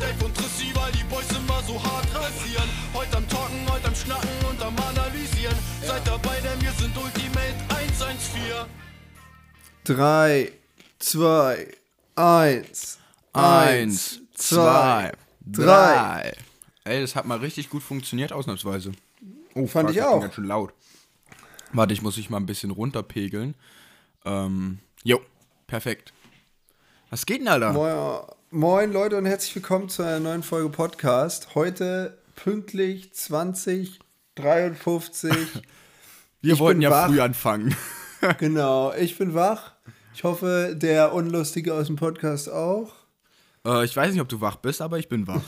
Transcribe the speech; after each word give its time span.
Dave 0.00 0.24
und 0.24 0.36
Trissi, 0.36 0.74
weil 0.74 0.92
die 0.92 1.04
Boys 1.04 1.30
immer 1.30 1.62
so 1.62 1.82
hart 1.82 2.06
rasieren. 2.14 2.68
Heute 2.92 3.16
am 3.16 3.28
Talken, 3.28 3.70
heute 3.70 3.88
am 3.88 3.94
Schnacken 3.94 4.46
und 4.48 4.62
am 4.62 4.76
Analysieren. 4.78 5.56
Seid 5.82 6.06
dabei, 6.06 6.40
denn 6.40 6.60
wir 6.60 6.72
sind 6.72 6.96
Ultimate 6.96 7.54
114. 7.68 8.66
3, 9.84 10.52
2, 10.98 11.68
1. 12.16 12.98
Eins, 13.36 14.20
zwei, 14.34 15.12
drei. 15.44 16.32
Ey, 16.84 17.00
das 17.02 17.14
hat 17.14 17.26
mal 17.26 17.38
richtig 17.38 17.68
gut 17.68 17.82
funktioniert, 17.82 18.32
ausnahmsweise. 18.32 18.92
Oh, 19.54 19.66
Fand 19.66 19.90
ich 19.90 20.00
auch. 20.00 20.20
Ganz 20.20 20.34
schön 20.34 20.44
laut. 20.44 20.72
Warte, 21.72 21.92
ich 21.92 22.00
muss 22.00 22.16
mich 22.16 22.30
mal 22.30 22.38
ein 22.38 22.46
bisschen 22.46 22.70
runterpegeln. 22.70 23.54
Ähm, 24.24 24.78
jo, 25.04 25.20
perfekt. 25.66 26.14
Was 27.10 27.26
geht 27.26 27.40
denn, 27.40 27.48
Alter? 27.48 27.72
Moin, 27.72 28.22
moin 28.50 28.92
Leute 28.92 29.16
und 29.16 29.24
herzlich 29.26 29.54
willkommen 29.56 29.88
zu 29.88 30.02
einer 30.02 30.20
neuen 30.20 30.42
Folge 30.42 30.68
Podcast. 30.70 31.54
Heute 31.54 32.18
pünktlich 32.36 33.12
2053. 33.14 35.32
Wir 36.42 36.52
ich 36.54 36.58
wollten 36.60 36.80
ja 36.82 36.90
wach. 36.90 37.08
früh 37.08 37.20
anfangen. 37.20 37.74
genau, 38.38 38.92
ich 38.94 39.18
bin 39.18 39.34
wach. 39.34 39.72
Ich 40.14 40.24
hoffe, 40.24 40.74
der 40.76 41.12
Unlustige 41.12 41.74
aus 41.74 41.86
dem 41.88 41.96
Podcast 41.96 42.48
auch. 42.50 42.92
äh, 43.66 43.84
ich 43.84 43.94
weiß 43.96 44.12
nicht, 44.12 44.20
ob 44.22 44.28
du 44.28 44.40
wach 44.40 44.56
bist, 44.56 44.80
aber 44.80 44.98
ich 44.98 45.08
bin 45.08 45.26
wach. 45.26 45.42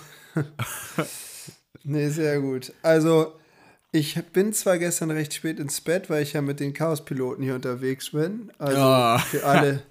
Nee, 1.84 2.08
sehr 2.10 2.41
gut. 2.41 2.72
Also, 2.83 3.33
ich 3.92 4.16
bin 4.33 4.52
zwar 4.52 4.77
gestern 4.78 5.10
recht 5.10 5.33
spät 5.33 5.58
ins 5.58 5.80
Bett, 5.80 6.10
weil 6.10 6.22
ich 6.22 6.34
ja 6.34 6.42
mit 6.42 6.60
den 6.60 6.74
Chaos-Piloten 6.74 7.42
hier 7.42 7.55
unterwegs 7.55 8.10
bin. 8.10 8.52
Also 8.58 8.77
Ja. 8.77 9.19
für 9.19 9.44
alle. 9.46 9.83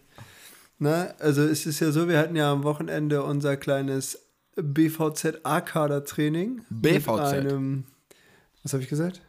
Ne? 0.80 1.13
Also 1.20 1.44
es 1.44 1.66
ist 1.66 1.80
ja 1.80 1.91
so, 1.91 2.08
wir 2.08 2.17
hatten 2.20 2.36
ja 2.36 2.52
am 2.52 2.63
Wochenende 2.63 3.23
unser 3.23 3.58
kleines 3.58 4.20
BVZ 4.55 5.39
A-Kader-Training. 5.44 6.61
Mit 6.70 6.81
BVZ? 6.81 7.20
einem, 7.33 7.83
was 8.64 8.73
habe 8.73 8.83
ich 8.83 8.89
gesagt? 8.89 9.22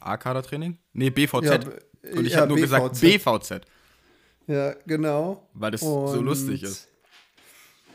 A-Kader-Training? 0.00 0.78
Nee, 0.92 1.10
BVZ. 1.10 1.44
Ja, 1.44 1.58
Und 2.16 2.26
ich 2.26 2.32
ja, 2.34 2.40
habe 2.40 2.48
nur 2.48 2.58
gesagt 2.58 3.00
BVZ. 3.00 3.24
BVZ, 3.24 3.60
Ja, 4.46 4.74
genau. 4.86 5.48
weil 5.54 5.70
das 5.70 5.80
so 5.80 6.00
Und- 6.04 6.24
lustig 6.24 6.62
ist. 6.62 6.88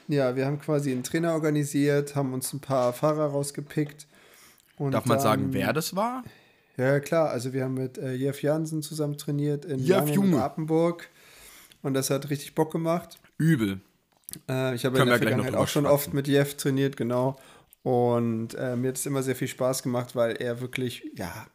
Ja, 0.08 0.36
wir 0.36 0.48
haben 0.48 0.60
quasi 0.60 0.92
einen 0.92 1.04
Trainer 1.04 1.34
organisiert, 1.34 2.16
haben 2.16 2.34
uns 2.34 2.52
ein 2.52 2.60
paar 2.60 2.94
Fahrer 2.94 3.28
rausgepickt. 3.28 4.08
Und 4.78 4.94
Darf 4.94 5.06
man 5.06 5.20
sagen, 5.20 5.44
dann- 5.44 5.54
wer 5.54 5.72
das 5.74 5.96
war? 5.96 6.24
Ja, 6.78 7.00
klar. 7.00 7.30
Also 7.30 7.54
wir 7.54 7.66
haben 7.66 7.76
mit 7.76 7.98
äh, 8.00 8.14
Jeff 8.14 8.42
Jansen 8.42 8.82
zusammen 8.82 9.18
trainiert 9.18 9.66
in 9.66 9.78
Jeff, 9.80 9.98
Langen 10.00 10.14
Junge. 10.14 10.42
Apenburg. 10.44 11.10
Und 11.82 11.94
das 11.94 12.10
hat 12.10 12.30
richtig 12.30 12.56
Bock 12.56 12.72
gemacht. 12.72 13.20
Übel. 13.38 13.80
Äh, 14.48 14.76
ich 14.76 14.86
habe 14.86 14.98
Können 14.98 15.08
in 15.08 15.12
der 15.12 15.20
gleich 15.20 15.36
noch 15.36 15.44
Vergangenheit 15.44 15.56
auch 15.56 15.68
schon 15.68 15.84
schwatzen. 15.84 15.94
oft 15.94 16.14
mit 16.14 16.28
Jeff 16.28 16.56
trainiert, 16.56 16.98
genau. 16.98 17.38
Und 17.84 18.56
äh, 18.56 18.76
mir 18.76 18.90
hat 18.90 18.98
es 18.98 19.06
immer 19.06 19.24
sehr 19.24 19.36
viel 19.36 19.48
Spaß 19.48 19.84
gemacht, 19.84 20.16
weil 20.16 20.36
er 20.36 20.62
wirklich, 20.62 21.10
ja, 21.16 21.48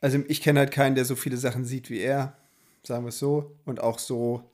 also 0.00 0.18
ich 0.28 0.42
kenne 0.42 0.60
halt 0.60 0.70
keinen, 0.70 0.94
der 0.94 1.04
so 1.04 1.16
viele 1.16 1.36
Sachen 1.36 1.64
sieht 1.64 1.90
wie 1.90 2.00
er, 2.00 2.36
sagen 2.82 3.04
wir 3.04 3.08
es 3.08 3.18
so. 3.18 3.56
Und 3.64 3.80
auch 3.80 3.98
so 3.98 4.48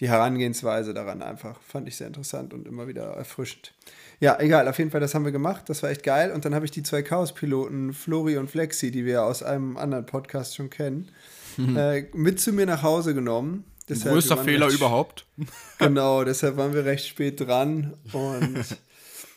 die 0.00 0.08
Herangehensweise 0.08 0.92
daran 0.92 1.22
einfach 1.22 1.60
fand 1.62 1.88
ich 1.88 1.96
sehr 1.96 2.06
interessant 2.06 2.52
und 2.52 2.68
immer 2.68 2.86
wieder 2.86 3.04
erfrischend. 3.14 3.72
Ja, 4.20 4.38
egal, 4.38 4.68
auf 4.68 4.78
jeden 4.78 4.90
Fall, 4.90 5.00
das 5.00 5.14
haben 5.14 5.24
wir 5.24 5.32
gemacht. 5.32 5.68
Das 5.68 5.82
war 5.82 5.90
echt 5.90 6.02
geil. 6.02 6.32
Und 6.32 6.44
dann 6.44 6.54
habe 6.54 6.64
ich 6.64 6.70
die 6.70 6.82
zwei 6.82 7.02
Chaos-Piloten, 7.02 7.94
Flori 7.94 8.36
und 8.36 8.50
Flexi, 8.50 8.90
die 8.90 9.04
wir 9.04 9.24
aus 9.24 9.42
einem 9.42 9.76
anderen 9.76 10.06
Podcast 10.06 10.54
schon 10.54 10.70
kennen, 10.70 11.10
äh, 11.76 12.04
mit 12.12 12.40
zu 12.40 12.52
mir 12.52 12.66
nach 12.66 12.82
Hause 12.82 13.14
genommen. 13.14 13.64
Deshalb, 13.88 14.14
Größter 14.14 14.36
Fehler 14.38 14.68
überhaupt. 14.68 15.26
Genau, 15.78 16.24
deshalb 16.24 16.56
waren 16.56 16.72
wir 16.72 16.84
recht 16.84 17.06
spät 17.06 17.40
dran 17.40 17.94
und 18.12 18.64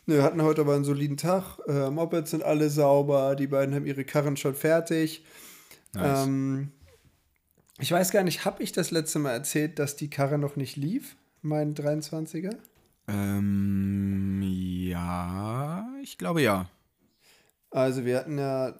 nö, 0.05 0.15
wir 0.15 0.23
hatten 0.23 0.41
heute 0.41 0.61
aber 0.61 0.75
einen 0.75 0.85
soliden 0.85 1.17
Tag. 1.17 1.59
Äh, 1.67 1.89
Mopeds 1.89 2.31
sind 2.31 2.43
alle 2.43 2.69
sauber, 2.69 3.35
die 3.35 3.47
beiden 3.47 3.75
haben 3.75 3.85
ihre 3.85 4.05
Karren 4.05 4.37
schon 4.37 4.55
fertig. 4.55 5.23
Nice. 5.93 6.25
Ähm, 6.25 6.71
ich 7.77 7.91
weiß 7.91 8.11
gar 8.11 8.23
nicht, 8.23 8.45
habe 8.45 8.63
ich 8.63 8.71
das 8.71 8.91
letzte 8.91 9.19
Mal 9.19 9.31
erzählt, 9.31 9.79
dass 9.79 9.95
die 9.95 10.09
Karre 10.09 10.37
noch 10.37 10.55
nicht 10.55 10.75
lief? 10.77 11.15
Mein 11.41 11.75
23er? 11.75 12.55
Ähm, 13.07 14.41
ja, 14.43 15.87
ich 16.03 16.17
glaube 16.17 16.41
ja. 16.41 16.69
Also 17.71 18.05
wir 18.05 18.17
hatten 18.17 18.37
ja, 18.37 18.73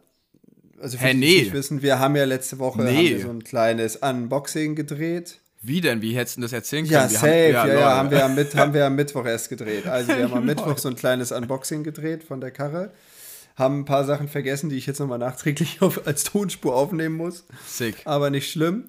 also 0.80 0.98
für 0.98 1.08
die 1.08 1.18
nee. 1.18 1.52
wissen, 1.52 1.82
wir 1.82 2.00
haben 2.00 2.16
ja 2.16 2.26
letzte 2.26 2.60
Woche 2.60 2.84
Nee. 2.84 3.20
so 3.20 3.30
ein 3.30 3.44
kleines 3.44 3.98
Unboxing 3.98 4.76
gedreht. 4.76 5.40
Wie 5.62 5.82
denn? 5.82 6.02
Wie 6.02 6.16
hättest 6.16 6.38
du 6.38 6.42
das 6.42 6.54
erzählen 6.54 6.86
können? 6.86 6.94
Ja, 6.96 7.10
Wir 7.10 7.18
safe. 7.18 7.52
ja, 7.52 7.64
lol. 7.66 7.74
ja, 7.76 7.98
haben 7.98 8.12
wir, 8.12 8.24
am 8.24 8.36
Mit, 8.36 8.56
haben 8.56 8.74
wir 8.74 8.86
am 8.86 8.96
Mittwoch 8.98 9.26
erst 9.26 9.50
gedreht. 9.50 9.88
Also 9.88 10.08
wir 10.10 10.24
haben 10.24 10.34
am 10.34 10.46
Mittwoch 10.46 10.78
so 10.78 10.88
ein 10.90 10.96
kleines 10.96 11.32
Unboxing 11.32 11.84
gedreht 11.84 12.24
von 12.24 12.40
der 12.40 12.52
Karre. 12.52 12.92
Haben 13.58 13.80
ein 13.82 13.86
paar 13.86 14.06
Sachen 14.06 14.30
vergessen, 14.30 14.70
die 14.70 14.78
ich 14.78 14.86
jetzt 14.86 15.00
nochmal 15.00 15.20
nachträglich 15.20 15.82
auf, 15.82 16.08
als 16.08 16.24
Tonspur 16.24 16.74
aufnehmen 16.76 17.16
muss. 17.16 17.46
Sick. 17.68 17.98
Aber 18.06 18.30
nicht 18.30 18.50
schlimm. 18.50 18.86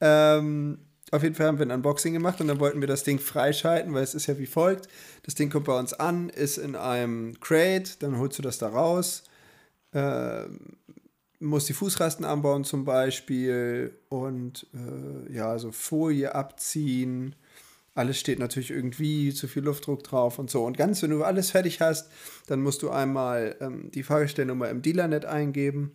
Ähm, 0.00 0.78
auf 1.10 1.22
jeden 1.22 1.34
Fall 1.34 1.46
haben 1.48 1.58
wir 1.58 1.66
ein 1.66 1.70
Unboxing 1.70 2.14
gemacht 2.14 2.40
und 2.40 2.48
dann 2.48 2.58
wollten 2.60 2.80
wir 2.80 2.88
das 2.88 3.04
Ding 3.04 3.18
freischalten, 3.18 3.92
weil 3.92 4.02
es 4.02 4.14
ist 4.14 4.26
ja 4.26 4.38
wie 4.38 4.46
folgt. 4.46 4.88
Das 5.24 5.34
Ding 5.34 5.50
kommt 5.50 5.66
bei 5.66 5.78
uns 5.78 5.92
an, 5.92 6.30
ist 6.30 6.56
in 6.56 6.76
einem 6.76 7.38
Crate, 7.40 7.90
dann 7.98 8.16
holst 8.18 8.38
du 8.38 8.42
das 8.42 8.56
da 8.56 8.68
raus. 8.68 9.24
Ähm, 9.92 10.76
musst 11.40 11.68
die 11.68 11.74
Fußrasten 11.74 12.24
anbauen 12.24 12.64
zum 12.64 12.84
Beispiel 12.84 13.98
und 14.08 14.66
äh, 14.74 15.32
ja, 15.32 15.58
so 15.58 15.72
Folie 15.72 16.34
abziehen. 16.34 17.34
Alles 17.94 18.18
steht 18.18 18.38
natürlich 18.38 18.70
irgendwie, 18.70 19.32
zu 19.32 19.48
viel 19.48 19.62
Luftdruck 19.62 20.02
drauf 20.04 20.38
und 20.38 20.50
so. 20.50 20.64
Und 20.64 20.76
ganz, 20.76 21.02
wenn 21.02 21.10
du 21.10 21.24
alles 21.24 21.50
fertig 21.50 21.80
hast, 21.80 22.10
dann 22.46 22.60
musst 22.62 22.82
du 22.82 22.90
einmal 22.90 23.56
ähm, 23.60 23.90
die 23.90 24.02
Fahrgestellnummer 24.02 24.68
im 24.68 24.82
Dealernet 24.82 25.24
eingeben. 25.24 25.92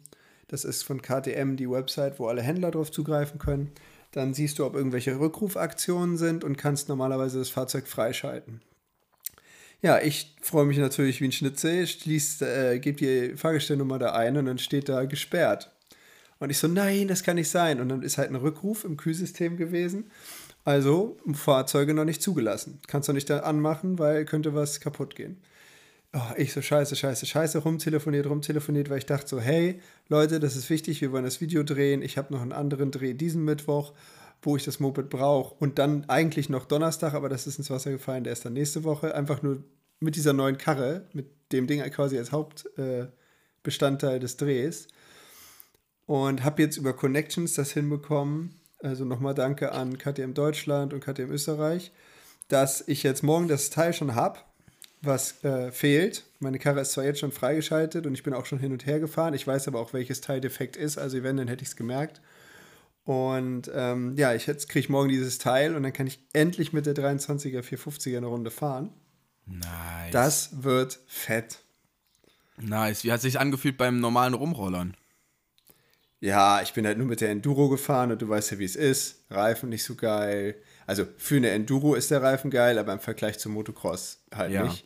Das 0.48 0.66
ist 0.66 0.84
von 0.84 1.02
KTM 1.02 1.56
die 1.56 1.70
Website, 1.70 2.20
wo 2.20 2.28
alle 2.28 2.42
Händler 2.42 2.72
drauf 2.72 2.92
zugreifen 2.92 3.40
können. 3.40 3.72
Dann 4.12 4.34
siehst 4.34 4.60
du, 4.60 4.66
ob 4.66 4.76
irgendwelche 4.76 5.20
Rückrufaktionen 5.20 6.18
sind 6.18 6.44
und 6.44 6.58
kannst 6.58 6.90
normalerweise 6.90 7.40
das 7.40 7.50
Fahrzeug 7.50 7.88
freischalten. 7.88 8.62
Ja, 9.82 10.00
ich 10.00 10.36
freue 10.42 10.66
mich 10.66 10.78
natürlich 10.78 11.22
wie 11.22 11.26
ein 11.26 11.32
Schnitzel, 11.32 11.88
schließt, 11.88 12.44
äh, 12.44 12.80
gebe 12.80 12.98
die 12.98 13.36
Fahrgestellnummer 13.36 13.98
da 13.98 14.14
ein 14.14 14.38
und 14.38 14.46
dann 14.46 14.60
steht 14.60 14.90
da 14.90 15.06
gesperrt. 15.06 15.72
Und 16.40 16.50
ich 16.50 16.58
so, 16.58 16.68
nein, 16.68 17.08
das 17.08 17.24
kann 17.24 17.36
nicht 17.36 17.50
sein. 17.50 17.80
Und 17.80 17.90
dann 17.90 18.04
ist 18.04 18.18
halt 18.18 18.30
ein 18.30 18.36
Rückruf 18.36 18.84
im 18.84 18.98
Kühlsystem 18.98 19.58
gewesen. 19.58 20.12
Also 20.66 21.18
Fahrzeuge 21.34 21.94
noch 21.94 22.06
nicht 22.06 22.22
zugelassen. 22.22 22.80
Kannst 22.88 23.10
du 23.10 23.14
nicht 23.14 23.30
da 23.30 23.40
anmachen, 23.40 23.98
weil 23.98 24.26
könnte 24.26 24.54
was 24.54 24.80
kaputt 24.80 25.16
gehen. 25.16 25.38
Oh, 26.14 26.20
ich 26.36 26.52
so 26.52 26.62
scheiße, 26.62 26.96
scheiße, 26.96 27.26
scheiße, 27.26 27.60
rumtelefoniert, 27.60 28.28
rumtelefoniert, 28.28 28.90
weil 28.90 28.98
ich 28.98 29.06
dachte 29.06 29.28
so, 29.28 29.40
hey, 29.40 29.80
Leute, 30.10 30.40
das 30.40 30.56
ist 30.56 30.70
wichtig, 30.70 31.00
wir 31.02 31.12
wollen 31.12 31.24
das 31.24 31.42
Video 31.42 31.64
drehen. 31.64 32.02
Ich 32.02 32.18
habe 32.18 32.34
noch 32.34 32.42
einen 32.42 32.52
anderen 32.52 32.92
Dreh 32.92 33.14
diesen 33.14 33.46
Mittwoch, 33.46 33.94
wo 34.42 34.56
ich 34.56 34.64
das 34.64 34.80
Moped 34.80 35.10
brauche. 35.10 35.56
Und 35.60 35.80
dann 35.80 36.10
eigentlich 36.10 36.50
noch 36.50 36.66
Donnerstag, 36.66 37.14
aber 37.14 37.30
das 37.30 37.48
ist 37.48 37.58
ins 37.58 37.70
Wasser 37.70 37.92
gefallen, 37.92 38.24
der 38.24 38.34
ist 38.34 38.46
dann 38.46 38.54
nächste 38.54 38.84
Woche. 38.84 39.14
Einfach 39.16 39.42
nur 39.42 39.64
mit 40.00 40.16
dieser 40.16 40.34
neuen 40.34 40.58
Karre, 40.58 41.08
mit 41.14 41.28
dem 41.52 41.68
Ding 41.68 41.82
quasi 41.92 42.18
als 42.18 42.32
Hauptbestandteil 42.32 44.18
äh, 44.18 44.20
des 44.20 44.38
Drehs. 44.38 44.88
Und 46.08 46.44
habe 46.44 46.62
jetzt 46.62 46.78
über 46.78 46.94
Connections 46.94 47.54
das 47.54 47.72
hinbekommen. 47.72 48.56
Also 48.80 49.06
nochmal 49.06 49.36
danke 49.36 49.72
an 49.72 49.98
KTM 49.98 50.34
Deutschland 50.34 50.94
und 50.94 51.04
KTM 51.04 51.32
Österreich, 51.32 51.92
dass 52.48 52.84
ich 52.88 53.04
jetzt 53.04 53.22
morgen 53.22 53.48
das 53.48 53.70
Teil 53.70 53.94
schon 53.94 54.16
habe, 54.16 54.40
was 55.02 55.44
äh, 55.44 55.72
fehlt. 55.72 56.26
Meine 56.40 56.58
Karre 56.58 56.82
ist 56.82 56.94
zwar 56.94 57.04
jetzt 57.04 57.20
schon 57.20 57.32
freigeschaltet 57.32 58.08
und 58.08 58.16
ich 58.16 58.24
bin 58.24 58.34
auch 58.34 58.48
schon 58.48 58.60
hin 58.60 58.72
und 58.72 58.88
her 58.88 59.00
gefahren. 59.00 59.36
Ich 59.36 59.46
weiß 59.46 59.68
aber 59.68 59.80
auch, 59.80 59.94
welches 59.94 60.22
Teil 60.22 60.42
defekt 60.42 60.76
ist. 60.76 60.98
Also 60.98 61.22
wenn, 61.22 61.38
dann 61.38 61.48
hätte 61.48 61.62
ich 61.62 61.70
es 61.70 61.76
gemerkt. 61.76 62.22
Und 63.04 63.70
ähm, 63.74 64.16
ja, 64.16 64.34
ich 64.36 64.46
jetzt 64.46 64.70
kriege 64.70 64.82
ich 64.82 64.90
morgen 64.90 65.10
dieses 65.10 65.38
Teil 65.40 65.76
und 65.76 65.84
dann 65.84 65.94
kann 65.94 66.08
ich 66.08 66.20
endlich 66.34 66.72
mit 66.72 66.86
der 66.86 66.94
23er 66.96 67.62
450er 67.62 68.18
eine 68.18 68.28
Runde 68.28 68.52
fahren. 68.52 68.92
Nice. 69.48 70.12
Das 70.12 70.64
wird 70.64 71.00
fett. 71.08 71.60
Nice. 72.58 73.04
Wie 73.04 73.12
hat 73.12 73.22
sich 73.22 73.40
angefühlt 73.40 73.78
beim 73.78 74.00
normalen 74.00 74.36
Rumrollern? 74.36 74.96
Ja, 76.20 76.62
ich 76.62 76.74
bin 76.74 76.86
halt 76.86 77.00
nur 77.00 77.08
mit 77.08 77.20
der 77.22 77.32
Enduro 77.32 77.68
gefahren 77.70 78.12
und 78.12 78.22
du 78.22 78.30
weißt 78.30 78.52
ja, 78.52 78.60
wie 78.60 78.66
es 78.66 78.76
ist. 78.76 79.24
Reifen 79.32 79.70
nicht 79.70 79.84
so 79.84 79.96
geil. 79.96 80.56
Also 80.86 81.08
für 81.18 81.38
eine 81.38 81.50
Enduro 81.50 81.96
ist 81.96 82.12
der 82.12 82.22
Reifen 82.22 82.52
geil, 82.52 82.78
aber 82.78 82.94
im 82.94 83.00
Vergleich 83.00 83.40
zum 83.40 83.54
Motocross 83.54 84.20
halt 84.34 84.52
Ja. 84.52 84.64
nicht. 84.64 84.86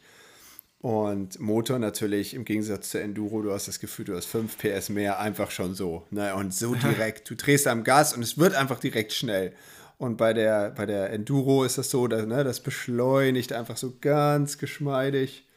Und 0.86 1.40
Motor 1.40 1.80
natürlich 1.80 2.36
im 2.36 2.46
Gegensatz 2.46 2.92
zur 2.92 3.02
Enduro, 3.02 3.42
du 3.42 3.52
hast 3.52 3.68
das 3.68 3.80
Gefühl, 3.80 4.06
du 4.06 4.16
hast 4.16 4.28
5 4.28 4.56
PS 4.56 4.90
mehr, 4.90 5.18
einfach 5.18 5.50
schon 5.50 5.74
so. 5.74 6.06
Ne? 6.12 6.36
Und 6.36 6.54
so 6.54 6.76
direkt. 6.76 7.28
Du 7.28 7.34
drehst 7.34 7.66
am 7.66 7.84
Gas 7.84 8.14
und 8.16 8.22
es 8.22 8.38
wird 8.38 8.54
einfach 8.54 8.80
direkt 8.80 9.12
schnell. 9.12 9.52
Und 9.98 10.16
bei 10.16 10.32
der, 10.32 10.70
bei 10.70 10.86
der 10.86 11.10
Enduro 11.10 11.64
ist 11.64 11.80
das 11.80 11.90
so, 11.90 12.08
dass, 12.08 12.28
ne, 12.28 12.44
das 12.44 12.60
beschleunigt 12.60 13.52
einfach 13.52 13.78
so 13.78 13.96
ganz 14.00 14.60
geschmeidig. 14.60 15.48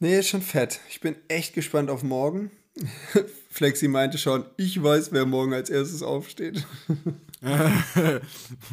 Nee, 0.00 0.18
ist 0.18 0.26
schon 0.26 0.42
fett. 0.42 0.80
Ich 0.88 1.00
bin 1.00 1.14
echt 1.28 1.54
gespannt 1.54 1.88
auf 1.88 2.02
morgen. 2.02 2.50
Flexi 3.50 3.88
meinte 3.88 4.18
schon, 4.18 4.44
ich 4.56 4.82
weiß, 4.82 5.12
wer 5.12 5.24
morgen 5.26 5.54
als 5.54 5.70
erstes 5.70 6.02
aufsteht. 6.02 6.66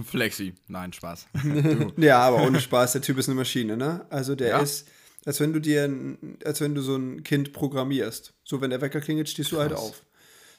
Flexi. 0.05 0.53
Nein, 0.67 0.93
Spaß. 0.93 1.27
ja, 1.97 2.19
aber 2.19 2.43
ohne 2.43 2.59
Spaß, 2.59 2.93
der 2.93 3.01
Typ 3.01 3.17
ist 3.17 3.29
eine 3.29 3.35
Maschine, 3.35 3.77
ne? 3.77 4.05
Also 4.09 4.35
der 4.35 4.49
Ja. 4.49 4.59
ist, 4.59 4.87
als 5.25 5.39
wenn 5.39 5.53
du 5.53 5.59
dir, 5.59 5.85
ein- 5.85 6.37
als 6.45 6.61
wenn 6.61 6.75
du 6.75 6.81
so 6.81 6.95
ein 6.95 7.23
Kind 7.23 7.53
programmierst. 7.53 8.33
So, 8.43 8.61
wenn 8.61 8.69
der 8.71 8.81
Wecker 8.81 9.01
klingelt, 9.01 9.29
stehst 9.29 9.51
du 9.51 9.59
halt 9.59 9.73
auf. 9.73 10.03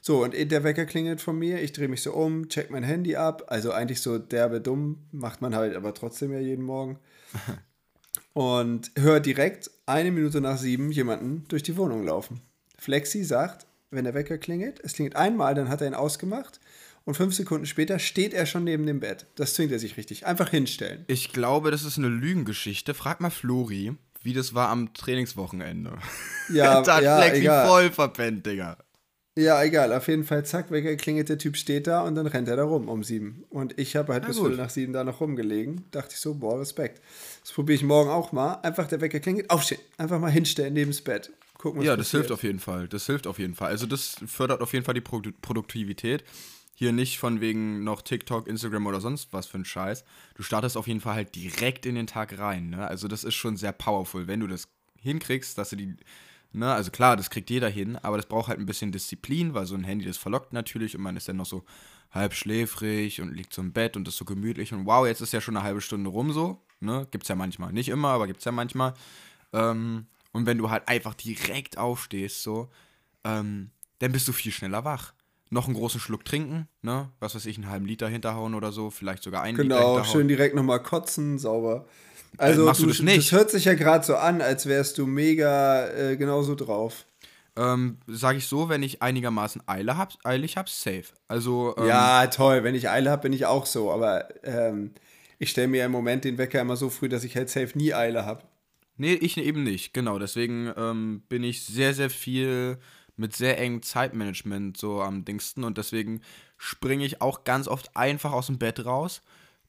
So, 0.01 0.23
und 0.23 0.33
der 0.33 0.63
Wecker 0.63 0.85
klingelt 0.85 1.19
von 1.21 1.37
mir, 1.37 1.61
ich 1.61 1.71
drehe 1.71 1.87
mich 1.87 2.01
so 2.03 2.13
um, 2.13 2.47
check 2.49 2.69
mein 2.69 2.83
Handy 2.83 3.15
ab. 3.15 3.43
Also 3.47 3.71
eigentlich 3.71 4.01
so 4.01 4.17
derbe 4.19 4.61
dumm, 4.61 5.07
macht 5.11 5.41
man 5.41 5.55
halt 5.55 5.75
aber 5.75 5.93
trotzdem 5.93 6.31
ja 6.31 6.39
jeden 6.39 6.63
Morgen. 6.63 6.99
Und 8.33 8.91
höre 8.97 9.19
direkt 9.19 9.71
eine 9.87 10.11
Minute 10.11 10.41
nach 10.41 10.57
sieben 10.57 10.91
jemanden 10.91 11.45
durch 11.47 11.63
die 11.63 11.75
Wohnung 11.77 12.03
laufen. 12.03 12.41
Flexi 12.85 13.23
sagt, 13.23 13.65
wenn 13.89 14.03
der 14.03 14.13
Wecker 14.13 14.37
klingelt, 14.37 14.79
es 14.83 14.93
klingelt 14.93 15.15
einmal, 15.15 15.55
dann 15.55 15.69
hat 15.69 15.81
er 15.81 15.87
ihn 15.87 15.95
ausgemacht. 15.95 16.59
Und 17.03 17.15
fünf 17.15 17.33
Sekunden 17.33 17.65
später 17.65 17.97
steht 17.97 18.33
er 18.33 18.45
schon 18.45 18.63
neben 18.63 18.85
dem 18.85 18.99
Bett. 18.99 19.25
Das 19.35 19.55
zwingt 19.55 19.71
er 19.71 19.79
sich 19.79 19.97
richtig. 19.97 20.27
Einfach 20.27 20.49
hinstellen. 20.49 21.03
Ich 21.07 21.33
glaube, 21.33 21.71
das 21.71 21.83
ist 21.83 21.97
eine 21.97 22.09
Lügengeschichte. 22.09 22.93
Frag 22.93 23.21
mal 23.21 23.31
Flori, 23.31 23.95
wie 24.21 24.33
das 24.33 24.53
war 24.53 24.69
am 24.69 24.93
Trainingswochenende. 24.93 25.97
Ja, 26.53 26.81
da 26.83 26.97
hat 26.97 27.03
ja, 27.03 27.21
Flexi 27.21 27.41
egal. 27.41 27.67
voll 27.67 27.91
verpennt, 27.91 28.45
Digga. 28.45 28.77
Ja, 29.35 29.63
egal. 29.63 29.91
Auf 29.93 30.07
jeden 30.07 30.23
Fall, 30.23 30.45
zack, 30.45 30.69
Wecker 30.69 30.95
klingelt, 30.95 31.29
der 31.29 31.39
Typ 31.39 31.57
steht 31.57 31.87
da 31.87 32.03
und 32.03 32.13
dann 32.13 32.27
rennt 32.27 32.47
er 32.47 32.55
da 32.55 32.63
rum 32.63 32.87
um 32.87 33.03
sieben. 33.03 33.45
Und 33.49 33.79
ich 33.79 33.95
habe 33.95 34.13
halt 34.13 34.23
Na 34.23 34.27
bis 34.27 34.37
gut. 34.37 34.47
Viertel 34.47 34.63
nach 34.63 34.69
sieben 34.69 34.93
da 34.93 35.03
noch 35.03 35.21
rumgelegen. 35.21 35.85
Dachte 35.89 36.13
ich 36.13 36.19
so, 36.19 36.35
boah, 36.35 36.59
Respekt. 36.59 37.01
Das 37.41 37.51
probiere 37.51 37.75
ich 37.75 37.83
morgen 37.83 38.11
auch 38.11 38.31
mal. 38.31 38.59
Einfach 38.61 38.87
der 38.87 39.01
Wecker 39.01 39.19
klingelt, 39.19 39.49
aufstehen. 39.49 39.81
Einfach 39.97 40.19
mal 40.19 40.31
hinstellen 40.31 40.73
neben 40.73 40.91
das 40.91 41.01
Bett. 41.01 41.31
Gucken, 41.65 41.79
was 41.79 41.87
Ja, 41.87 41.97
das 41.97 42.09
passiert. 42.09 42.21
hilft 42.25 42.31
auf 42.31 42.43
jeden 42.43 42.59
Fall. 42.59 42.87
Das 42.87 43.07
hilft 43.07 43.25
auf 43.25 43.39
jeden 43.39 43.55
Fall. 43.55 43.69
Also 43.69 43.87
das 43.87 44.17
fördert 44.27 44.61
auf 44.61 44.71
jeden 44.71 44.85
Fall 44.85 44.93
die 44.93 45.01
Pro 45.01 45.19
Produktivität. 45.41 46.23
Hier 46.75 46.91
nicht 46.91 47.17
von 47.17 47.41
wegen 47.41 47.83
noch 47.83 48.03
TikTok, 48.03 48.47
Instagram 48.47 48.85
oder 48.85 49.01
sonst 49.01 49.33
was 49.33 49.47
für 49.47 49.57
ein 49.57 49.65
Scheiß. 49.65 50.03
Du 50.35 50.43
startest 50.43 50.77
auf 50.77 50.85
jeden 50.87 51.01
Fall 51.01 51.15
halt 51.15 51.33
direkt 51.33 51.87
in 51.87 51.95
den 51.95 52.05
Tag 52.05 52.37
rein. 52.37 52.69
Ne? 52.69 52.87
Also 52.87 53.07
das 53.07 53.23
ist 53.23 53.33
schon 53.33 53.57
sehr 53.57 53.71
powerful, 53.71 54.27
wenn 54.27 54.41
du 54.41 54.47
das 54.47 54.67
hinkriegst, 54.99 55.57
dass 55.57 55.71
du 55.71 55.75
die, 55.75 55.95
ne, 56.53 56.71
also 56.71 56.91
klar, 56.91 57.17
das 57.17 57.31
kriegt 57.31 57.49
jeder 57.49 57.69
hin, 57.69 57.95
aber 57.95 58.17
das 58.17 58.27
braucht 58.27 58.49
halt 58.49 58.59
ein 58.59 58.67
bisschen 58.67 58.91
Disziplin, 58.91 59.55
weil 59.55 59.65
so 59.65 59.73
ein 59.73 59.83
Handy, 59.85 60.05
das 60.05 60.17
verlockt 60.17 60.53
natürlich 60.53 60.95
und 60.95 61.01
man 61.01 61.17
ist 61.17 61.27
dann 61.27 61.37
noch 61.37 61.47
so 61.47 61.63
halb 62.11 62.35
schläfrig 62.35 63.21
und 63.21 63.33
liegt 63.33 63.53
so 63.53 63.61
im 63.63 63.71
Bett 63.73 63.97
und 63.97 64.07
ist 64.07 64.17
so 64.17 64.25
gemütlich 64.25 64.71
und 64.71 64.85
wow, 64.85 65.07
jetzt 65.07 65.21
ist 65.21 65.33
ja 65.33 65.41
schon 65.41 65.57
eine 65.57 65.65
halbe 65.65 65.81
Stunde 65.81 66.11
rum 66.11 66.31
so, 66.31 66.61
ne, 66.79 67.07
gibt's 67.09 67.27
ja 67.29 67.35
manchmal, 67.35 67.73
nicht 67.73 67.89
immer, 67.89 68.09
aber 68.09 68.27
gibt's 68.27 68.45
ja 68.45 68.51
manchmal. 68.51 68.93
Ähm, 69.53 70.05
und 70.35 70.45
wenn 70.45 70.57
du 70.57 70.69
halt 70.69 70.89
einfach 70.89 71.13
direkt 71.13 71.77
aufstehst, 71.77 72.43
so, 72.43 72.67
ähm, 73.23 73.69
dann 73.99 74.11
bist 74.11 74.27
du 74.27 74.33
viel 74.33 74.51
schneller 74.51 74.83
wach. 74.83 75.13
Noch 75.49 75.67
einen 75.67 75.75
großen 75.75 76.01
Schluck 76.01 76.25
trinken, 76.25 76.67
ne? 76.81 77.09
Was 77.21 77.35
weiß 77.35 77.45
ich, 77.45 77.55
einen 77.55 77.69
halben 77.69 77.85
Liter 77.85 78.09
hinterhauen 78.09 78.53
oder 78.53 78.73
so, 78.73 78.89
vielleicht 78.89 79.23
sogar 79.23 79.43
einen 79.43 79.57
Liter 79.57 79.75
Genau, 79.75 80.03
schön 80.03 80.27
direkt 80.27 80.53
nochmal 80.53 80.83
kotzen, 80.83 81.39
sauber. 81.39 81.85
Also, 82.37 82.65
machst 82.65 82.81
du 82.81 82.87
das 82.87 82.99
nicht? 82.99 83.17
Das 83.17 83.31
hört 83.31 83.49
sich 83.49 83.63
ja 83.63 83.75
gerade 83.75 84.05
so 84.05 84.17
an, 84.17 84.41
als 84.41 84.65
wärst 84.65 84.97
du 84.97 85.07
mega 85.07 85.87
äh, 85.87 86.17
genauso 86.17 86.55
drauf. 86.55 87.05
Ähm, 87.55 87.99
sag 88.05 88.35
ich 88.35 88.47
so, 88.47 88.67
wenn 88.67 88.83
ich 88.83 89.01
einigermaßen 89.01 89.61
Eile 89.67 89.95
hab, 89.95 90.15
eilig 90.25 90.57
hab, 90.57 90.67
safe. 90.67 91.05
Also, 91.29 91.75
ähm, 91.77 91.87
Ja, 91.87 92.27
toll. 92.27 92.65
Wenn 92.65 92.75
ich 92.75 92.89
Eile 92.89 93.09
habe, 93.09 93.21
bin 93.21 93.31
ich 93.31 93.45
auch 93.45 93.65
so. 93.65 93.89
Aber 93.89 94.27
ähm, 94.43 94.91
ich 95.39 95.51
stelle 95.51 95.69
mir 95.69 95.85
im 95.85 95.93
Moment 95.93 96.25
den 96.25 96.37
Wecker 96.37 96.59
immer 96.59 96.75
so 96.75 96.89
früh, 96.89 97.07
dass 97.07 97.23
ich 97.23 97.37
halt 97.37 97.49
safe 97.49 97.71
nie 97.77 97.93
Eile 97.93 98.25
habe. 98.25 98.41
Nee, 98.97 99.13
ich 99.13 99.37
eben 99.37 99.63
nicht, 99.63 99.93
genau. 99.93 100.19
Deswegen 100.19 100.71
ähm, 100.77 101.21
bin 101.27 101.43
ich 101.43 101.63
sehr, 101.63 101.93
sehr 101.93 102.09
viel 102.09 102.77
mit 103.17 103.35
sehr 103.35 103.59
engem 103.59 103.81
Zeitmanagement 103.81 104.77
so 104.77 105.01
am 105.01 105.25
Dingsten 105.25 105.63
und 105.63 105.77
deswegen 105.77 106.21
springe 106.57 107.05
ich 107.05 107.21
auch 107.21 107.43
ganz 107.43 107.67
oft 107.67 107.95
einfach 107.95 108.31
aus 108.31 108.47
dem 108.47 108.57
Bett 108.57 108.85
raus, 108.85 109.21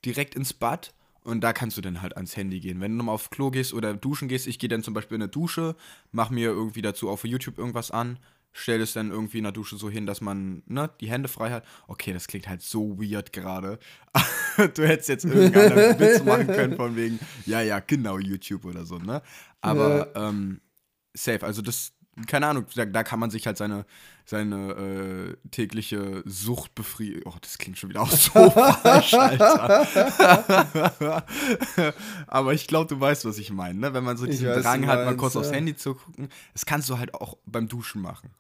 direkt 0.05 0.35
ins 0.35 0.53
Bad 0.53 0.93
und 1.23 1.41
da 1.41 1.53
kannst 1.53 1.77
du 1.77 1.81
dann 1.81 2.03
halt 2.03 2.17
ans 2.17 2.37
Handy 2.37 2.61
gehen. 2.61 2.81
Wenn 2.81 2.93
du 2.93 2.99
nochmal 2.99 3.17
aufs 3.17 3.31
Klo 3.31 3.51
gehst 3.51 3.75
oder 3.75 3.95
duschen 3.95 4.29
gehst, 4.29 4.47
ich 4.47 4.59
gehe 4.59 4.69
dann 4.69 4.83
zum 4.83 4.95
Beispiel 4.95 5.17
in 5.17 5.23
eine 5.23 5.31
Dusche, 5.31 5.77
mach 6.13 6.31
mir 6.31 6.51
irgendwie 6.51 6.83
dazu 6.83 7.09
auf 7.09 7.25
YouTube 7.25 7.59
irgendwas 7.59 7.91
an, 7.91 8.19
stell 8.57 8.81
es 8.81 8.95
dann 8.95 9.11
irgendwie 9.11 9.39
in 9.39 9.45
der 9.45 9.53
Dusche 9.53 9.77
so 9.77 9.91
hin, 9.91 10.07
dass 10.07 10.21
man 10.21 10.63
ne, 10.67 10.91
die 11.01 11.11
Hände 11.11 11.29
frei 11.29 11.51
hat. 11.51 11.65
Okay, 11.87 12.13
das 12.13 12.27
klingt 12.27 12.49
halt 12.49 12.63
so 12.63 12.99
weird 12.99 13.33
gerade. 13.33 13.79
du 14.57 14.89
hättest 14.89 15.11
jetzt 15.11 15.25
irgendeinen 15.27 15.77
Witz 16.01 16.25
machen 16.25 16.47
können 16.47 16.77
von 16.77 16.97
wegen, 16.97 17.19
ja, 17.45 17.61
ja, 17.61 17.81
genau, 17.81 18.19
YouTube 18.19 18.65
oder 18.65 18.87
so, 18.87 18.99
ne? 18.99 19.23
Aber 19.61 20.11
ähm, 20.17 20.61
safe, 21.13 21.45
also 21.45 21.61
das, 21.61 21.93
keine 22.27 22.47
Ahnung, 22.47 22.65
da, 22.75 22.87
da 22.87 23.03
kann 23.03 23.21
man 23.21 23.31
sich 23.31 23.47
halt 23.47 23.59
seine, 23.59 23.85
seine 24.25 24.73
äh, 24.73 25.37
tägliche 25.51 26.23
Sucht 26.25 26.75
befriedigen. 26.75 27.25
Oh, 27.27 27.35
das 27.43 27.59
klingt 27.59 27.77
schon 27.77 27.91
wieder 27.91 28.01
auch 28.01 28.11
so 28.11 28.51
falsch, 28.51 29.13
Alter. 29.13 29.87
Aber 32.27 32.55
ich 32.55 32.67
glaube, 32.69 32.89
du 32.95 32.99
weißt, 32.99 33.27
was 33.27 33.37
ich 33.37 33.51
meine, 33.51 33.79
ne? 33.79 33.93
Wenn 33.93 34.05
man 34.05 34.17
so 34.17 34.25
diesen 34.25 34.49
weiß, 34.49 34.63
Drang 34.63 34.87
hat, 34.87 35.05
mal 35.05 35.17
kurz 35.17 35.37
aufs 35.37 35.51
ja. 35.51 35.57
Handy 35.57 35.77
zu 35.77 35.95
gucken, 35.95 36.31
das 36.55 36.65
kannst 36.65 36.89
du 36.89 36.99
halt 36.99 37.13
auch 37.13 37.37
beim 37.45 37.69
Duschen 37.69 38.01
machen. 38.01 38.31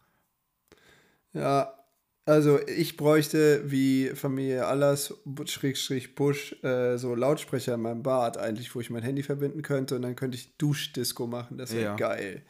Ja, 1.36 1.72
also 2.24 2.58
ich 2.66 2.96
bräuchte 2.96 3.70
wie 3.70 4.08
Familie 4.14 4.66
Allers, 4.66 5.14
Schrägstrich 5.44 6.16
Busch, 6.16 6.56
äh, 6.64 6.96
so 6.96 7.14
Lautsprecher 7.14 7.74
in 7.74 7.82
meinem 7.82 8.02
Bad 8.02 8.36
eigentlich, 8.36 8.74
wo 8.74 8.80
ich 8.80 8.90
mein 8.90 9.02
Handy 9.04 9.22
verbinden 9.22 9.62
könnte 9.62 9.94
und 9.94 10.02
dann 10.02 10.16
könnte 10.16 10.36
ich 10.36 10.56
Duschdisco 10.56 11.26
machen. 11.28 11.56
Das 11.56 11.72
wäre 11.72 11.84
Ja. 11.84 11.96
geil. 11.96 12.42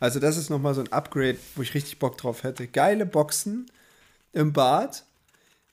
Also 0.00 0.20
das 0.20 0.36
ist 0.36 0.50
nochmal 0.50 0.74
so 0.74 0.82
ein 0.82 0.92
Upgrade, 0.92 1.38
wo 1.54 1.62
ich 1.62 1.72
richtig 1.74 1.98
Bock 1.98 2.18
drauf 2.18 2.42
hätte. 2.42 2.66
Geile 2.66 3.06
Boxen 3.06 3.70
im 4.32 4.52
Bad, 4.52 5.04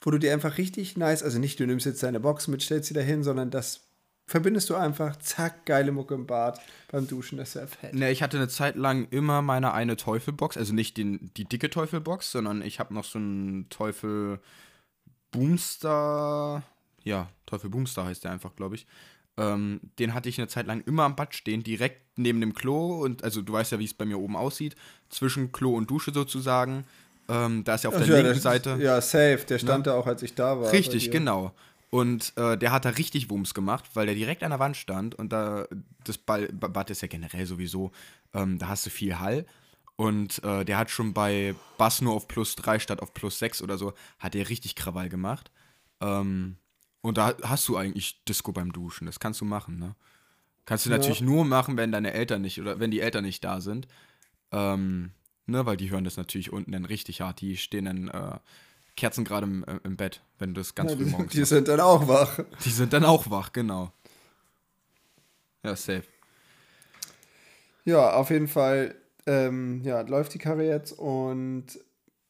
wo 0.02 0.12
du 0.12 0.20
dir 0.20 0.32
einfach 0.32 0.58
richtig 0.58 0.96
nice, 0.96 1.24
also 1.24 1.40
nicht 1.40 1.60
du 1.60 1.66
nimmst 1.66 1.86
jetzt 1.86 2.04
deine 2.04 2.20
Box 2.22 2.48
mit, 2.48 2.62
stellst 2.62 2.88
sie 2.88 2.94
dahin, 2.94 3.24
sondern 3.24 3.50
das 3.50 3.82
verbindest 4.30 4.70
du 4.70 4.76
einfach, 4.76 5.18
zack, 5.18 5.66
geile 5.66 5.92
Mucke 5.92 6.14
im 6.14 6.28
Bad 6.28 6.62
beim 6.92 7.08
Duschen, 7.08 7.38
das 7.38 7.56
wäre 7.56 7.68
fett. 7.68 7.94
Ne, 7.94 8.12
ich 8.12 8.22
hatte 8.22 8.38
eine 8.38 8.48
Zeit 8.48 8.76
lang 8.76 9.08
immer 9.10 9.42
meine 9.42 9.74
eine 9.74 9.98
Teufelbox, 9.98 10.56
also 10.56 10.74
nicht 10.74 10.98
den, 10.98 11.32
die 11.36 11.46
dicke 11.46 11.70
Teufelbox, 11.70 12.32
sondern 12.32 12.62
ich 12.62 12.80
habe 12.80 12.94
noch 12.94 13.04
so 13.04 13.20
einen 13.20 13.70
Teufel 13.70 14.40
Boomstar. 15.32 16.64
Ja, 17.04 17.30
Teufel 17.46 17.70
Boomstar 17.70 18.06
heißt 18.06 18.24
der 18.24 18.32
einfach, 18.32 18.56
glaube 18.56 18.76
ich. 18.76 18.86
Ähm, 19.38 19.80
den 19.98 20.14
hatte 20.14 20.30
ich 20.30 20.38
eine 20.38 20.48
Zeit 20.48 20.68
lang 20.68 20.82
immer 20.86 21.04
am 21.04 21.16
Bad 21.16 21.34
stehen, 21.34 21.64
direkt 21.64 22.02
neben 22.18 22.42
dem 22.42 22.54
Klo. 22.54 23.04
Und 23.04 23.24
also 23.24 23.42
du 23.42 23.54
weißt 23.54 23.72
ja, 23.72 23.80
wie 23.80 23.86
es 23.86 23.94
bei 23.94 24.06
mir 24.06 24.20
oben 24.20 24.36
aussieht. 24.36 24.76
Zwischen 25.10 25.52
Klo 25.52 25.76
und 25.76 25.90
Dusche 25.90 26.12
sozusagen. 26.14 26.86
Ähm, 27.30 27.64
da 27.64 27.76
ist 27.76 27.84
ja 27.84 27.90
auf 27.90 27.96
Ach 27.96 28.06
der 28.06 28.18
ja, 28.18 28.24
linken 28.24 28.40
Seite. 28.40 28.78
Ja, 28.82 29.00
safe, 29.02 29.46
der 29.48 29.60
stand 29.60 29.88
da 29.88 29.94
auch, 29.94 30.08
als 30.08 30.24
ich 30.24 30.36
da 30.36 30.60
war. 30.60 30.72
Richtig, 30.72 31.12
genau. 31.12 31.54
Und 31.92 32.34
äh, 32.38 32.58
der 32.58 32.72
hat 32.72 32.86
da 32.86 32.90
richtig 32.90 33.30
Wumms 33.30 33.54
gemacht, 33.54 33.86
weil 33.96 34.06
der 34.06 34.14
direkt 34.16 34.44
an 34.44 34.52
der 34.52 34.60
Wand 34.60 34.78
stand 34.78 35.16
und 35.16 35.32
da 35.34 35.68
das 36.04 36.20
Ball, 36.20 36.48
Bad 36.50 36.92
ist 36.92 37.02
ja 37.02 37.08
generell 37.08 37.46
sowieso, 37.48 37.92
ähm, 38.34 38.60
da 38.60 38.68
hast 38.68 38.86
du 38.86 38.90
viel 38.92 39.20
Hall. 39.20 39.46
Und 39.96 40.42
äh, 40.44 40.64
der 40.66 40.78
hat 40.78 40.92
schon 40.92 41.14
bei 41.14 41.56
Bass 41.78 42.02
nur 42.02 42.14
auf 42.14 42.28
plus 42.28 42.56
3 42.56 42.80
statt 42.80 43.02
auf 43.02 43.14
plus 43.14 43.40
6 43.40 43.62
oder 43.62 43.78
so, 43.78 43.94
hat 44.20 44.34
der 44.34 44.50
richtig 44.50 44.76
Krawall 44.76 45.10
gemacht. 45.10 45.52
Ähm, 46.00 46.58
und 47.02 47.18
da 47.18 47.34
hast 47.44 47.68
du 47.68 47.76
eigentlich 47.76 48.24
Disco 48.24 48.52
beim 48.52 48.72
Duschen, 48.72 49.08
das 49.08 49.20
kannst 49.20 49.42
du 49.42 49.46
machen, 49.46 49.80
ne? 49.80 49.96
Kannst 50.66 50.86
du 50.86 50.90
Ja. 50.92 50.98
natürlich 50.98 51.22
nur 51.22 51.44
machen, 51.44 51.76
wenn 51.76 51.92
deine 51.92 52.14
Eltern 52.14 52.44
nicht 52.44 52.62
oder 52.62 52.80
wenn 52.80 52.92
die 52.92 53.00
Eltern 53.02 53.24
nicht 53.26 53.44
da 53.44 53.60
sind. 53.60 53.88
Ähm, 54.52 55.12
ne, 55.48 55.66
weil 55.66 55.78
die 55.78 55.90
hören 55.90 56.04
das 56.04 56.18
natürlich 56.18 56.54
unten 56.54 56.72
dann 56.72 56.86
richtig 56.86 57.22
hart. 57.22 57.42
Die 57.42 57.58
stehen 57.58 57.86
dann 57.86 58.08
äh, 58.10 58.40
Kerzen 59.00 59.24
gerade 59.26 59.48
im, 59.48 59.64
äh, 59.64 59.80
im 59.84 59.96
Bett, 59.98 60.22
wenn 60.38 60.54
du 60.54 60.62
das 60.62 60.76
ganz 60.76 60.92
Ja, 60.92 60.98
früh 60.98 61.06
die, 61.06 61.12
morgens 61.12 61.32
die 61.32 61.40
machst. 61.40 61.50
sind 61.50 61.68
dann 61.68 61.80
auch 61.80 62.08
wach. 62.08 62.40
Die 62.64 62.70
sind 62.70 62.94
dann 62.94 63.06
auch 63.06 63.30
wach, 63.30 63.52
genau. 63.54 63.92
Ja, 65.64 65.76
safe. 65.76 66.04
Ja, 67.86 68.14
auf 68.14 68.30
jeden 68.30 68.48
Fall 68.48 68.96
ähm, 69.26 69.82
ja, 69.84 70.02
läuft 70.02 70.34
die 70.34 70.38
Karre 70.40 70.66
jetzt 70.66 70.92
und 70.92 71.66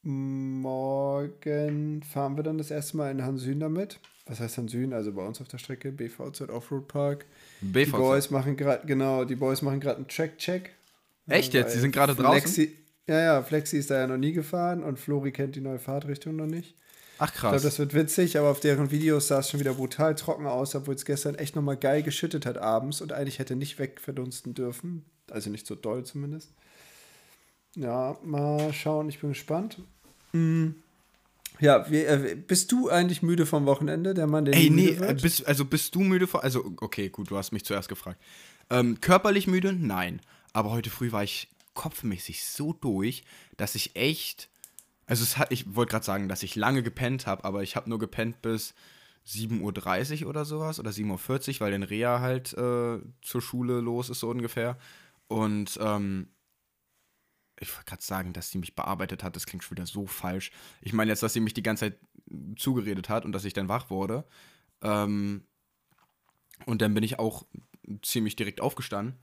morgen 0.03 2.01
fahren 2.03 2.35
wir 2.37 2.43
dann 2.43 2.57
das 2.57 2.71
erste 2.71 2.97
Mal 2.97 3.11
in 3.11 3.23
Hansün 3.23 3.59
damit. 3.59 3.99
Was 4.25 4.39
heißt 4.39 4.57
Hansün? 4.57 4.93
Also 4.93 5.11
bei 5.13 5.25
uns 5.25 5.41
auf 5.41 5.47
der 5.47 5.57
Strecke, 5.57 5.91
BVZ 5.91 6.49
Offroad 6.49 6.87
Park. 6.87 7.25
Die 7.61 7.65
BVZ. 7.67 7.91
Boys 7.91 8.29
machen 8.29 8.55
gerade, 8.55 8.85
genau, 8.85 9.25
die 9.25 9.35
Boys 9.35 9.61
machen 9.61 9.79
gerade 9.79 9.97
einen 9.97 10.07
Track-Check. 10.07 10.71
Echt 11.27 11.53
jetzt? 11.53 11.75
Die 11.75 11.79
sind 11.79 11.91
gerade 11.91 12.15
draußen? 12.15 12.67
Ja, 13.09 13.19
ja, 13.19 13.41
Flexi 13.41 13.77
ist 13.77 13.89
da 13.89 13.97
ja 13.99 14.07
noch 14.07 14.17
nie 14.17 14.33
gefahren 14.33 14.83
und 14.83 14.99
Flori 14.99 15.31
kennt 15.31 15.55
die 15.55 15.61
neue 15.61 15.79
Fahrtrichtung 15.79 16.35
noch 16.35 16.45
nicht. 16.45 16.75
Ach 17.17 17.33
Ich 17.33 17.39
glaube, 17.39 17.55
krass. 17.55 17.63
das 17.63 17.79
wird 17.79 17.95
witzig, 17.95 18.37
aber 18.37 18.49
auf 18.49 18.59
deren 18.59 18.91
Videos 18.91 19.27
sah 19.27 19.39
es 19.39 19.49
schon 19.49 19.59
wieder 19.59 19.73
brutal 19.73 20.13
trocken 20.13 20.45
aus, 20.45 20.75
obwohl 20.75 20.93
es 20.93 21.05
gestern 21.05 21.33
echt 21.35 21.55
nochmal 21.55 21.75
geil 21.75 22.03
geschüttet 22.03 22.45
hat 22.45 22.59
abends 22.59 23.01
und 23.01 23.11
eigentlich 23.11 23.39
hätte 23.39 23.55
nicht 23.55 23.79
wegverdunsten 23.79 24.53
dürfen. 24.53 25.05
Also 25.29 25.49
nicht 25.49 25.65
so 25.65 25.73
doll 25.73 26.03
zumindest. 26.05 26.51
Ja, 27.75 28.15
mal 28.23 28.71
schauen, 28.73 29.09
ich 29.09 29.19
bin 29.19 29.29
gespannt. 29.29 29.79
Mm. 30.33 30.69
Ja, 31.59 31.89
wie, 31.89 32.03
äh, 32.03 32.35
bist 32.35 32.71
du 32.71 32.89
eigentlich 32.89 33.23
müde 33.23 33.47
vom 33.47 33.65
Wochenende, 33.65 34.13
der 34.13 34.27
Mann, 34.27 34.45
der 34.45 34.53
Ey, 34.53 34.69
nee, 34.69 34.91
äh, 34.91 35.15
bist, 35.19 35.45
also 35.47 35.65
bist 35.65 35.95
du 35.95 36.01
müde 36.01 36.27
vor. 36.27 36.43
Also, 36.43 36.71
okay, 36.79 37.09
gut, 37.09 37.31
du 37.31 37.37
hast 37.37 37.51
mich 37.51 37.65
zuerst 37.65 37.89
gefragt. 37.89 38.21
Ähm, 38.69 39.01
körperlich 39.01 39.47
müde? 39.47 39.73
Nein. 39.73 40.21
Aber 40.53 40.71
heute 40.71 40.89
früh 40.91 41.11
war 41.11 41.23
ich 41.23 41.49
kopfmäßig 41.79 42.43
so 42.43 42.73
durch, 42.73 43.23
dass 43.55 43.73
ich 43.73 43.95
echt. 43.95 44.49
Also 45.05 45.23
es 45.23 45.37
hat, 45.37 45.49
ich 45.49 45.75
wollte 45.75 45.91
gerade 45.91 46.05
sagen, 46.05 46.27
dass 46.27 46.43
ich 46.43 46.57
lange 46.57 46.83
gepennt 46.83 47.25
habe, 47.25 47.45
aber 47.45 47.63
ich 47.63 47.77
habe 47.77 47.89
nur 47.89 47.99
gepennt 47.99 48.41
bis 48.41 48.73
7.30 49.25 50.23
Uhr 50.23 50.29
oder 50.29 50.43
sowas 50.43 50.81
oder 50.81 50.91
7.40 50.91 51.53
Uhr, 51.55 51.59
weil 51.61 51.71
den 51.71 51.83
Rea 51.83 52.19
halt 52.19 52.51
äh, 52.51 52.99
zur 53.21 53.41
Schule 53.41 53.79
los 53.79 54.09
ist, 54.09 54.19
so 54.19 54.29
ungefähr. 54.29 54.77
Und 55.29 55.79
ähm, 55.81 56.27
ich 57.61 57.73
wollte 57.73 57.85
gerade 57.85 58.03
sagen, 58.03 58.33
dass 58.33 58.51
sie 58.51 58.57
mich 58.57 58.75
bearbeitet 58.75 59.23
hat, 59.23 59.37
das 59.37 59.45
klingt 59.45 59.63
schon 59.63 59.77
wieder 59.77 59.85
so 59.85 60.05
falsch. 60.05 60.51
Ich 60.81 60.91
meine 60.91 61.11
jetzt, 61.11 61.23
dass 61.23 61.31
sie 61.31 61.39
mich 61.39 61.53
die 61.53 61.63
ganze 61.63 61.85
Zeit 61.85 61.99
zugeredet 62.57 63.07
hat 63.07 63.23
und 63.23 63.31
dass 63.31 63.45
ich 63.45 63.53
dann 63.53 63.69
wach 63.69 63.89
wurde. 63.89 64.25
Ähm, 64.81 65.45
und 66.65 66.81
dann 66.81 66.93
bin 66.93 67.05
ich 67.05 67.19
auch 67.19 67.45
ziemlich 68.01 68.35
direkt 68.35 68.59
aufgestanden. 68.59 69.15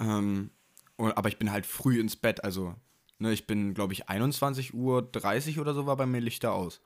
Ähm, 0.00 0.50
aber 0.98 1.28
ich 1.28 1.38
bin 1.38 1.50
halt 1.50 1.66
früh 1.66 2.00
ins 2.00 2.16
Bett, 2.16 2.44
also 2.44 2.74
ne, 3.18 3.32
ich 3.32 3.46
bin, 3.46 3.74
glaube 3.74 3.92
ich, 3.92 4.08
21.30 4.08 4.74
Uhr 4.74 5.60
oder 5.60 5.74
so 5.74 5.86
war 5.86 5.96
bei 5.96 6.06
mir 6.06 6.20
Lichter 6.20 6.52
aus. 6.52 6.80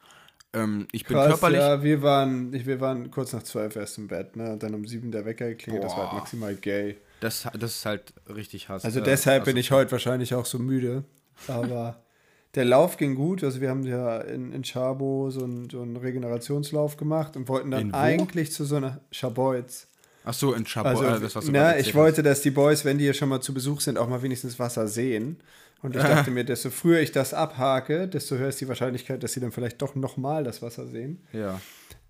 Ähm, 0.55 0.89
ich 0.93 1.05
bin 1.05 1.17
Krass, 1.17 1.29
körperlich. 1.29 1.61
Ja, 1.61 1.83
wir 1.83 2.03
waren, 2.03 2.53
ich, 2.55 2.67
wir 2.67 2.81
waren 2.81 3.11
kurz 3.11 3.33
nach 3.33 3.43
zwölf 3.43 3.77
erst 3.77 3.99
im 3.99 4.09
Bett, 4.09 4.37
ne? 4.37 4.53
Und 4.53 4.63
dann 4.63 4.75
um 4.75 4.87
sieben 4.87 5.13
der 5.13 5.25
Wecker 5.27 5.49
geklingelt, 5.49 5.85
das 5.85 5.93
war 5.93 6.11
halt 6.11 6.21
maximal 6.21 6.55
gay. 6.55 6.97
Das, 7.21 7.47
das 7.59 7.77
ist 7.77 7.87
halt 7.87 8.15
richtig 8.29 8.69
Hass. 8.69 8.85
Also 8.85 9.01
äh, 9.01 9.03
deshalb 9.03 9.43
also- 9.43 9.51
bin 9.51 9.57
ich 9.59 9.71
heute 9.71 9.93
wahrscheinlich 9.93 10.35
auch 10.35 10.47
so 10.47 10.59
müde. 10.59 11.05
Aber 11.49 12.03
der 12.55 12.65
Lauf 12.65 12.97
ging 12.97 13.15
gut. 13.15 13.45
Also 13.45 13.61
wir 13.61 13.69
haben 13.69 13.85
ja 13.85 14.19
in, 14.19 14.53
in 14.53 14.65
Schabo 14.65 15.31
so 15.31 15.45
einen, 15.45 15.69
so 15.69 15.83
einen 15.83 15.97
Regenerationslauf 15.97 16.97
gemacht 16.97 17.37
und 17.37 17.49
wollten 17.49 17.71
dann 17.71 17.93
eigentlich 17.93 18.53
zu 18.53 18.65
so 18.65 18.77
einer 18.77 19.01
Schaboiz. 19.11 19.88
Ach 20.29 20.35
so, 20.35 20.53
in 20.53 20.65
Chapeau. 20.65 20.91
Also, 20.91 21.05
äh, 21.05 21.21
das, 21.21 21.35
was 21.35 21.47
du 21.47 21.53
na, 21.53 21.79
ich 21.79 21.95
wollte, 21.95 22.23
dass 22.23 22.43
die 22.43 22.51
Boys, 22.51 22.85
wenn 22.85 22.99
die 22.99 23.05
hier 23.05 23.15
schon 23.15 23.31
mal 23.31 23.41
zu 23.41 23.55
Besuch 23.55 23.81
sind, 23.81 23.97
auch 23.97 24.09
mal 24.09 24.21
wenigstens 24.21 24.59
Wasser 24.59 24.87
sehen. 24.87 25.41
Und 25.81 25.97
ich 25.97 26.03
dachte 26.05 26.31
mir, 26.31 26.45
desto 26.45 26.69
früher 26.69 27.01
ich 27.01 27.13
das 27.13 27.33
abhake, 27.33 28.07
desto 28.07 28.37
höher 28.37 28.51
ist 28.51 28.61
die 28.61 28.69
Wahrscheinlichkeit, 28.69 29.23
dass 29.23 29.33
sie 29.33 29.41
dann 29.41 29.53
vielleicht 29.53 29.81
doch 29.81 29.95
nochmal 29.95 30.45
das 30.45 30.61
Wasser 30.61 30.87
sehen. 30.87 31.25
Ja. 31.33 31.59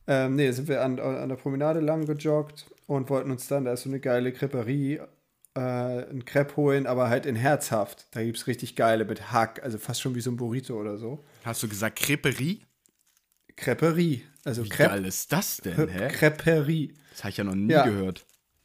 Ähm, 0.09 0.35
nee, 0.35 0.51
sind 0.51 0.67
wir 0.67 0.83
an, 0.83 0.99
an 0.99 1.29
der 1.29 1.37
Promenade 1.37 1.79
lang 1.79 2.07
gejoggt 2.07 2.67
und 2.87 3.09
wollten 3.09 3.31
uns 3.31 3.47
dann, 3.47 3.67
da 3.67 3.75
ist 3.75 3.83
so 3.83 3.89
eine 3.89 4.01
geile 4.01 4.33
Creperie, 4.33 5.01
äh, 5.55 5.61
ein 5.61 6.25
Crepe 6.25 6.57
holen, 6.57 6.89
aber 6.89 7.11
halt 7.11 7.25
in 7.25 7.37
herzhaft. 7.37 8.09
Da 8.11 8.25
gibt 8.25 8.39
es 8.39 8.49
richtig 8.49 8.75
geile 8.75 9.05
mit 9.05 9.31
Hack, 9.31 9.63
also 9.63 9.79
fast 9.79 10.01
schon 10.01 10.17
wie 10.17 10.21
so 10.21 10.33
ein 10.33 10.37
Burrito 10.37 10.75
oder 10.75 10.99
so. 10.99 11.25
Hast 11.45 11.63
du 11.63 11.69
gesagt 11.69 12.01
Creperie? 12.01 12.63
Creperie, 13.61 14.23
also 14.45 14.65
Wie 14.65 14.69
Crepe, 14.69 14.91
geil 14.91 15.05
ist 15.07 15.33
das 15.33 15.59
denn, 15.59 15.89
hä? 15.89 16.09
Creperie. 16.09 16.95
Das 17.11 17.25
habe 17.25 17.31
ich 17.31 17.37
ja 17.39 17.45
noch 17.45 17.55
nie 17.55 17.73
Ja. 17.73 17.85
gehört. 17.85 18.25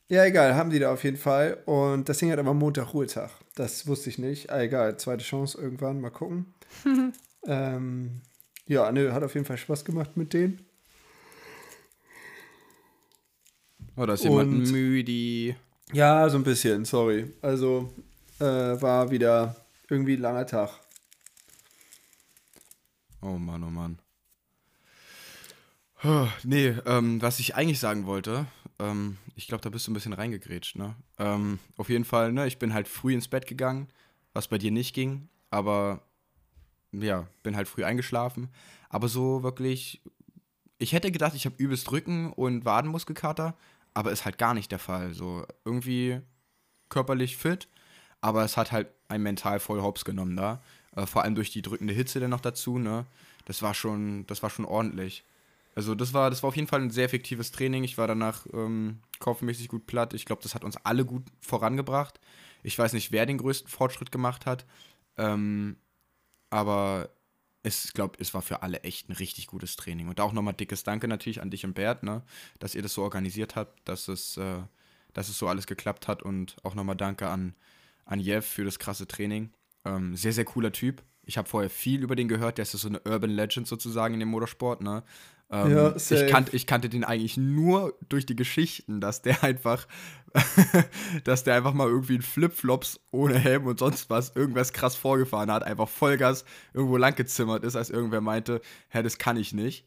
Ja, 0.10 0.26
egal, 0.26 0.54
haben 0.56 0.70
die 0.70 0.80
da 0.80 0.94
auf 0.94 1.04
jeden 1.04 1.18
Fall. 1.18 1.62
Und 1.66 2.08
das 2.10 2.20
Ding 2.20 2.32
hat 2.32 2.38
aber 2.40 2.54
Montag 2.54 2.94
Ruhetag. 2.94 3.32
Das 3.56 3.88
wusste 3.88 4.10
ich 4.10 4.18
nicht. 4.20 4.50
Ah, 4.52 4.62
egal, 4.62 4.98
zweite 4.98 5.24
Chance 5.24 5.60
irgendwann, 5.60 6.00
mal 6.02 6.12
gucken. 6.12 6.54
ähm, 7.48 8.22
ja, 8.68 8.92
nö, 8.92 9.12
hat 9.12 9.24
auf 9.24 9.34
jeden 9.34 9.46
Fall 9.46 9.58
Spaß 9.58 9.84
gemacht 9.86 10.16
mit 10.16 10.34
denen. 10.34 10.66
Oh, 13.96 14.06
da 14.06 14.14
ist 14.14 14.24
jemand 14.24 14.50
Und- 14.52 14.72
müde. 14.72 15.56
Ja, 15.92 16.28
so 16.30 16.38
ein 16.38 16.44
bisschen, 16.44 16.86
sorry. 16.86 17.32
Also 17.42 17.94
äh, 18.40 18.44
war 18.46 19.12
wieder 19.12 19.56
irgendwie 19.90 20.14
ein 20.16 20.22
langer 20.22 20.46
Tag. 20.48 20.72
Oh 23.22 23.38
Mann, 23.38 23.64
oh 23.64 23.70
Mann. 23.70 24.00
Nee, 26.44 26.76
ähm, 26.86 27.22
was 27.22 27.40
ich 27.40 27.56
eigentlich 27.56 27.80
sagen 27.80 28.06
wollte, 28.06 28.46
ähm, 28.80 29.18
ich 29.36 29.48
glaube, 29.48 29.62
da 29.62 29.70
bist 29.70 29.88
du 29.88 29.92
ein 29.92 29.94
bisschen 29.94 30.14
reingegrätscht, 30.14 30.76
ne? 30.76 30.96
Ähm, 31.18 31.60
auf 31.78 31.90
jeden 31.90 32.04
Fall, 32.04 32.34
ne, 32.34 32.46
ich 32.46 32.60
bin 32.60 32.74
halt 32.74 32.88
früh 32.88 33.14
ins 33.14 33.30
Bett 33.30 33.48
gegangen, 33.48 33.88
was 34.34 34.48
bei 34.50 34.58
dir 34.58 34.72
nicht 34.72 34.94
ging, 34.94 35.30
aber 35.50 36.02
ja, 36.92 37.28
bin 37.42 37.56
halt 37.56 37.68
früh 37.68 37.86
eingeschlafen. 37.86 38.50
Aber 38.90 39.08
so 39.08 39.44
wirklich, 39.44 40.02
ich 40.78 40.92
hätte 40.92 41.12
gedacht, 41.12 41.36
ich 41.36 41.46
habe 41.46 41.56
übelst 41.58 41.92
Rücken 41.92 42.34
und 42.34 42.66
Wadenmuskelkater, 42.66 43.56
aber 43.94 44.12
ist 44.12 44.26
halt 44.26 44.38
gar 44.38 44.54
nicht 44.54 44.72
der 44.72 44.80
Fall. 44.80 45.14
So 45.14 45.46
irgendwie 45.64 46.20
körperlich 46.90 47.38
fit, 47.38 47.70
aber 48.20 48.44
es 48.44 48.58
hat 48.58 48.72
halt 48.72 48.88
ein 49.08 49.24
mental 49.24 49.60
voll 49.60 49.82
hops 49.82 50.04
genommen 50.04 50.36
da. 50.36 50.62
Äh, 50.96 51.06
vor 51.06 51.24
allem 51.24 51.36
durch 51.36 51.52
die 51.52 51.62
drückende 51.62 51.94
Hitze 51.94 52.20
dann 52.20 52.32
noch 52.32 52.42
dazu, 52.42 52.78
ne? 52.78 53.06
Das 53.46 53.62
war 53.62 53.74
schon, 53.74 54.28
das 54.28 54.44
war 54.44 54.50
schon 54.50 54.66
ordentlich. 54.66 55.24
Also 55.76 55.96
das 55.96 56.14
war, 56.14 56.30
das 56.30 56.44
war 56.44 56.50
auf 56.50 56.56
jeden 56.56 56.68
Fall 56.68 56.82
ein 56.82 56.92
sehr 56.92 57.06
effektives 57.06 57.52
Training. 57.52 57.84
Ich 57.84 57.98
war 57.98 58.08
danach 58.08 58.46
ähm, 58.54 59.00
kopfmäßig 59.20 59.68
gut 59.68 59.88
platt. 59.88 60.14
Ich 60.14 60.26
glaube, 60.26 60.44
das 60.44 60.54
hat 60.54 60.64
uns 60.64 60.78
alle 60.78 61.06
gut 61.06 61.24
vorangebracht. 61.42 62.20
Ich 62.62 62.78
weiß 62.78 62.94
nicht, 62.94 63.12
wer 63.12 63.26
den 63.26 63.40
größten 63.40 63.70
Fortschritt 63.70 64.12
gemacht 64.12 64.46
hat. 64.46 64.66
Ähm, 65.18 65.78
aber 66.50 67.10
es, 67.64 67.86
ich 67.86 67.94
glaube, 67.94 68.18
es 68.20 68.34
war 68.34 68.42
für 68.42 68.62
alle 68.62 68.82
echt 68.82 69.10
ein 69.10 69.14
richtig 69.14 69.48
gutes 69.48 69.76
Training. 69.76 70.10
Und 70.10 70.20
auch 70.20 70.34
nochmal 70.34 70.54
dickes 70.54 70.84
Danke 70.84 71.08
natürlich 71.08 71.42
an 71.42 71.50
dich 71.50 71.66
und 71.66 71.74
Bert, 71.74 72.04
ne, 72.04 72.24
dass 72.60 72.76
ihr 72.76 72.82
das 72.82 72.94
so 72.94 73.02
organisiert 73.02 73.56
habt, 73.56 73.88
dass 73.88 74.08
es, 74.08 74.38
äh, 74.38 74.62
dass 75.14 75.30
es 75.30 75.38
so 75.38 75.48
alles 75.48 75.66
geklappt 75.66 76.08
hat. 76.08 76.22
Und 76.22 76.58
auch 76.64 76.76
nochmal 76.76 76.96
Danke 76.96 77.30
an, 77.30 77.56
an 78.06 78.20
Jeff 78.20 78.46
für 78.46 78.66
das 78.66 78.80
krasse 78.80 79.08
Training. 79.08 79.52
Ähm, 79.86 80.16
sehr, 80.16 80.34
sehr 80.34 80.46
cooler 80.46 80.72
Typ. 80.72 81.04
Ich 81.26 81.38
habe 81.38 81.48
vorher 81.48 81.70
viel 81.70 82.04
über 82.04 82.16
den 82.16 82.28
gehört. 82.28 82.58
Der 82.58 82.64
ist 82.64 82.74
so 82.74 82.88
eine 82.88 83.00
Urban 83.02 83.32
Legend 83.32 83.68
sozusagen 83.68 84.14
in 84.14 84.20
dem 84.20 84.30
Motorsport, 84.30 84.82
ne? 84.82 85.04
Ähm, 85.54 85.70
Ja, 85.72 85.96
ich, 85.96 86.02
safe. 86.04 86.26
kannte, 86.26 86.56
ich 86.56 86.66
kannte 86.66 86.90
den 86.90 87.04
eigentlich 87.04 87.38
nur 87.38 87.96
durch 88.10 88.26
die 88.26 88.36
Geschichten, 88.36 89.00
dass 89.00 89.22
der 89.22 89.44
einfach, 89.44 89.88
dass 91.24 91.44
der 91.44 91.56
einfach 91.56 91.74
mal 91.74 91.88
irgendwie 91.88 92.16
in 92.16 92.22
Flipflops 92.24 93.00
ohne 93.12 93.38
Helm 93.38 93.68
und 93.68 93.80
sonst 93.80 94.10
was 94.10 94.36
irgendwas 94.36 94.74
krass 94.74 94.96
vorgefahren 94.96 95.52
hat, 95.52 95.64
einfach 95.64 95.88
Vollgas 95.88 96.44
irgendwo 96.74 96.98
langgezimmert 96.98 97.64
ist, 97.64 97.76
als 97.76 97.90
irgendwer 97.92 98.22
meinte, 98.22 98.62
hä, 98.90 99.04
das 99.04 99.18
kann 99.20 99.38
ich 99.38 99.54
nicht, 99.54 99.86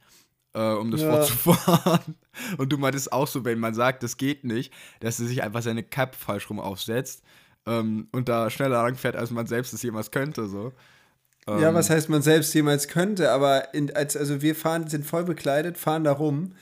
äh, 0.54 0.72
um 0.72 0.90
das 0.92 1.02
Ja. 1.02 1.08
fortzufahren. 1.08 2.14
Und 2.58 2.72
du 2.72 2.78
meintest 2.78 3.12
auch 3.12 3.26
so, 3.26 3.44
wenn 3.44 3.58
man 3.58 3.74
sagt, 3.74 4.02
das 4.02 4.16
geht 4.18 4.44
nicht, 4.44 4.72
dass 5.00 5.18
er 5.18 5.26
sich 5.26 5.42
einfach 5.42 5.62
seine 5.62 5.82
Cap 5.82 6.14
falsch 6.14 6.48
rum 6.48 6.60
aufsetzt 6.60 7.22
ähm, 7.66 8.08
und 8.12 8.28
da 8.28 8.50
schneller 8.50 8.82
langfährt, 8.82 9.16
als 9.16 9.30
man 9.32 9.46
selbst 9.46 9.72
es 9.72 9.82
jemals 9.82 10.10
könnte, 10.12 10.46
so. 10.46 10.72
Ja, 11.48 11.68
Ähm, 11.68 11.74
was 11.74 11.90
heißt 11.90 12.08
man 12.08 12.22
selbst 12.22 12.52
jemals 12.54 12.88
könnte, 12.88 13.30
aber 13.30 13.72
in, 13.74 13.94
als, 13.94 14.16
also 14.16 14.42
wir 14.42 14.54
fahren, 14.56 14.88
sind 14.88 15.06
voll 15.06 15.24
bekleidet, 15.24 15.78
fahren 15.78 16.02
da 16.04 16.12
rum 16.12 16.52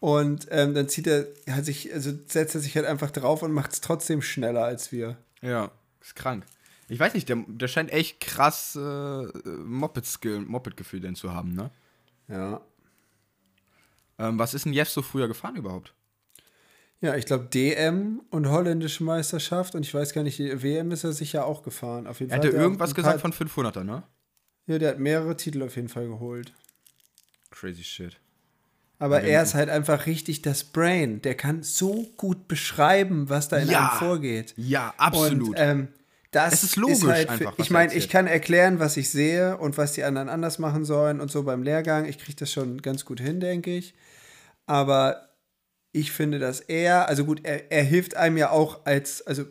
und 0.00 0.46
ähm, 0.50 0.74
dann 0.74 0.88
zieht 0.88 1.06
er, 1.08 1.26
hat 1.50 1.64
sich, 1.64 1.92
also 1.92 2.12
setzt 2.26 2.54
er 2.54 2.60
sich 2.60 2.76
halt 2.76 2.86
einfach 2.86 3.10
drauf 3.10 3.42
und 3.42 3.52
macht 3.52 3.72
es 3.72 3.80
trotzdem 3.80 4.22
schneller 4.22 4.64
als 4.64 4.92
wir. 4.92 5.16
Ja, 5.42 5.70
ist 6.00 6.14
krank. 6.14 6.44
Ich 6.88 7.00
weiß 7.00 7.14
nicht, 7.14 7.28
der, 7.28 7.44
der 7.48 7.68
scheint 7.68 7.92
echt 7.92 8.20
krass 8.20 8.76
äh, 8.76 8.80
Moped-Skill, 8.80 10.40
Moped-Gefühl 10.40 11.00
denn 11.00 11.16
zu 11.16 11.34
haben, 11.34 11.52
ne? 11.54 11.70
Ja. 12.28 12.60
Ähm, 14.18 14.38
was 14.38 14.54
ist 14.54 14.64
denn 14.64 14.72
Jeff 14.72 14.88
so 14.88 15.02
früher 15.02 15.28
gefahren 15.28 15.56
überhaupt? 15.56 15.94
Ja, 17.00 17.14
ich 17.14 17.26
glaube 17.26 17.44
DM 17.44 18.22
und 18.30 18.48
holländische 18.48 19.04
Meisterschaft 19.04 19.74
und 19.74 19.82
ich 19.82 19.94
weiß 19.94 20.12
gar 20.14 20.22
nicht, 20.24 20.38
WM 20.40 20.90
ist 20.90 21.04
er 21.04 21.12
sicher 21.12 21.44
auch 21.44 21.62
gefahren. 21.62 22.06
Auf 22.06 22.20
jeden 22.20 22.30
Er 22.32 22.38
Fall. 22.38 22.46
hatte 22.48 22.56
er 22.56 22.62
irgendwas 22.62 22.94
gesagt 22.94 23.20
von 23.20 23.32
500er, 23.32 23.84
ne? 23.84 24.02
Ja, 24.68 24.78
der 24.78 24.90
hat 24.90 24.98
mehrere 25.00 25.36
Titel 25.36 25.62
auf 25.62 25.74
jeden 25.76 25.88
Fall 25.88 26.06
geholt. 26.06 26.52
Crazy 27.50 27.82
shit. 27.82 28.16
Aber 29.00 29.22
er 29.22 29.42
ist 29.42 29.54
halt 29.54 29.70
einfach 29.70 30.06
richtig 30.06 30.42
das 30.42 30.64
Brain. 30.64 31.22
Der 31.22 31.34
kann 31.34 31.62
so 31.62 32.06
gut 32.16 32.48
beschreiben, 32.48 33.28
was 33.28 33.48
da 33.48 33.58
in 33.58 33.68
Ja, 33.68 33.88
einem 33.88 33.98
vorgeht. 33.98 34.54
Ja, 34.56 34.92
absolut. 34.96 35.50
Und 35.50 35.54
ähm, 35.56 35.88
das 36.32 36.52
Es 36.52 36.62
ist 36.64 36.76
logisch 36.76 37.04
halt 37.04 37.30
für, 37.30 37.48
einfach, 37.48 37.58
Ich 37.58 37.70
meine, 37.70 37.94
ich 37.94 38.08
kann 38.08 38.26
erklären, 38.26 38.80
was 38.80 38.96
ich 38.96 39.08
sehe 39.10 39.56
und 39.56 39.78
was 39.78 39.92
die 39.92 40.04
anderen 40.04 40.28
anders 40.28 40.58
machen 40.58 40.84
sollen 40.84 41.20
und 41.20 41.30
so 41.30 41.44
beim 41.44 41.62
Lehrgang. 41.62 42.04
Ich 42.04 42.18
kriege 42.18 42.36
das 42.36 42.52
schon 42.52 42.82
ganz 42.82 43.04
gut 43.04 43.20
hin, 43.20 43.40
denke 43.40 43.74
ich. 43.74 43.94
Aber 44.66 45.28
ich 45.92 46.12
finde, 46.12 46.38
dass 46.38 46.60
er, 46.60 47.08
also 47.08 47.24
gut, 47.24 47.40
er, 47.44 47.72
er 47.72 47.84
hilft 47.84 48.16
einem 48.16 48.36
ja 48.36 48.50
auch 48.50 48.84
als, 48.84 49.26
also 49.26 49.44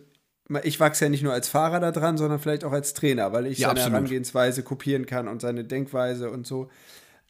ich 0.64 0.80
wachse 0.80 1.06
ja 1.06 1.10
nicht 1.10 1.24
nur 1.24 1.34
als 1.34 1.48
Fahrer 1.50 1.80
da 1.80 1.92
dran, 1.92 2.18
sondern 2.18 2.40
vielleicht 2.40 2.64
auch 2.64 2.72
als 2.72 2.94
Trainer, 2.94 3.34
weil 3.34 3.48
ich 3.48 3.58
Ja, 3.60 3.68
seine 3.70 3.80
absolut. 3.82 3.94
Herangehensweise 3.94 4.64
kopieren 4.64 5.06
kann 5.06 5.28
und 5.28 5.42
seine 5.42 5.64
Denkweise 5.64 6.30
und 6.32 6.48
so. 6.48 6.70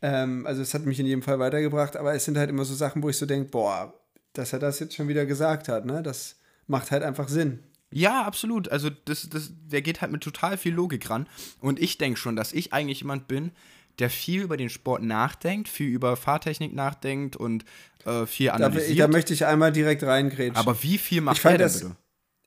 Ähm, 0.01 0.45
also 0.45 0.61
es 0.61 0.73
hat 0.73 0.85
mich 0.85 0.99
in 0.99 1.05
jedem 1.07 1.23
Fall 1.23 1.39
weitergebracht, 1.39 1.97
aber 1.97 2.13
es 2.13 2.25
sind 2.25 2.37
halt 2.37 2.49
immer 2.49 2.65
so 2.65 2.75
Sachen, 2.75 3.01
wo 3.01 3.09
ich 3.09 3.17
so 3.17 3.25
denke, 3.25 3.49
boah, 3.49 3.93
dass 4.33 4.53
er 4.53 4.59
das 4.59 4.79
jetzt 4.79 4.95
schon 4.95 5.07
wieder 5.07 5.25
gesagt 5.25 5.67
hat, 5.67 5.85
ne? 5.85 6.03
Das 6.03 6.35
macht 6.67 6.91
halt 6.91 7.01
einfach 7.01 7.27
Sinn. 7.29 7.59
Ja, 7.89 8.23
absolut. 8.23 8.69
Also 8.69 8.89
das, 9.05 9.27
das, 9.29 9.49
der 9.65 9.81
geht 9.81 10.01
halt 10.01 10.11
mit 10.11 10.21
total 10.21 10.57
viel 10.57 10.73
Logik 10.73 11.09
ran. 11.09 11.27
Und 11.61 11.79
ich 11.81 11.97
denke 11.97 12.19
schon, 12.19 12.35
dass 12.35 12.53
ich 12.53 12.73
eigentlich 12.73 12.99
jemand 12.99 13.27
bin, 13.27 13.51
der 13.97 14.09
viel 14.11 14.41
über 14.41 14.57
den 14.57 14.69
Sport 14.69 15.01
nachdenkt, 15.01 15.69
viel 15.69 15.87
über 15.87 16.15
Fahrtechnik 16.17 16.75
nachdenkt 16.75 17.35
und 17.35 17.65
äh, 18.05 18.27
viel 18.27 18.47
Da, 18.47 18.53
analysiert. 18.53 18.99
da 18.99 19.07
möchte 19.07 19.33
ich 19.33 19.45
einmal 19.45 19.71
direkt 19.71 20.03
reingrätschen. 20.03 20.55
aber 20.57 20.83
wie 20.83 20.97
viel 20.99 21.21
macht 21.21 21.37
Ich 21.39 21.45
er 21.45 21.51
denn 21.51 21.59
das- 21.61 21.79
bitte? 21.79 21.95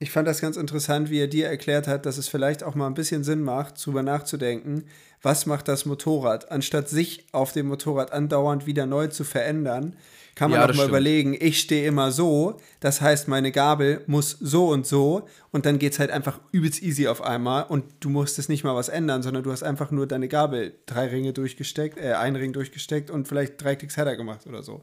Ich 0.02 0.10
fand 0.10 0.26
das 0.26 0.40
ganz 0.40 0.56
interessant, 0.56 1.10
wie 1.10 1.20
er 1.20 1.28
dir 1.28 1.46
erklärt 1.46 1.86
hat, 1.86 2.06
dass 2.06 2.16
es 2.18 2.26
vielleicht 2.26 2.64
auch 2.64 2.74
mal 2.74 2.86
ein 2.86 2.94
bisschen 2.94 3.22
Sinn 3.22 3.42
macht, 3.42 3.74
darüber 3.80 4.02
nachzudenken, 4.02 4.84
was 5.22 5.44
macht 5.44 5.68
das 5.68 5.84
Motorrad, 5.84 6.50
anstatt 6.50 6.88
sich 6.88 7.26
auf 7.32 7.52
dem 7.52 7.66
Motorrad 7.68 8.10
andauernd 8.10 8.64
wieder 8.66 8.86
neu 8.86 9.08
zu 9.08 9.24
verändern, 9.24 9.94
kann 10.34 10.50
man 10.50 10.58
Ja, 10.58 10.64
auch 10.64 10.68
mal 10.68 10.74
stimmt. 10.74 10.88
überlegen, 10.88 11.36
ich 11.38 11.60
stehe 11.60 11.86
immer 11.86 12.12
so, 12.12 12.56
das 12.80 13.02
heißt, 13.02 13.28
meine 13.28 13.52
Gabel 13.52 14.00
muss 14.06 14.30
so 14.40 14.68
und 14.68 14.86
so 14.86 15.28
und 15.50 15.66
dann 15.66 15.78
geht 15.78 15.92
es 15.92 15.98
halt 15.98 16.10
einfach 16.10 16.40
übelst 16.50 16.82
easy 16.82 17.06
auf 17.06 17.20
einmal 17.22 17.64
und 17.64 17.84
du 18.00 18.08
musstest 18.08 18.48
nicht 18.48 18.64
mal 18.64 18.74
was 18.74 18.88
ändern, 18.88 19.22
sondern 19.22 19.42
du 19.42 19.52
hast 19.52 19.62
einfach 19.62 19.90
nur 19.90 20.06
deine 20.06 20.28
Gabel 20.28 20.72
drei 20.86 21.08
Ringe 21.08 21.34
durchgesteckt, 21.34 21.98
äh, 21.98 22.14
einen 22.14 22.36
Ring 22.36 22.54
durchgesteckt 22.54 23.10
und 23.10 23.28
vielleicht 23.28 23.62
drei 23.62 23.76
Klicks 23.76 23.98
Header 23.98 24.16
gemacht 24.16 24.46
oder 24.46 24.62
so. 24.62 24.82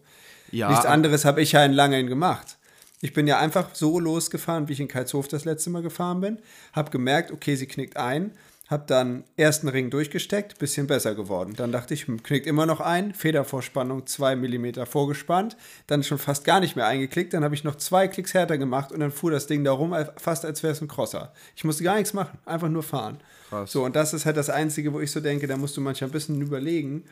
Ja, 0.51 0.69
Nichts 0.69 0.86
anderes 0.86 1.25
habe 1.25 1.41
ich 1.41 1.53
ja 1.53 1.65
in 1.65 1.74
Langen 1.74 2.05
gemacht. 2.05 2.57
Ich 3.01 3.13
bin 3.13 3.27
ja 3.27 3.39
einfach 3.39 3.75
so 3.75 3.99
losgefahren, 3.99 4.67
wie 4.67 4.73
ich 4.73 4.79
in 4.79 4.87
Karlshof 4.87 5.27
das 5.27 5.45
letzte 5.45 5.69
Mal 5.69 5.83
gefahren 5.83 6.21
bin. 6.21 6.39
Habe 6.73 6.89
gemerkt, 6.89 7.31
okay, 7.31 7.55
sie 7.55 7.67
knickt 7.67 7.95
ein. 7.95 8.31
Habe 8.67 8.83
dann 8.85 9.23
ersten 9.37 9.69
Ring 9.69 9.89
durchgesteckt, 9.89 10.59
bisschen 10.59 10.87
besser 10.87 11.15
geworden. 11.15 11.53
Dann 11.55 11.71
dachte 11.71 11.93
ich, 11.93 12.07
hm, 12.07 12.21
knickt 12.21 12.45
immer 12.47 12.65
noch 12.65 12.81
ein. 12.81 13.13
Federvorspannung 13.13 14.07
2 14.07 14.35
mm 14.35 14.85
vorgespannt. 14.85 15.55
Dann 15.85 16.03
schon 16.03 16.17
fast 16.17 16.43
gar 16.43 16.59
nicht 16.59 16.75
mehr 16.75 16.85
eingeklickt. 16.85 17.33
Dann 17.33 17.45
habe 17.45 17.55
ich 17.55 17.63
noch 17.63 17.75
zwei 17.75 18.09
Klicks 18.09 18.33
härter 18.33 18.57
gemacht 18.57 18.91
und 18.91 18.99
dann 18.99 19.11
fuhr 19.11 19.31
das 19.31 19.47
Ding 19.47 19.63
da 19.63 19.71
rum, 19.71 19.95
fast 20.17 20.43
als 20.43 20.63
wäre 20.63 20.73
es 20.73 20.81
ein 20.81 20.89
Crosser. 20.89 21.31
Ich 21.55 21.63
musste 21.63 21.83
gar 21.83 21.95
nichts 21.95 22.13
machen, 22.13 22.39
einfach 22.45 22.67
nur 22.67 22.83
fahren. 22.83 23.21
Krass. 23.47 23.71
So, 23.71 23.85
und 23.85 23.95
das 23.95 24.13
ist 24.13 24.25
halt 24.25 24.35
das 24.35 24.49
Einzige, 24.49 24.91
wo 24.91 24.99
ich 24.99 25.11
so 25.11 25.21
denke, 25.21 25.47
da 25.47 25.55
musst 25.55 25.77
du 25.77 25.81
manchmal 25.81 26.09
ein 26.09 26.13
bisschen 26.13 26.41
überlegen. 26.41 27.05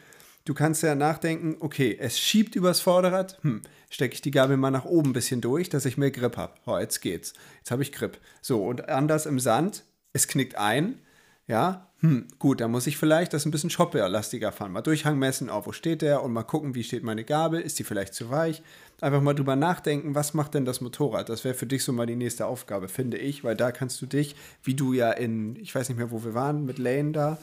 Du 0.43 0.53
kannst 0.53 0.83
ja 0.83 0.93
nachdenken, 0.93 1.55
okay, 1.59 1.97
es 1.99 2.19
schiebt 2.19 2.55
übers 2.55 2.79
Vorderrad, 2.79 3.37
hm, 3.41 3.61
stecke 3.95 4.13
ich 4.13 4.21
die 4.21 4.31
Gabel 4.31 4.57
mal 4.57 4.71
nach 4.71 4.85
oben 4.85 5.11
ein 5.11 5.13
bisschen 5.13 5.39
durch, 5.39 5.69
dass 5.69 5.85
ich 5.85 5.97
mehr 5.97 6.11
Grip 6.11 6.35
habe. 6.35 6.53
Oh, 6.65 6.77
jetzt 6.77 6.99
geht's. 6.99 7.33
Jetzt 7.59 7.71
habe 7.71 7.81
ich 7.81 7.93
Grip. 7.93 8.19
So, 8.41 8.63
und 8.63 8.89
anders 8.89 9.25
im 9.25 9.39
Sand, 9.39 9.83
es 10.11 10.27
knickt 10.27 10.55
ein, 10.55 10.99
ja, 11.47 11.87
hm, 12.01 12.27
gut, 12.37 12.59
dann 12.59 12.71
muss 12.71 12.87
ich 12.87 12.97
vielleicht 12.97 13.31
das 13.31 13.45
ein 13.45 13.51
bisschen 13.51 13.69
shopperlastiger 13.69 14.51
fahren. 14.51 14.73
Mal 14.73 14.81
Durchhang 14.81 15.17
messen, 15.17 15.49
oh, 15.49 15.61
wo 15.65 15.71
steht 15.71 16.01
der 16.01 16.23
und 16.23 16.33
mal 16.33 16.43
gucken, 16.43 16.75
wie 16.75 16.83
steht 16.83 17.03
meine 17.03 17.23
Gabel, 17.23 17.61
ist 17.61 17.79
die 17.79 17.85
vielleicht 17.85 18.13
zu 18.13 18.29
weich. 18.29 18.61
Einfach 18.99 19.21
mal 19.21 19.33
drüber 19.33 19.55
nachdenken, 19.55 20.13
was 20.13 20.33
macht 20.33 20.55
denn 20.55 20.65
das 20.65 20.81
Motorrad? 20.81 21.29
Das 21.29 21.45
wäre 21.45 21.55
für 21.55 21.65
dich 21.65 21.85
so 21.85 21.93
mal 21.93 22.05
die 22.05 22.17
nächste 22.17 22.47
Aufgabe, 22.47 22.89
finde 22.89 23.17
ich, 23.17 23.45
weil 23.45 23.55
da 23.55 23.71
kannst 23.71 24.01
du 24.01 24.07
dich, 24.07 24.35
wie 24.61 24.73
du 24.73 24.91
ja 24.91 25.11
in, 25.11 25.55
ich 25.55 25.73
weiß 25.73 25.87
nicht 25.87 25.97
mehr, 25.97 26.11
wo 26.11 26.25
wir 26.25 26.33
waren, 26.33 26.65
mit 26.65 26.79
Lane 26.79 27.13
da, 27.13 27.37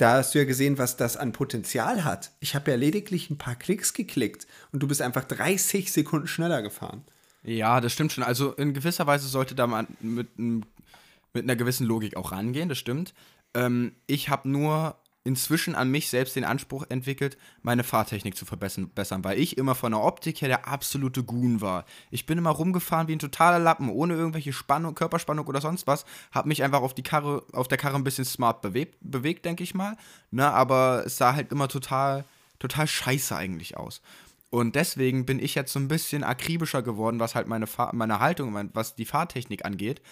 da 0.00 0.14
hast 0.14 0.34
du 0.34 0.38
ja 0.38 0.44
gesehen, 0.44 0.78
was 0.78 0.96
das 0.96 1.16
an 1.16 1.32
Potenzial 1.32 2.04
hat. 2.04 2.30
Ich 2.40 2.54
habe 2.54 2.70
ja 2.70 2.76
lediglich 2.76 3.28
ein 3.28 3.38
paar 3.38 3.54
Klicks 3.54 3.92
geklickt 3.92 4.46
und 4.72 4.82
du 4.82 4.88
bist 4.88 5.02
einfach 5.02 5.24
30 5.24 5.92
Sekunden 5.92 6.26
schneller 6.26 6.62
gefahren. 6.62 7.04
Ja, 7.42 7.80
das 7.80 7.92
stimmt 7.92 8.12
schon. 8.12 8.24
Also 8.24 8.52
in 8.52 8.74
gewisser 8.74 9.06
Weise 9.06 9.28
sollte 9.28 9.54
da 9.54 9.66
man 9.66 9.88
mit, 10.00 10.38
mit 10.38 10.64
einer 11.34 11.56
gewissen 11.56 11.86
Logik 11.86 12.16
auch 12.16 12.32
rangehen, 12.32 12.68
das 12.68 12.78
stimmt. 12.78 13.14
Ähm, 13.54 13.92
ich 14.06 14.28
habe 14.28 14.48
nur 14.48 14.96
inzwischen 15.24 15.74
an 15.74 15.90
mich 15.90 16.08
selbst 16.08 16.34
den 16.36 16.44
Anspruch 16.44 16.84
entwickelt, 16.88 17.36
meine 17.62 17.84
Fahrtechnik 17.84 18.36
zu 18.36 18.46
verbessern, 18.46 18.88
bessern, 18.88 19.22
weil 19.22 19.38
ich 19.38 19.58
immer 19.58 19.74
von 19.74 19.92
der 19.92 20.02
Optik 20.02 20.40
her 20.40 20.48
der 20.48 20.66
absolute 20.66 21.22
Goon 21.22 21.60
war. 21.60 21.84
Ich 22.10 22.24
bin 22.26 22.38
immer 22.38 22.50
rumgefahren 22.50 23.08
wie 23.08 23.12
ein 23.12 23.18
totaler 23.18 23.58
Lappen, 23.58 23.90
ohne 23.90 24.14
irgendwelche 24.14 24.52
Spannung, 24.52 24.94
Körperspannung 24.94 25.46
oder 25.46 25.60
sonst 25.60 25.86
was, 25.86 26.04
habe 26.32 26.48
mich 26.48 26.62
einfach 26.62 26.80
auf 26.80 26.94
die 26.94 27.02
Karre, 27.02 27.44
auf 27.52 27.68
der 27.68 27.78
Karre 27.78 27.96
ein 27.96 28.04
bisschen 28.04 28.24
smart 28.24 28.62
bewegt, 28.62 28.96
bewegt 29.00 29.44
denke 29.44 29.62
ich 29.62 29.74
mal. 29.74 29.96
Ne, 30.30 30.50
aber 30.50 31.04
es 31.04 31.18
sah 31.18 31.34
halt 31.34 31.52
immer 31.52 31.68
total, 31.68 32.24
total 32.58 32.86
scheiße 32.86 33.36
eigentlich 33.36 33.76
aus. 33.76 34.00
Und 34.50 34.74
deswegen 34.74 35.26
bin 35.26 35.38
ich 35.38 35.54
jetzt 35.54 35.72
so 35.72 35.78
ein 35.78 35.86
bisschen 35.86 36.24
akribischer 36.24 36.82
geworden, 36.82 37.20
was 37.20 37.36
halt 37.36 37.46
meine, 37.46 37.68
Fahr 37.68 37.94
meine 37.94 38.18
Haltung, 38.18 38.70
was 38.74 38.96
die 38.96 39.04
Fahrtechnik 39.04 39.64
angeht. 39.64 40.02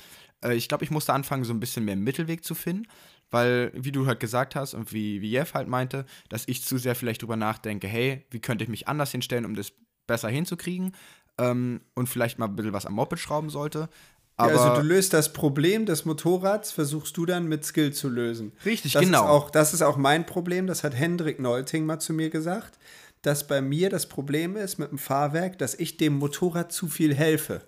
Äh, 0.42 0.54
ich 0.54 0.68
glaube, 0.68 0.84
ich 0.84 0.90
musste 0.90 1.12
anfangen, 1.12 1.44
so 1.44 1.52
ein 1.52 1.60
bisschen 1.60 1.84
mehr 1.84 1.96
Mittelweg 1.96 2.44
zu 2.44 2.54
finden, 2.54 2.86
weil, 3.30 3.70
wie 3.74 3.92
du 3.92 4.06
halt 4.06 4.20
gesagt 4.20 4.54
hast 4.54 4.74
und 4.74 4.92
wie, 4.92 5.20
wie 5.20 5.30
Jeff 5.30 5.54
halt 5.54 5.68
meinte, 5.68 6.06
dass 6.28 6.46
ich 6.46 6.64
zu 6.64 6.78
sehr 6.78 6.94
vielleicht 6.94 7.22
drüber 7.22 7.36
nachdenke, 7.36 7.86
hey, 7.86 8.24
wie 8.30 8.40
könnte 8.40 8.64
ich 8.64 8.70
mich 8.70 8.88
anders 8.88 9.10
hinstellen, 9.10 9.44
um 9.44 9.54
das 9.54 9.72
besser 10.06 10.28
hinzukriegen 10.28 10.92
ähm, 11.38 11.80
und 11.94 12.08
vielleicht 12.08 12.38
mal 12.38 12.46
ein 12.46 12.56
bisschen 12.56 12.72
was 12.72 12.86
am 12.86 12.94
Moped 12.94 13.18
schrauben 13.18 13.50
sollte. 13.50 13.88
Aber 14.36 14.54
ja, 14.54 14.58
also 14.58 14.80
du 14.80 14.86
löst 14.86 15.12
das 15.14 15.32
Problem 15.32 15.84
des 15.84 16.04
Motorrads, 16.04 16.70
versuchst 16.70 17.16
du 17.16 17.26
dann 17.26 17.48
mit 17.48 17.64
Skill 17.64 17.92
zu 17.92 18.08
lösen. 18.08 18.52
Richtig, 18.64 18.92
das 18.92 19.02
genau. 19.02 19.24
Ist 19.24 19.30
auch, 19.30 19.50
das 19.50 19.74
ist 19.74 19.82
auch 19.82 19.96
mein 19.96 20.26
Problem, 20.26 20.68
das 20.68 20.84
hat 20.84 20.94
Hendrik 20.94 21.40
Neulting 21.40 21.84
mal 21.84 21.98
zu 21.98 22.12
mir 22.12 22.30
gesagt, 22.30 22.78
dass 23.22 23.48
bei 23.48 23.60
mir 23.60 23.90
das 23.90 24.06
Problem 24.06 24.56
ist 24.56 24.78
mit 24.78 24.92
dem 24.92 24.98
Fahrwerk, 24.98 25.58
dass 25.58 25.74
ich 25.74 25.96
dem 25.96 26.14
Motorrad 26.14 26.70
zu 26.70 26.86
viel 26.86 27.16
helfe. 27.16 27.62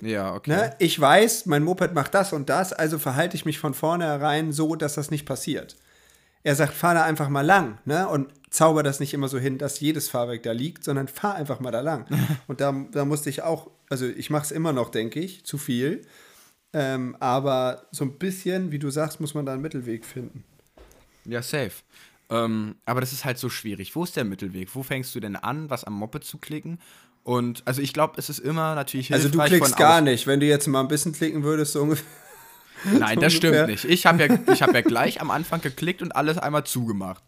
Ja, 0.00 0.34
okay. 0.34 0.50
Ne? 0.50 0.76
Ich 0.78 1.00
weiß, 1.00 1.46
mein 1.46 1.62
Moped 1.62 1.94
macht 1.94 2.14
das 2.14 2.32
und 2.32 2.48
das, 2.48 2.72
also 2.72 2.98
verhalte 2.98 3.36
ich 3.36 3.44
mich 3.44 3.58
von 3.58 3.74
vornherein 3.74 4.52
so, 4.52 4.76
dass 4.76 4.94
das 4.94 5.10
nicht 5.10 5.26
passiert. 5.26 5.76
Er 6.42 6.54
sagt, 6.54 6.74
fahr 6.74 6.94
da 6.94 7.04
einfach 7.04 7.28
mal 7.28 7.44
lang, 7.44 7.78
ne? 7.86 8.08
Und 8.08 8.32
zauber 8.50 8.82
das 8.82 9.00
nicht 9.00 9.14
immer 9.14 9.28
so 9.28 9.38
hin, 9.38 9.58
dass 9.58 9.80
jedes 9.80 10.08
Fahrwerk 10.08 10.42
da 10.44 10.52
liegt, 10.52 10.84
sondern 10.84 11.08
fahr 11.08 11.34
einfach 11.34 11.60
mal 11.60 11.72
da 11.72 11.80
lang. 11.80 12.06
und 12.46 12.60
da, 12.60 12.72
da 12.92 13.04
musste 13.04 13.30
ich 13.30 13.42
auch, 13.42 13.70
also 13.88 14.06
ich 14.06 14.30
mache 14.30 14.44
es 14.44 14.52
immer 14.52 14.72
noch, 14.72 14.90
denke 14.90 15.18
ich, 15.18 15.44
zu 15.44 15.58
viel. 15.58 16.02
Ähm, 16.72 17.16
aber 17.20 17.86
so 17.90 18.04
ein 18.04 18.18
bisschen, 18.18 18.70
wie 18.70 18.78
du 18.78 18.90
sagst, 18.90 19.20
muss 19.20 19.34
man 19.34 19.46
da 19.46 19.54
einen 19.54 19.62
Mittelweg 19.62 20.04
finden. 20.04 20.44
Ja, 21.24 21.42
safe. 21.42 21.72
Ähm, 22.28 22.76
aber 22.84 23.00
das 23.00 23.12
ist 23.12 23.24
halt 23.24 23.38
so 23.38 23.48
schwierig. 23.48 23.94
Wo 23.96 24.04
ist 24.04 24.16
der 24.16 24.24
Mittelweg? 24.24 24.74
Wo 24.74 24.82
fängst 24.82 25.14
du 25.14 25.20
denn 25.20 25.36
an, 25.36 25.70
was 25.70 25.84
am 25.84 25.94
Moped 25.94 26.24
zu 26.24 26.38
klicken? 26.38 26.78
Und 27.26 27.62
also 27.66 27.82
ich 27.82 27.92
glaube, 27.92 28.14
es 28.18 28.28
ist 28.30 28.38
immer 28.38 28.76
natürlich 28.76 29.12
Also 29.12 29.28
du 29.28 29.40
hilfreich 29.42 29.58
klickst 29.58 29.76
gar 29.76 30.00
nicht. 30.00 30.28
Wenn 30.28 30.38
du 30.38 30.46
jetzt 30.46 30.68
mal 30.68 30.78
ein 30.78 30.86
bisschen 30.86 31.12
klicken 31.12 31.42
würdest, 31.42 31.72
so 31.72 31.82
ungefähr. 31.82 32.06
Nein, 32.84 33.18
das 33.18 33.34
ungefähr. 33.34 33.64
stimmt 33.64 33.66
nicht. 33.66 33.84
Ich 33.84 34.06
habe 34.06 34.24
ja, 34.24 34.38
ich 34.52 34.62
hab 34.62 34.72
ja 34.72 34.80
gleich 34.80 35.20
am 35.20 35.32
Anfang 35.32 35.60
geklickt 35.60 36.02
und 36.02 36.12
alles 36.14 36.38
einmal 36.38 36.62
zugemacht. 36.64 37.24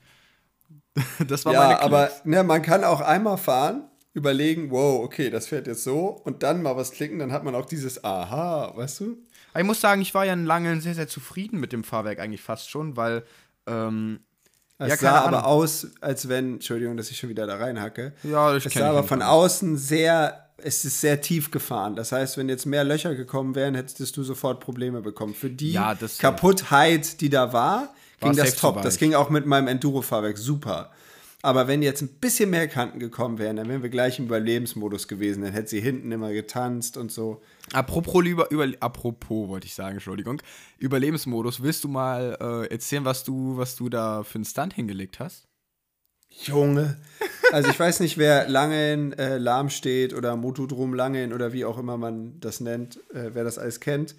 Das 1.27 1.45
war 1.45 1.53
meine 1.53 1.73
Ja, 1.73 1.79
Klicks. 1.79 1.85
aber 1.85 2.11
ne, 2.25 2.45
man 2.45 2.63
kann 2.63 2.85
auch 2.85 3.01
einmal 3.01 3.39
fahren, 3.39 3.89
überlegen, 4.15 4.71
wow, 4.71 5.03
okay, 5.05 5.31
das 5.31 5.49
fährt 5.49 5.67
jetzt 5.67 5.83
so 5.83 6.21
und 6.25 6.45
dann 6.45 6.63
mal 6.63 6.77
was 6.77 6.93
klicken, 6.93 7.19
dann 7.19 7.33
hat 7.33 7.43
man 7.43 7.57
auch 7.57 7.67
dieses 7.67 8.05
Aha, 8.05 8.73
weißt 8.77 9.01
du? 9.01 9.19
Ich 9.57 9.65
muss 9.65 9.81
sagen, 9.81 10.01
ich 10.01 10.15
war 10.15 10.25
ja 10.25 10.35
lange 10.35 10.81
sehr, 10.81 10.95
sehr 10.95 11.09
zufrieden 11.09 11.59
mit 11.59 11.73
dem 11.73 11.83
Fahrwerk 11.83 12.21
eigentlich 12.21 12.43
fast 12.43 12.71
schon, 12.71 12.97
weil 12.97 13.25
ähm, 13.67 14.21
Es 14.79 14.88
Ja, 14.91 14.97
sah 14.97 15.09
keine 15.12 15.19
aber 15.27 15.38
Ahnung. 15.38 15.51
aus, 15.62 15.87
als 16.01 16.29
wenn, 16.29 16.55
Entschuldigung, 16.55 16.97
dass 16.97 17.11
ich 17.11 17.19
schon 17.19 17.29
wieder 17.31 17.47
da 17.47 17.57
reinhacke. 17.57 18.12
Ja, 18.23 18.53
das 18.55 18.64
Es 18.67 18.73
sah 18.75 18.81
ich 18.81 18.87
aber 18.87 19.03
von 19.03 19.23
außen 19.23 19.77
sehr, 19.77 20.45
es 20.57 20.85
ist 20.85 21.01
sehr 21.01 21.21
tief 21.21 21.51
gefahren. 21.51 21.97
Das 21.97 22.12
heißt, 22.12 22.37
wenn 22.37 22.49
jetzt 22.49 22.64
mehr 22.64 22.85
Löcher 22.85 23.14
gekommen 23.17 23.55
wären, 23.57 23.75
hättest 23.75 24.17
du 24.17 24.23
sofort 24.23 24.61
Probleme 24.61 25.01
bekommen. 25.01 25.35
Für 25.35 25.51
die 25.51 25.73
Ja, 25.73 25.95
das- 25.97 26.19
Kaputtheit, 26.19 27.21
die 27.21 27.29
da 27.29 27.53
war, 27.53 27.88
ging 28.21 28.29
War 28.31 28.37
das 28.37 28.47
safe 28.51 28.57
zu 28.57 28.61
top. 28.61 28.83
Das 28.83 28.99
ging 28.99 29.14
auch 29.14 29.31
mit 29.31 29.47
meinem 29.47 29.67
Enduro-Fahrwerk 29.69 30.38
super. 30.38 30.91
Aber 31.42 31.68
wenn 31.68 31.83
jetzt 31.83 32.03
ein 32.03 32.09
bisschen 32.09 32.51
mehr 32.51 32.66
Kanten 32.66 32.98
gekommen 32.98 33.38
wären, 33.38 33.57
dann 33.57 33.68
wären 33.68 33.83
wir 33.83 33.90
gleich 33.90 34.18
im 34.18 34.24
Überlebensmodus 34.24 35.07
gewesen. 35.07 35.42
Dann 35.42 35.53
hätte 35.53 35.68
sie 35.68 35.81
hinten 35.81 36.11
immer 36.11 36.33
getanzt 36.33 36.96
und 36.96 37.12
so. 37.12 37.40
apropos, 37.72 38.24
über, 38.27 38.51
über, 38.51 38.66
apropos 38.81 39.48
wollte 39.48 39.66
ich 39.66 39.74
sagen, 39.74 39.96
Entschuldigung, 39.96 40.42
Überlebensmodus, 40.79 41.62
willst 41.62 41.85
du 41.85 41.88
mal 41.88 42.37
äh, 42.40 42.72
erzählen, 42.72 43.05
was 43.05 43.22
du, 43.22 43.57
was 43.57 43.77
du 43.77 43.88
da 43.88 44.24
für 44.24 44.37
einen 44.37 44.44
Stunt 44.44 44.74
hingelegt 44.74 45.20
hast? 45.20 45.46
Junge. 46.29 46.98
Also 47.53 47.70
ich 47.70 47.79
weiß 47.79 48.01
nicht, 48.01 48.18
wer 48.18 48.48
Langen 48.48 49.12
äh, 49.12 49.38
lahm 49.38 49.70
steht 49.70 50.14
oder 50.14 50.37
Motodrom 50.37 50.92
Langen 50.92 51.33
oder 51.33 51.53
wie 51.53 51.64
auch 51.64 51.79
immer 51.79 51.96
man 51.96 52.38
das 52.40 52.61
nennt, 52.61 52.96
äh, 53.14 53.31
wer 53.33 53.44
das 53.44 53.59
alles 53.59 53.81
kennt. 53.81 54.14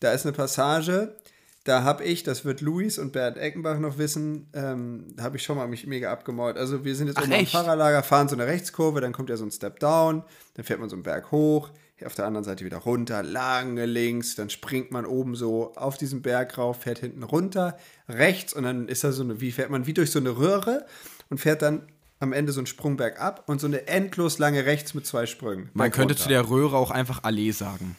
Da 0.00 0.12
ist 0.12 0.26
eine 0.26 0.34
Passage, 0.34 1.16
da 1.64 1.84
habe 1.84 2.02
ich, 2.04 2.22
das 2.24 2.44
wird 2.44 2.60
Luis 2.60 2.98
und 2.98 3.12
Bernd 3.12 3.36
Eckenbach 3.36 3.78
noch 3.78 3.98
wissen, 3.98 4.48
ähm, 4.52 5.06
da 5.16 5.22
habe 5.22 5.36
ich 5.36 5.44
schon 5.44 5.56
mal 5.56 5.68
mich 5.68 5.86
mega 5.86 6.10
abgemault. 6.10 6.56
Also 6.56 6.84
wir 6.84 6.96
sind 6.96 7.06
jetzt 7.06 7.18
Ach, 7.18 7.24
oben 7.24 7.32
am? 7.32 7.46
Fahrerlager, 7.46 8.02
fahren 8.02 8.28
so 8.28 8.34
eine 8.34 8.46
Rechtskurve, 8.46 9.00
dann 9.00 9.12
kommt 9.12 9.30
ja 9.30 9.36
so 9.36 9.44
ein 9.44 9.50
Step 9.52 9.78
Down, 9.78 10.24
dann 10.54 10.64
fährt 10.64 10.80
man 10.80 10.88
so 10.88 10.96
einen 10.96 11.04
Berg 11.04 11.30
hoch, 11.30 11.70
hier 11.96 12.08
auf 12.08 12.14
der 12.14 12.26
anderen 12.26 12.44
Seite 12.44 12.64
wieder 12.64 12.78
runter, 12.78 13.22
lange 13.22 13.86
links, 13.86 14.34
dann 14.34 14.50
springt 14.50 14.90
man 14.90 15.06
oben 15.06 15.36
so 15.36 15.72
auf 15.76 15.96
diesen 15.96 16.22
Berg 16.22 16.58
rauf, 16.58 16.82
fährt 16.82 16.98
hinten 16.98 17.22
runter, 17.22 17.78
rechts 18.08 18.52
und 18.52 18.64
dann 18.64 18.88
ist 18.88 19.04
da 19.04 19.12
so 19.12 19.22
eine, 19.22 19.40
wie 19.40 19.52
fährt 19.52 19.70
man 19.70 19.86
wie 19.86 19.94
durch 19.94 20.10
so 20.10 20.18
eine 20.18 20.36
Röhre 20.36 20.84
und 21.30 21.38
fährt 21.38 21.62
dann 21.62 21.82
am 22.18 22.32
Ende 22.32 22.52
so 22.52 22.60
einen 22.60 22.66
Sprung 22.66 22.96
bergab 22.96 23.48
und 23.48 23.60
so 23.60 23.66
eine 23.66 23.88
endlos 23.88 24.38
lange 24.38 24.64
rechts 24.64 24.94
mit 24.94 25.06
zwei 25.06 25.26
Sprüngen. 25.26 25.70
Man 25.74 25.90
könnte 25.90 26.14
runter. 26.14 26.22
zu 26.22 26.28
der 26.28 26.48
Röhre 26.48 26.76
auch 26.76 26.92
einfach 26.92 27.24
Allee 27.24 27.50
sagen. 27.50 27.96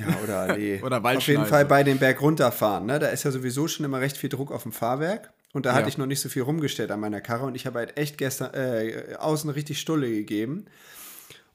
Ja, 0.00 0.18
oder 0.24 0.38
Allee. 0.40 0.80
Oder 0.82 1.04
Auf 1.04 1.26
jeden 1.26 1.46
Fall 1.46 1.64
bei 1.64 1.82
dem 1.82 1.98
Berg 1.98 2.20
runterfahren. 2.20 2.86
Ne? 2.86 2.98
Da 2.98 3.08
ist 3.08 3.24
ja 3.24 3.30
sowieso 3.30 3.68
schon 3.68 3.84
immer 3.84 4.00
recht 4.00 4.16
viel 4.16 4.28
Druck 4.30 4.50
auf 4.52 4.62
dem 4.64 4.72
Fahrwerk. 4.72 5.32
Und 5.52 5.66
da 5.66 5.72
hatte 5.72 5.82
Ja. 5.82 5.88
ich 5.88 5.98
noch 5.98 6.06
nicht 6.06 6.20
so 6.20 6.28
viel 6.28 6.42
rumgestellt 6.42 6.90
an 6.90 7.00
meiner 7.00 7.20
Karre. 7.20 7.44
Und 7.46 7.54
ich 7.54 7.66
habe 7.66 7.78
halt 7.80 7.96
echt 7.96 8.18
gestern 8.18 8.54
äh, 8.54 9.16
außen 9.18 9.50
richtig 9.50 9.80
Stulle 9.80 10.08
gegeben. 10.10 10.66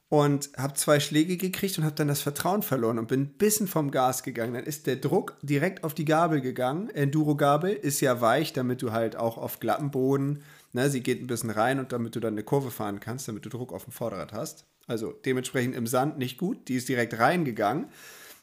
Und 0.08 0.50
habe 0.56 0.74
zwei 0.74 1.00
Schläge 1.00 1.36
gekriegt 1.36 1.78
und 1.78 1.84
habe 1.84 1.96
dann 1.96 2.06
das 2.06 2.20
Vertrauen 2.20 2.62
verloren 2.62 3.00
und 3.00 3.08
bin 3.08 3.22
ein 3.22 3.28
bisschen 3.38 3.66
vom 3.66 3.90
Gas 3.90 4.22
gegangen. 4.22 4.54
Dann 4.54 4.62
ist 4.62 4.86
der 4.86 4.94
Druck 4.96 5.36
direkt 5.42 5.82
auf 5.82 5.94
die 5.94 6.04
Gabel 6.04 6.40
gegangen. 6.40 6.90
Enduro-Gabel 6.90 7.72
ist 7.72 8.00
ja 8.00 8.20
weich, 8.20 8.52
damit 8.52 8.82
du 8.82 8.92
halt 8.92 9.16
auch 9.16 9.36
auf 9.36 9.58
glatten 9.58 9.90
Boden, 9.90 10.44
ne, 10.72 10.88
sie 10.90 11.00
geht 11.02 11.20
ein 11.20 11.26
bisschen 11.26 11.50
rein 11.50 11.80
und 11.80 11.90
damit 11.90 12.14
du 12.14 12.20
dann 12.20 12.34
eine 12.34 12.44
Kurve 12.44 12.70
fahren 12.70 13.00
kannst, 13.00 13.26
damit 13.26 13.44
du 13.46 13.48
Druck 13.48 13.72
auf 13.72 13.82
dem 13.82 13.92
Vorderrad 13.92 14.32
hast. 14.32 14.64
Also 14.86 15.10
dementsprechend 15.24 15.74
im 15.74 15.88
Sand 15.88 16.18
nicht 16.18 16.38
gut. 16.38 16.68
Die 16.68 16.76
ist 16.76 16.88
direkt 16.88 17.18
reingegangen. 17.18 17.86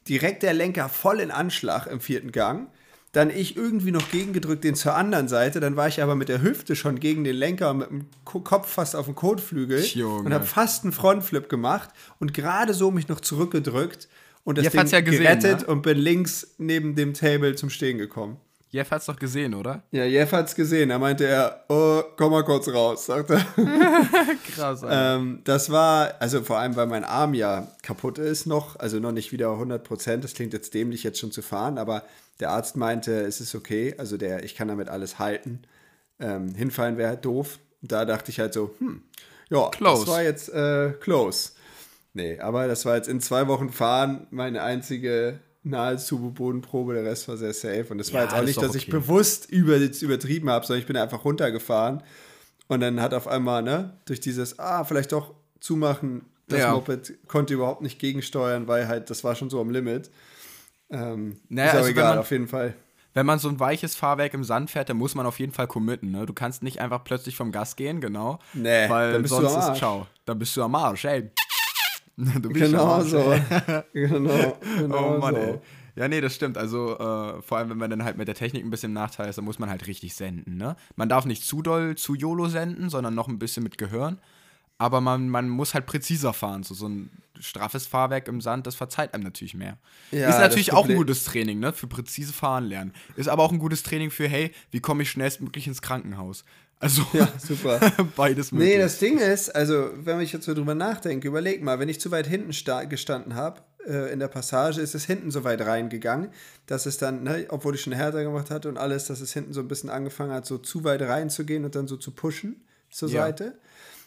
Direkt 0.08 0.44
der 0.44 0.54
Lenker 0.54 0.90
voll 0.90 1.20
in 1.20 1.32
Anschlag 1.32 1.88
im 1.88 2.00
vierten 2.00 2.32
Gang. 2.32 2.68
Dann 3.12 3.30
ich 3.30 3.56
irgendwie 3.56 3.92
noch 3.92 4.10
gegengedrückt 4.10 4.64
den 4.64 4.74
zur 4.74 4.96
anderen 4.96 5.28
Seite. 5.28 5.60
Dann 5.60 5.76
war 5.76 5.88
ich 5.88 6.02
aber 6.02 6.16
mit 6.16 6.30
der 6.30 6.42
Hüfte 6.42 6.76
schon 6.76 7.00
gegen 7.00 7.24
den 7.24 7.36
Lenker 7.36 7.74
mit 7.76 7.90
dem 7.90 8.06
Ko- 8.26 8.40
Kopf 8.40 8.68
fast 8.72 8.96
auf 8.96 9.06
den 9.06 9.14
Kotflügel 9.14 9.80
Junge. 9.84 10.24
und 10.26 10.34
habe 10.34 10.46
fast 10.46 10.84
einen 10.84 10.94
Frontflip 10.94 11.48
gemacht 11.48 11.90
und 12.20 12.34
gerade 12.34 12.74
so 12.74 12.90
mich 12.90 13.08
noch 13.10 13.22
zurückgedrückt 13.22 14.08
und 14.44 14.58
das 14.58 14.66
Jeff 14.66 14.74
Ding 14.74 14.88
ja 14.88 15.02
gesehen, 15.02 15.22
gerettet 15.22 15.62
ne? 15.62 15.68
und 15.68 15.84
bin 15.84 15.98
links 16.00 16.56
neben 16.58 16.96
dem 16.96 17.14
Table 17.14 17.54
zum 17.56 17.70
Stehen 17.70 18.00
gekommen. 18.00 18.38
Jeff 18.74 18.90
hat's 18.90 19.06
doch 19.06 19.18
gesehen, 19.18 19.54
oder? 19.54 19.84
Ja, 19.92 20.04
Jeff 20.04 20.32
hat's 20.32 20.56
gesehen. 20.56 20.90
Da 20.90 20.98
meinte 20.98 21.28
er, 21.28 21.64
oh, 21.70 22.02
komm 22.18 22.32
mal 22.32 22.44
kurz 22.44 22.68
raus, 22.68 23.06
sagt 23.06 23.30
er. 23.30 23.46
Krass, 24.56 24.82
Ähm, 24.90 25.42
das 25.44 25.70
war, 25.70 26.16
also 26.20 26.42
vor 26.42 26.58
allem, 26.58 26.76
weil 26.76 26.88
mein 26.88 27.04
Arm 27.04 27.36
ja 27.36 27.68
kaputt 27.84 28.18
ist 28.18 28.48
noch, 28.48 28.80
also 28.80 28.98
noch 29.00 29.12
nicht 29.12 29.32
wieder 29.32 29.52
100 29.52 29.84
Prozent. 29.84 30.24
Das 30.24 30.34
klingt 30.34 30.54
jetzt 30.54 30.74
dämlich, 30.74 31.04
jetzt 31.04 31.20
schon 31.20 31.32
zu 31.32 31.44
fahren, 31.44 31.78
aber 31.78 32.02
der 32.40 32.50
Arzt 32.50 32.76
meinte, 32.76 33.12
es 33.22 33.40
ist 33.42 33.54
okay. 33.54 33.94
Also 34.00 34.18
der, 34.18 34.44
ich 34.44 34.56
kann 34.56 34.70
damit 34.70 34.90
alles 34.90 35.20
halten. 35.20 35.62
Ähm, 36.20 36.56
hinfallen 36.56 36.98
wäre 36.98 37.10
halt 37.10 37.26
doof. 37.26 37.60
Da 37.84 38.06
dachte 38.06 38.32
ich 38.32 38.40
halt 38.40 38.56
so, 38.56 38.74
hm, 38.80 39.04
ja, 39.52 39.70
Close. 39.70 40.06
das 40.06 40.12
war 40.16 40.24
jetzt 40.24 40.50
äh, 40.52 40.94
close. 41.00 41.52
Nee, 42.14 42.40
aber 42.40 42.68
das 42.68 42.88
war 42.88 42.96
jetzt 42.96 43.08
in 43.08 43.22
zwei 43.22 43.48
Wochen 43.48 43.70
fahren 43.70 44.26
meine 44.32 44.64
einzige 44.64 45.40
nahezu 45.64 46.20
Bodenprobe. 46.32 46.94
Der 46.94 47.04
Rest 47.04 47.28
war 47.28 47.38
sehr 47.38 47.54
safe. 47.54 47.86
Und 47.90 47.98
das 47.98 48.12
war 48.14 48.22
Ja, 48.22 48.26
jetzt 48.28 48.36
auch 48.40 48.44
nicht, 48.46 48.62
dass 48.62 48.76
ich 48.76 48.84
okay. 48.84 48.92
bewusst 48.92 49.50
über, 49.50 49.78
übertrieben 49.78 50.50
habe, 50.50 50.66
sondern 50.66 50.82
ich 50.82 50.88
bin 50.88 50.98
einfach 50.98 51.24
runtergefahren. 51.26 52.04
Und 52.68 52.80
dann 52.80 53.02
hat 53.02 53.14
auf 53.14 53.28
einmal, 53.28 53.62
ne, 53.64 53.94
durch 54.06 54.20
dieses, 54.20 54.58
ah, 54.60 54.84
vielleicht 54.84 55.12
doch 55.12 55.34
zumachen, 55.60 56.26
das 56.48 56.60
Ja. 56.60 56.72
Moped 56.74 57.14
konnte 57.28 57.54
überhaupt 57.54 57.82
nicht 57.82 58.00
gegensteuern, 58.00 58.68
weil 58.68 58.88
halt, 58.88 59.10
das 59.10 59.24
war 59.24 59.36
schon 59.36 59.50
so 59.50 59.60
am 59.62 59.70
Limit. 59.70 60.10
Ähm, 60.90 61.38
Naja, 61.50 61.68
ist 61.68 61.72
aber 61.72 61.78
also 61.80 61.88
wenn 61.88 61.92
egal, 61.96 62.10
man- 62.12 62.20
auf 62.20 62.32
jeden 62.32 62.48
Fall. 62.48 62.74
Wenn 63.16 63.28
man 63.28 63.38
so 63.38 63.48
ein 63.48 63.60
weiches 63.60 63.96
Fahrwerk 63.96 64.34
im 64.34 64.44
Sand 64.44 64.72
fährt, 64.72 64.90
dann 64.90 64.98
muss 64.98 65.14
man 65.14 65.28
auf 65.28 65.38
jeden 65.40 65.52
Fall 65.52 65.68
committen. 65.68 66.10
Ne? 66.12 66.26
Du 66.26 66.34
kannst 66.34 66.64
nicht 66.64 66.82
einfach 66.82 67.04
plötzlich 67.04 67.36
vom 67.36 67.52
Gas 67.52 67.76
gehen, 67.76 68.02
genau. 68.02 68.40
Nee, 68.54 68.90
weil 68.90 69.14
dann 69.14 69.22
bist 69.22 69.34
du 69.38 69.42
sonst 69.48 69.68
ist 69.70 69.78
ciao. 69.78 70.08
Dann 70.26 70.40
bist 70.40 70.58
du 70.58 70.64
am 70.64 70.74
Arsch, 70.74 71.06
ey. 71.06 71.30
Du 72.42 72.50
bist 72.50 72.66
Genau 72.66 72.86
Arsch, 72.86 73.10
so. 73.10 73.34
genau, 73.94 74.58
genau 74.78 75.16
Oh 75.16 75.20
Mann, 75.20 75.36
so. 75.36 75.42
ey. 75.42 75.60
Ja, 75.96 76.08
nee, 76.08 76.22
das 76.22 76.34
stimmt. 76.34 76.58
Also, 76.58 76.98
äh, 76.98 77.42
vor 77.42 77.58
allem, 77.58 77.70
wenn 77.70 77.78
man 77.78 77.90
dann 77.90 78.04
halt 78.04 78.18
mit 78.18 78.28
der 78.28 78.36
Technik 78.36 78.64
ein 78.64 78.70
bisschen 78.70 78.92
im 78.92 78.94
Nachteil 78.94 79.30
ist, 79.30 79.38
dann 79.38 79.46
muss 79.46 79.60
man 79.60 79.70
halt 79.70 79.86
richtig 79.86 80.16
senden, 80.16 80.58
ne? 80.58 80.76
Man 80.96 81.08
darf 81.10 81.26
nicht 81.26 81.44
zu 81.44 81.62
doll 81.62 81.96
zu 81.96 82.16
YOLO 82.16 82.48
senden, 82.48 82.90
sondern 82.90 83.14
noch 83.14 83.28
ein 83.28 83.38
bisschen 83.38 83.64
mit 83.64 83.78
Gehirn. 83.78 84.20
Aber 84.80 85.02
man, 85.02 85.30
man 85.30 85.50
muss 85.50 85.76
halt 85.76 85.86
präziser 85.86 86.34
fahren. 86.34 86.64
So, 86.64 86.74
so 86.74 86.88
ein 86.88 87.12
straffes 87.40 87.86
Fahrwerk 87.86 88.28
im 88.28 88.42
Sand, 88.42 88.66
das 88.66 88.76
verzeiht 88.76 89.14
einem 89.14 89.24
natürlich 89.24 89.54
mehr. 89.54 89.78
Ja, 90.12 90.30
ist 90.30 90.40
natürlich 90.40 90.74
auch 90.74 90.90
ein 90.90 90.96
gutes 90.96 91.26
Training, 91.26 91.60
ne? 91.60 91.74
Für 91.74 91.88
präzise 91.88 92.34
Fahren 92.34 92.66
lernen. 92.66 92.92
Ist 93.16 93.30
aber 93.30 93.44
auch 93.44 93.52
ein 93.52 93.60
gutes 93.60 93.84
Training 93.84 94.10
für, 94.10 94.28
hey, 94.28 94.52
wie 94.72 94.80
komme 94.80 95.04
ich 95.04 95.12
schnellstmöglich 95.12 95.68
ins 95.68 95.82
Krankenhaus? 95.82 96.44
Also, 96.84 97.02
Ja, 97.14 97.28
super. 97.38 97.80
beides 98.16 98.52
möglich. 98.52 98.70
Nee, 98.76 98.78
das 98.80 99.00
Ding 99.00 99.18
ist, 99.20 99.56
also 99.56 99.90
wenn 99.96 100.20
ich 100.22 100.34
jetzt 100.34 100.46
so 100.46 100.54
drüber 100.54 100.76
nachdenke, 100.76 101.28
überleg 101.28 101.64
mal, 101.64 101.80
wenn 101.80 101.90
ich 101.90 102.00
zu 102.00 102.12
weit 102.12 102.28
hinten 102.28 102.52
sta- 102.54 102.84
gestanden 102.84 103.36
habe, 103.36 103.62
äh, 103.88 104.12
in 104.14 104.20
der 104.20 104.28
Passage, 104.28 104.82
ist 104.82 104.94
es 104.96 105.06
hinten 105.06 105.32
so 105.32 105.44
weit 105.44 105.62
reingegangen, 105.62 106.30
dass 106.66 106.86
es 106.86 106.98
dann, 106.98 107.24
ne, 107.24 107.46
obwohl 107.50 107.76
ich 107.76 107.82
schon 107.82 107.94
härter 107.94 108.24
gemacht 108.24 108.50
hatte 108.52 108.70
und 108.70 108.78
alles, 108.78 109.06
dass 109.06 109.22
es 109.22 109.34
hinten 109.34 109.54
so 109.54 109.62
ein 109.62 109.68
bisschen 109.68 109.90
angefangen 109.90 110.32
hat, 110.34 110.46
so 110.46 110.58
zu 110.58 110.84
weit 110.84 111.02
reinzugehen 111.02 111.64
und 111.66 111.76
dann 111.76 111.88
so 111.88 111.98
zu 111.98 112.12
pushen 112.12 112.64
zur 112.92 113.10
Ja. 113.10 113.22
Seite. 113.24 113.58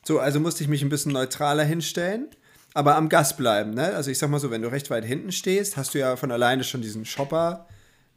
So, 0.04 0.18
also 0.20 0.38
musste 0.40 0.62
ich 0.62 0.68
mich 0.68 0.82
ein 0.82 0.88
bisschen 0.88 1.12
neutraler 1.12 1.64
hinstellen, 1.64 2.28
aber 2.74 2.94
am 2.96 3.08
Gas 3.08 3.36
bleiben, 3.36 3.72
ne? 3.72 3.94
Also 3.94 4.10
ich 4.10 4.18
sag 4.18 4.28
mal 4.30 4.38
so, 4.38 4.50
wenn 4.50 4.62
du 4.62 4.68
recht 4.70 4.90
weit 4.90 5.04
hinten 5.04 5.32
stehst, 5.32 5.76
hast 5.76 5.94
du 5.94 5.98
ja 5.98 6.14
von 6.16 6.30
alleine 6.30 6.62
schon 6.62 6.82
diesen 6.82 7.04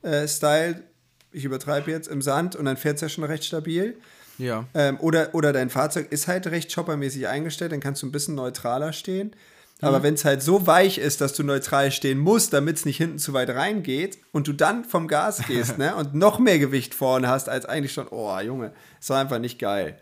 Shopper-Style, 0.03 0.83
ich 1.31 1.45
übertreibe 1.45 1.91
jetzt, 1.91 2.07
im 2.07 2.21
Sand 2.21 2.55
und 2.55 2.65
dann 2.65 2.77
fährt 2.77 2.95
es 2.95 3.01
ja 3.01 3.09
schon 3.09 3.23
recht 3.23 3.43
stabil. 3.43 3.97
Ja. 4.39 4.65
Ähm, 4.73 4.97
oder, 4.99 5.29
oder 5.33 5.53
dein 5.53 5.69
Fahrzeug 5.69 6.11
ist 6.11 6.27
halt 6.27 6.47
recht 6.47 6.73
choppermäßig 6.73 7.27
eingestellt, 7.27 7.71
dann 7.71 7.79
kannst 7.79 8.01
du 8.01 8.07
ein 8.07 8.11
bisschen 8.11 8.35
neutraler 8.35 8.93
stehen. 8.93 9.35
Aber 9.81 10.03
wenn 10.03 10.15
es 10.15 10.25
halt 10.25 10.41
so 10.41 10.67
weich 10.67 10.97
ist, 10.97 11.21
dass 11.21 11.33
du 11.33 11.43
neutral 11.43 11.91
stehen 11.91 12.19
musst, 12.19 12.51
damit 12.51 12.77
es 12.77 12.85
nicht 12.85 12.97
hinten 12.97 13.17
zu 13.17 13.31
weit 13.31 13.49
reingeht 13.49 14.17
und 14.33 14.47
du 14.47 14.53
dann 14.53 14.83
vom 14.83 15.07
Gas 15.07 15.41
gehst 15.47 15.77
ne, 15.77 15.95
und 15.95 16.13
noch 16.13 16.39
mehr 16.39 16.59
Gewicht 16.59 16.93
vorne 16.93 17.27
hast, 17.27 17.47
als 17.47 17.65
eigentlich 17.65 17.93
schon, 17.93 18.07
oh 18.09 18.37
Junge, 18.39 18.73
ist 18.99 19.09
doch 19.09 19.15
einfach 19.15 19.39
nicht 19.39 19.57
geil. 19.57 19.97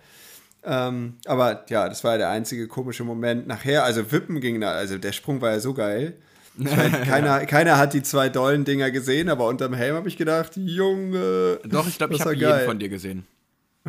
Ähm, 0.64 1.18
aber 1.26 1.66
ja, 1.70 1.88
das 1.88 2.04
war 2.04 2.18
der 2.18 2.30
einzige 2.30 2.68
komische 2.68 3.04
Moment. 3.04 3.48
Nachher, 3.48 3.84
also 3.84 4.12
Wippen 4.12 4.42
ging 4.42 4.60
da, 4.60 4.72
also 4.72 4.98
der 4.98 5.12
Sprung 5.12 5.42
war 5.42 5.52
ja 5.52 5.60
so 5.60 5.74
geil. 5.74 6.16
Ich 6.58 6.76
mein, 6.76 6.92
keiner, 7.04 7.46
keiner 7.46 7.78
hat 7.78 7.94
die 7.94 8.02
zwei 8.02 8.30
dollen 8.30 8.66
Dinger 8.66 8.90
gesehen, 8.90 9.30
aber 9.30 9.48
unterm 9.48 9.76
Helm 9.76 9.96
habe 9.96 10.08
ich 10.08 10.18
gedacht, 10.18 10.54
Junge. 10.56 11.60
Doch, 11.66 11.88
ich 11.88 12.00
glaube, 12.00 12.16
ich 12.16 12.22
habe 12.22 12.32
war 12.32 12.56
jeden 12.58 12.66
von 12.66 12.80
dir 12.80 12.90
gesehen. 12.90 13.28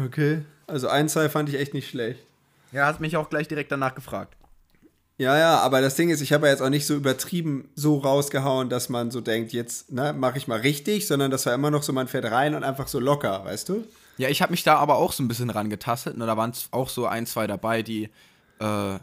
Okay. 0.04 0.42
Also 0.66 0.88
ein, 0.88 1.08
zwei 1.08 1.28
fand 1.28 1.48
ich 1.48 1.56
echt 1.56 1.74
nicht 1.74 1.88
schlecht. 1.88 2.20
Ja, 2.72 2.87
hast 2.87 3.00
mich 3.00 3.16
auch 3.16 3.30
gleich 3.30 3.48
direkt 3.48 3.72
danach 3.72 3.94
gefragt. 3.94 4.37
Ja, 5.16 5.37
ja, 5.37 5.58
aber 5.58 5.80
das 5.80 5.96
Ding 5.96 6.11
ist, 6.11 6.20
ich 6.20 6.32
habe 6.32 6.46
ja 6.46 6.52
jetzt 6.52 6.62
auch 6.62 6.68
nicht 6.68 6.87
so 6.87 6.94
übertrieben 6.94 7.68
so 7.74 7.98
rausgehauen, 7.98 8.68
dass 8.68 8.88
man 8.88 9.11
so 9.11 9.20
denkt, 9.20 9.52
jetzt 9.52 9.90
ne, 9.90 10.12
mache 10.12 10.38
ich 10.38 10.46
mal 10.46 10.61
richtig, 10.61 11.08
sondern 11.08 11.32
das 11.32 11.44
war 11.44 11.54
immer 11.54 11.72
noch 11.72 11.82
so, 11.82 11.92
man 11.92 12.06
fährt 12.06 12.26
rein 12.26 12.54
und 12.54 12.62
einfach 12.62 12.87
so 12.87 13.00
locker, 13.00 13.44
weißt 13.44 13.68
du? 13.68 13.84
Ja, 14.18 14.28
ich 14.28 14.42
habe 14.42 14.52
mich 14.52 14.62
da 14.62 14.76
aber 14.76 14.96
auch 14.96 15.12
so 15.12 15.24
ein 15.24 15.28
bisschen 15.28 15.50
rangetastet. 15.50 16.16
Ne? 16.16 16.26
Da 16.26 16.37
waren 16.37 16.52
auch 16.70 16.88
so 16.88 17.06
ein, 17.06 17.26
zwei 17.26 17.48
dabei, 17.48 17.82
die, 17.82 18.11
äh, 18.61 18.98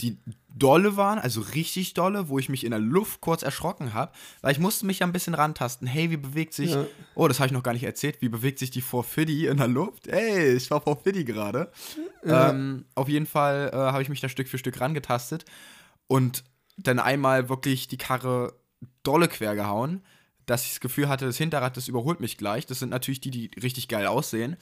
die 0.00 0.18
dolle 0.48 0.96
waren, 0.96 1.18
also 1.18 1.40
richtig 1.40 1.94
dolle, 1.94 2.28
wo 2.28 2.38
ich 2.38 2.48
mich 2.48 2.64
in 2.64 2.70
der 2.70 2.80
Luft 2.80 3.20
kurz 3.20 3.42
erschrocken 3.42 3.94
habe, 3.94 4.12
weil 4.40 4.52
ich 4.52 4.58
musste 4.58 4.86
mich 4.86 4.98
ja 5.00 5.06
ein 5.06 5.12
bisschen 5.12 5.34
rantasten. 5.34 5.86
Hey, 5.86 6.10
wie 6.10 6.16
bewegt 6.16 6.52
sich, 6.52 6.72
Ja. 6.72 6.84
oh, 7.14 7.28
das 7.28 7.38
habe 7.38 7.46
ich 7.46 7.52
noch 7.52 7.62
gar 7.62 7.72
nicht 7.74 7.84
erzählt, 7.84 8.20
wie 8.20 8.28
bewegt 8.28 8.58
sich 8.58 8.70
die 8.70 8.80
450 8.82 9.44
in 9.44 9.56
der 9.58 9.68
Luft? 9.68 10.08
Ey, 10.08 10.54
ich 10.54 10.70
war 10.70 10.80
450 10.80 11.24
gerade. 11.26 11.70
Ähm, 12.24 12.84
auf 12.94 13.08
jeden 13.08 13.26
Fall 13.26 13.70
äh, 13.72 13.76
habe 13.76 14.02
ich 14.02 14.08
mich 14.08 14.20
da 14.20 14.28
Stück 14.28 14.48
für 14.48 14.58
Stück 14.58 14.80
rangetastet 14.80 15.44
und 16.06 16.44
dann 16.76 16.98
einmal 16.98 17.48
wirklich 17.48 17.86
die 17.86 17.98
Karre 17.98 18.54
dolle 19.04 19.28
quer 19.28 19.54
gehauen, 19.54 20.02
dass 20.46 20.64
ich 20.64 20.70
das 20.72 20.80
Gefühl 20.80 21.08
hatte, 21.08 21.24
das 21.26 21.36
Hinterrad, 21.38 21.76
das 21.76 21.88
überholt 21.88 22.20
mich 22.20 22.36
gleich. 22.36 22.66
Das 22.66 22.80
sind 22.80 22.90
natürlich 22.90 23.20
die, 23.20 23.30
die 23.30 23.50
richtig 23.60 23.88
geil 23.88 24.06
aussehen. 24.06 24.56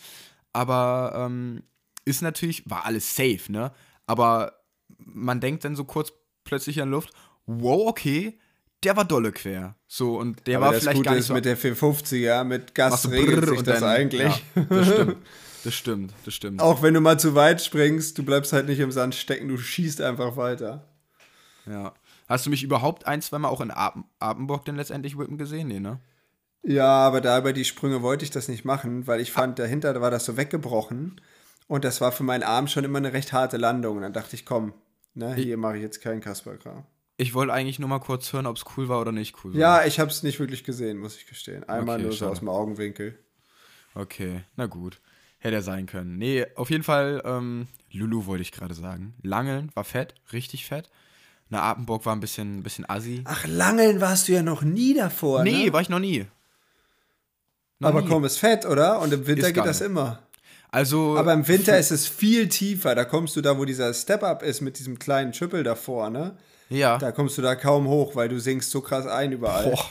Aber 0.52 1.12
ähm, 1.16 1.62
ist 2.04 2.20
natürlich, 2.22 2.68
war 2.68 2.84
alles 2.84 3.16
safe, 3.16 3.50
ne? 3.50 3.72
Aber 4.06 4.58
man 5.06 5.40
denkt 5.40 5.64
dann 5.64 5.76
so 5.76 5.84
kurz 5.84 6.12
plötzlich 6.44 6.76
der 6.76 6.86
Luft, 6.86 7.10
wow, 7.46 7.86
okay, 7.88 8.38
der 8.84 8.96
war 8.96 9.04
dolle 9.04 9.32
quer. 9.32 9.76
So, 9.86 10.18
und 10.18 10.46
der 10.46 10.56
aber 10.58 10.66
war 10.66 10.72
das 10.72 10.82
vielleicht 10.82 10.96
Gute 10.96 11.06
gar 11.06 11.12
nicht 11.12 11.20
ist 11.20 11.26
so 11.28 11.34
mit 11.34 11.44
der 11.44 11.56
450er, 11.58 12.44
mit 12.44 12.74
Gas 12.74 13.10
regelt 13.10 13.46
sich 13.48 13.58
und 13.58 13.66
das 13.66 13.80
dann- 13.80 13.88
eigentlich. 13.88 14.44
Ja, 14.54 14.62
das 14.68 14.86
stimmt. 14.88 15.16
Das 15.64 15.74
stimmt, 15.74 16.12
das 16.24 16.34
stimmt. 16.34 16.60
Auch 16.60 16.82
wenn 16.82 16.92
du 16.92 17.00
mal 17.00 17.20
zu 17.20 17.36
weit 17.36 17.62
springst, 17.62 18.18
du 18.18 18.24
bleibst 18.24 18.52
halt 18.52 18.66
nicht 18.66 18.80
im 18.80 18.90
Sand 18.90 19.14
stecken, 19.14 19.46
du 19.46 19.56
schießt 19.56 20.00
einfach 20.00 20.36
weiter. 20.36 20.88
Ja. 21.66 21.94
Hast 22.28 22.46
du 22.46 22.50
mich 22.50 22.64
überhaupt 22.64 23.06
ein, 23.06 23.22
zweimal 23.22 23.52
auch 23.52 23.60
in 23.60 23.70
Apen, 23.70 24.02
Apenburg 24.18 24.64
denn 24.64 24.74
letztendlich 24.74 25.16
whippen 25.16 25.38
gesehen? 25.38 25.68
Nee, 25.68 25.78
ne? 25.78 26.00
Ja, 26.64 26.88
aber 26.88 27.20
da 27.20 27.38
über 27.38 27.52
die 27.52 27.64
Sprünge 27.64 28.02
wollte 28.02 28.24
ich 28.24 28.32
das 28.32 28.48
nicht 28.48 28.64
machen, 28.64 29.06
weil 29.06 29.20
ich 29.20 29.30
fand, 29.30 29.58
dahinter 29.60 30.00
war 30.00 30.10
das 30.10 30.24
so 30.24 30.36
weggebrochen. 30.36 31.20
Und 31.68 31.84
das 31.84 32.00
war 32.00 32.10
für 32.10 32.24
meinen 32.24 32.42
Arm 32.42 32.66
schon 32.66 32.84
immer 32.84 32.98
eine 32.98 33.12
recht 33.12 33.32
harte 33.32 33.56
Landung. 33.56 33.96
Und 33.96 34.02
dann 34.02 34.12
dachte 34.12 34.34
ich, 34.34 34.44
komm, 34.44 34.72
ne, 35.14 35.34
hier 35.34 35.56
mache 35.56 35.76
ich 35.76 35.82
jetzt 35.82 36.00
keinen 36.00 36.20
Kasperkram. 36.20 36.84
Ich 37.16 37.34
wollte 37.34 37.52
eigentlich 37.52 37.78
nur 37.78 37.88
mal 37.88 37.98
kurz 38.00 38.32
hören, 38.32 38.46
ob 38.46 38.56
es 38.56 38.64
cool 38.76 38.88
war 38.88 39.00
oder 39.00 39.12
nicht 39.12 39.36
cool 39.44 39.52
war. 39.52 39.60
Ja, 39.60 39.84
ich 39.84 40.00
habe 40.00 40.10
es 40.10 40.22
nicht 40.22 40.40
wirklich 40.40 40.64
gesehen, 40.64 40.98
muss 40.98 41.16
ich 41.16 41.26
gestehen. 41.26 41.62
Einmal 41.68 41.96
Okay, 41.96 42.04
nur 42.04 42.12
so 42.12 42.26
aus 42.28 42.38
dem 42.40 42.48
Augenwinkel. 42.48 43.18
Okay, 43.94 44.42
na 44.56 44.66
gut. 44.66 45.00
Hätte 45.38 45.56
er 45.56 45.62
sein 45.62 45.86
können. 45.86 46.18
Nee, 46.18 46.46
auf 46.56 46.70
jeden 46.70 46.84
Fall, 46.84 47.20
ähm, 47.24 47.66
Lulu 47.90 48.26
wollte 48.26 48.42
ich 48.42 48.52
gerade 48.52 48.74
sagen. 48.74 49.14
Langeln 49.22 49.70
war 49.74 49.84
fett, 49.84 50.14
richtig 50.32 50.66
fett. 50.66 50.88
Na, 51.48 51.60
Apenburg 51.62 52.06
war 52.06 52.14
ein 52.16 52.20
bisschen, 52.20 52.62
bisschen 52.62 52.88
assi. 52.88 53.22
Ach, 53.26 53.44
Langeln 53.46 54.00
warst 54.00 54.28
du 54.28 54.32
ja 54.32 54.42
noch 54.42 54.62
nie 54.62 54.94
davor, 54.94 55.42
nee, 55.44 55.66
ne? 55.66 55.72
war 55.72 55.80
ich 55.82 55.88
noch 55.90 55.98
nie. 55.98 56.26
Noch 57.78 57.88
Aber 57.90 58.02
nie. 58.02 58.08
komm, 58.08 58.24
ist 58.24 58.38
fett, 58.38 58.64
oder? 58.64 59.00
Und 59.00 59.12
im 59.12 59.26
Winter 59.26 59.48
Ist 59.48 59.54
geht 59.54 59.64
das 59.66 59.80
geil. 59.80 59.88
immer. 59.90 60.22
Also. 60.72 61.16
Aber 61.16 61.32
im 61.34 61.46
Winter 61.46 61.78
ist 61.78 61.90
es 61.92 62.08
viel 62.08 62.48
tiefer. 62.48 62.94
Da 62.94 63.04
kommst 63.04 63.36
du 63.36 63.40
da, 63.42 63.56
wo 63.58 63.64
dieser 63.64 63.92
Step-Up 63.94 64.42
ist, 64.42 64.60
mit 64.62 64.78
diesem 64.78 64.98
kleinen 64.98 65.30
Triple 65.32 65.62
davor, 65.62 66.10
ne? 66.10 66.36
Ja. 66.70 66.98
Da 66.98 67.12
kommst 67.12 67.36
du 67.38 67.42
da 67.42 67.54
kaum 67.54 67.86
hoch, 67.86 68.16
weil 68.16 68.28
du 68.28 68.40
sinkst 68.40 68.70
so 68.70 68.80
krass 68.80 69.06
ein 69.06 69.30
überall. 69.32 69.70
Boah. 69.70 69.84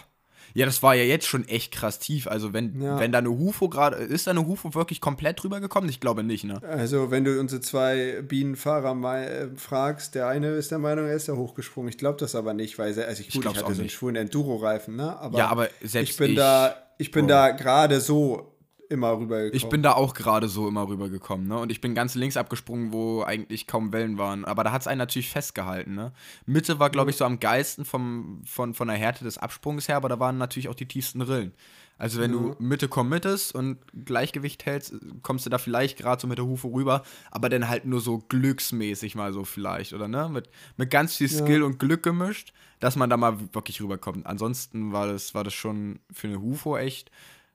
Ja, 0.53 0.65
das 0.65 0.83
war 0.83 0.95
ja 0.95 1.03
jetzt 1.03 1.27
schon 1.27 1.47
echt 1.47 1.71
krass 1.71 1.99
tief. 1.99 2.27
Also, 2.27 2.51
wenn, 2.51 2.81
Ja. 2.81 2.99
wenn 2.99 3.13
da 3.13 3.19
eine 3.19 3.29
Hufo 3.29 3.69
gerade. 3.69 3.95
Ist 3.97 4.27
da 4.27 4.31
eine 4.31 4.45
Hufo 4.45 4.73
wirklich 4.73 4.99
komplett 4.99 5.41
drüber 5.41 5.61
gekommen? 5.61 5.87
Ich 5.87 6.01
glaube 6.01 6.23
nicht, 6.23 6.43
ne? 6.43 6.59
Also, 6.67 7.09
wenn 7.09 7.23
du 7.23 7.39
unsere 7.39 7.61
zwei 7.61 8.21
Bienenfahrer 8.21 9.21
äh, 9.21 9.47
fragst, 9.55 10.15
der 10.15 10.27
eine 10.27 10.47
ist 10.49 10.71
der 10.71 10.79
Meinung, 10.79 11.05
er 11.05 11.13
ist 11.15 11.29
da 11.29 11.33
hochgesprungen. 11.33 11.89
Ich 11.89 11.97
glaube 11.97 12.17
das 12.19 12.35
aber 12.35 12.53
nicht, 12.53 12.77
weil, 12.79 12.97
er- 12.97 13.07
also 13.07 13.21
ich, 13.21 13.27
gut, 13.27 13.35
ich, 13.35 13.41
glaub's 13.41 13.59
hatte 13.63 13.75
so 13.75 13.81
einen 13.81 13.89
schwulen 13.89 14.17
Enduro-Reifen, 14.17 14.97
ne? 14.97 15.17
Aber 15.19 15.37
Ja, 15.37 15.47
aber 15.47 15.69
selbst 15.83 16.11
ich 16.11 16.17
bin 16.17 16.31
ich- 16.31 16.37
da, 16.37 16.75
ich 16.97 17.11
bin 17.11 17.27
Bro. 17.27 17.29
da 17.33 17.51
gerade 17.51 18.01
so 18.01 18.50
immer 18.91 19.13
rübergekommen. 19.13 19.55
Ich 19.55 19.69
bin 19.69 19.81
da 19.81 19.93
auch 19.93 20.13
gerade 20.13 20.47
so 20.47 20.67
immer 20.67 20.87
rübergekommen, 20.87 21.47
ne? 21.47 21.57
Und 21.57 21.71
ich 21.71 21.81
bin 21.81 21.95
ganz 21.95 22.13
links 22.15 22.37
abgesprungen, 22.37 22.91
wo 22.91 23.23
eigentlich 23.23 23.65
kaum 23.65 23.93
Wellen 23.93 24.17
waren. 24.17 24.45
Aber 24.45 24.63
da 24.63 24.71
hat 24.71 24.81
es 24.81 24.87
einen 24.87 24.99
natürlich 24.99 25.29
festgehalten, 25.29 25.95
ne? 25.95 26.11
Mitte 26.45 26.79
war, 26.79 26.89
glaube 26.89 27.09
ich, 27.09 27.17
so 27.17 27.25
am 27.25 27.39
geilsten 27.39 27.85
vom, 27.85 28.41
von, 28.45 28.73
von 28.73 28.87
der 28.87 28.97
Härte 28.97 29.23
des 29.23 29.37
Absprungs 29.37 29.87
her, 29.87 29.95
aber 29.95 30.09
da 30.09 30.19
waren 30.19 30.37
natürlich 30.37 30.69
auch 30.69 30.75
die 30.75 30.87
tiefsten 30.87 31.21
Rillen. 31.21 31.53
Also 31.97 32.19
wenn 32.19 32.31
du 32.31 32.55
Mitte 32.57 32.87
committest 32.87 33.53
und 33.53 33.77
Gleichgewicht 34.05 34.65
hältst, 34.65 34.95
kommst 35.21 35.45
du 35.45 35.51
da 35.51 35.59
vielleicht 35.59 35.99
gerade 35.99 36.19
so 36.19 36.27
mit 36.27 36.39
der 36.39 36.45
Hufe 36.45 36.67
rüber, 36.67 37.03
aber 37.29 37.47
dann 37.47 37.69
halt 37.69 37.85
nur 37.85 38.01
so 38.01 38.17
glücksmäßig 38.27 39.13
mal 39.13 39.33
so 39.33 39.43
vielleicht, 39.43 39.93
oder 39.93 40.07
ne? 40.07 40.27
Mit, 40.27 40.49
mit 40.77 40.89
ganz 40.89 41.15
viel 41.15 41.29
Skill 41.29 41.61
und 41.61 41.77
Glück 41.77 42.01
gemischt, 42.01 42.53
dass 42.79 42.95
man 42.95 43.11
da 43.11 43.17
mal 43.17 43.37
wirklich 43.53 43.79
rüberkommt. 43.81 44.25
Ansonsten 44.25 44.91
war 44.91 45.05
das, 45.05 45.35
war 45.35 45.43
das 45.43 45.53
schon 45.53 45.99
für 46.11 46.27
eine 46.27 46.41
Hufo 46.41 46.75
echt 46.75 47.11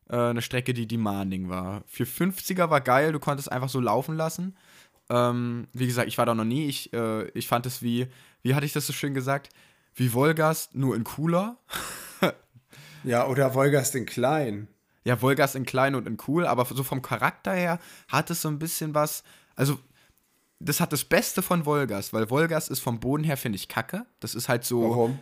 äh, 0.08 0.16
eine 0.16 0.42
Strecke, 0.42 0.74
die 0.74 0.86
demanding 0.86 1.48
war. 1.48 1.82
Für 1.86 2.04
50er 2.04 2.70
war 2.70 2.80
geil, 2.80 3.12
du 3.12 3.18
konntest 3.18 3.50
einfach 3.50 3.68
so 3.68 3.80
laufen 3.80 4.16
lassen. 4.16 4.56
Ähm, 5.08 5.68
wie 5.72 5.86
gesagt, 5.86 6.08
ich 6.08 6.18
war 6.18 6.26
da 6.26 6.34
noch 6.34 6.44
nie. 6.44 6.66
Ich, 6.66 6.92
äh, 6.92 7.28
ich 7.30 7.46
fand 7.48 7.66
es 7.66 7.82
wie, 7.82 8.08
wie 8.42 8.54
hatte 8.54 8.66
ich 8.66 8.72
das 8.72 8.86
so 8.86 8.92
schön 8.92 9.14
gesagt? 9.14 9.50
Wie 9.94 10.12
Wolgast, 10.12 10.74
nur 10.74 10.94
in 10.94 11.04
cooler. 11.04 11.56
ja, 13.04 13.26
oder 13.26 13.54
Wolgast 13.54 13.94
in 13.94 14.06
klein. 14.06 14.68
Ja, 15.04 15.22
Wolgast 15.22 15.54
in 15.54 15.64
klein 15.64 15.94
und 15.94 16.06
in 16.06 16.18
cool, 16.26 16.46
aber 16.46 16.64
so 16.64 16.82
vom 16.82 17.00
Charakter 17.00 17.52
her 17.52 17.78
hat 18.08 18.30
es 18.30 18.42
so 18.42 18.48
ein 18.48 18.58
bisschen 18.58 18.94
was. 18.94 19.22
Also, 19.54 19.78
das 20.58 20.80
hat 20.80 20.92
das 20.92 21.04
Beste 21.04 21.42
von 21.42 21.64
Wolgast, 21.64 22.12
weil 22.12 22.28
Wolgast 22.30 22.70
ist 22.70 22.80
vom 22.80 22.98
Boden 22.98 23.22
her, 23.22 23.36
finde 23.36 23.56
ich, 23.56 23.68
kacke. 23.68 24.06
Das 24.20 24.34
ist 24.34 24.48
halt 24.48 24.64
so. 24.64 24.82
Warum? 24.82 25.18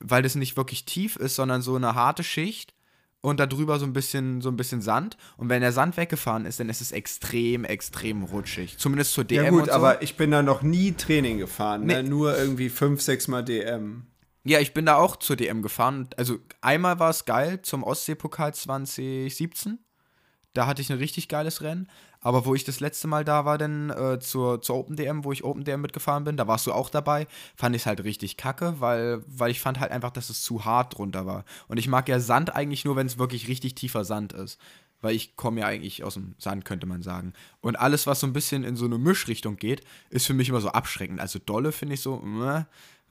Weil 0.00 0.22
das 0.22 0.34
nicht 0.34 0.56
wirklich 0.56 0.84
tief 0.84 1.16
ist, 1.16 1.36
sondern 1.36 1.62
so 1.62 1.76
eine 1.76 1.94
harte 1.94 2.24
Schicht 2.24 2.74
und 3.22 3.40
darüber 3.40 3.78
so 3.78 3.86
ein 3.86 3.94
bisschen 3.94 4.42
so 4.42 4.50
ein 4.50 4.56
bisschen 4.56 4.82
Sand 4.82 5.16
und 5.38 5.48
wenn 5.48 5.62
der 5.62 5.72
Sand 5.72 5.96
weggefahren 5.96 6.44
ist, 6.44 6.60
dann 6.60 6.68
ist 6.68 6.82
es 6.82 6.92
extrem 6.92 7.64
extrem 7.64 8.24
rutschig. 8.24 8.76
Zumindest 8.76 9.14
zur 9.14 9.24
DM 9.24 9.44
Ja 9.44 9.50
gut, 9.50 9.66
so. 9.66 9.72
aber 9.72 10.02
ich 10.02 10.16
bin 10.18 10.30
da 10.30 10.42
noch 10.42 10.62
nie 10.62 10.92
Training 10.92 11.38
gefahren, 11.38 11.86
ne? 11.86 12.02
Nee. 12.02 12.08
nur 12.08 12.36
irgendwie 12.36 12.68
fünf, 12.68 13.00
sechs 13.00 13.28
Mal 13.28 13.42
DM. 13.42 14.02
ja, 14.44 14.58
ich 14.58 14.74
bin 14.74 14.84
da 14.84 14.96
auch 14.96 15.16
zur 15.16 15.36
DM 15.36 15.62
gefahren. 15.62 16.08
Also 16.16 16.38
einmal 16.60 16.98
war 16.98 17.10
es 17.10 17.24
geil 17.24 17.62
zum 17.62 17.84
Ostseepokal 17.84 18.52
2017. 18.52 19.78
Da 20.54 20.66
hatte 20.66 20.82
ich 20.82 20.90
ein 20.90 20.98
richtig 20.98 21.28
geiles 21.28 21.62
Rennen. 21.62 21.88
Aber 22.20 22.46
wo 22.46 22.54
ich 22.54 22.64
das 22.64 22.80
letzte 22.80 23.08
Mal 23.08 23.24
da 23.24 23.44
war, 23.44 23.58
dann 23.58 23.90
äh, 23.90 24.20
zur, 24.20 24.62
zur 24.62 24.76
Open 24.76 24.96
DM, 24.96 25.24
wo 25.24 25.32
ich 25.32 25.42
Open 25.42 25.64
DM 25.64 25.80
mitgefahren 25.80 26.22
bin, 26.22 26.36
da 26.36 26.46
warst 26.46 26.66
du 26.66 26.72
auch 26.72 26.88
dabei, 26.88 27.26
fand 27.56 27.74
ich 27.74 27.82
es 27.82 27.86
halt 27.86 28.04
richtig 28.04 28.36
kacke, 28.36 28.76
weil, 28.78 29.22
weil 29.26 29.50
ich 29.50 29.60
fand 29.60 29.80
halt 29.80 29.90
einfach, 29.90 30.12
dass 30.12 30.30
es 30.30 30.42
zu 30.42 30.64
hart 30.64 30.96
drunter 30.96 31.26
war. 31.26 31.44
Und 31.66 31.78
ich 31.78 31.88
mag 31.88 32.08
ja 32.08 32.20
Sand 32.20 32.54
eigentlich 32.54 32.84
nur, 32.84 32.94
wenn 32.94 33.08
es 33.08 33.18
wirklich 33.18 33.48
richtig 33.48 33.74
tiefer 33.74 34.04
Sand 34.04 34.32
ist. 34.32 34.60
Weil 35.00 35.16
ich 35.16 35.34
komme 35.34 35.62
ja 35.62 35.66
eigentlich 35.66 36.04
aus 36.04 36.14
dem 36.14 36.36
Sand, 36.38 36.64
könnte 36.64 36.86
man 36.86 37.02
sagen. 37.02 37.32
Und 37.60 37.74
alles, 37.74 38.06
was 38.06 38.20
so 38.20 38.26
ein 38.28 38.32
bisschen 38.32 38.62
in 38.62 38.76
so 38.76 38.84
eine 38.84 38.98
Mischrichtung 38.98 39.56
geht, 39.56 39.82
ist 40.10 40.28
für 40.28 40.34
mich 40.34 40.48
immer 40.48 40.60
so 40.60 40.68
abschreckend. 40.68 41.18
Also 41.18 41.40
Dolle 41.40 41.72
finde 41.72 41.94
ich 41.94 42.02
so, 42.02 42.18
meh. 42.18 42.62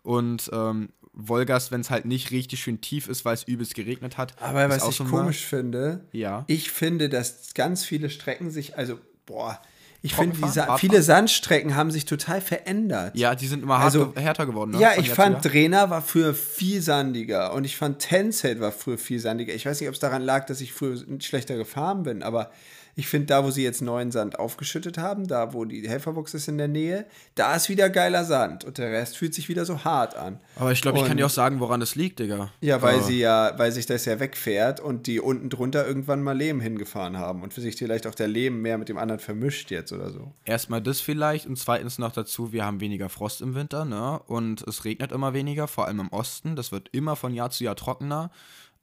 Und 0.01 0.49
ähm, 0.54 0.89
Wolgast, 1.13 1.71
wenn 1.71 1.82
es 1.82 1.89
halt 1.89 2.06
nicht 2.06 2.32
richtig 2.32 2.62
schön 2.62 2.80
tief 2.82 3.08
ist, 3.08 3.26
weil 3.26 3.34
es 3.34 3.43
übelst 3.43 3.76
geregnet 3.76 4.17
hat. 4.17 4.34
Aber 4.41 4.69
was 4.69 4.88
ich 4.88 5.00
komisch 5.00 5.45
finde, 5.45 6.06
Ja. 6.12 6.45
ich 6.47 6.71
finde, 6.71 7.10
dass 7.10 7.54
ganz 7.54 7.84
viele 7.84 8.10
Strecken 8.10 8.50
sich, 8.50 8.78
also, 8.78 8.97
boah, 9.26 9.60
ich 10.04 10.15
finde? 10.15 10.47
Sa 10.47 10.78
viele? 10.78 11.04
Sandstrecken 11.04 11.76
haben 11.76 11.91
sich 11.91 12.06
total 12.06 12.41
verändert. 12.41 13.15
Ja, 13.15 13.36
die 13.36 13.45
sind 13.45 13.62
immer 13.62 13.76
Also, 13.76 14.15
härter 14.15 14.47
geworden, 14.47 14.71
ne? 14.71 14.80
Ja, 14.80 14.93
ich 14.97 15.10
fand. 15.12 15.43
Trainer 15.43 15.91
war 15.91 16.02
früher 16.02 16.34
viel 16.34 16.82
sandiger 16.82 17.54
und 17.54 17.65
ich 17.65 17.78
fand 17.78 18.00
Tencent 18.00 18.60
war 18.62 18.71
früher 18.71 18.97
viel 18.97 19.19
sandiger. 19.19 19.54
Ich 19.54 19.65
weiß 19.65 19.80
nicht, 19.80 19.89
ob 19.89 19.93
es 19.93 20.00
daran 20.00 20.24
lag, 20.24 20.47
dass 20.47 20.60
ich 20.60 20.74
früher 20.74 20.97
schlechter 21.19 21.56
gefahren 21.56 22.02
bin, 22.02 22.24
aber 22.24 22.52
ich 22.95 23.08
finde, 23.08 23.27
da, 23.27 23.43
wo 23.43 23.51
sie 23.51 23.63
jetzt 23.63 23.82
neuen 23.82 24.12
Sand 24.12 24.39
aufgeschüttet 24.39 24.97
haben, 24.97 25.27
da, 25.27 25.54
wo 25.54 25.65
die 25.65 25.88
Helferbox 25.88 26.34
ist 26.34 26.47
in 26.47 26.58
der 26.58 26.67
Nähe, 26.67 27.06
da 27.36 27.56
ist 27.56 27.69
wieder 27.69 27.89
geiler 27.89 28.25
Sand 28.25 28.63
und 28.65 28.77
der 28.77 28.91
Rest 28.91 29.17
fühlt 29.17 29.34
sich 29.34 29.49
wieder 29.49 29.65
so 29.65 29.84
hart 29.84 30.15
an. 30.15 30.39
Aber 30.56 30.71
ich 30.71 30.82
glaube, 30.82 30.99
ich 30.99 31.06
kann 31.06 31.17
dir 31.17 31.25
auch 31.25 31.30
sagen, 31.30 31.60
woran 31.60 31.80
das 31.80 31.95
liegt, 31.95 32.19
Digga. 32.19 32.51
Ja, 32.62 32.82
weil 32.82 32.99
Äh, 32.99 33.04
sie 33.04 33.19
ja, 33.19 33.54
weil 33.58 33.71
sich 33.71 33.86
das 33.86 34.06
ja 34.06 34.19
wegfährt 34.19 34.80
und 34.80 35.08
die 35.08 35.19
unten 35.19 35.49
drunter 35.49 35.88
irgendwann 35.88 36.21
mal 36.21 36.36
Lehm 36.38 36.60
hingefahren 36.60 37.17
haben 37.17 37.43
und 37.43 37.54
für 37.54 37.62
sich 37.62 37.75
vielleicht 37.75 38.08
auch 38.08 38.15
der 38.15 38.27
Lehm 38.27 38.62
mehr 38.62 38.77
mit 38.77 38.89
dem 38.89 38.97
anderen 38.97 39.19
vermischt 39.19 39.71
jetzt 39.71 39.91
oder 39.91 40.12
so. 40.12 40.34
Erstmal 40.45 40.82
das 40.82 41.01
vielleicht 41.01 41.47
und 41.47 41.58
zweitens 41.58 41.97
noch 41.97 42.12
dazu, 42.12 42.51
wir 42.51 42.65
haben 42.65 42.80
weniger 42.82 43.10
Frost 43.10 43.41
im 43.41 43.56
Winter, 43.56 43.86
ne? 43.86 44.19
Und 44.27 44.62
es 44.67 44.86
regnet 44.86 45.12
immer 45.12 45.34
weniger, 45.34 45.67
vor 45.67 45.88
allem 45.88 45.99
im 45.99 46.10
Osten. 46.10 46.56
Das 46.56 46.71
wird 46.71 46.89
immer 46.91 47.15
von 47.15 47.34
Jahr 47.34 47.49
zu 47.49 47.63
Jahr 47.63 47.75
trockener. 47.75 48.32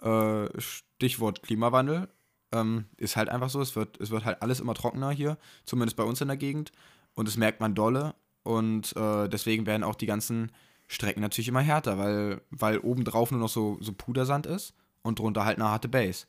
Äh, 0.02 0.46
Stichwort 0.58 1.42
Klimawandel. 1.42 2.08
Ähm, 2.52 2.86
ist 2.96 3.16
halt 3.16 3.28
einfach 3.28 3.50
so, 3.50 3.60
es 3.60 3.76
wird, 3.76 4.00
es 4.00 4.10
wird 4.10 4.24
halt 4.24 4.42
alles 4.42 4.60
immer 4.60 4.74
trockener 4.74 5.10
hier, 5.10 5.36
zumindest 5.64 5.96
bei 5.96 6.04
uns 6.04 6.20
in 6.20 6.28
der 6.28 6.36
Gegend. 6.36 6.72
Und 7.14 7.28
das 7.28 7.36
merkt 7.36 7.60
man 7.60 7.74
dolle. 7.74 8.14
Und 8.42 8.96
äh, 8.96 9.28
deswegen 9.28 9.66
werden 9.66 9.84
auch 9.84 9.94
die 9.94 10.06
ganzen 10.06 10.52
Strecken 10.86 11.20
natürlich 11.20 11.48
immer 11.48 11.60
härter, 11.60 11.98
weil, 11.98 12.40
weil 12.50 12.78
obendrauf 12.78 13.30
nur 13.30 13.40
noch 13.40 13.50
so, 13.50 13.76
so 13.80 13.92
Pudersand 13.92 14.46
ist 14.46 14.74
und 15.02 15.18
drunter 15.18 15.44
halt 15.44 15.58
eine 15.58 15.68
harte 15.68 15.88
Base. 15.88 16.26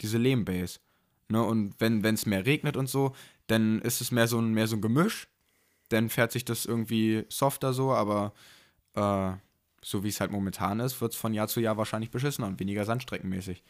Diese 0.00 0.18
Lehmbase. 0.18 0.80
Ne? 1.28 1.42
Und 1.42 1.74
wenn 1.78 2.04
es 2.04 2.26
mehr 2.26 2.44
regnet 2.44 2.76
und 2.76 2.88
so, 2.88 3.14
dann 3.46 3.80
ist 3.80 4.00
es 4.00 4.10
mehr 4.10 4.26
so 4.26 4.40
ein, 4.40 4.52
mehr 4.52 4.66
so 4.66 4.76
ein 4.76 4.82
Gemisch. 4.82 5.28
Dann 5.88 6.08
fährt 6.08 6.32
sich 6.32 6.44
das 6.44 6.66
irgendwie 6.66 7.24
softer 7.28 7.72
so, 7.72 7.92
aber 7.92 8.32
äh, 8.94 9.32
so 9.82 10.04
wie 10.04 10.08
es 10.08 10.20
halt 10.20 10.30
momentan 10.30 10.80
ist, 10.80 11.00
wird 11.00 11.12
es 11.12 11.18
von 11.18 11.34
Jahr 11.34 11.48
zu 11.48 11.60
Jahr 11.60 11.76
wahrscheinlich 11.76 12.10
beschissener 12.10 12.46
und 12.46 12.60
weniger 12.60 12.84
sandstreckenmäßig. 12.84 13.62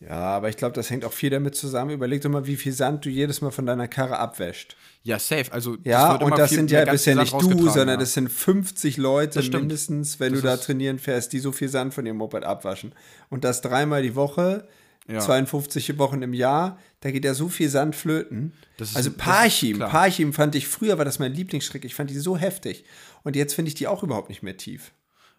Ja, 0.00 0.12
aber 0.36 0.48
ich 0.48 0.56
glaube, 0.56 0.74
das 0.74 0.90
hängt 0.90 1.04
auch 1.04 1.12
viel 1.12 1.30
damit 1.30 1.56
zusammen. 1.56 1.90
Überleg 1.90 2.22
doch 2.22 2.30
mal, 2.30 2.46
wie 2.46 2.54
viel 2.56 2.72
Sand 2.72 3.04
du 3.04 3.08
jedes 3.10 3.40
Mal 3.40 3.50
von 3.50 3.66
deiner 3.66 3.88
Karre 3.88 4.18
abwäscht. 4.18 4.76
Ja, 5.02 5.18
safe. 5.18 5.50
Also, 5.50 5.76
Ja, 5.82 6.12
wird 6.12 6.22
und 6.22 6.38
das 6.38 6.50
sind 6.50 6.70
ja 6.70 6.84
bisher 6.84 7.14
Sand 7.16 7.32
nicht 7.32 7.42
du, 7.52 7.68
sondern 7.68 7.88
ja. 7.90 7.96
das 7.96 8.14
sind 8.14 8.30
50 8.30 8.96
Leute 8.96 9.40
Das 9.40 9.50
mindestens, 9.50 10.20
wenn 10.20 10.32
Das 10.34 10.42
du 10.42 10.46
da 10.46 10.56
trainieren 10.56 11.00
fährst, 11.00 11.32
die 11.32 11.40
so 11.40 11.50
viel 11.50 11.68
Sand 11.68 11.94
von 11.94 12.06
ihrem 12.06 12.18
Moped 12.18 12.44
abwaschen. 12.44 12.92
Und 13.28 13.42
das 13.42 13.60
dreimal 13.60 14.02
die 14.02 14.14
Woche, 14.14 14.68
Ja. 15.08 15.18
52 15.18 15.98
Wochen 15.98 16.22
im 16.22 16.32
Jahr, 16.34 16.78
da 17.00 17.10
geht 17.10 17.24
ja 17.24 17.34
so 17.34 17.48
viel 17.48 17.68
Sand 17.68 17.96
flöten. 17.96 18.52
Das 18.76 18.90
ist- 18.90 18.96
also 18.96 19.10
das 19.10 19.18
Parchim. 19.18 19.78
Parchim 19.80 20.32
fand 20.32 20.54
ich, 20.54 20.68
früher 20.68 20.98
war 20.98 21.04
das 21.06 21.18
mein 21.18 21.32
Lieblingsstrecke, 21.32 21.86
ich 21.88 21.94
fand 21.96 22.10
die 22.10 22.18
so 22.18 22.36
heftig. 22.36 22.84
Und 23.24 23.34
jetzt 23.34 23.54
finde 23.54 23.70
ich 23.70 23.74
die 23.74 23.88
auch 23.88 24.04
überhaupt 24.04 24.28
nicht 24.28 24.44
mehr 24.44 24.56
tief. 24.56 24.92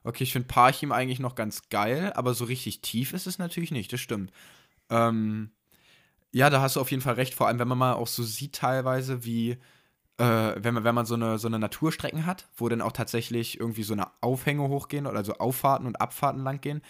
Okay, 0.09 0.23
ich 0.23 0.33
finde 0.33 0.47
Parchim 0.47 0.91
eigentlich 0.91 1.19
noch 1.19 1.35
ganz 1.35 1.69
geil, 1.69 2.11
aber 2.15 2.33
so 2.33 2.45
richtig 2.45 2.81
tief 2.81 3.13
ist 3.13 3.27
es 3.27 3.37
natürlich 3.37 3.69
nicht, 3.69 3.93
das 3.93 4.01
stimmt. 4.01 4.31
Ähm, 4.89 5.51
ja, 6.31 6.49
da 6.49 6.61
hast 6.61 6.77
du 6.77 6.81
auf 6.81 6.89
jeden 6.89 7.03
Fall 7.03 7.13
recht, 7.13 7.35
vor 7.35 7.47
allem 7.47 7.59
wenn 7.59 7.67
man 7.67 7.77
mal 7.77 7.93
auch 7.93 8.07
so 8.07 8.23
sieht 8.23 8.55
teilweise, 8.55 9.23
wie, 9.23 9.51
äh, 10.17 10.55
wenn 10.57 10.73
man, 10.73 10.83
wenn 10.83 10.95
man 10.95 11.05
so 11.05 11.13
eine, 11.13 11.37
so 11.37 11.47
eine 11.47 11.59
Naturstrecken 11.59 12.25
hat, 12.25 12.49
wo 12.55 12.67
dann 12.69 12.81
auch 12.81 12.91
tatsächlich 12.91 13.59
irgendwie 13.59 13.83
so 13.83 13.93
eine 13.93 14.07
Aufhänge 14.21 14.67
hochgehen 14.67 15.05
oder 15.05 15.23
so 15.23 15.33
Auffahrten 15.35 15.85
und 15.85 16.01
Abfahrten 16.01 16.43
lang 16.43 16.59
gehen, 16.59 16.81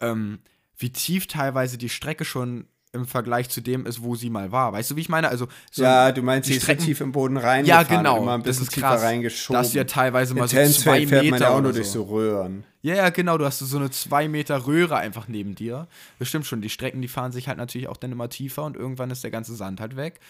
ähm, 0.00 0.40
wie 0.76 0.92
tief 0.92 1.26
teilweise 1.26 1.78
die 1.78 1.88
Strecke 1.88 2.26
schon 2.26 2.68
im 2.92 3.06
Vergleich 3.06 3.50
zu 3.50 3.60
dem 3.60 3.84
ist, 3.86 4.02
wo 4.02 4.14
sie 4.14 4.30
mal 4.30 4.50
war. 4.50 4.72
Weißt 4.72 4.90
du, 4.90 4.96
wie 4.96 5.00
ich 5.02 5.08
meine? 5.10 5.28
Also 5.28 5.46
so 5.70 5.82
ja, 5.82 6.10
du 6.10 6.22
meinst, 6.22 6.48
die 6.48 6.54
ist 6.54 6.62
Strecken- 6.62 6.84
tief 6.86 7.00
im 7.02 7.12
Boden 7.12 7.36
ja, 7.36 7.42
reingefahren, 7.42 7.86
genau. 7.88 8.22
immer 8.22 8.34
ein 8.34 8.40
das 8.42 8.46
bisschen 8.56 8.62
ist 8.64 8.72
tiefer 8.74 8.88
krass. 8.88 9.02
reingeschoben. 9.02 9.62
Dass 9.62 9.74
ja 9.74 9.84
teilweise 9.84 10.34
mal 10.34 10.42
In 10.44 10.48
so 10.48 10.52
zwei 10.56 10.62
Tensfeld 10.62 11.08
fährt 11.10 11.22
Meter 11.24 11.30
man 11.34 11.40
ja 11.42 11.48
auch 11.48 11.52
oder 11.54 11.62
nur 11.62 11.72
so. 11.72 11.76
durch 11.78 11.88
so 11.90 12.02
Röhren. 12.04 12.64
Ja, 12.80 12.94
ja, 12.94 13.10
genau. 13.10 13.36
Du 13.36 13.44
hast 13.44 13.58
so 13.58 13.76
eine 13.76 13.90
2 13.90 14.28
Meter 14.28 14.66
Röhre 14.66 14.96
einfach 14.96 15.28
neben 15.28 15.54
dir. 15.54 15.86
Das 16.18 16.28
stimmt 16.28 16.46
schon. 16.46 16.62
Die 16.62 16.70
Strecken, 16.70 17.02
die 17.02 17.08
fahren 17.08 17.32
sich 17.32 17.48
halt 17.48 17.58
natürlich 17.58 17.88
auch 17.88 17.96
dann 17.96 18.12
immer 18.12 18.28
tiefer 18.30 18.64
und 18.64 18.76
irgendwann 18.76 19.10
ist 19.10 19.22
der 19.24 19.30
ganze 19.30 19.54
Sand 19.54 19.80
halt 19.80 19.96
weg. 19.96 20.20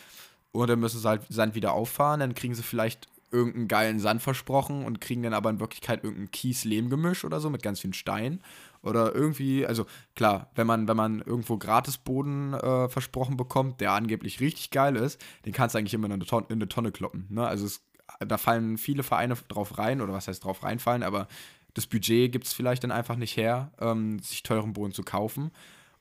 Dann 0.52 0.80
müssen 0.80 0.98
sie 0.98 1.06
halt 1.08 1.22
Sand 1.28 1.54
wieder 1.54 1.72
auffahren. 1.72 2.20
Dann 2.20 2.34
kriegen 2.34 2.54
sie 2.54 2.62
vielleicht 2.64 3.06
irgendeinen 3.30 3.68
geilen 3.68 4.00
Sand 4.00 4.22
versprochen 4.22 4.84
und 4.84 5.00
kriegen 5.00 5.22
dann 5.22 5.34
aber 5.34 5.50
in 5.50 5.60
Wirklichkeit 5.60 6.02
irgendein 6.02 6.30
Kies-Lehm-Gemisch 6.30 7.24
oder 7.24 7.38
so 7.40 7.50
mit 7.50 7.62
ganz 7.62 7.80
vielen 7.80 7.92
Steinen. 7.92 8.40
Oder 8.88 9.14
irgendwie, 9.14 9.66
also 9.66 9.86
klar, 10.16 10.50
wenn 10.54 10.66
man, 10.66 10.88
wenn 10.88 10.96
man 10.96 11.20
irgendwo 11.20 11.58
Gratisboden 11.58 12.54
äh, 12.54 12.88
versprochen 12.88 13.36
bekommt, 13.36 13.80
der 13.80 13.92
angeblich 13.92 14.40
richtig 14.40 14.70
geil 14.70 14.96
ist, 14.96 15.20
den 15.44 15.52
kannst 15.52 15.74
du 15.74 15.78
eigentlich 15.78 15.94
immer 15.94 16.06
in 16.06 16.12
eine 16.12 16.24
Tonne, 16.24 16.46
in 16.48 16.54
eine 16.54 16.68
Tonne 16.68 16.90
kloppen. 16.90 17.26
Ne? 17.28 17.46
Also 17.46 17.66
es, 17.66 17.84
da 18.20 18.38
fallen 18.38 18.78
viele 18.78 19.02
Vereine 19.02 19.36
drauf 19.48 19.78
rein, 19.78 20.00
oder 20.00 20.12
was 20.12 20.28
heißt 20.28 20.44
drauf 20.44 20.62
reinfallen, 20.62 21.02
aber 21.02 21.28
das 21.74 21.86
Budget 21.86 22.32
gibt 22.32 22.46
es 22.46 22.52
vielleicht 22.52 22.82
dann 22.82 22.90
einfach 22.90 23.16
nicht 23.16 23.36
her, 23.36 23.70
ähm, 23.80 24.18
sich 24.18 24.42
teuren 24.42 24.72
Boden 24.72 24.92
zu 24.92 25.02
kaufen. 25.02 25.50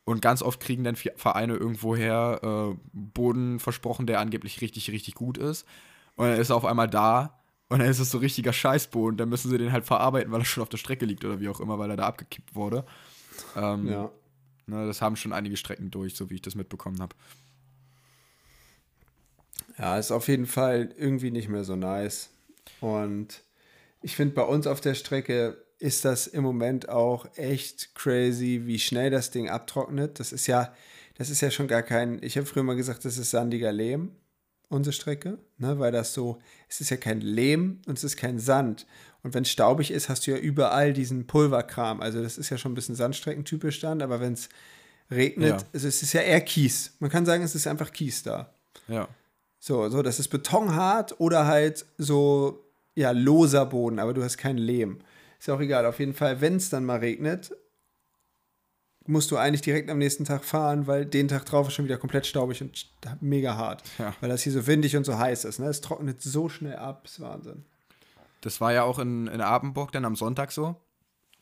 Und 0.06 0.22
ganz 0.22 0.42
oft 0.42 0.62
kriegen 0.62 0.86
dann 0.86 0.96
Vereine 0.96 1.56
irgendwoher 1.56 2.40
äh, 2.42 2.78
Boden 2.94 3.60
versprochen, 3.60 4.08
der 4.08 4.22
angeblich 4.22 4.62
richtig, 4.62 4.90
richtig 4.90 5.16
gut 5.16 5.38
ist. 5.38 5.68
Und 6.16 6.28
dann 6.28 6.40
ist 6.40 6.50
er 6.50 6.56
auf 6.56 6.64
einmal 6.64 6.88
da 6.88 7.38
und 7.70 7.80
dann 7.80 7.90
ist 7.90 8.00
es 8.00 8.12
so 8.12 8.18
richtiger 8.20 8.54
Scheißboden. 8.54 9.18
Dann 9.18 9.30
müssen 9.30 9.50
sie 9.50 9.58
den 9.58 9.72
halt 9.72 9.86
verarbeiten, 9.86 10.32
weil 10.32 10.42
er 10.42 10.46
schon 10.46 10.64
auf 10.64 10.70
der 10.70 10.78
Strecke 10.78 11.06
liegt 11.06 11.26
oder 11.26 11.40
wie 11.40 11.50
auch 11.50 11.60
immer, 11.60 11.78
weil 11.80 11.90
er 11.90 11.98
da 11.98 12.08
abgekippt 12.08 12.56
wurde. 12.56 12.86
Ähm, 13.56 13.88
Ja. 13.88 14.12
ne, 14.68 14.88
das 14.88 15.02
haben 15.02 15.16
schon 15.16 15.34
einige 15.34 15.58
Strecken 15.58 15.92
durch, 15.92 16.16
so 16.16 16.30
wie 16.30 16.36
ich 16.36 16.42
das 16.42 16.56
mitbekommen 16.56 17.02
habe. 17.02 17.16
Ja, 19.78 19.98
ist 19.98 20.12
auf 20.12 20.28
jeden 20.28 20.48
Fall 20.48 20.94
irgendwie 20.98 21.32
nicht 21.32 21.50
mehr 21.50 21.64
so 21.64 21.76
nice. 21.76 22.30
Und 22.82 23.44
ich 24.02 24.16
finde, 24.16 24.34
bei 24.36 24.44
uns 24.44 24.66
auf 24.68 24.82
der 24.82 24.96
Strecke 24.96 25.64
ist 25.80 26.06
das 26.06 26.26
im 26.26 26.44
Moment 26.44 26.90
auch 26.90 27.28
echt 27.36 27.94
crazy, 27.94 28.64
wie 28.66 28.80
schnell 28.80 29.12
das 29.12 29.30
Ding 29.30 29.50
abtrocknet. 29.50 30.20
Das 30.20 30.32
ist 30.32 30.48
ja, 30.48 30.74
das 31.16 31.30
ist 31.30 31.42
ja 31.42 31.52
schon 31.52 31.68
gar 31.68 31.84
kein, 31.84 32.22
ich 32.24 32.38
habe 32.38 32.48
früher 32.48 32.64
mal 32.64 32.76
gesagt, 32.76 33.06
das 33.06 33.18
ist 33.18 33.30
sandiger 33.32 33.72
Lehm, 33.72 34.12
unsere 34.70 34.94
Strecke, 34.94 35.38
ne, 35.58 35.80
weil 35.80 35.92
das 35.92 36.14
so, 36.14 36.40
es 36.70 36.82
ist 36.82 36.90
ja 36.90 36.98
kein 36.98 37.22
Lehm 37.22 37.82
und 37.88 37.98
es 37.98 38.04
ist 38.04 38.18
kein 38.18 38.40
Sand. 38.40 38.86
Und 39.24 39.34
wenn 39.34 39.44
es 39.44 39.50
staubig 39.50 39.92
ist, 39.92 40.10
hast 40.10 40.28
du 40.28 40.32
ja 40.32 40.38
überall 40.38 40.94
diesen 40.94 41.28
Pulverkram. 41.28 42.02
Also 42.02 42.22
das 42.22 42.38
ist 42.38 42.50
ja 42.50 42.58
schon 42.58 42.72
ein 42.74 42.76
bisschen 42.76 42.96
Sandstreckentypisch 42.96 43.80
dann, 43.80 44.02
aber 44.02 44.20
wenn 44.20 44.34
es 44.34 44.50
regnet, 45.10 45.50
Ja. 45.62 45.68
also 45.74 45.88
es 45.88 46.04
ist 46.04 46.14
ja 46.14 46.22
eher 46.22 46.42
Kies. 46.42 46.94
Man 47.00 47.10
kann 47.10 47.26
sagen, 47.26 47.44
es 47.44 47.56
ist 47.56 47.68
einfach 47.68 47.92
Kies 47.92 48.24
da. 48.24 48.54
Ja. 48.88 49.08
So, 49.60 49.90
so, 49.90 50.02
das 50.02 50.20
ist 50.20 50.28
betonhart 50.28 51.20
oder 51.20 51.48
halt 51.48 51.86
so, 51.98 52.64
ja, 52.96 53.12
loser 53.12 53.66
Boden, 53.66 54.00
aber 54.00 54.14
du 54.14 54.24
hast 54.24 54.38
keinen 54.38 54.60
Lehm. 54.60 55.00
Ist 55.40 55.48
ja 55.48 55.56
auch 55.56 55.60
egal. 55.62 55.86
Auf 55.86 56.00
jeden 56.00 56.14
Fall, 56.14 56.42
wenn 56.42 56.56
es 56.58 56.70
dann 56.70 56.86
mal 56.86 57.00
regnet, 57.00 57.52
musst 59.08 59.32
du 59.32 59.38
eigentlich 59.38 59.62
direkt 59.62 59.90
am 59.90 59.98
nächsten 59.98 60.26
Tag 60.26 60.44
fahren, 60.44 60.88
weil 60.88 61.06
den 61.06 61.28
Tag 61.28 61.46
drauf 61.46 61.68
ist 61.68 61.74
schon 61.74 61.86
wieder 61.86 61.98
komplett 61.98 62.26
staubig 62.26 62.62
und 62.62 62.88
mega 63.22 63.56
hart. 63.56 63.84
Ja. 63.98 64.14
Weil 64.20 64.30
das 64.30 64.42
hier 64.44 64.52
so 64.52 64.68
windig 64.68 64.96
und 64.96 65.06
so 65.06 65.18
heiß 65.18 65.46
ist. 65.46 65.60
Ne? 65.60 65.68
Es 65.68 65.82
trocknet 65.82 66.22
so 66.22 66.50
schnell 66.50 66.76
ab, 66.76 67.04
ist 67.06 67.20
Wahnsinn. 67.20 67.66
Das 68.42 68.62
war 68.62 68.72
ja 68.74 68.84
auch 68.84 69.00
in, 69.00 69.28
in 69.28 69.42
Apenburg 69.42 69.92
dann 69.92 70.06
am 70.06 70.16
Sonntag 70.16 70.52
so. 70.52 70.76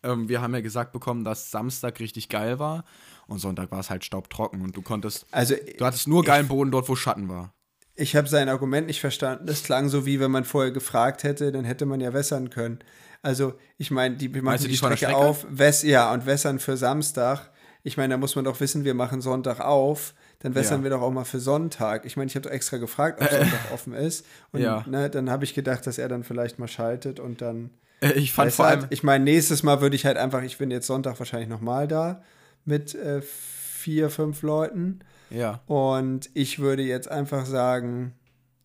Ähm, 0.04 0.30
wir 0.30 0.42
haben 0.42 0.54
ja 0.54 0.62
gesagt 0.62 0.92
bekommen, 0.92 1.24
dass 1.24 1.52
Samstag 1.52 2.00
richtig 2.00 2.30
geil 2.30 2.60
war 2.60 2.86
und 3.28 3.40
Sonntag 3.40 3.72
war 3.72 3.80
es 3.80 3.90
halt 3.90 4.06
staubtrocken 4.06 4.62
und 4.62 4.76
du 4.76 4.82
konntest, 4.82 5.26
Also, 5.32 5.56
du 5.78 5.86
hattest 5.86 6.08
nur 6.08 6.24
geilen 6.24 6.48
Boden 6.48 6.72
dort, 6.72 6.88
wo 6.88 6.96
Schatten 6.96 7.28
war. 7.28 7.54
ich 7.96 8.16
habe 8.16 8.28
sein 8.28 8.50
Argument 8.50 8.88
nicht 8.88 9.02
verstanden. 9.02 9.48
Das 9.48 9.64
klang 9.64 9.90
so, 9.90 10.06
wie 10.06 10.20
wenn 10.20 10.32
man 10.32 10.46
vorher 10.46 10.72
gefragt 10.72 11.24
hätte, 11.24 11.52
dann 11.52 11.66
hätte 11.66 11.86
man 11.86 12.02
ja 12.02 12.14
wässern 12.14 12.50
können. 12.50 12.80
Also, 13.22 13.56
ich 13.80 13.90
meine, 13.90 14.18
die 14.18 14.30
machen 14.30 14.58
du 14.58 14.64
die 14.66 14.70
die 14.70 14.78
Strecke 14.78 14.98
Strecke? 14.98 15.16
auf, 15.16 15.48
wäss, 15.50 15.82
ja, 15.82 16.14
und 16.14 16.28
wässern 16.28 16.60
für 16.60 16.78
Samstag. 16.78 17.50
Ich 17.88 17.98
meine, 17.98 18.16
da 18.16 18.18
muss 18.18 18.36
man 18.36 18.44
doch 18.46 18.60
wissen, 18.60 18.84
wir 18.84 18.96
machen 18.96 19.22
Sonntag 19.22 19.60
auf. 19.60 20.16
Dann 20.40 20.56
wässern 20.56 20.80
Ja. 20.80 20.84
wir 20.86 20.90
doch 20.90 21.02
auch 21.02 21.12
mal 21.12 21.24
für 21.24 21.40
Sonntag. 21.40 22.04
Ich 22.06 22.18
meine, 22.18 22.28
ich 22.28 22.36
habe 22.36 22.42
doch 22.48 22.52
extra 22.52 22.78
gefragt, 22.78 23.22
ob 23.22 23.30
Sonntag 23.30 23.60
offen 23.74 23.94
ist. 23.94 24.26
Und 24.52 24.62
Ja. 24.62 24.84
ne, 24.88 25.10
dann 25.10 25.30
habe 25.30 25.44
ich 25.44 25.54
gedacht, 25.54 25.86
dass 25.86 26.00
er 26.00 26.08
dann 26.10 26.24
vielleicht 26.24 26.58
mal 26.58 26.68
schaltet 26.68 27.20
und 27.20 27.42
dann. 27.42 27.70
Äh, 28.02 28.14
Ich 28.14 28.34
fand 28.34 28.52
vor 28.52 28.66
allem, 28.66 28.88
ich 28.90 29.04
meine, 29.04 29.24
nächstes 29.24 29.62
Mal 29.62 29.82
würde 29.82 29.96
ich 29.96 30.06
halt 30.06 30.18
einfach, 30.18 30.42
ich 30.42 30.58
bin 30.58 30.72
jetzt 30.72 30.88
Sonntag 30.88 31.20
wahrscheinlich 31.20 31.48
nochmal 31.48 31.88
da 31.88 32.24
mit 32.66 32.96
äh, 32.96 33.22
vier, 33.22 34.10
fünf 34.10 34.42
Leuten. 34.42 35.00
ja, 35.30 35.62
Und 35.68 36.32
ich 36.34 36.58
würde 36.58 36.82
jetzt 36.82 37.08
einfach 37.10 37.46
sagen, 37.46 38.16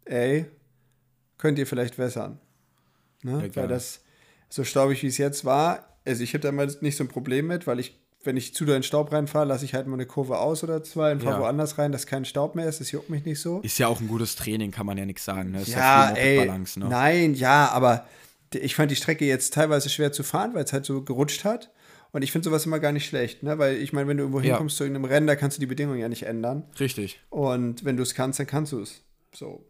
ey, 0.07 0.47
könnt 1.37 1.59
ihr 1.59 1.67
vielleicht 1.67 1.99
wässern. 1.99 2.41
Ne? 3.23 3.33
Ja, 3.47 3.57
weil 3.63 3.69
das 3.69 4.01
so 4.49 4.65
staubig, 4.65 5.03
wie 5.03 5.09
es 5.09 5.19
jetzt 5.19 5.45
war, 5.45 5.87
also 6.07 6.23
ich 6.23 6.33
habe 6.33 6.41
da 6.41 6.53
mal 6.53 6.75
nicht 6.81 6.97
so 6.97 7.05
ein 7.05 7.09
Problem 7.09 7.47
mit, 7.49 7.67
weil 7.67 7.79
ich, 7.81 8.00
wenn 8.23 8.37
ich 8.37 8.55
zu 8.55 8.65
in 8.67 8.83
Staub 8.83 9.13
reinfahre, 9.13 9.47
lasse 9.47 9.65
ich 9.65 9.75
halt 9.75 9.87
mal 9.87 9.95
eine 9.95 10.07
Kurve 10.07 10.39
aus 10.39 10.63
oder 10.63 10.83
zwei 10.83 11.13
und 11.13 11.23
fahre 11.23 11.37
Ja. 11.37 11.41
woanders 11.43 11.79
rein, 11.79 11.91
dass 11.93 12.07
kein 12.07 12.25
Staub 12.25 12.55
mehr 12.55 12.69
ist, 12.69 12.81
das 12.81 12.91
juckt 12.91 13.09
mich 13.11 13.25
nicht 13.25 13.41
so. 13.41 13.61
ist 13.61 13.79
ja 13.79 13.89
auch 13.89 14.01
ein 14.01 14.09
gutes 14.09 14.37
Training, 14.37 14.71
kann 14.71 14.87
man 14.87 14.99
ja 14.99 15.07
nichts 15.07 15.25
sagen. 15.25 15.53
Ne? 15.53 15.63
Ist 15.63 15.69
Ja, 15.69 16.09
viel 16.09 16.17
ey, 16.23 16.37
Moped-Balance, 16.37 16.79
ne? 16.81 16.87
nein, 16.89 17.35
ja, 17.35 17.69
aber 17.71 18.07
ich 18.55 18.75
fand 18.75 18.91
die 18.91 18.97
Strecke 18.97 19.25
jetzt 19.25 19.55
teilweise 19.55 19.89
schwer 19.89 20.13
zu 20.13 20.23
fahren, 20.23 20.55
weil 20.55 20.65
es 20.65 20.73
halt 20.73 20.85
so 20.85 21.03
gerutscht 21.03 21.45
hat. 21.45 21.71
Und 22.13 22.23
ich 22.23 22.33
finde 22.33 22.47
sowas 22.49 22.67
immer 22.67 22.81
gar 22.81 22.91
nicht 22.91 23.07
schlecht, 23.07 23.45
ne? 23.45 23.57
Weil 23.59 23.77
ich 23.77 23.93
meine, 23.93 24.09
wenn 24.09 24.17
du 24.17 24.25
irgendwo 24.25 24.41
Ja. 24.41 24.47
hinkommst 24.47 24.77
zu 24.77 24.83
irgendeinem 24.83 25.05
Rennen, 25.05 25.27
da 25.29 25.37
kannst 25.37 25.57
du 25.57 25.61
die 25.61 25.67
Bedingungen 25.67 26.01
ja 26.01 26.09
nicht 26.09 26.25
ändern. 26.25 26.65
Richtig. 26.81 27.21
Und 27.31 27.85
wenn 27.85 27.97
du 27.97 28.03
es 28.03 28.15
kannst, 28.17 28.41
dann 28.41 28.49
kannst 28.49 28.73
du 28.73 28.81
es. 28.81 29.01
So. 29.33 29.65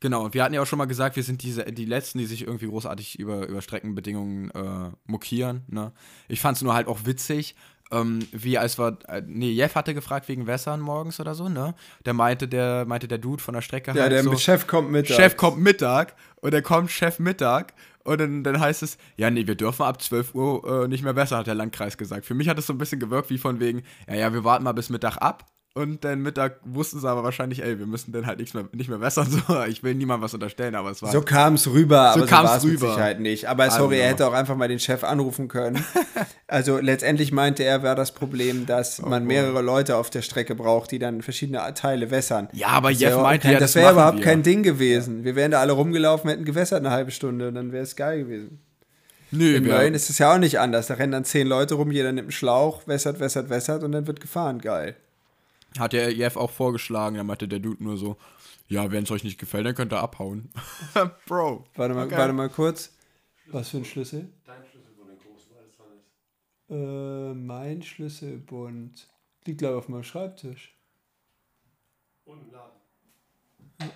Genau, 0.00 0.24
und 0.24 0.34
wir 0.34 0.42
hatten 0.42 0.54
ja 0.54 0.60
auch 0.60 0.66
schon 0.66 0.78
mal 0.78 0.84
gesagt, 0.84 1.16
wir 1.16 1.22
sind 1.22 1.42
diese, 1.42 1.64
die 1.64 1.86
Letzten, 1.86 2.18
die 2.18 2.26
sich 2.26 2.42
irgendwie 2.46 2.66
großartig 2.66 3.18
über, 3.18 3.46
über 3.46 3.62
Streckenbedingungen 3.62 4.50
äh, 4.50 4.90
mokieren. 5.06 5.62
Ne? 5.68 5.92
Ich 6.28 6.40
fand 6.40 6.56
es 6.56 6.62
nur 6.62 6.74
halt 6.74 6.88
auch 6.88 7.06
witzig, 7.06 7.54
ähm, 7.90 8.26
wie 8.32 8.58
als 8.58 8.78
wir, 8.78 8.98
äh, 9.08 9.22
nee, 9.26 9.52
Jeff 9.52 9.74
hatte 9.74 9.94
gefragt 9.94 10.28
wegen 10.28 10.46
Wässern 10.46 10.80
morgens 10.80 11.20
oder 11.20 11.34
so, 11.34 11.48
ne? 11.48 11.74
Der 12.04 12.14
meinte, 12.14 12.48
der 12.48 12.86
meinte 12.86 13.08
der 13.08 13.18
Dude 13.18 13.42
von 13.42 13.54
der 13.54 13.60
Strecke 13.60 13.92
Ja, 13.92 14.02
halt 14.02 14.12
der 14.12 14.22
so, 14.22 14.36
Chef 14.36 14.66
kommt 14.66 14.90
mit. 14.90 15.08
Chef 15.08 15.36
kommt 15.36 15.58
Mittag 15.58 16.14
und 16.40 16.54
dann 16.54 16.62
kommt 16.62 16.90
Chef 16.90 17.18
Mittag 17.18 17.74
und 18.02 18.20
dann, 18.20 18.42
dann 18.42 18.58
heißt 18.58 18.82
es, 18.82 18.98
ja, 19.16 19.30
nee, 19.30 19.46
wir 19.46 19.54
dürfen 19.54 19.82
ab 19.82 20.00
12 20.00 20.34
Uhr 20.34 20.84
äh, 20.84 20.88
nicht 20.88 21.04
mehr 21.04 21.14
wässern, 21.16 21.40
hat 21.40 21.46
der 21.46 21.54
Landkreis 21.54 21.96
gesagt. 21.98 22.26
Für 22.26 22.34
mich 22.34 22.48
hat 22.48 22.58
es 22.58 22.66
so 22.66 22.72
ein 22.72 22.78
bisschen 22.78 23.00
gewirkt 23.00 23.30
wie 23.30 23.38
von 23.38 23.60
wegen, 23.60 23.82
ja, 24.08 24.14
ja, 24.14 24.32
wir 24.32 24.44
warten 24.44 24.64
mal 24.64 24.72
bis 24.72 24.90
Mittag 24.90 25.18
ab. 25.18 25.46
Und 25.76 26.04
dann 26.04 26.20
Mittag 26.22 26.60
wussten 26.64 27.00
sie 27.00 27.08
aber 27.08 27.24
wahrscheinlich, 27.24 27.60
ey, 27.64 27.80
wir 27.80 27.86
müssen 27.86 28.12
dann 28.12 28.26
halt 28.26 28.38
nichts 28.38 28.54
mehr, 28.54 28.64
nicht 28.72 28.88
mehr 28.88 29.00
wässern. 29.00 29.26
So, 29.48 29.64
ich 29.64 29.82
will 29.82 29.96
niemandem 29.96 30.22
was 30.22 30.32
unterstellen, 30.32 30.76
aber 30.76 30.92
es 30.92 31.02
war. 31.02 31.10
So 31.10 31.20
kam 31.20 31.54
es 31.54 31.66
rüber, 31.66 32.12
So 32.14 32.20
aber 32.20 32.28
so 32.28 32.32
war 32.32 32.56
es 32.56 32.62
mit. 32.64 32.78
Sicherheit 32.78 33.18
nicht. 33.20 33.48
Aber 33.48 33.64
Also. 33.64 33.78
sorry, 33.78 33.98
er 33.98 34.08
hätte 34.10 34.24
auch 34.28 34.32
einfach 34.34 34.54
mal 34.56 34.68
den 34.68 34.78
Chef 34.78 35.02
anrufen 35.02 35.48
können. 35.48 35.84
also 36.46 36.78
letztendlich 36.78 37.32
meinte 37.32 37.64
er, 37.64 37.82
wäre 37.82 37.96
das 37.96 38.12
Problem, 38.12 38.66
dass 38.66 39.02
Oh 39.02 39.08
man 39.08 39.24
mehrere 39.26 39.62
Leute 39.62 39.96
auf 39.96 40.10
der 40.10 40.22
Strecke 40.22 40.54
braucht, 40.54 40.92
die 40.92 41.00
dann 41.00 41.22
verschiedene 41.22 41.58
Teile 41.74 42.12
wässern. 42.12 42.48
Ja, 42.52 42.68
aber 42.68 42.90
Das 42.92 43.00
Jeff 43.00 43.16
meinte 43.16 43.42
kein, 43.48 43.52
ja, 43.54 43.58
das 43.58 43.72
das 43.72 43.82
wäre 43.82 43.92
überhaupt 43.94 44.18
wir. 44.18 44.24
kein 44.24 44.44
Ding 44.44 44.62
gewesen. 44.62 45.24
Wir 45.24 45.34
wären 45.34 45.50
da 45.50 45.60
alle 45.60 45.72
rumgelaufen, 45.72 46.30
hätten 46.30 46.44
gewässert 46.44 46.78
eine 46.78 46.92
halbe 46.92 47.10
Stunde 47.10 47.48
und 47.48 47.56
dann 47.56 47.72
wäre 47.72 47.82
es 47.82 47.96
geil 47.96 48.20
gewesen. 48.20 48.60
Nö, 49.32 49.56
In 49.56 49.64
Mölln 49.64 49.94
ist 49.94 50.08
es 50.08 50.18
ja 50.18 50.32
auch 50.32 50.38
nicht 50.38 50.60
anders. 50.60 50.86
Da 50.86 50.94
rennen 50.94 51.10
dann 51.10 51.24
zehn 51.24 51.48
Leute 51.48 51.74
rum, 51.74 51.90
jeder 51.90 52.12
nimmt 52.12 52.26
einen 52.26 52.30
Schlauch, 52.30 52.86
wässert, 52.86 53.18
wässert, 53.18 53.50
wässert 53.50 53.82
und 53.82 53.90
dann 53.90 54.06
wird 54.06 54.20
gefahren. 54.20 54.60
Geil. 54.60 54.94
Hat 55.78 55.92
der 55.92 56.12
Jeff 56.12 56.36
auch 56.36 56.50
vorgeschlagen, 56.50 57.16
da 57.16 57.24
meinte 57.24 57.48
der 57.48 57.58
Dude 57.58 57.82
nur 57.82 57.96
so, 57.96 58.16
ja, 58.68 58.90
wenn 58.92 59.04
es 59.04 59.10
euch 59.10 59.24
nicht 59.24 59.38
gefällt, 59.38 59.66
dann 59.66 59.74
könnt 59.74 59.92
ihr 59.92 59.98
abhauen. 60.00 60.50
Bro. 61.26 61.64
Warte 61.74 61.94
mal, 61.94 62.06
Okay. 62.06 62.16
warte 62.16 62.32
mal 62.32 62.48
kurz. 62.48 62.92
Was 63.48 63.68
für 63.70 63.78
ein 63.78 63.84
Schlüssel? 63.84 64.28
Dein 64.46 64.64
Schlüsselbund 64.70 65.10
in 65.10 65.18
groß, 65.18 65.48
weil 65.50 65.64
es 65.66 65.76
dran 65.76 65.88
ist. 65.98 66.70
Äh, 66.70 67.34
mein 67.34 67.82
Schlüsselbund 67.82 69.08
liegt, 69.44 69.58
glaube 69.58 69.74
ich, 69.74 69.78
auf 69.78 69.88
meinem 69.88 70.04
Schreibtisch. 70.04 70.74
Und 72.24 72.40
im 72.42 72.52
Laden. 72.52 73.90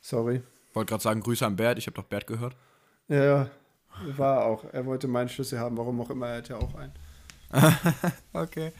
Sorry. 0.00 0.42
Wollte 0.74 0.90
gerade 0.90 1.02
sagen, 1.02 1.20
Grüße 1.20 1.44
an 1.44 1.56
Bert, 1.56 1.78
ich 1.78 1.86
habe 1.86 1.94
doch 1.96 2.04
Bert 2.04 2.26
gehört. 2.26 2.54
Ja, 3.08 3.24
ja. 3.24 3.50
War 4.16 4.44
auch. 4.44 4.64
Er 4.72 4.84
wollte 4.86 5.08
meinen 5.08 5.28
Schlüssel 5.28 5.58
haben, 5.58 5.76
warum 5.78 6.00
auch 6.02 6.10
immer. 6.10 6.28
Er 6.28 6.38
hat 6.38 6.48
ja 6.50 6.56
auch 6.58 6.74
einen. 6.74 6.92
Okay. 8.32 8.72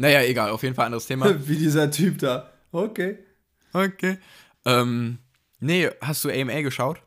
Naja, 0.00 0.22
egal, 0.22 0.48
auf 0.48 0.62
jeden 0.62 0.74
Fall 0.74 0.86
anderes 0.86 1.06
Thema. 1.06 1.26
Wie 1.46 1.56
dieser 1.56 1.90
Typ 1.90 2.18
da. 2.18 2.50
Okay. 2.72 3.18
Okay. 3.74 4.16
Ähm, 4.64 5.18
nee, 5.60 5.90
hast 6.00 6.24
du 6.24 6.30
AMA 6.30 6.62
geschaut? 6.62 7.02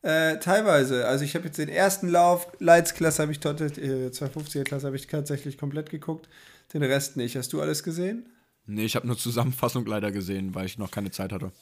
Äh, 0.00 0.38
teilweise. 0.38 1.06
Also 1.06 1.26
ich 1.26 1.34
habe 1.34 1.44
jetzt 1.44 1.58
den 1.58 1.68
ersten 1.68 2.08
Lauf, 2.08 2.48
Leitsklasse 2.58 3.20
habe 3.20 3.32
ich 3.32 3.40
dort, 3.40 3.60
äh, 3.60 4.08
250er 4.08 4.64
Klasse 4.64 4.86
habe 4.86 4.96
ich 4.96 5.06
tatsächlich 5.08 5.58
komplett 5.58 5.90
geguckt. 5.90 6.26
Den 6.72 6.82
Rest 6.82 7.18
nicht. 7.18 7.36
Hast 7.36 7.52
du 7.52 7.60
alles 7.60 7.82
gesehen? 7.82 8.30
Nee, 8.64 8.86
ich 8.86 8.96
habe 8.96 9.06
nur 9.06 9.18
Zusammenfassung 9.18 9.84
leider 9.84 10.10
gesehen, 10.10 10.54
weil 10.54 10.64
ich 10.64 10.78
noch 10.78 10.90
keine 10.90 11.10
Zeit 11.10 11.32
hatte. 11.32 11.52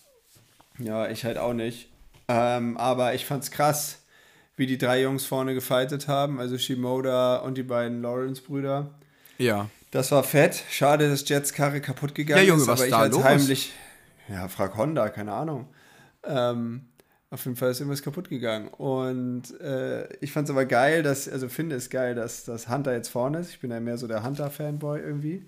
Ja, 0.79 1.11
ich 1.11 1.25
halt 1.25 1.37
auch 1.37 1.53
nicht. 1.53 1.89
Ähm, 2.29 2.77
aber 2.77 3.15
ich 3.15 3.27
fand's 3.27 3.51
krass, 3.51 4.05
wie 4.55 4.67
die 4.67 4.79
drei 4.79 5.03
Jungs 5.03 5.27
vorne 5.27 5.53
gefightet 5.53 6.07
haben. 6.07 6.39
Also 6.39 6.59
Shimoda 6.59 7.39
und 7.39 7.59
die 7.59 7.65
beiden 7.65 8.03
Lawrence-Brüder. 8.03 8.95
Ja. 9.39 9.69
Das 9.93 10.11
war 10.11 10.25
fett. 10.25 10.65
Schade, 10.71 11.09
dass 11.09 11.29
Jets 11.29 11.53
Karre 11.53 11.81
kaputt 11.81 12.15
gegangen 12.15 12.43
Ja, 12.43 12.49
Junge, 12.49 12.63
ist, 12.63 12.69
was 12.69 12.81
aber 12.81 12.87
ich 12.87 12.91
da 12.93 12.99
als 13.01 13.15
los? 13.15 13.25
heimlich. 13.25 13.73
Ja, 14.29 14.49
frag 14.49 14.77
Honda, 14.77 15.09
keine 15.11 15.33
Ahnung. 15.33 15.69
Ähm, 16.25 16.87
auf 17.31 17.45
jeden 17.45 17.57
Fall 17.57 17.71
ist 17.71 17.81
irgendwas 17.81 18.03
kaputt 18.03 18.29
gegangen. 18.31 18.69
Und 18.69 19.59
äh, 19.61 20.11
ich 20.21 20.33
fand 20.33 20.49
es 20.49 20.51
aber 20.51 20.65
geil, 20.65 21.03
dass, 21.03 21.29
also 21.29 21.49
finde 21.49 21.77
es 21.77 21.91
geil, 21.91 22.15
dass, 22.15 22.45
dass 22.45 22.69
Hunter 22.69 22.95
jetzt 22.95 23.09
vorne 23.09 23.39
ist. 23.41 23.51
Ich 23.51 23.61
bin 23.61 23.71
ja 23.71 23.81
mehr 23.81 23.99
so 23.99 24.07
der 24.07 24.25
Hunter-Fanboy 24.25 24.99
irgendwie. 25.01 25.45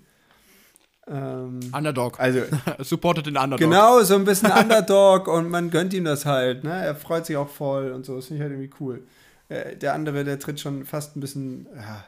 Ähm, 1.07 1.59
Underdog. 1.71 2.19
also, 2.19 2.41
Supportet 2.79 3.25
den 3.25 3.37
Underdog. 3.37 3.59
genau, 3.59 4.01
so 4.03 4.15
ein 4.15 4.25
bisschen 4.25 4.51
Underdog 4.51 5.27
und 5.31 5.49
man 5.49 5.71
gönnt 5.71 5.93
ihm 5.93 6.05
das 6.05 6.25
halt. 6.25 6.63
Ne? 6.63 6.71
Er 6.71 6.95
freut 6.95 7.25
sich 7.25 7.37
auch 7.37 7.49
voll 7.49 7.91
und 7.91 8.05
so. 8.05 8.15
Das 8.15 8.27
finde 8.27 8.37
ich 8.37 8.41
halt 8.43 8.59
irgendwie 8.59 8.75
cool. 8.79 9.03
Äh, 9.49 9.75
der 9.75 9.93
andere, 9.93 10.23
der 10.23 10.37
tritt 10.37 10.59
schon 10.59 10.85
fast 10.85 11.15
ein 11.15 11.19
bisschen. 11.19 11.67
Ja, 11.75 12.05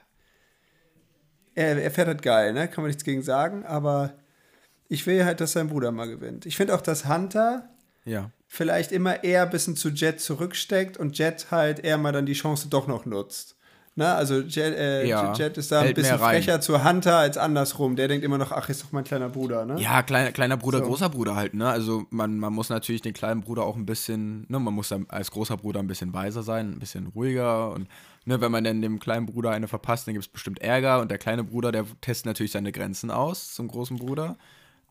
er, 1.58 1.82
er 1.82 1.92
fährt 1.92 2.08
halt 2.08 2.22
geil, 2.22 2.54
ne? 2.54 2.68
Kann 2.68 2.84
man 2.84 2.90
nichts 2.90 3.04
gegen 3.04 3.24
sagen, 3.24 3.66
aber 3.66 4.14
ich 4.88 5.06
will 5.08 5.26
halt, 5.26 5.42
dass 5.42 5.52
sein 5.54 5.68
Bruder 5.68 5.92
mal 5.92 6.08
gewinnt. 6.08 6.46
Ich 6.46 6.56
finde 6.56 6.74
auch, 6.76 6.82
dass 6.82 7.08
Hunter 7.10 7.68
Ja. 8.06 8.32
vielleicht 8.48 8.92
immer 8.92 9.24
eher 9.24 9.44
ein 9.44 9.50
bisschen 9.50 9.76
zu 9.76 9.90
Jet 9.90 10.22
zurücksteckt 10.22 10.98
und 10.98 11.18
Jet 11.18 11.48
halt 11.52 11.80
eher 11.80 11.98
mal 11.98 12.12
dann 12.14 12.26
die 12.26 12.34
Chance 12.34 12.70
doch 12.70 12.88
noch 12.88 13.06
nutzt. 13.06 13.56
Na, 14.00 14.14
also 14.14 14.42
Jet, 14.42 14.76
äh, 14.78 15.08
Ja, 15.08 15.34
Jet 15.34 15.58
ist 15.58 15.72
da 15.72 15.82
ein 15.82 15.96
bisschen 15.96 16.20
frecher 16.20 16.62
zu 16.62 16.84
Hunter 16.88 17.16
als 17.18 17.36
andersrum. 17.36 17.96
Der 17.96 18.08
denkt 18.08 18.24
immer 18.24 18.38
noch, 18.38 18.52
ach, 18.52 18.70
ist 18.70 18.84
doch 18.84 18.92
mein 18.92 19.04
kleiner 19.04 19.28
Bruder, 19.30 19.66
ne? 19.66 19.82
Ja, 19.82 20.04
kleiner, 20.04 20.32
kleiner 20.32 20.56
Bruder, 20.56 20.78
So. 20.80 20.86
großer 20.86 21.10
Bruder 21.10 21.36
halt, 21.36 21.56
ne? 21.56 21.68
Also 21.68 22.06
man, 22.12 22.38
man 22.38 22.54
muss 22.54 22.70
natürlich 22.70 23.02
den 23.02 23.14
kleinen 23.14 23.42
Bruder 23.42 23.64
auch 23.64 23.76
ein 23.76 23.88
bisschen, 23.88 24.46
ne, 24.50 24.60
man 24.60 24.76
muss 24.76 24.90
dann 24.90 25.08
als 25.10 25.32
großer 25.32 25.58
Bruder 25.58 25.80
ein 25.80 25.88
bisschen 25.88 26.14
weiser 26.14 26.44
sein, 26.44 26.74
ein 26.74 26.80
bisschen 26.80 27.08
ruhiger 27.08 27.72
und 27.72 27.88
ne, 28.28 28.40
wenn 28.42 28.52
man 28.52 28.64
dann 28.64 28.82
dem 28.82 29.00
kleinen 29.00 29.26
Bruder 29.26 29.52
eine 29.52 29.68
verpasst, 29.68 30.06
dann 30.08 30.14
gibt 30.14 30.26
es 30.26 30.32
bestimmt 30.32 30.60
Ärger 30.62 31.02
und 31.02 31.10
der 31.10 31.18
kleine 31.18 31.44
Bruder, 31.44 31.72
der 31.72 31.86
testet 32.02 32.26
natürlich 32.28 32.52
seine 32.52 32.72
Grenzen 32.72 33.10
aus 33.10 33.54
zum 33.56 33.68
großen 33.68 33.98
Bruder. 33.98 34.38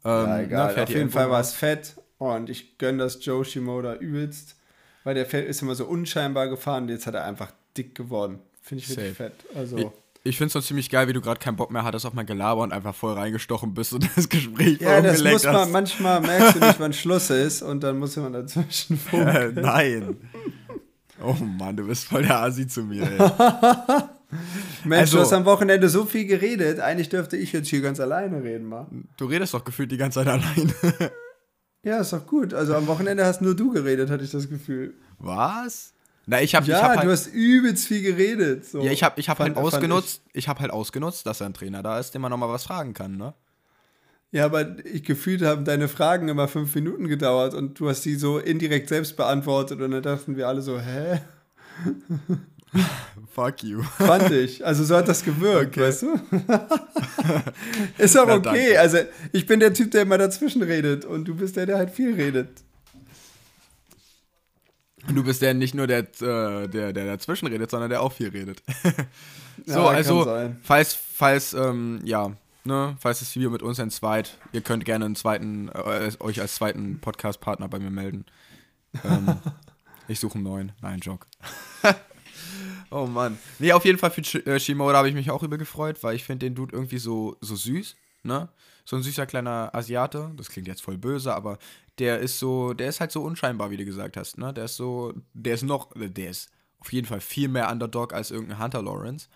Ähm, 0.04 0.10
Ja, 0.26 0.40
egal. 0.40 0.74
fährt 0.74 0.88
Auf 0.88 0.94
jeden 0.94 1.10
Fall 1.10 1.30
war 1.30 1.40
es 1.40 1.52
fett 1.52 1.96
und 2.18 2.50
ich 2.50 2.78
gönne 2.78 2.98
das 2.98 3.24
Joe 3.24 3.44
Shimoda 3.44 3.94
übelst, 3.94 4.56
weil 5.04 5.14
der 5.14 5.26
Fett 5.26 5.46
ist 5.46 5.62
immer 5.62 5.74
so 5.74 5.84
unscheinbar 5.84 6.48
gefahren 6.48 6.84
und 6.84 6.88
jetzt 6.90 7.06
hat 7.06 7.14
er 7.14 7.24
einfach 7.24 7.52
dick 7.76 7.94
geworden. 7.94 8.40
Finde 8.62 8.82
ich 8.82 8.88
wirklich 8.90 9.08
Safe. 9.16 9.30
fett. 9.30 9.32
Also, 9.54 9.76
Ich, 9.78 9.86
Ich 10.30 10.36
finde 10.38 10.48
es 10.48 10.54
noch 10.54 10.62
ziemlich 10.64 10.90
geil, 10.90 11.06
wie 11.06 11.12
du 11.12 11.20
gerade 11.20 11.38
keinen 11.38 11.54
Bock 11.56 11.70
mehr 11.70 11.84
hattest 11.84 12.04
auf 12.06 12.12
mein 12.14 12.26
Gelaber 12.26 12.62
und 12.62 12.72
einfach 12.72 12.94
voll 12.94 13.12
reingestochen 13.12 13.74
bist 13.74 13.92
und 13.92 14.08
das 14.16 14.28
Gespräch 14.28 14.80
Ja, 14.80 15.00
das 15.00 15.22
muss 15.22 15.44
man, 15.44 15.54
hast. 15.54 15.70
manchmal 15.72 16.20
merkst 16.20 16.56
du 16.56 16.60
nicht, 16.66 16.80
wann 16.80 16.92
Schluss 16.92 17.30
ist 17.30 17.62
und 17.62 17.82
dann 17.84 17.98
muss 17.98 18.16
man 18.16 18.32
dazwischen 18.32 18.98
Äh, 19.12 19.52
nein. 19.54 20.16
Oh 21.26 21.34
Mann, 21.44 21.76
du 21.76 21.86
bist 21.86 22.04
voll 22.04 22.22
der 22.22 22.38
Asi 22.40 22.66
zu 22.66 22.82
mir, 22.82 23.02
ey. 23.02 23.18
Mensch, 24.84 25.00
Also- 25.02 25.16
du 25.18 25.22
hast 25.22 25.32
am 25.32 25.44
Wochenende 25.44 25.88
so 25.88 26.04
viel 26.04 26.26
geredet, 26.26 26.80
eigentlich 26.80 27.08
dürfte 27.08 27.36
ich 27.36 27.52
jetzt 27.52 27.68
hier 27.68 27.80
ganz 27.80 28.00
alleine 28.00 28.42
reden, 28.42 28.68
mal. 28.68 28.86
Du 29.16 29.26
redest 29.26 29.54
doch 29.54 29.64
gefühlt 29.64 29.90
die 29.92 29.96
ganze 29.96 30.20
Zeit 30.24 30.28
allein. 30.28 30.72
Ja, 31.82 31.98
ist 32.00 32.12
doch 32.12 32.26
gut. 32.26 32.52
Also 32.52 32.74
am 32.74 32.88
Wochenende 32.88 33.24
hast 33.24 33.42
nur 33.42 33.54
du 33.54 33.70
geredet, 33.70 34.10
hatte 34.10 34.24
ich 34.24 34.32
das 34.32 34.48
Gefühl. 34.48 34.94
Was? 35.20 35.92
Na, 36.26 36.42
ich 36.42 36.56
habe 36.56 36.66
Ja, 36.66 36.78
ich 36.78 36.82
hab 36.82 36.92
du 36.94 36.98
halt, 36.98 37.08
hast 37.10 37.28
übelst 37.28 37.86
viel 37.86 38.02
geredet. 38.02 38.64
So. 38.66 38.82
ja, 38.82 38.90
ich 38.90 39.04
hab, 39.04 39.16
ich 39.20 39.28
hab 39.28 39.38
halt 39.38 39.54
Fand- 39.54 39.64
ausgenutzt, 39.64 40.20
ich 40.32 40.48
habe 40.48 40.58
halt 40.62 40.72
ausgenutzt, 40.72 41.24
dass 41.26 41.40
ein 41.42 41.54
Trainer 41.54 41.84
da 41.84 42.00
ist, 42.00 42.12
dem 42.12 42.22
man 42.22 42.30
nochmal 42.32 42.48
was 42.48 42.64
fragen 42.64 42.92
kann, 42.92 43.16
ne? 43.16 43.34
Ja, 44.32 44.44
aber 44.44 44.84
ich 44.84 45.04
gefühlt 45.04 45.42
haben 45.42 45.64
deine 45.64 45.88
Fragen 45.88 46.28
immer 46.28 46.48
fünf 46.48 46.74
Minuten 46.74 47.08
gedauert 47.08 47.54
und 47.54 47.78
du 47.78 47.88
hast 47.88 48.04
die 48.04 48.16
so 48.16 48.38
indirekt 48.38 48.88
selbst 48.88 49.16
beantwortet 49.16 49.80
und 49.80 49.92
dann 49.92 50.02
dachten 50.02 50.36
wir 50.36 50.48
alle 50.48 50.62
so, 50.62 50.80
hä? 50.80 51.20
Fuck 53.32 53.62
you. 53.62 53.82
Fand 53.82 54.30
ich. 54.32 54.64
Also 54.64 54.84
so 54.84 54.96
hat 54.96 55.08
das 55.08 55.24
gewirkt, 55.24 55.78
weißt 55.78 56.02
du? 56.02 56.14
Ist 57.98 58.18
auch 58.18 58.26
Na, 58.26 58.34
okay. 58.36 58.42
danke. 58.42 58.80
Also 58.80 58.98
ich 59.32 59.46
bin 59.46 59.60
der 59.60 59.72
Typ, 59.72 59.90
der 59.90 60.02
immer 60.02 60.18
dazwischen 60.18 60.62
redet 60.62 61.04
und 61.04 61.26
du 61.26 61.34
bist 61.34 61.56
der, 61.56 61.66
der 61.66 61.78
halt 61.78 61.90
viel 61.90 62.14
redet. 62.14 62.48
Du 65.14 65.22
bist 65.22 65.40
der 65.42 65.54
nicht 65.54 65.74
nur 65.74 65.86
der, 65.86 66.00
äh, 66.00 66.68
der, 66.68 66.92
der 66.92 67.06
dazwischen 67.06 67.46
redet, 67.46 67.70
sondern 67.70 67.90
der 67.90 68.02
auch 68.02 68.12
viel 68.12 68.30
redet. 68.30 68.62
so, 69.66 69.80
Ja, 69.80 69.86
also, 69.88 70.50
falls, 70.62 70.94
falls, 70.94 71.54
ähm, 71.54 72.00
ja, 72.04 72.32
ne, 72.66 72.96
falls 72.98 73.20
das 73.20 73.34
Video 73.34 73.50
mit 73.50 73.62
uns 73.62 73.78
entzweit, 73.78 74.38
ihr 74.52 74.60
könnt 74.60 74.84
gerne 74.84 75.04
einen 75.04 75.16
zweiten, 75.16 75.68
äh, 75.68 76.12
euch 76.20 76.40
als 76.40 76.56
zweiten 76.56 77.00
Podcast-Partner 77.00 77.68
bei 77.68 77.78
mir 77.78 77.90
melden. 77.90 78.26
Ähm, 79.04 79.36
ich 80.08 80.20
suche 80.20 80.34
einen 80.34 80.44
neuen. 80.44 80.72
Nein, 80.80 81.00
Joke. 81.00 81.26
oh 82.90 83.06
Mann. 83.06 83.38
Nee, 83.58 83.72
auf 83.72 83.84
jeden 83.84 83.98
Fall 83.98 84.10
für 84.10 84.22
äh, 84.46 84.60
Shimoda 84.60 84.98
habe 84.98 85.08
ich 85.08 85.14
mich 85.14 85.30
auch 85.30 85.42
über 85.42 85.58
gefreut, 85.58 86.02
weil 86.02 86.16
ich 86.16 86.24
finde 86.24 86.46
den 86.46 86.54
Dude 86.54 86.74
irgendwie 86.74 86.98
so, 86.98 87.36
so 87.40 87.56
süß, 87.56 87.96
ne? 88.24 88.48
So 88.84 88.96
ein 88.96 89.02
süßer 89.02 89.26
kleiner 89.26 89.70
Asiate. 89.72 90.32
Das 90.36 90.48
klingt 90.48 90.68
jetzt 90.68 90.82
voll 90.82 90.96
böse, 90.96 91.34
aber 91.34 91.58
der 91.98 92.20
ist 92.20 92.38
so, 92.38 92.72
der 92.72 92.88
ist 92.88 93.00
halt 93.00 93.10
so 93.10 93.22
unscheinbar, 93.22 93.70
wie 93.70 93.76
du 93.76 93.84
gesagt 93.84 94.16
hast, 94.16 94.38
ne? 94.38 94.52
Der 94.52 94.66
ist 94.66 94.76
so, 94.76 95.12
der 95.32 95.54
ist 95.54 95.62
noch, 95.62 95.94
äh, 95.96 96.08
der 96.08 96.30
ist 96.30 96.50
auf 96.78 96.92
jeden 96.92 97.06
Fall 97.06 97.20
viel 97.20 97.48
mehr 97.48 97.70
Underdog 97.70 98.12
als 98.12 98.30
irgendein 98.30 98.62
Hunter 98.62 98.82
Lawrence. 98.82 99.28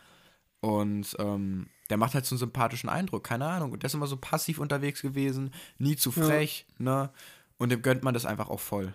Und 0.60 1.16
ähm, 1.18 1.68
der 1.90 1.96
macht 1.98 2.14
halt 2.14 2.24
so 2.24 2.34
einen 2.34 2.38
sympathischen 2.40 2.88
Eindruck, 2.88 3.24
keine 3.24 3.46
Ahnung. 3.46 3.72
Und 3.72 3.82
der 3.82 3.88
ist 3.88 3.94
immer 3.94 4.06
so 4.06 4.16
passiv 4.16 4.58
unterwegs 4.58 5.02
gewesen, 5.02 5.52
nie 5.78 5.96
zu 5.96 6.10
frech, 6.12 6.66
ne? 6.78 7.10
Und 7.58 7.70
dem 7.70 7.82
gönnt 7.82 8.02
man 8.02 8.14
das 8.14 8.24
einfach 8.24 8.48
auch 8.48 8.60
voll. 8.60 8.94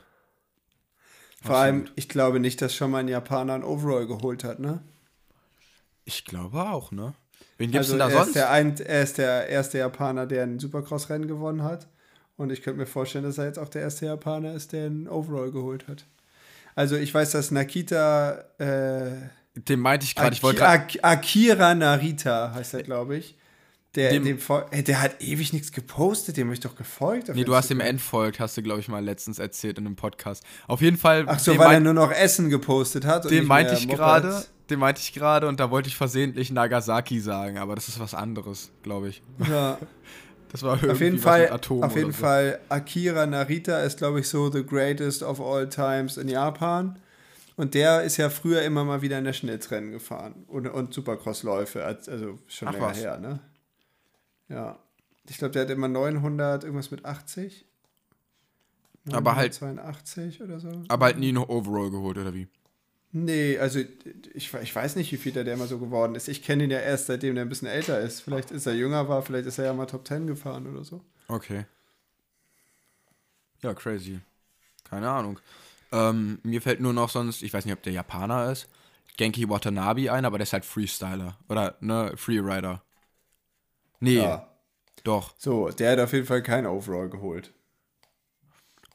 Vor 1.44 1.58
allem, 1.58 1.86
ich 1.96 2.10
glaube 2.10 2.40
nicht, 2.40 2.62
dass 2.62 2.74
schon 2.74 2.90
mal 2.90 3.00
ein 3.00 3.08
Japaner 3.08 3.54
ein 3.54 3.64
Overall 3.64 4.08
geholt 4.08 4.44
hat, 4.44 4.60
ne? 4.60 4.82
Ich 6.06 6.26
glaube 6.26 6.62
auch, 6.64 6.92
ne? 6.92 7.14
Wen 7.58 7.72
gibt's 7.72 7.90
Also 7.90 7.98
denn 7.98 8.00
da 8.00 8.10
er, 8.10 8.12
sonst? 8.18 8.28
ist 8.28 8.36
der 8.36 8.50
ein, 8.50 8.78
er 8.80 9.04
ist 9.04 9.18
der 9.18 9.50
erste 9.50 9.78
Japaner, 9.78 10.26
der 10.26 10.44
ein 10.44 10.60
Supercross-Rennen 10.60 11.28
gewonnen 11.28 11.64
hat. 11.64 11.88
Und 12.38 12.52
ich 12.52 12.62
könnte 12.64 12.80
mir 12.80 12.86
vorstellen, 12.88 13.24
dass 13.24 13.38
er 13.38 13.46
jetzt 13.46 13.60
auch 13.60 13.70
der 13.70 13.82
erste 13.84 14.08
Japaner 14.08 14.54
ist, 14.54 14.74
der 14.74 14.88
ein 14.88 15.08
Overall 15.08 15.52
geholt 15.52 15.88
hat. 15.88 16.06
Also 16.76 16.96
ich 16.98 17.14
weiß, 17.14 17.32
dass 17.32 17.52
Nakita 17.52 18.44
äh, 18.58 19.30
Den 19.56 19.80
meinte 19.80 20.06
ich 20.06 20.16
gerade, 20.16 20.34
ich 20.36 20.44
wollte 20.44 20.60
gerade. 20.60 20.74
Ak- 20.84 20.98
Akira 21.02 21.74
Narita 21.76 22.54
heißt 22.54 22.74
er, 22.74 22.84
glaube 22.84 23.18
ich. 23.18 23.36
Der, 23.96 24.10
Dem- 24.12 24.26
dem, 24.26 24.40
ey, 24.72 24.84
der 24.84 25.02
hat 25.02 25.22
ewig 25.22 25.54
nichts 25.54 25.72
gepostet, 25.72 26.36
dem 26.36 26.48
habe 26.48 26.54
ich 26.54 26.60
doch 26.60 26.76
gefolgt. 26.76 27.30
Nee, 27.34 27.46
du 27.46 27.56
hast 27.56 27.70
dem 27.70 27.80
entfolgt, 27.80 28.42
hast 28.42 28.58
du, 28.58 28.62
glaube 28.62 28.82
ich, 28.82 28.90
mal 28.90 29.02
letztens 29.02 29.40
erzählt 29.40 29.78
in 29.78 29.86
einem 29.86 29.96
Podcast. 29.96 30.44
Auf 30.68 30.82
jeden 30.82 30.98
Fall. 30.98 31.24
Ach 31.28 31.40
so, 31.40 31.58
weil 31.58 31.76
er 31.76 31.80
nur 31.80 31.94
noch 31.94 32.12
Essen 32.12 32.50
gepostet 32.50 33.06
hat. 33.06 33.30
Den 33.32 33.46
meinte 33.48 33.74
ich 33.74 33.88
gerade, 33.88 34.44
den 34.70 34.80
meinte 34.80 35.00
ich 35.00 35.14
gerade 35.14 35.48
und 35.48 35.62
da 35.62 35.72
wollte 35.72 35.88
ich 35.88 35.96
versehentlich 35.96 36.52
Nagasaki 36.52 37.22
sagen, 37.22 37.58
aber 37.58 37.76
das 37.76 37.88
ist 37.88 37.98
was 37.98 38.14
anderes, 38.14 38.72
glaube 38.84 39.08
ich. 39.10 39.22
Ja, 39.50 39.78
Das 40.52 40.64
war 40.64 40.74
auf 40.74 41.02
jeden 41.02 41.20
Fall, 41.20 41.50
Atom 41.52 41.84
auf 41.84 41.96
jeden 41.96 42.12
so. 42.14 42.20
Fall, 42.20 42.60
Akira 42.70 43.26
Narita 43.26 43.80
ist, 43.80 43.98
glaube 43.98 44.22
ich, 44.22 44.30
so 44.30 44.50
the 44.50 44.64
greatest 44.66 45.22
of 45.24 45.42
all 45.42 45.68
times 45.68 46.16
in 46.18 46.30
Japan. 46.30 46.98
Und 47.58 47.74
der 47.74 48.04
ist 48.04 48.18
ja 48.18 48.30
früher 48.30 48.64
immer 48.64 48.84
mal 48.84 49.02
wieder 49.02 49.22
Nationals-Rennen 49.22 49.92
gefahren 49.92 50.44
und, 50.48 50.68
und 50.68 50.94
Supercross-Läufe, 50.94 51.86
als- 51.86 52.10
also 52.10 52.40
schon 52.48 52.68
Ach 52.68 52.74
länger 52.74 52.86
was. 52.88 52.98
her, 52.98 53.18
ne? 53.18 53.40
Ja. 54.50 54.78
Ich 55.30 55.38
glaube, 55.38 55.54
der 55.54 55.64
hat 55.64 55.70
immer 55.70 55.88
900, 55.88 56.64
irgendwas 56.66 56.92
mit 56.92 57.06
80. 57.06 57.66
Aber 59.12 59.36
halt- 59.36 59.54
82 59.54 60.42
oder 60.42 60.60
so. 60.60 60.84
Aber 60.90 61.06
halt 61.06 61.18
nie 61.18 61.32
noch 61.32 61.48
Overall 61.50 61.90
geholt, 61.92 62.18
oder 62.18 62.34
wie? 62.34 62.48
Nee, 63.12 63.58
also 63.60 63.80
ich, 64.34 64.54
ich 64.54 64.76
weiß 64.76 64.98
nicht, 64.98 65.10
wie 65.14 65.18
viel 65.18 65.32
der, 65.32 65.46
der 65.46 65.54
immer 65.54 65.68
so 65.68 65.80
geworden 65.80 66.16
ist. 66.16 66.28
Ich 66.28 66.44
kenne 66.44 66.66
ihn 66.66 66.72
ja 66.72 66.80
erst, 66.80 67.06
seitdem 67.06 67.36
der 67.36 67.46
ein 67.46 67.50
bisschen 67.50 67.70
älter 67.70 68.02
ist. 68.02 68.20
Vielleicht 68.20 68.52
ist 68.52 68.66
er 68.66 68.74
jünger 68.74 69.08
war, 69.08 69.22
vielleicht 69.22 69.46
ist 69.48 69.58
er 69.58 69.66
ja 69.66 69.74
mal 69.74 69.86
Top 69.86 70.06
10 70.06 70.28
gefahren 70.28 70.68
oder 70.68 70.84
so. 70.84 71.02
Okay. 71.30 71.66
Ja, 73.62 73.74
crazy. 73.74 74.20
Keine 74.84 75.10
Ahnung. 75.10 75.40
Ähm, 75.92 76.40
mir 76.44 76.62
fällt 76.62 76.80
nur 76.82 76.94
noch 76.94 77.10
sonst, 77.10 77.42
ich 77.44 77.54
weiß 77.54 77.66
nicht, 77.66 77.74
ob 77.74 77.84
der 77.84 77.94
Japaner 77.94 78.52
ist, 78.52 78.68
Genki 79.18 79.48
Watanabe 79.50 80.12
ein, 80.12 80.26
aber 80.26 80.38
der 80.38 80.44
ist 80.44 80.54
halt 80.54 80.66
Freestyler. 80.66 81.38
Oder, 81.48 81.76
ne, 81.80 82.14
Freerider. 82.18 82.84
Nee, 84.00 84.18
Ja. 84.18 84.48
doch. 85.04 85.34
So, 85.38 85.70
der 85.70 85.92
hat 85.94 86.00
auf 86.00 86.14
jeden 86.14 86.26
Fall 86.26 86.44
kein 86.44 86.66
Overall 86.66 87.10
geholt. 87.10 87.54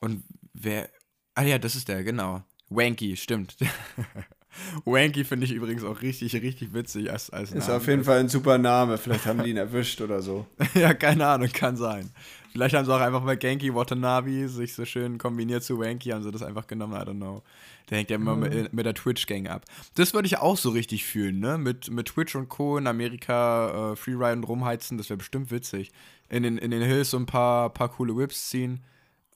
Und 0.00 0.24
wer. 0.54 0.88
Ah 1.34 1.42
ja, 1.42 1.58
das 1.58 1.74
ist 1.76 1.88
der, 1.88 2.02
genau. 2.04 2.42
Wanky, 2.68 3.16
stimmt. 3.16 3.56
Wanky 4.84 5.24
finde 5.24 5.46
ich 5.46 5.52
übrigens 5.52 5.84
auch 5.84 6.02
richtig, 6.02 6.34
richtig 6.34 6.72
witzig 6.74 7.10
als, 7.10 7.30
als 7.30 7.52
Ist 7.52 7.66
Name. 7.68 7.76
auf 7.78 7.86
jeden 7.86 8.04
Fall 8.04 8.18
ein 8.20 8.28
super 8.28 8.58
Name. 8.58 8.98
Vielleicht 8.98 9.26
haben 9.26 9.42
die 9.42 9.50
ihn 9.50 9.56
erwischt 9.56 10.00
oder 10.00 10.22
so. 10.22 10.46
ja, 10.74 10.92
keine 10.94 11.26
Ahnung, 11.26 11.48
kann 11.52 11.76
sein. 11.76 12.10
Vielleicht 12.52 12.74
haben 12.74 12.84
sie 12.84 12.92
auch 12.94 13.00
einfach 13.00 13.24
bei 13.24 13.36
Genki 13.36 13.72
Watanabe 13.74 14.48
sich 14.48 14.74
so 14.74 14.84
schön 14.84 15.18
kombiniert 15.18 15.62
zu 15.62 15.78
Wanky, 15.78 16.10
haben 16.10 16.22
sie 16.22 16.30
das 16.32 16.42
einfach 16.42 16.66
genommen, 16.66 16.94
I 16.94 17.04
don't 17.04 17.16
know. 17.16 17.42
Der 17.88 17.98
hängt 17.98 18.10
ja 18.10 18.16
immer 18.16 18.34
mit, 18.36 18.72
mit 18.72 18.86
der 18.86 18.94
Twitch-Gang 18.94 19.48
ab. 19.48 19.64
Das 19.94 20.14
würde 20.14 20.26
ich 20.26 20.38
auch 20.38 20.56
so 20.56 20.70
richtig 20.70 21.04
fühlen, 21.04 21.38
ne? 21.38 21.58
Mit, 21.58 21.90
mit 21.90 22.06
Twitch 22.08 22.34
und 22.34 22.48
Co. 22.48 22.76
in 22.78 22.86
Amerika 22.86 23.92
äh, 23.92 23.96
Freeriden 23.96 24.42
rumheizen, 24.44 24.98
das 24.98 25.08
wäre 25.10 25.18
bestimmt 25.18 25.50
witzig. 25.50 25.90
In 26.28 26.42
den, 26.42 26.58
in 26.58 26.70
den 26.70 26.82
Hills 26.82 27.10
so 27.10 27.18
ein 27.18 27.26
paar, 27.26 27.70
paar 27.70 27.88
coole 27.88 28.16
Whips 28.16 28.50
ziehen. 28.50 28.80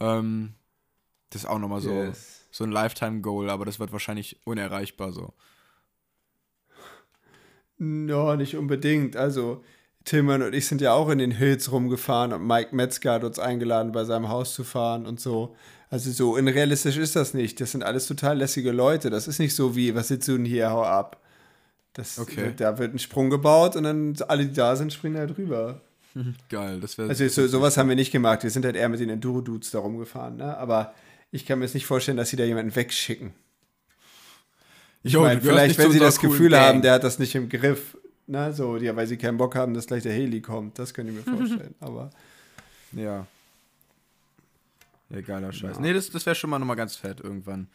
Ähm, 0.00 0.54
das 1.30 1.42
ist 1.42 1.48
auch 1.48 1.58
nochmal 1.58 1.80
so, 1.80 1.90
Yes. 1.92 2.46
so 2.50 2.64
ein 2.64 2.70
Lifetime-Goal, 2.72 3.48
aber 3.50 3.64
das 3.64 3.78
wird 3.80 3.92
wahrscheinlich 3.92 4.38
unerreichbar 4.44 5.12
so. 5.12 5.32
No, 7.78 8.36
nicht 8.36 8.56
unbedingt. 8.56 9.16
Also, 9.16 9.64
Tillmann 10.04 10.42
und 10.42 10.54
ich 10.54 10.66
sind 10.66 10.80
ja 10.80 10.92
auch 10.92 11.08
in 11.08 11.18
den 11.18 11.30
Hills 11.30 11.72
rumgefahren 11.72 12.32
und 12.32 12.46
Mike 12.46 12.74
Metzger 12.74 13.12
hat 13.14 13.24
uns 13.24 13.38
eingeladen, 13.38 13.92
bei 13.92 14.04
seinem 14.04 14.28
Haus 14.28 14.54
zu 14.54 14.64
fahren 14.64 15.06
und 15.06 15.20
so. 15.20 15.56
Also, 15.90 16.10
so 16.10 16.34
unrealistisch 16.34 16.96
ist 16.96 17.14
das 17.14 17.34
nicht. 17.34 17.60
Das 17.60 17.70
sind 17.72 17.84
alles 17.84 18.06
total 18.06 18.38
lässige 18.38 18.72
Leute. 18.72 19.10
Das 19.10 19.28
ist 19.28 19.38
nicht 19.38 19.54
so 19.54 19.76
wie, 19.76 19.94
was 19.94 20.08
sitzt 20.08 20.26
du 20.28 20.32
denn 20.36 20.44
hier, 20.44 20.70
hau 20.70 20.82
ab. 20.82 21.20
Das, 21.92 22.18
Okay. 22.18 22.52
Da 22.56 22.78
wird 22.78 22.92
ein 22.94 22.98
Sprung 22.98 23.30
gebaut 23.30 23.76
und 23.76 23.84
dann 23.84 24.16
alle, 24.26 24.46
die 24.46 24.52
da 24.52 24.74
sind, 24.76 24.92
springen 24.92 25.14
da 25.14 25.26
drüber. 25.26 25.80
Geil, 26.48 26.80
das 26.80 26.98
wäre. 26.98 27.08
Also, 27.08 27.28
so, 27.28 27.46
sowas 27.46 27.76
haben 27.76 27.88
wir 27.88 27.96
nicht 27.96 28.10
gemacht. 28.12 28.42
Wir 28.42 28.50
sind 28.50 28.64
halt 28.64 28.76
eher 28.76 28.88
mit 28.88 29.00
den 29.00 29.10
Enduro-Dudes 29.10 29.70
da 29.70 29.78
rumgefahren, 29.78 30.36
ne? 30.36 30.56
Aber 30.58 30.94
ich 31.30 31.46
kann 31.46 31.58
mir 31.60 31.64
jetzt 31.64 31.74
nicht 31.74 31.86
vorstellen, 31.86 32.16
dass 32.16 32.28
sie 32.30 32.36
da 32.36 32.44
jemanden 32.44 32.74
wegschicken. 32.74 33.32
Ich 35.04 35.12
Jo, 35.12 35.22
meine, 35.22 35.40
vielleicht, 35.40 35.78
wenn 35.78 35.92
sie 35.92 35.98
das 35.98 36.18
Gefühl 36.18 36.50
Gang. 36.50 36.62
haben, 36.64 36.82
der 36.82 36.94
hat 36.94 37.04
das 37.04 37.18
nicht 37.18 37.34
im 37.34 37.48
Griff, 37.48 37.96
ne, 38.26 38.52
so, 38.52 38.76
ja, 38.76 38.94
weil 38.96 39.06
sie 39.06 39.16
keinen 39.16 39.36
Bock 39.36 39.54
haben, 39.54 39.74
dass 39.74 39.86
gleich 39.86 40.02
der 40.02 40.12
Heli 40.12 40.40
kommt, 40.40 40.78
das 40.78 40.94
könnte 40.94 41.12
ich 41.12 41.24
mir 41.26 41.36
vorstellen. 41.36 41.74
Aber 41.80 42.10
Ja. 42.92 43.26
Ja, 45.10 45.20
geiler 45.20 45.52
Scheiß. 45.52 45.78
Nee, 45.80 45.92
das, 45.92 46.10
das 46.10 46.24
wäre 46.26 46.34
schon 46.34 46.50
mal 46.50 46.58
nochmal 46.58 46.76
ganz 46.76 46.96
fett 46.96 47.20
irgendwann. 47.20 47.68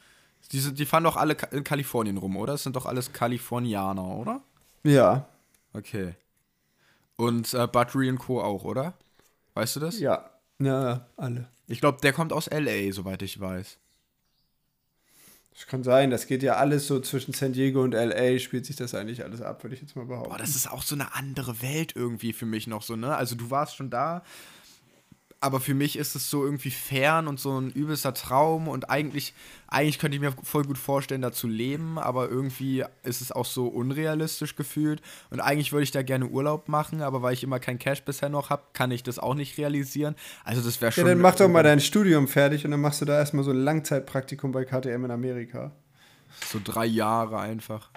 Die, 0.52 0.60
sind, 0.60 0.80
die 0.80 0.86
fahren 0.86 1.04
doch 1.04 1.16
alle 1.16 1.38
in 1.52 1.64
Kalifornien 1.64 2.18
rum, 2.18 2.36
oder? 2.38 2.54
Das 2.54 2.64
sind 2.64 2.76
doch 2.76 2.86
alles 2.86 3.14
Kalifornianer, 3.14 4.06
oder? 4.06 4.42
ja, 4.84 5.28
Okay. 5.74 6.16
Und 7.16 7.54
äh, 7.54 7.68
Buttery 7.68 8.10
und 8.10 8.18
Co. 8.18 8.42
auch, 8.42 8.64
oder? 8.64 8.94
Weißt 9.54 9.76
du 9.76 9.80
das? 9.80 10.00
ja, 10.00 10.30
ja, 10.58 11.06
alle. 11.18 11.48
Ich 11.68 11.80
glaube, 11.80 12.00
der 12.02 12.14
kommt 12.14 12.34
aus 12.34 12.48
L.A., 12.48 12.92
soweit 12.92 13.22
ich 13.22 13.40
weiß. 13.40 13.78
Das 15.60 15.68
kann 15.68 15.84
sein, 15.84 16.10
das 16.10 16.26
geht 16.26 16.42
ja 16.42 16.56
alles 16.56 16.88
so 16.88 17.02
zwischen 17.02 17.34
San 17.34 17.52
Diego 17.52 17.84
und 17.84 17.92
LA, 17.92 18.40
spielt 18.40 18.66
sich 18.66 18.78
das 18.78 18.96
eigentlich 18.96 19.26
alles 19.26 19.42
ab, 19.42 19.62
würde 19.62 19.76
ich 19.76 19.82
jetzt 19.82 19.94
mal 19.94 20.06
behaupten. 20.06 20.30
Boah, 20.30 20.38
das 20.38 20.56
ist 20.56 20.72
auch 20.72 20.82
so 20.82 20.96
eine 20.96 21.14
andere 21.16 21.62
Welt 21.62 21.92
irgendwie 21.98 22.32
für 22.32 22.46
mich 22.46 22.66
noch 22.66 22.82
so, 22.82 22.96
ne? 22.96 23.14
Also 23.14 23.36
du 23.36 23.52
warst 23.52 23.76
schon 23.76 23.90
da, 23.90 24.24
aber 25.42 25.60
für 25.60 25.74
mich 25.74 25.98
ist 25.98 26.16
es 26.16 26.30
so 26.30 26.44
irgendwie 26.44 26.72
fern 26.72 27.28
und 27.28 27.40
so 27.40 27.58
ein 27.58 27.72
übelster 27.72 28.14
Traum 28.14 28.68
und 28.68 28.90
eigentlich, 28.90 29.34
eigentlich 29.68 29.98
könnte 29.98 30.16
ich 30.16 30.22
mir 30.22 30.34
voll 30.44 30.64
gut 30.64 30.78
vorstellen, 30.78 31.22
da 31.22 31.32
zu 31.32 31.48
leben, 31.48 31.98
aber 31.98 32.30
irgendwie 32.30 32.84
ist 33.04 33.22
es 33.22 33.32
auch 33.32 33.46
so 33.46 33.68
unrealistisch 33.68 34.56
gefühlt 34.56 35.02
und 35.30 35.40
eigentlich 35.40 35.72
würde 35.72 35.84
ich 35.84 35.92
da 35.92 36.02
gerne 36.04 36.28
Urlaub 36.28 36.68
machen, 36.68 37.02
aber 37.02 37.22
weil 37.22 37.34
ich 37.34 37.44
immer 37.44 37.60
kein 37.60 37.80
Cash 37.80 38.04
bisher 38.04 38.28
noch 38.28 38.50
habe, 38.50 38.64
kann 38.74 38.92
ich 38.92 39.02
das 39.02 39.18
auch 39.18 39.34
nicht 39.34 39.58
realisieren. 39.58 40.16
Also 40.44 40.62
das 40.62 40.82
wäre 40.82 40.92
schon. 40.92 41.06
Ja, 41.06 41.12
dann 41.12 41.22
mach 41.22 41.36
doch 41.36 41.48
mal 41.48 41.64
dein 41.64 41.80
Studium 41.80 42.28
fertig 42.28 42.66
und 42.66 42.72
dann 42.72 42.82
machst 42.82 43.00
du 43.00 43.06
da 43.06 43.18
erstmal 43.18 43.46
so 43.46 43.52
ein 43.52 43.64
Langzeitpraktikum 43.64 44.52
bei 44.52 44.66
KTM 44.66 45.06
in 45.06 45.12
Amerika. 45.12 45.72
So 46.48 46.60
drei 46.64 46.86
Jahre 46.86 47.40
einfach. 47.40 47.90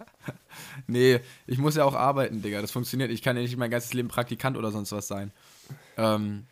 nee, 0.86 1.20
ich 1.46 1.58
muss 1.58 1.76
ja 1.76 1.84
auch 1.84 1.94
arbeiten, 1.94 2.42
Digga. 2.42 2.62
Das 2.62 2.70
funktioniert. 2.70 3.10
Ich 3.10 3.22
kann 3.22 3.36
ja 3.36 3.42
nicht 3.42 3.56
mein 3.56 3.70
ganzes 3.70 3.92
Leben 3.92 4.08
Praktikant 4.08 4.56
oder 4.56 4.70
sonst 4.70 4.92
was 4.92 5.06
sein. 5.06 5.30
Ähm, 5.96 6.46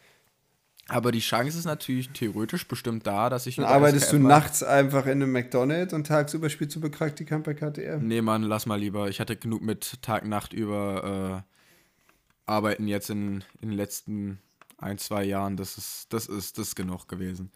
aber 0.89 1.12
die 1.12 1.20
Chance 1.20 1.59
ist 1.59 1.66
natürlich 1.66 2.09
theoretisch 2.11 2.66
bestimmt 2.66 3.07
da, 3.07 3.28
dass 3.28 3.47
ich. 3.47 3.57
Dann 3.57 3.66
arbeitest 3.66 4.11
du 4.11 4.18
nachts 4.18 4.62
einfach 4.62 5.05
in 5.05 5.22
einem 5.22 5.32
McDonald's 5.32 5.93
und 5.93 6.07
tagsüber 6.07 6.49
spielst 6.49 6.76
du 6.76 6.80
Praktikant 6.80 7.45
bei 7.45 7.53
KTM? 7.53 8.07
Nee, 8.07 8.22
Mann, 8.22 8.43
lass 8.43 8.64
mal 8.64 8.80
lieber. 8.80 9.09
Ich 9.09 9.20
hatte 9.20 9.36
genug 9.36 9.61
mit 9.61 10.01
Tag, 10.01 10.26
Nacht 10.26 10.55
über 10.55 11.45
äh, 11.45 12.51
Arbeiten 12.51 12.89
jetzt 12.89 13.11
in, 13.11 13.45
in 13.61 13.68
den 13.68 13.76
letzten 13.76 14.39
ein, 14.78 14.97
zwei 14.97 15.24
Jahren. 15.24 15.59
Das 15.59 15.76
ist, 15.76 16.07
das 16.11 16.26
ist, 16.26 16.57
das 16.57 16.68
ist 16.68 16.74
genug 16.74 17.07
gewesen. 17.07 17.51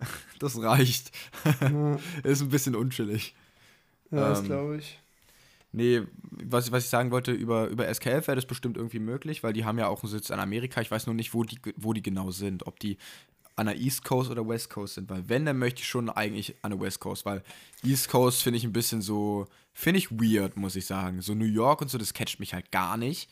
Das 0.38 0.62
reicht. 0.62 1.12
Ja. 1.60 1.98
ist 2.24 2.40
ein 2.40 2.48
bisschen 2.48 2.74
unchillig. 2.74 3.34
Ja, 4.10 4.30
das 4.30 4.38
ähm, 4.38 4.46
glaube 4.46 4.78
ich. 4.78 4.98
Nee, 5.72 6.02
was, 6.30 6.72
was 6.72 6.84
ich 6.84 6.90
sagen 6.90 7.10
wollte, 7.12 7.32
über, 7.32 7.68
über 7.68 7.92
SKF 7.92 8.26
wäre 8.26 8.34
das 8.34 8.46
bestimmt 8.46 8.76
irgendwie 8.76 8.98
möglich, 8.98 9.42
weil 9.44 9.52
die 9.52 9.64
haben 9.64 9.78
ja 9.78 9.86
auch 9.86 10.02
einen 10.02 10.10
Sitz 10.10 10.30
in 10.30 10.40
Amerika. 10.40 10.80
Ich 10.80 10.90
weiß 10.90 11.06
nur 11.06 11.14
nicht, 11.14 11.32
wo 11.32 11.44
die, 11.44 11.60
wo 11.76 11.92
die 11.92 12.02
genau 12.02 12.32
sind. 12.32 12.66
Ob 12.66 12.80
die 12.80 12.98
an 13.54 13.66
der 13.66 13.76
East 13.76 14.04
Coast 14.04 14.30
oder 14.30 14.46
West 14.48 14.70
Coast 14.70 14.94
sind. 14.94 15.08
Weil 15.10 15.28
wenn, 15.28 15.44
dann 15.44 15.58
möchte 15.58 15.82
ich 15.82 15.88
schon 15.88 16.08
eigentlich 16.08 16.56
an 16.62 16.72
der 16.72 16.80
West 16.80 16.98
Coast. 16.98 17.24
Weil 17.24 17.42
East 17.84 18.08
Coast 18.08 18.42
finde 18.42 18.56
ich 18.56 18.64
ein 18.64 18.72
bisschen 18.72 19.00
so, 19.02 19.46
finde 19.72 19.98
ich 19.98 20.10
weird, 20.10 20.56
muss 20.56 20.76
ich 20.76 20.86
sagen. 20.86 21.20
So 21.20 21.34
New 21.34 21.44
York 21.44 21.82
und 21.82 21.88
so, 21.88 21.98
das 21.98 22.14
catcht 22.14 22.40
mich 22.40 22.52
halt 22.52 22.72
gar 22.72 22.96
nicht. 22.96 23.30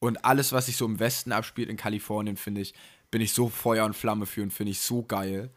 Und 0.00 0.24
alles, 0.24 0.52
was 0.52 0.66
sich 0.66 0.76
so 0.76 0.84
im 0.84 0.98
Westen 0.98 1.32
abspielt 1.32 1.68
in 1.68 1.76
Kalifornien, 1.76 2.36
finde 2.36 2.60
ich, 2.60 2.74
bin 3.10 3.20
ich 3.20 3.32
so 3.32 3.48
Feuer 3.48 3.84
und 3.84 3.94
Flamme 3.94 4.26
für 4.26 4.42
und 4.42 4.52
finde 4.52 4.72
ich 4.72 4.80
so 4.80 5.02
geil. 5.02 5.50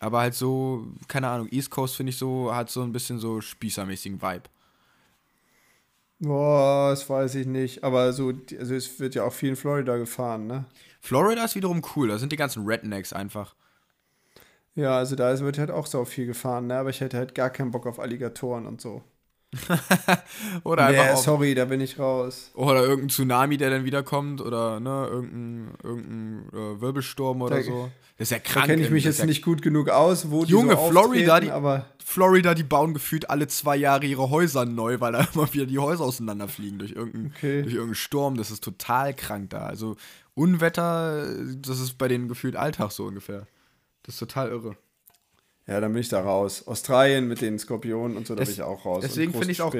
Aber 0.00 0.20
halt 0.20 0.34
so, 0.34 0.86
keine 1.08 1.28
Ahnung, 1.28 1.48
East 1.50 1.70
Coast 1.70 1.96
finde 1.96 2.10
ich 2.10 2.18
so, 2.18 2.54
hat 2.54 2.70
so 2.70 2.82
ein 2.82 2.92
bisschen 2.92 3.18
so 3.18 3.40
spießermäßigen 3.40 4.20
Vibe. 4.20 4.44
Boah, 6.18 6.90
das 6.90 7.08
weiß 7.08 7.34
ich 7.36 7.46
nicht. 7.46 7.84
Aber 7.84 8.12
so, 8.12 8.32
also 8.58 8.74
es 8.74 8.98
wird 9.00 9.14
ja 9.14 9.24
auch 9.24 9.32
viel 9.32 9.50
in 9.50 9.56
Florida 9.56 9.96
gefahren, 9.96 10.46
ne? 10.46 10.64
Florida 11.00 11.44
ist 11.44 11.54
wiederum 11.56 11.82
cool, 11.94 12.08
da 12.08 12.18
sind 12.18 12.32
die 12.32 12.36
ganzen 12.36 12.66
Rednecks 12.66 13.12
einfach. 13.12 13.54
Ja, 14.76 14.98
also 14.98 15.16
da 15.16 15.36
wird 15.40 15.58
halt 15.58 15.70
auch 15.72 15.86
so 15.86 16.04
viel 16.04 16.26
gefahren, 16.26 16.66
ne? 16.68 16.76
Aber 16.78 16.90
ich 16.90 17.00
hätte 17.00 17.16
halt 17.16 17.34
gar 17.34 17.50
keinen 17.50 17.70
Bock 17.72 17.86
auf 17.86 17.98
Alligatoren 17.98 18.66
und 18.66 18.80
so. 18.80 19.02
oder 20.64 20.90
nee, 20.90 20.98
einfach. 20.98 21.16
sorry, 21.16 21.54
da 21.54 21.64
bin 21.64 21.80
ich 21.80 21.98
raus. 21.98 22.50
Oder 22.54 22.82
irgendein 22.82 23.08
Tsunami, 23.08 23.56
der 23.56 23.70
dann 23.70 23.84
wiederkommt, 23.84 24.40
oder 24.40 24.80
ne, 24.80 25.06
irgendein, 25.10 25.74
irgendein 25.82 26.48
äh, 26.52 26.80
Wirbelsturm 26.80 27.42
oder 27.42 27.56
da, 27.56 27.62
so. 27.62 27.90
Das 28.18 28.28
ist 28.28 28.32
ja 28.32 28.38
krank. 28.38 28.66
Da 28.66 28.72
kenne 28.72 28.82
ich 28.84 28.90
mich 28.90 29.04
jetzt 29.04 29.20
ja 29.20 29.26
nicht 29.26 29.42
gut 29.42 29.62
genug 29.62 29.88
aus, 29.88 30.30
wo 30.30 30.44
Junge, 30.44 30.74
die 30.74 30.80
so 30.80 30.90
Florida, 30.90 31.40
die, 31.40 31.50
aber 31.50 31.86
Florida, 32.04 32.54
die 32.54 32.62
bauen 32.62 32.94
gefühlt 32.94 33.30
alle 33.30 33.46
zwei 33.46 33.76
Jahre 33.76 34.06
ihre 34.06 34.30
Häuser 34.30 34.64
neu, 34.64 35.00
weil 35.00 35.12
da 35.12 35.26
immer 35.34 35.52
wieder 35.52 35.66
die 35.66 35.78
Häuser 35.78 36.04
auseinanderfliegen 36.04 36.78
durch 36.78 36.92
irgendeinen, 36.92 37.32
okay. 37.36 37.62
durch 37.62 37.74
irgendeinen 37.74 37.94
Sturm. 37.94 38.36
Das 38.36 38.50
ist 38.50 38.64
total 38.64 39.14
krank 39.14 39.50
da. 39.50 39.66
Also 39.66 39.96
Unwetter, 40.34 41.26
das 41.56 41.80
ist 41.80 41.98
bei 41.98 42.08
denen 42.08 42.28
gefühlt 42.28 42.56
Alltag 42.56 42.92
so 42.92 43.04
ungefähr. 43.04 43.46
Das 44.02 44.14
ist 44.14 44.18
total 44.20 44.50
irre. 44.50 44.76
Ja, 45.68 45.80
dann 45.80 45.92
bin 45.92 46.00
ich 46.00 46.08
da 46.08 46.20
raus. 46.20 46.64
Australien 46.68 47.26
mit 47.26 47.40
den 47.40 47.58
Skorpionen 47.58 48.16
und 48.16 48.24
so, 48.26 48.36
da 48.36 48.44
bin 48.44 48.52
ich 48.52 48.62
auch 48.62 48.84
raus. 48.84 49.02
Deswegen 49.02 49.32
finde 49.32 49.50
ich 49.50 49.62
auch, 49.62 49.74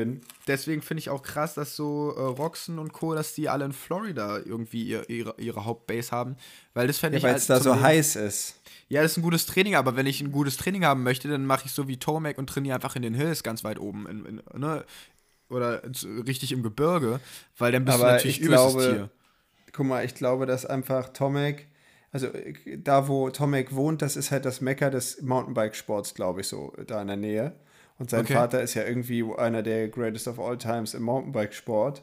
deswegen 0.48 0.82
finde 0.82 0.98
ich 0.98 1.10
auch 1.10 1.22
krass, 1.22 1.54
dass 1.54 1.76
so 1.76 2.12
äh, 2.16 2.20
Roxen 2.20 2.80
und 2.80 2.92
Co., 2.92 3.14
dass 3.14 3.34
die 3.34 3.48
alle 3.48 3.66
in 3.66 3.72
Florida 3.72 4.38
irgendwie 4.38 4.82
ihr, 4.82 5.08
ihre, 5.08 5.34
ihre 5.38 5.64
Hauptbase 5.64 6.10
haben, 6.10 6.36
weil 6.74 6.88
das 6.88 6.98
fände 6.98 7.18
ja, 7.18 7.18
ich 7.18 7.24
weil 7.24 7.36
es 7.36 7.46
da 7.46 7.60
so 7.60 7.70
Leben, 7.70 7.82
heiß 7.82 8.16
ist. 8.16 8.56
Ja, 8.88 9.02
das 9.02 9.12
ist 9.12 9.18
ein 9.18 9.22
gutes 9.22 9.46
Training, 9.46 9.76
aber 9.76 9.94
wenn 9.94 10.06
ich 10.06 10.20
ein 10.20 10.32
gutes 10.32 10.56
Training 10.56 10.84
haben 10.84 11.04
möchte, 11.04 11.28
dann 11.28 11.46
mache 11.46 11.66
ich 11.66 11.72
so 11.72 11.86
wie 11.86 11.98
Tomek 11.98 12.36
und 12.38 12.48
trainiere 12.48 12.74
einfach 12.74 12.96
in 12.96 13.02
den 13.02 13.14
Hills 13.14 13.44
ganz 13.44 13.62
weit 13.62 13.78
oben, 13.78 14.08
in, 14.08 14.26
in, 14.26 14.60
ne? 14.60 14.84
oder 15.48 15.82
richtig 16.26 16.50
im 16.50 16.64
Gebirge, 16.64 17.20
weil 17.58 17.70
dann 17.70 17.84
bist 17.84 17.96
aber 17.98 18.08
du 18.08 18.12
natürlich 18.14 18.40
übelstes 18.40 18.74
Tier. 18.74 19.10
Guck 19.72 19.86
mal, 19.86 20.04
ich 20.04 20.16
glaube, 20.16 20.46
dass 20.46 20.66
einfach 20.66 21.10
Tomek 21.10 21.68
also 22.16 22.28
äh, 22.38 22.78
da, 22.78 23.08
wo 23.08 23.28
Tomek 23.30 23.74
wohnt, 23.74 24.02
das 24.02 24.16
ist 24.16 24.30
halt 24.30 24.44
das 24.44 24.60
Mecker 24.60 24.90
des 24.90 25.20
Mountainbike-Sports, 25.22 26.14
glaube 26.14 26.40
ich, 26.40 26.48
so 26.48 26.72
da 26.86 27.00
in 27.02 27.08
der 27.08 27.16
Nähe. 27.16 27.52
Und 27.98 28.10
sein 28.10 28.22
okay. 28.22 28.34
Vater 28.34 28.62
ist 28.62 28.74
ja 28.74 28.84
irgendwie 28.84 29.24
einer 29.36 29.62
der 29.62 29.88
Greatest 29.88 30.28
of 30.28 30.38
All 30.38 30.58
Times 30.58 30.94
im 30.94 31.02
Mountainbike-Sport. 31.02 32.02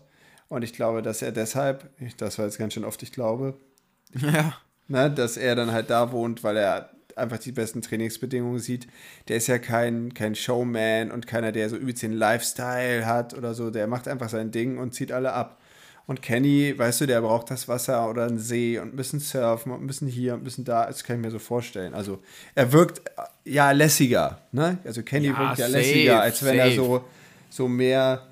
Und 0.50 0.64
ich 0.64 0.74
glaube, 0.74 1.02
dass 1.02 1.22
er 1.22 1.32
deshalb, 1.32 1.90
das 2.18 2.38
war 2.38 2.46
jetzt 2.46 2.58
ganz 2.58 2.74
schön 2.74 2.86
oft, 2.86 3.02
ich 3.04 3.12
glaube, 3.12 3.56
ja. 4.20 4.54
ne, 4.88 5.10
dass 5.10 5.38
er 5.38 5.56
dann 5.56 5.72
halt 5.72 5.90
da 5.90 6.12
wohnt, 6.12 6.44
weil 6.44 6.58
er 6.58 6.92
einfach 7.16 7.38
die 7.38 7.52
besten 7.52 7.82
Trainingsbedingungen 7.82 8.60
sieht. 8.60 8.88
Der 9.28 9.38
ist 9.38 9.48
ja 9.48 9.60
kein, 9.60 10.14
kein 10.14 10.36
Showman 10.36 11.12
und 11.12 11.28
keiner, 11.28 11.52
der 11.52 11.70
so 11.70 11.76
übelst 11.76 12.04
den 12.04 12.14
Lifestyle 12.14 13.06
hat 13.06 13.36
oder 13.36 13.54
so. 13.54 13.70
Der 13.70 13.88
macht 13.88 14.08
einfach 14.08 14.30
sein 14.30 14.52
Ding 14.52 14.78
und 14.78 14.94
zieht 14.94 15.12
alle 15.12 15.34
ab. 15.34 15.60
Und 16.06 16.22
Kenny, 16.22 16.78
weißt 16.78 17.02
du, 17.02 17.06
der 17.06 17.22
braucht 17.22 17.50
das 17.50 17.68
Wasser 17.68 18.10
oder 18.10 18.26
einen 18.26 18.40
See 18.40 18.78
und 18.78 18.94
ein 18.94 18.96
bisschen 18.98 19.22
surfen 19.22 19.72
und 19.72 19.82
ein 19.82 19.88
bisschen 19.88 20.08
hier 20.08 20.34
und 20.34 20.42
ein 20.42 20.44
bisschen 20.44 20.66
da. 20.66 20.86
Das 20.86 21.04
kann 21.04 21.18
ich 21.18 21.22
mir 21.22 21.32
so 21.32 21.40
vorstellen. 21.40 21.94
Also 21.94 22.22
er 22.56 22.74
wirkt 22.74 23.02
ja 23.46 23.72
lässiger, 23.72 24.42
ne? 24.52 24.80
Also 24.84 25.02
Kenny 25.02 25.28
ja, 25.28 25.40
wirkt 25.40 25.60
ja 25.60 25.68
safe, 25.68 25.78
lässiger, 25.78 26.22
als 26.22 26.44
wenn 26.44 26.58
safe. 26.58 26.70
er 26.70 26.76
so, 26.76 27.06
so 27.50 27.68
mehr 27.70 28.28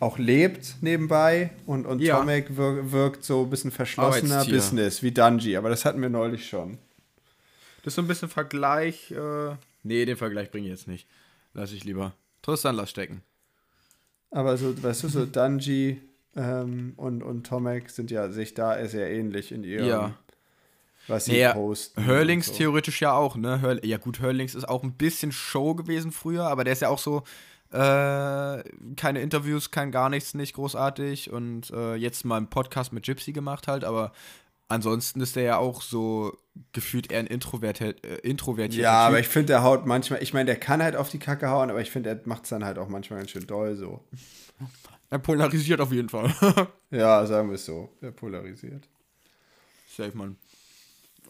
auch 0.00 0.18
lebt 0.18 0.76
nebenbei 0.82 1.50
und, 1.64 1.86
und 1.86 2.00
ja. 2.00 2.18
Tomek 2.18 2.56
wirkt, 2.56 2.92
wirkt 2.92 3.24
so 3.24 3.44
ein 3.44 3.50
bisschen 3.50 3.70
verschlossener 3.70 4.44
Business 4.44 5.02
wie 5.02 5.12
Dungy, 5.12 5.56
aber 5.56 5.70
das 5.70 5.86
hatten 5.86 6.02
wir 6.02 6.10
neulich 6.10 6.46
schon. 6.46 6.78
Das 7.82 7.92
ist 7.92 7.94
so 7.96 8.02
ein 8.02 8.08
bisschen 8.08 8.28
Vergleich. 8.28 9.10
Äh, 9.12 9.56
nee, 9.82 10.04
den 10.04 10.16
Vergleich 10.18 10.50
bringe 10.50 10.66
ich 10.66 10.72
jetzt 10.72 10.88
nicht. 10.88 11.06
Lass 11.54 11.72
ich 11.72 11.84
lieber. 11.84 12.12
Tristan, 12.42 12.76
lass 12.76 12.90
stecken. 12.90 13.22
Aber 14.30 14.58
so, 14.58 14.82
weißt 14.82 15.04
du, 15.04 15.08
so 15.08 15.24
Dungy 15.24 16.00
ähm, 16.36 16.94
und, 16.96 17.22
und 17.22 17.46
Tomek 17.46 17.90
sind 17.90 18.10
ja 18.10 18.30
sich 18.30 18.54
da 18.54 18.86
sehr 18.86 19.10
ähnlich 19.10 19.52
in 19.52 19.64
ihrem, 19.64 19.86
ja. 19.86 20.14
was 21.06 21.26
sie 21.26 21.32
naja, 21.32 21.52
posten. 21.52 22.06
Hurlings 22.06 22.46
so. 22.46 22.54
theoretisch 22.54 23.00
ja 23.00 23.12
auch, 23.12 23.36
ne? 23.36 23.62
Hur 23.62 23.84
ja 23.84 23.98
gut, 23.98 24.20
Hurlings 24.20 24.54
ist 24.54 24.68
auch 24.68 24.82
ein 24.82 24.94
bisschen 24.94 25.32
Show 25.32 25.74
gewesen 25.74 26.12
früher, 26.12 26.44
aber 26.44 26.64
der 26.64 26.72
ist 26.72 26.82
ja 26.82 26.88
auch 26.88 26.98
so, 26.98 27.22
äh, 27.70 28.62
keine 28.96 29.20
Interviews, 29.20 29.70
kein 29.70 29.90
gar 29.90 30.08
nichts, 30.08 30.34
nicht 30.34 30.54
großartig 30.54 31.32
und 31.32 31.70
äh, 31.70 31.94
jetzt 31.94 32.24
mal 32.24 32.36
einen 32.36 32.48
Podcast 32.48 32.92
mit 32.92 33.04
Gypsy 33.04 33.32
gemacht 33.32 33.66
halt, 33.68 33.84
aber 33.84 34.12
ansonsten 34.68 35.20
ist 35.20 35.36
der 35.36 35.42
ja 35.42 35.56
auch 35.58 35.82
so 35.82 36.38
gefühlt 36.72 37.10
eher 37.10 37.18
ein 37.20 37.26
introvertiert, 37.26 38.04
äh, 38.04 38.16
introvertierter 38.18 38.82
Ja, 38.82 39.02
typ. 39.02 39.08
aber 39.08 39.20
ich 39.20 39.28
finde, 39.28 39.46
der 39.46 39.62
haut 39.62 39.86
manchmal, 39.86 40.22
ich 40.22 40.32
meine, 40.32 40.46
der 40.46 40.56
kann 40.56 40.82
halt 40.82 40.96
auf 40.96 41.08
die 41.10 41.18
Kacke 41.18 41.48
hauen, 41.48 41.70
aber 41.70 41.80
ich 41.80 41.90
finde, 41.90 42.10
er 42.10 42.20
macht 42.24 42.44
es 42.44 42.50
dann 42.50 42.64
halt 42.64 42.78
auch 42.78 42.88
manchmal 42.88 43.20
ganz 43.20 43.30
schön 43.30 43.46
doll 43.46 43.74
so. 43.76 44.04
Er 45.14 45.20
polarisiert 45.20 45.80
auf 45.80 45.92
jeden 45.92 46.08
Fall. 46.08 46.34
ja, 46.90 47.24
sagen 47.24 47.48
wir 47.48 47.54
es 47.54 47.64
so. 47.64 47.88
Er 48.00 48.10
polarisiert. 48.10 48.88
Safe, 49.88 50.10
Mann. 50.12 50.34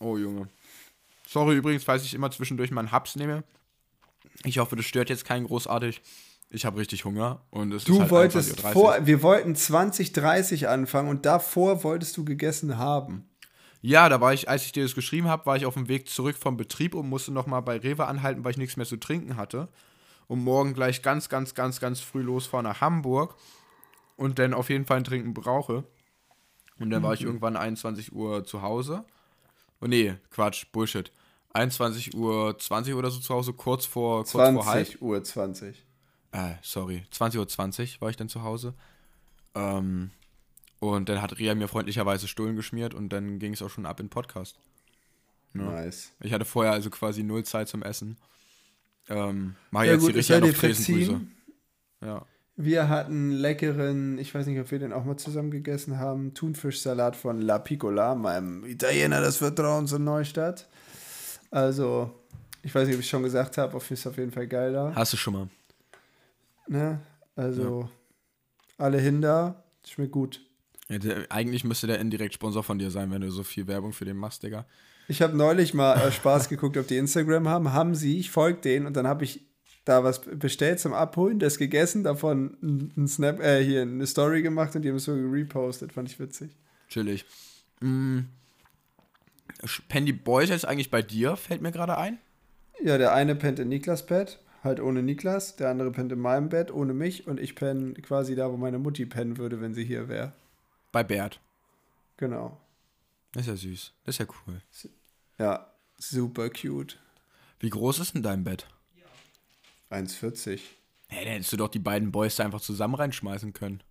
Oh, 0.00 0.16
Junge. 0.16 0.48
Sorry 1.28 1.56
übrigens, 1.56 1.84
falls 1.84 2.02
ich 2.02 2.14
immer 2.14 2.30
zwischendurch 2.30 2.70
mal 2.70 2.80
einen 2.80 2.92
Hubs 2.92 3.14
nehme. 3.14 3.44
Ich 4.42 4.56
hoffe, 4.56 4.74
das 4.74 4.86
stört 4.86 5.10
jetzt 5.10 5.26
keinen 5.26 5.46
großartig. 5.46 6.00
Ich 6.48 6.64
habe 6.64 6.78
richtig 6.78 7.04
Hunger 7.04 7.42
und 7.50 7.74
es 7.74 7.84
du 7.84 7.96
ist 7.96 8.00
halt 8.00 8.10
wolltest 8.10 8.60
vor, 8.62 8.96
wir 9.04 9.22
wollten 9.22 9.54
2030 9.54 10.66
anfangen 10.66 11.10
und 11.10 11.26
davor 11.26 11.84
wolltest 11.84 12.16
du 12.16 12.24
gegessen 12.24 12.78
haben. 12.78 13.28
Ja, 13.82 14.08
da 14.08 14.18
war 14.18 14.32
ich, 14.32 14.48
als 14.48 14.64
ich 14.64 14.72
dir 14.72 14.84
das 14.84 14.94
geschrieben 14.94 15.28
habe, 15.28 15.44
war 15.44 15.58
ich 15.58 15.66
auf 15.66 15.74
dem 15.74 15.88
Weg 15.88 16.08
zurück 16.08 16.36
vom 16.40 16.56
Betrieb 16.56 16.94
und 16.94 17.10
musste 17.10 17.32
noch 17.32 17.46
mal 17.46 17.60
bei 17.60 17.76
Rewe 17.76 18.06
anhalten, 18.06 18.44
weil 18.44 18.52
ich 18.52 18.56
nichts 18.56 18.78
mehr 18.78 18.86
zu 18.86 18.96
trinken 18.96 19.36
hatte. 19.36 19.68
Und 20.26 20.42
morgen 20.42 20.72
gleich 20.72 21.02
ganz, 21.02 21.28
ganz, 21.28 21.54
ganz, 21.54 21.80
ganz 21.80 22.00
früh 22.00 22.22
losfahren 22.22 22.64
nach 22.64 22.80
Hamburg 22.80 23.36
und 24.16 24.38
dann 24.38 24.54
auf 24.54 24.70
jeden 24.70 24.84
Fall 24.84 24.98
ein 24.98 25.04
Trinken 25.04 25.34
brauche. 25.34 25.84
Und 26.78 26.90
dann 26.90 27.02
war 27.02 27.14
ich 27.14 27.20
mhm. 27.20 27.28
irgendwann 27.28 27.56
21 27.56 28.12
Uhr 28.12 28.44
zu 28.44 28.62
Hause. 28.62 29.04
Oh 29.80 29.86
nee, 29.86 30.14
Quatsch, 30.30 30.66
Bullshit. 30.72 31.12
21 31.52 32.14
Uhr 32.14 32.58
20 32.58 32.94
oder 32.94 33.10
so 33.10 33.20
zu 33.20 33.32
Hause, 33.32 33.52
kurz 33.52 33.86
vor, 33.86 34.18
kurz 34.18 34.30
20 34.32 34.54
vor 34.54 34.66
halb. 34.66 35.02
Uhr 35.02 35.22
20. 35.22 35.84
Äh, 36.32 36.54
sorry, 36.62 37.04
20 37.10 37.38
Uhr 37.38 37.46
20 37.46 38.00
war 38.00 38.10
ich 38.10 38.16
dann 38.16 38.28
zu 38.28 38.42
Hause. 38.42 38.74
Ähm, 39.54 40.10
und 40.80 41.08
dann 41.08 41.22
hat 41.22 41.38
Ria 41.38 41.54
mir 41.54 41.68
freundlicherweise 41.68 42.26
Stullen 42.26 42.56
geschmiert 42.56 42.92
und 42.92 43.10
dann 43.10 43.38
ging 43.38 43.52
es 43.52 43.62
auch 43.62 43.70
schon 43.70 43.86
ab 43.86 44.00
in 44.00 44.08
Podcast. 44.08 44.58
Ja. 45.54 45.62
Nice. 45.62 46.12
Ich 46.20 46.32
hatte 46.32 46.44
vorher 46.44 46.72
also 46.72 46.90
quasi 46.90 47.22
null 47.22 47.44
Zeit 47.44 47.68
zum 47.68 47.82
Essen. 47.82 48.16
Ähm, 49.08 49.54
mach 49.70 49.84
ja, 49.84 49.92
jetzt 49.92 50.00
gut, 50.00 50.12
die 50.12 50.18
richtige 50.18 50.52
Tresengrüße. 50.52 51.20
Ja. 52.00 52.26
Wir 52.56 52.88
hatten 52.88 53.32
leckeren, 53.32 54.18
ich 54.18 54.32
weiß 54.32 54.46
nicht, 54.46 54.60
ob 54.60 54.70
wir 54.70 54.78
den 54.78 54.92
auch 54.92 55.04
mal 55.04 55.16
zusammen 55.16 55.50
gegessen 55.50 55.98
haben, 55.98 56.34
Thunfischsalat 56.34 57.16
von 57.16 57.40
La 57.40 57.58
Piccola, 57.58 58.14
meinem 58.14 58.64
Italiener 58.64 59.20
des 59.20 59.38
Vertrauens 59.38 59.92
in 59.92 60.04
Neustadt. 60.04 60.68
Also, 61.50 62.12
ich 62.62 62.72
weiß 62.72 62.86
nicht, 62.86 62.94
ob 62.94 63.00
ich 63.00 63.08
schon 63.08 63.24
gesagt 63.24 63.58
habe, 63.58 63.76
auf 63.76 63.90
ist 63.90 64.06
auf 64.06 64.16
jeden 64.18 64.30
Fall 64.30 64.46
geil 64.46 64.72
da. 64.72 64.92
Hast 64.94 65.12
du 65.12 65.16
schon 65.16 65.32
mal. 65.32 65.48
Ne? 66.68 67.00
Also, 67.34 67.88
alle 68.78 68.98
hin 68.98 69.20
da, 69.20 69.64
schmeckt 69.84 70.12
gut. 70.12 70.40
Ja, 70.88 70.98
der, 70.98 71.26
eigentlich 71.30 71.64
müsste 71.64 71.88
der 71.88 71.98
indirekt 71.98 72.34
Sponsor 72.34 72.62
von 72.62 72.78
dir 72.78 72.90
sein, 72.90 73.10
wenn 73.10 73.22
du 73.22 73.30
so 73.30 73.42
viel 73.42 73.66
Werbung 73.66 73.92
für 73.92 74.04
den 74.04 74.16
machst, 74.16 74.44
Digga. 74.44 74.64
Ich 75.08 75.22
habe 75.22 75.36
neulich 75.36 75.74
mal 75.74 75.96
äh, 75.96 76.12
Spaß 76.12 76.48
geguckt, 76.48 76.76
ob 76.76 76.86
die 76.86 76.96
Instagram 76.98 77.48
haben. 77.48 77.72
Haben 77.72 77.94
sie, 77.94 78.18
ich 78.18 78.30
folge 78.30 78.60
denen 78.60 78.86
und 78.86 78.96
dann 78.96 79.06
habe 79.06 79.24
ich 79.24 79.44
da 79.84 80.02
was 80.02 80.20
bestellt 80.20 80.80
zum 80.80 80.94
Abholen, 80.94 81.38
das 81.38 81.58
gegessen, 81.58 82.04
davon 82.04 82.56
ein 82.96 83.08
Snap, 83.08 83.40
äh, 83.40 83.62
hier 83.62 83.82
eine 83.82 84.06
Story 84.06 84.42
gemacht 84.42 84.74
und 84.74 84.82
die 84.82 84.88
haben 84.88 84.96
es 84.96 85.04
so 85.04 85.12
repostet, 85.12 85.92
fand 85.92 86.10
ich 86.10 86.18
witzig. 86.18 86.50
Chillig. 86.88 87.24
Mm. 87.80 88.20
Die 89.92 90.12
Boys 90.12 90.48
jetzt 90.48 90.66
eigentlich 90.66 90.90
bei 90.90 91.02
dir, 91.02 91.36
fällt 91.36 91.62
mir 91.62 91.70
gerade 91.70 91.96
ein? 91.98 92.18
Ja, 92.82 92.98
der 92.98 93.14
eine 93.14 93.36
pennt 93.36 93.58
in 93.58 93.68
Niklas 93.68 94.06
Bett, 94.06 94.40
halt 94.62 94.80
ohne 94.80 95.02
Niklas, 95.02 95.56
der 95.56 95.70
andere 95.70 95.90
pennt 95.92 96.12
in 96.12 96.18
meinem 96.18 96.48
Bett, 96.48 96.72
ohne 96.72 96.92
mich 96.92 97.26
und 97.26 97.38
ich 97.38 97.54
penne 97.54 97.94
quasi 97.94 98.34
da, 98.34 98.50
wo 98.50 98.56
meine 98.56 98.78
Mutti 98.78 99.06
pennen 99.06 99.36
würde, 99.38 99.60
wenn 99.60 99.74
sie 99.74 99.84
hier 99.84 100.08
wäre. 100.08 100.32
Bei 100.92 101.04
Bert. 101.04 101.40
Genau. 102.16 102.60
Das 103.32 103.42
ist 103.42 103.48
ja 103.48 103.56
süß. 103.56 103.92
Das 104.04 104.14
ist 104.14 104.18
ja 104.18 104.26
cool. 104.46 104.60
Ja, 105.38 105.72
super 105.98 106.48
cute. 106.50 106.98
Wie 107.60 107.70
groß 107.70 107.98
ist 107.98 108.14
denn 108.14 108.22
dein 108.22 108.44
Bett? 108.44 108.66
1,40. 109.94 110.60
Hey, 111.08 111.24
dann 111.24 111.34
hättest 111.34 111.52
du 111.52 111.56
doch 111.56 111.68
die 111.68 111.78
beiden 111.78 112.10
Boys 112.12 112.36
da 112.36 112.44
einfach 112.44 112.60
zusammen 112.60 112.94
reinschmeißen 112.94 113.52
können. 113.52 113.82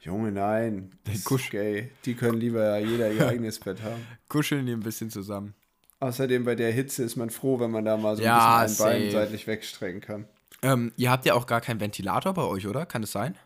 Junge, 0.00 0.32
nein. 0.32 0.90
Das 1.04 1.16
ist 1.16 1.26
Kusch- 1.26 1.50
gay. 1.50 1.90
Die 2.04 2.14
können 2.14 2.38
lieber 2.40 2.78
jeder 2.78 3.12
ihr 3.12 3.28
eigenes 3.28 3.60
Bett 3.60 3.82
haben. 3.82 4.04
Kuscheln 4.28 4.66
die 4.66 4.72
ein 4.72 4.80
bisschen 4.80 5.10
zusammen. 5.10 5.54
Außerdem 6.00 6.44
bei 6.44 6.56
der 6.56 6.72
Hitze 6.72 7.04
ist 7.04 7.14
man 7.14 7.30
froh, 7.30 7.60
wenn 7.60 7.70
man 7.70 7.84
da 7.84 7.96
mal 7.96 8.16
so 8.16 8.22
Ja, 8.24 8.58
ein 8.58 8.66
bisschen 8.66 8.86
ein 8.86 9.00
Bein 9.02 9.10
seitlich 9.12 9.46
wegstrecken 9.46 10.00
kann. 10.00 10.26
Ähm, 10.62 10.92
ihr 10.96 11.10
habt 11.10 11.24
ja 11.26 11.34
auch 11.34 11.46
gar 11.46 11.60
keinen 11.60 11.78
Ventilator 11.80 12.34
bei 12.34 12.42
euch, 12.42 12.66
oder? 12.66 12.86
Kann 12.86 13.02
das 13.02 13.12
sein? 13.12 13.36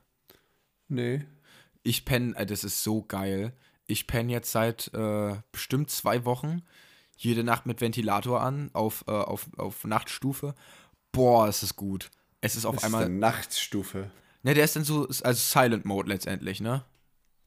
Nee. 0.89 1.25
Ich 1.83 2.05
penne, 2.07 2.35
äh, 2.37 2.47
das 2.47 2.65
ist 2.65 2.83
so 2.83 3.03
geil. 3.03 3.53
Ich 3.87 4.07
penne 4.07 4.33
jetzt 4.33 4.51
seit 4.53 4.93
äh, 4.95 5.35
bestimmt 5.53 5.91
zwei 5.91 6.25
Wochen 6.25 6.63
jede 7.19 7.45
Nacht 7.45 7.67
mit 7.67 7.81
Ventilator 7.81 8.41
an, 8.43 8.71
auf, 8.73 9.05
äh, 9.07 9.11
auf, 9.13 9.47
auf 9.59 9.85
Nachtstufe. 9.85 10.55
Boah, 11.17 11.49
ist 11.49 11.63
es 11.63 11.75
gut. 11.77 12.11
Es 12.41 12.57
ist 12.57 12.67
auf 12.67 12.75
Das 12.77 12.85
einmal. 12.85 13.03
ist 13.03 13.07
eine 13.09 13.19
Nachtstufe. 13.19 14.11
Ne, 14.43 14.55
der 14.55 14.65
ist 14.65 14.77
dann 14.77 14.85
so, 14.85 15.09
also 15.09 15.33
Silent 15.33 15.85
Mode 15.85 16.09
letztendlich, 16.09 16.61
ne? 16.61 16.85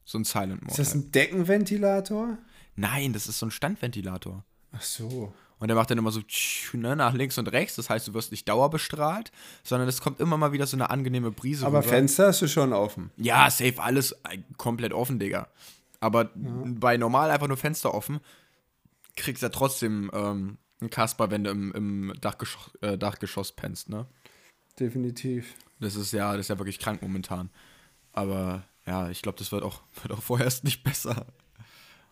So 0.04 0.18
ein 0.18 0.24
Silent 0.24 0.60
Mode. 0.62 0.72
Ist 0.72 0.78
das 0.78 0.94
ein 0.94 1.12
Deckenventilator? 1.12 2.36
Nein, 2.76 3.12
das 3.12 3.26
ist 3.28 3.38
so 3.38 3.46
ein 3.46 3.50
Standventilator. 3.50 4.44
Ach 4.72 4.82
so. 4.82 5.32
Und 5.60 5.68
der 5.68 5.76
macht 5.76 5.90
dann 5.90 5.98
immer 5.98 6.10
so 6.10 6.20
ne, 6.72 6.96
nach 6.96 7.12
links 7.14 7.38
und 7.38 7.46
rechts. 7.48 7.76
Das 7.76 7.90
heißt, 7.90 8.08
du 8.08 8.14
wirst 8.14 8.30
nicht 8.32 8.48
dauerbestrahlt, 8.48 9.30
sondern 9.62 9.88
es 9.88 10.00
kommt 10.00 10.18
immer 10.18 10.36
mal 10.36 10.52
wieder 10.52 10.66
so 10.66 10.76
eine 10.76 10.90
angenehme 10.90 11.30
Brise 11.30 11.66
Aber 11.66 11.78
rüber. 11.78 11.88
Fenster 11.88 12.28
hast 12.28 12.42
du 12.42 12.48
schon 12.48 12.72
offen. 12.72 13.10
Ja, 13.18 13.48
safe, 13.50 13.80
alles 13.80 14.12
äh, 14.28 14.38
komplett 14.56 14.92
offen, 14.92 15.18
Digga. 15.18 15.48
Aber 16.00 16.30
bei 16.34 16.96
normal 16.96 17.30
einfach 17.30 17.46
nur 17.48 17.58
Fenster 17.58 17.92
offen, 17.94 18.20
kriegst 19.16 19.42
du 19.42 19.46
ja 19.46 19.50
trotzdem 19.50 20.10
ähm, 20.14 20.56
einen 20.80 20.90
Kasper, 20.90 21.30
wenn 21.30 21.44
du 21.44 21.50
im, 21.50 21.72
im 21.72 22.12
Dachgeschoss, 22.20 22.70
äh, 22.80 22.96
Dachgeschoss 22.98 23.52
pennst, 23.52 23.88
ne? 23.88 24.06
Definitiv. 24.78 25.54
Das 25.78 25.96
ist 25.96 26.12
ja, 26.12 26.32
das 26.32 26.46
ist 26.46 26.48
ja 26.48 26.58
wirklich 26.58 26.78
krank 26.78 27.02
momentan. 27.02 27.50
Aber 28.12 28.64
ja, 28.86 29.10
ich 29.10 29.22
glaube, 29.22 29.38
das 29.38 29.52
wird 29.52 29.62
auch, 29.62 29.82
wird 30.02 30.12
auch 30.12 30.22
vorerst 30.22 30.64
nicht 30.64 30.82
besser. 30.82 31.26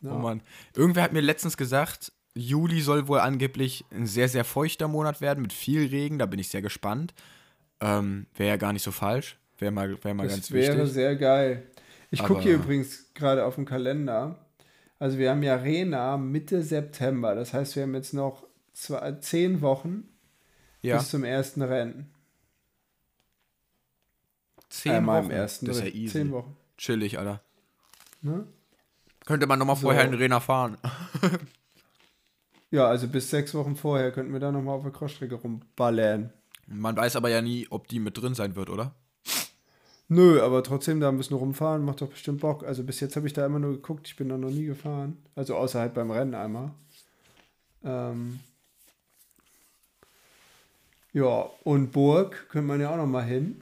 Ja. 0.01 0.13
Oh 0.13 0.19
Mann. 0.19 0.43
Irgendwer 0.77 1.03
hat 1.03 1.13
mir 1.13 1.21
letztens 1.21 1.57
gesagt, 1.57 2.13
Juli 2.35 2.81
soll 2.81 3.09
wohl 3.09 3.21
angeblich 3.21 3.85
ein 3.91 4.07
sehr, 4.07 4.29
sehr 4.29 4.45
feuchter 4.45 4.87
Monat 4.87 5.21
werden 5.21 5.43
mit 5.43 5.53
viel 5.53 5.89
Regen. 5.89 6.19
Da 6.19 6.27
bin 6.27 6.39
ich 6.39 6.49
sehr 6.49 6.63
gespannt. 6.63 7.15
Ähm, 7.81 8.27
Wäre 8.37 8.51
ja 8.51 8.57
gar 8.57 8.73
nicht 8.73 8.83
so 8.83 8.93
falsch. 8.93 9.39
Wäre 9.59 9.73
mal, 9.73 10.03
wär 10.05 10.15
mal 10.15 10.25
Das 10.25 10.35
ganz 10.35 10.51
wäre 10.53 10.77
wichtig. 10.79 10.93
sehr 10.93 11.17
geil. 11.17 11.67
Ich 12.11 12.23
gucke 12.23 12.43
hier 12.43 12.55
übrigens 12.55 13.13
gerade 13.15 13.45
auf 13.45 13.57
dem 13.57 13.65
Kalender. 13.65 14.39
Also 14.99 15.19
wir 15.19 15.31
haben 15.31 15.43
ja 15.43 15.57
Rena 15.57 16.17
Mitte 16.17 16.63
September. 16.63 17.35
Das 17.35 17.53
heißt, 17.53 17.77
wir 17.77 17.83
haben 17.85 17.95
jetzt 17.95 18.15
noch 18.15 18.47
zwei, 18.79 19.13
zehn 19.13 19.61
Wochen 19.61 20.09
Ja, 20.83 20.99
bis 20.99 21.11
zum 21.11 21.25
ersten 21.25 21.63
Rennen. 21.63 22.11
zehn 24.69 24.93
Einmal 24.93 25.23
Wochen. 25.23 25.31
im 25.31 25.37
ersten 25.37 25.67
das 25.67 25.79
ist 25.79 25.85
ja 25.85 25.89
easy. 25.91 26.13
Zehn 26.13 26.33
Wochen. 26.33 26.57
Chillig, 26.77 27.19
Alter. 27.19 27.41
Ne? 28.23 28.47
Könnte 29.27 29.47
man 29.47 29.59
nochmal 29.59 29.77
So. 29.77 29.83
vorher 29.83 30.05
in 30.05 30.15
Rena 30.15 30.41
fahren. 30.41 30.77
Ja, 32.71 32.87
also 32.87 33.09
bis 33.09 33.31
sechs 33.31 33.55
Wochen 33.55 33.77
vorher 33.77 34.13
könnten 34.13 34.35
wir 34.35 34.41
da 34.41 34.53
nochmal 34.53 34.75
auf 34.77 34.83
der 34.83 34.93
Crossstrecke 34.93 35.37
rumballern. 35.37 36.31
Man 36.67 36.95
weiß 36.99 37.17
aber 37.17 37.31
ja 37.31 37.41
nie, 37.41 37.67
ob 37.71 37.89
die 37.89 37.99
mit 37.99 38.19
drin 38.19 38.35
sein 38.35 38.57
wird, 38.57 38.69
oder? 38.69 38.95
Nö, 40.09 40.43
aber 40.43 40.63
trotzdem 40.63 41.01
da 41.01 41.09
ein 41.09 41.17
bisschen 41.17 41.39
rumfahren 41.39 41.83
macht 41.83 42.03
doch 42.03 42.11
bestimmt 42.11 42.43
Bock. 42.43 42.65
Also 42.65 42.83
bis 42.85 43.01
jetzt 43.01 43.17
habe 43.17 43.27
ich 43.27 43.33
da 43.33 43.47
immer 43.47 43.59
nur 43.59 43.73
geguckt, 43.73 44.07
ich 44.07 44.17
bin 44.17 44.29
da 44.29 44.37
noch 44.37 44.51
nie 44.51 44.67
gefahren. 44.67 45.17
Also 45.35 45.57
außer 45.57 45.81
halt 45.81 45.95
beim 45.95 46.11
Rennen 46.11 46.35
einmal. 46.35 46.73
Ähm 47.85 48.41
ja, 51.13 51.51
und 51.65 51.93
Burg 51.93 52.49
könnte 52.51 52.67
man 52.69 52.81
ja 52.81 52.91
auch 52.91 52.97
noch 52.97 53.07
mal 53.07 53.25
hin. 53.25 53.61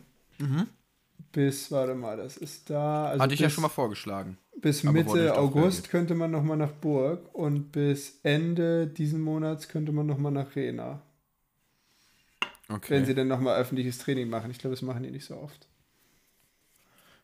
Bis, 1.32 1.70
warte 1.70 1.94
mal, 1.94 2.16
das 2.16 2.36
ist 2.36 2.70
da. 2.70 3.06
Also 3.08 3.22
Hatte 3.22 3.34
ich 3.34 3.40
ja 3.40 3.46
bis- 3.46 3.54
schon 3.54 3.62
mal 3.62 3.68
vorgeschlagen. 3.68 4.38
Bis 4.58 4.82
Mitte 4.84 5.36
August 5.36 5.90
könnte 5.90 6.14
man 6.14 6.30
noch 6.30 6.42
mal 6.42 6.56
nach 6.56 6.72
Burg 6.72 7.34
und 7.34 7.72
bis 7.72 8.20
Ende 8.22 8.86
diesen 8.86 9.20
Monats 9.20 9.68
könnte 9.68 9.92
man 9.92 10.06
noch 10.06 10.16
mal 10.18 10.30
nach 10.30 10.56
Rena. 10.56 11.02
Okay. 12.68 12.86
Wenn 12.94 13.04
sie 13.04 13.14
dann 13.14 13.28
noch 13.28 13.38
mal 13.40 13.56
öffentliches 13.56 13.98
Training 13.98 14.28
machen. 14.30 14.50
Ich 14.50 14.58
glaube, 14.58 14.74
das 14.74 14.82
machen 14.82 15.02
die 15.02 15.10
nicht 15.10 15.26
so 15.26 15.36
oft. 15.36 15.68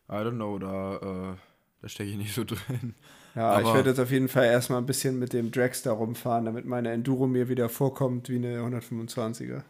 I 0.09 0.13
don't 0.13 0.35
know, 0.35 0.59
da, 0.59 0.95
äh, 0.97 1.35
da 1.81 1.89
stecke 1.89 2.11
ich 2.11 2.17
nicht 2.17 2.33
so 2.35 2.43
drin. 2.45 2.93
Ja, 3.35 3.59
ich 3.59 3.65
Aber- 3.65 3.75
werde 3.75 3.89
jetzt 3.89 3.99
auf 3.99 4.11
jeden 4.11 4.27
Fall 4.29 4.45
erstmal 4.45 4.77
ein 4.79 4.85
bisschen 4.85 5.17
mit 5.17 5.33
dem 5.33 5.51
Dragster 5.51 5.91
rumfahren, 5.91 6.45
damit 6.45 6.65
meine 6.65 6.91
Enduro 6.91 7.25
mir 7.27 7.49
wieder 7.49 7.67
vorkommt 7.67 8.29
wie 8.29 8.35
eine 8.35 8.59
125er. 8.59 9.63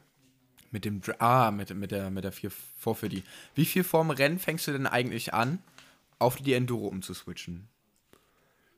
Mit 0.73 0.83
dem 0.85 0.99
Dra 1.01 1.15
Ah, 1.47 1.51
mit, 1.51 1.73
mit 1.75 1.91
der 1.91 2.09
mit 2.09 2.23
der 2.25 2.31
4 2.33 2.49
440. 2.51 3.23
Wie 3.55 3.63
viel 3.65 3.83
vorm 3.83 4.09
Rennen 4.09 4.39
fängst 4.39 4.67
du 4.67 4.71
denn 4.71 4.87
eigentlich 4.87 5.33
an, 5.33 5.59
auf 6.19 6.37
die 6.37 6.53
Enduro 6.53 6.87
umzuswitchen? 6.87 7.67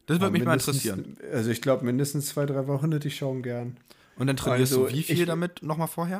Das 0.05 0.15
würde 0.17 0.25
Aber 0.25 0.31
mich 0.33 0.43
mal 0.43 0.53
interessieren. 0.55 1.17
Also 1.31 1.49
ich 1.49 1.61
glaube, 1.61 1.85
mindestens 1.85 2.27
zwei, 2.27 2.45
drei 2.45 2.67
Wochen 2.67 2.91
hätte 2.91 3.07
ich 3.07 3.15
schon 3.15 3.41
gern. 3.41 3.77
Und 4.17 4.27
dann 4.27 4.35
trainierst 4.37 4.73
also 4.73 4.87
du 4.87 4.93
wie 4.93 5.03
viel 5.03 5.21
ich- 5.21 5.25
damit 5.25 5.63
nochmal 5.63 5.87
vorher? 5.87 6.19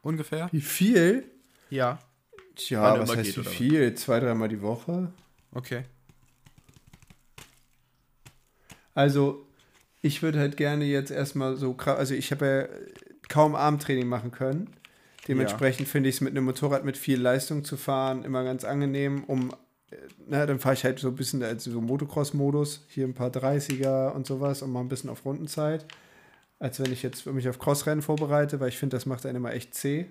Ungefähr? 0.00 0.48
Wie 0.52 0.60
viel? 0.62 1.24
Ja. 1.70 1.98
Tja, 2.56 2.98
was 2.98 3.10
heißt 3.14 3.22
geht, 3.22 3.36
wie 3.36 3.40
oder 3.40 3.50
viel? 3.50 3.94
Zwei, 3.94 4.20
dreimal 4.20 4.48
die 4.48 4.62
Woche? 4.62 5.12
Okay. 5.52 5.84
Also, 8.94 9.46
ich 10.02 10.22
würde 10.22 10.38
halt 10.38 10.56
gerne 10.56 10.84
jetzt 10.84 11.10
erstmal 11.10 11.56
so, 11.56 11.76
also 11.76 12.14
ich 12.14 12.30
habe 12.30 12.46
ja 12.46 13.11
kaum 13.32 13.54
Armtraining 13.54 14.06
machen 14.06 14.30
können. 14.30 14.68
Dementsprechend 15.26 15.88
finde 15.88 16.10
ich 16.10 16.16
es 16.16 16.20
mit 16.20 16.32
einem 16.32 16.44
Motorrad 16.44 16.84
mit 16.84 16.98
viel 16.98 17.18
Leistung 17.18 17.64
zu 17.64 17.78
fahren 17.78 18.24
immer 18.24 18.44
ganz 18.44 18.64
angenehm, 18.64 19.24
um, 19.24 19.54
äh, 19.90 19.96
na, 20.28 20.44
dann 20.44 20.58
fahre 20.58 20.74
ich 20.74 20.84
halt 20.84 20.98
so 20.98 21.08
ein 21.08 21.14
bisschen 21.14 21.42
als 21.42 21.64
so 21.64 21.80
Motocross-Modus, 21.80 22.84
hier 22.88 23.06
ein 23.06 23.14
paar 23.14 23.30
30er 23.30 24.10
und 24.10 24.26
sowas 24.26 24.60
und 24.60 24.70
mal 24.70 24.80
ein 24.80 24.88
bisschen 24.88 25.08
auf 25.08 25.24
Rundenzeit, 25.24 25.86
als 26.58 26.78
wenn 26.78 26.92
ich 26.92 27.02
jetzt 27.02 27.24
mich 27.26 27.48
auf 27.48 27.58
Crossrennen 27.58 28.02
vorbereite, 28.02 28.60
weil 28.60 28.68
ich 28.68 28.78
finde, 28.78 28.96
das 28.96 29.06
macht 29.06 29.24
einen 29.24 29.36
immer 29.36 29.54
echt 29.54 29.74
zäh. 29.74 30.06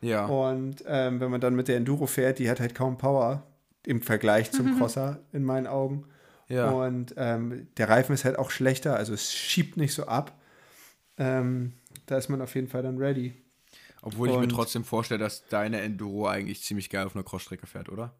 Ja. 0.00 0.26
Und 0.26 0.82
ähm, 0.86 1.20
wenn 1.20 1.30
man 1.30 1.40
dann 1.40 1.56
mit 1.56 1.68
der 1.68 1.76
Enduro 1.76 2.06
fährt, 2.06 2.38
die 2.38 2.48
hat 2.48 2.60
halt 2.60 2.74
kaum 2.74 2.96
Power 2.96 3.42
im 3.84 4.00
Vergleich 4.00 4.50
zum 4.50 4.78
Crosser 4.78 5.20
in 5.32 5.44
meinen 5.44 5.66
Augen. 5.66 6.04
ja. 6.48 6.70
Und 6.70 7.14
ähm, 7.18 7.68
der 7.76 7.88
Reifen 7.90 8.14
ist 8.14 8.24
halt 8.24 8.38
auch 8.38 8.50
schlechter, 8.50 8.96
also 8.96 9.12
es 9.12 9.34
schiebt 9.34 9.76
nicht 9.76 9.92
so 9.92 10.06
ab. 10.06 10.32
Ähm, 11.18 11.72
da 12.06 12.16
ist 12.16 12.28
man 12.28 12.40
auf 12.40 12.54
jeden 12.54 12.68
Fall 12.68 12.82
dann 12.82 12.98
ready. 12.98 13.34
Obwohl 14.02 14.28
ich 14.28 14.36
mir 14.36 14.42
und- 14.42 14.48
trotzdem 14.50 14.84
vorstelle, 14.84 15.18
dass 15.18 15.46
deine 15.48 15.80
Enduro 15.80 16.26
eigentlich 16.28 16.62
ziemlich 16.62 16.90
geil 16.90 17.06
auf 17.06 17.14
einer 17.16 17.24
Crossstrecke 17.24 17.66
fährt, 17.66 17.88
oder? 17.88 18.14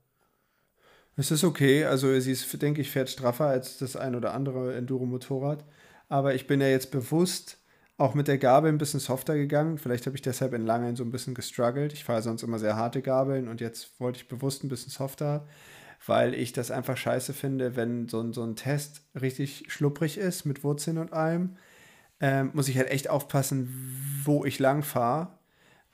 Es 1.16 1.30
ist 1.30 1.44
okay, 1.44 1.84
also 1.84 2.18
sie 2.20 2.32
ist, 2.32 2.60
denke 2.60 2.80
ich, 2.82 2.90
fährt 2.90 3.08
straffer 3.08 3.46
als 3.46 3.78
das 3.78 3.96
ein 3.96 4.14
oder 4.14 4.34
andere 4.34 4.74
Enduro-Motorrad. 4.76 5.64
Aber 6.08 6.34
ich 6.34 6.46
bin 6.46 6.60
ja 6.60 6.68
jetzt 6.68 6.90
bewusst 6.90 7.58
auch 7.96 8.14
mit 8.14 8.28
der 8.28 8.36
Gabel 8.36 8.70
ein 8.70 8.76
bisschen 8.78 9.00
softer 9.00 9.34
gegangen. 9.34 9.78
Vielleicht 9.78 10.04
habe 10.04 10.14
ich 10.14 10.22
deshalb 10.22 10.52
in 10.52 10.66
Langen 10.66 10.94
so 10.96 11.02
ein 11.04 11.10
bisschen 11.10 11.34
gestruggelt. 11.34 11.94
Ich 11.94 12.04
fahre 12.04 12.20
sonst 12.20 12.42
immer 12.42 12.58
sehr 12.58 12.76
harte 12.76 13.00
Gabeln 13.00 13.48
und 13.48 13.62
jetzt 13.62 13.98
wollte 13.98 14.18
ich 14.18 14.28
bewusst 14.28 14.62
ein 14.62 14.68
bisschen 14.68 14.90
softer, 14.90 15.46
weil 16.04 16.34
ich 16.34 16.52
das 16.52 16.70
einfach 16.70 16.98
scheiße 16.98 17.32
finde, 17.32 17.74
wenn 17.76 18.08
so 18.08 18.20
ein, 18.20 18.34
so 18.34 18.42
ein 18.42 18.54
Test 18.54 19.00
richtig 19.18 19.64
schlupprig 19.68 20.18
ist 20.18 20.44
mit 20.44 20.62
Wurzeln 20.64 20.98
und 20.98 21.14
allem. 21.14 21.56
Ähm, 22.20 22.50
muss 22.54 22.68
ich 22.68 22.76
halt 22.78 22.90
echt 22.90 23.10
aufpassen, 23.10 23.68
wo 24.24 24.44
ich 24.44 24.58
lang 24.58 24.82
fahre, 24.82 25.28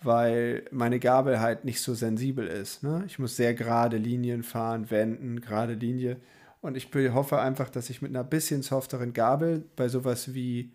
weil 0.03 0.65
meine 0.71 0.99
Gabel 1.01 1.41
halt 1.41 1.65
nicht 1.65 1.81
so 1.81 1.95
sensibel 1.95 2.47
ist. 2.47 2.83
Ne? 2.83 3.05
Ich 3.07 3.19
muss 3.19 3.37
sehr 3.37 3.55
gerade 3.55 3.97
Linien 3.97 4.43
fahren, 4.43 4.91
wenden, 4.91 5.41
gerade 5.41 5.75
Linie. 5.75 6.17
Und 6.61 6.77
ich 6.77 6.89
hoffe 7.13 7.41
einfach, 7.41 7.69
dass 7.71 7.91
ich 7.91 8.03
mit 8.03 8.13
einer 8.13 8.23
bisschen 8.23 8.63
softeren 8.63 9.13
Gabel 9.13 9.65
bei 9.75 9.89
sowas 9.89 10.33
wie 10.33 10.71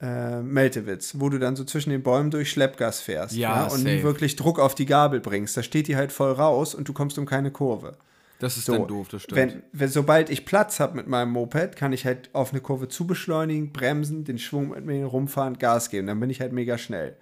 äh, 0.00 0.40
Meltewitz, 0.42 1.14
wo 1.18 1.28
du 1.28 1.38
dann 1.38 1.56
so 1.56 1.64
zwischen 1.64 1.90
den 1.90 2.02
Bäumen 2.04 2.30
durch 2.30 2.50
Schleppgas 2.50 3.00
fährst 3.00 3.34
Ja, 3.34 3.64
und 3.64 3.70
safe. 3.70 3.82
nie 3.84 4.02
wirklich 4.04 4.36
Druck 4.36 4.60
auf 4.60 4.74
die 4.76 4.86
Gabel 4.86 5.20
bringst. 5.20 5.56
Da 5.56 5.62
steht 5.64 5.88
die 5.88 5.96
halt 5.96 6.12
voll 6.12 6.32
raus 6.32 6.74
und 6.74 6.88
du 6.88 6.92
kommst 6.92 7.18
um 7.18 7.26
keine 7.26 7.50
Kurve. 7.50 7.96
Das 8.42 8.56
ist 8.56 8.64
So, 8.66 8.72
dann 8.76 8.88
doof, 8.88 9.08
das 9.08 9.22
stimmt. 9.22 9.38
Wenn, 9.38 9.62
wenn, 9.72 9.88
sobald 9.88 10.28
ich 10.28 10.44
Platz 10.44 10.80
habe 10.80 10.96
mit 10.96 11.06
meinem 11.06 11.30
Moped, 11.30 11.76
kann 11.76 11.92
ich 11.92 12.04
halt 12.04 12.28
auf 12.32 12.50
eine 12.52 12.60
Kurve 12.60 12.88
zubeschleunigen, 12.88 13.72
bremsen, 13.72 14.24
den 14.24 14.38
Schwung 14.38 14.70
mit 14.70 14.84
mir 14.84 15.06
rumfahren, 15.06 15.58
Gas 15.58 15.90
geben. 15.90 16.08
Dann 16.08 16.18
bin 16.18 16.28
ich 16.28 16.40
halt 16.40 16.52
mega 16.52 16.76
schnell. 16.76 17.16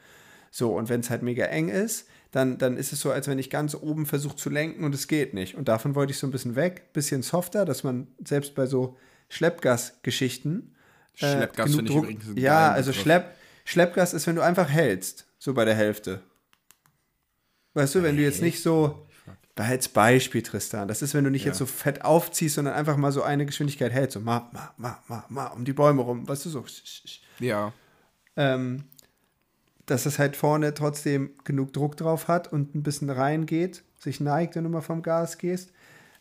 So, 0.51 0.75
und 0.75 0.89
wenn 0.89 1.01
es 1.01 1.11
halt 1.11 1.23
mega 1.23 1.45
eng 1.45 1.69
ist, 1.69 2.09
dann, 2.31 2.57
dann 2.57 2.77
ist 2.79 2.93
es 2.95 3.01
so, 3.01 3.11
als 3.11 3.29
wenn 3.29 3.39
ich 3.39 3.51
ganz 3.51 3.75
oben 3.75 4.07
versuche 4.07 4.37
zu 4.37 4.49
lenken 4.49 4.83
und 4.83 4.95
es 4.95 5.09
geht 5.09 5.35
nicht. 5.35 5.57
Und 5.57 5.69
davon 5.69 5.95
wollte 5.95 6.13
ich 6.13 6.19
so 6.19 6.27
ein 6.27 6.31
bisschen 6.31 6.57
weg, 6.57 6.93
bisschen 6.95 7.23
softer, 7.23 7.65
dass 7.67 7.85
man 7.85 8.07
selbst 8.25 8.55
bei 8.55 8.65
so 8.67 8.97
Schleppgas-Geschichten. 9.29 10.75
äh, 11.19 11.19
Schleppgas 11.37 11.77
genug 11.77 11.87
Druck- 11.87 12.37
Ja, 12.39 12.73
also. 12.73 12.93
Schlepp, 12.95 13.35
Schleppgas 13.65 14.15
ist, 14.15 14.27
wenn 14.27 14.37
du 14.37 14.43
einfach 14.43 14.69
hältst, 14.71 15.27
so 15.39 15.53
bei 15.53 15.65
der 15.67 15.75
Hälfte. 15.75 16.23
Weißt 17.75 17.95
du, 17.95 18.03
wenn 18.03 18.17
du 18.17 18.23
jetzt 18.23 18.43
nicht 18.43 18.63
so, 18.63 19.07
als 19.61 19.89
Beispiel, 19.89 20.43
Tristan, 20.43 20.89
das 20.89 21.03
ist, 21.03 21.15
wenn 21.15 21.25
du 21.25 21.31
nicht 21.31 21.45
jetzt 21.45 21.59
so 21.59 21.67
fett 21.67 22.05
aufziehst, 22.05 22.55
sondern 22.55 22.75
einfach 22.75 22.97
mal 22.97 23.13
so 23.13 23.23
eine 23.23 23.47
Geschwindigkeit 23.47 23.93
hältst, 23.93 24.15
so 24.15 24.21
ma, 24.21 24.49
ma, 24.53 24.75
ma, 24.77 25.03
ma, 25.09 25.25
ma, 25.29 25.47
um 25.49 25.65
die 25.65 25.73
Bäume 25.73 26.03
rum, 26.03 26.29
weißt 26.29 26.47
du, 26.47 26.51
so. 26.51 26.65
Ja. 27.39 27.73
Ähm, 28.37 28.85
dass 29.87 30.07
es 30.07 30.19
halt 30.19 30.37
vorne 30.37 30.73
trotzdem 30.75 31.31
genug 31.45 31.73
Druck 31.73 31.97
drauf 31.97 32.29
hat 32.29 32.53
und 32.53 32.75
ein 32.75 32.83
bisschen 32.83 33.11
reingeht, 33.11 33.83
sich 33.99 34.21
neigt, 34.21 34.55
wenn 34.55 34.65
du 34.65 34.71
mal 34.71 34.83
vom 34.83 35.03
Gas 35.03 35.39
gehst. 35.39 35.73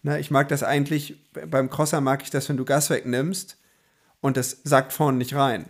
Na, 0.01 0.17
ich 0.17 0.31
mag 0.31 0.47
das 0.47 0.63
eigentlich, 0.63 1.19
beim 1.33 1.69
Crosser 1.69 2.01
mag 2.01 2.23
ich 2.23 2.29
das, 2.29 2.49
wenn 2.49 2.57
du 2.57 2.65
Gas 2.65 2.89
wegnimmst 2.89 3.57
und 4.21 4.37
das 4.37 4.61
sackt 4.63 4.93
vorne 4.93 5.17
nicht 5.17 5.35
rein. 5.35 5.69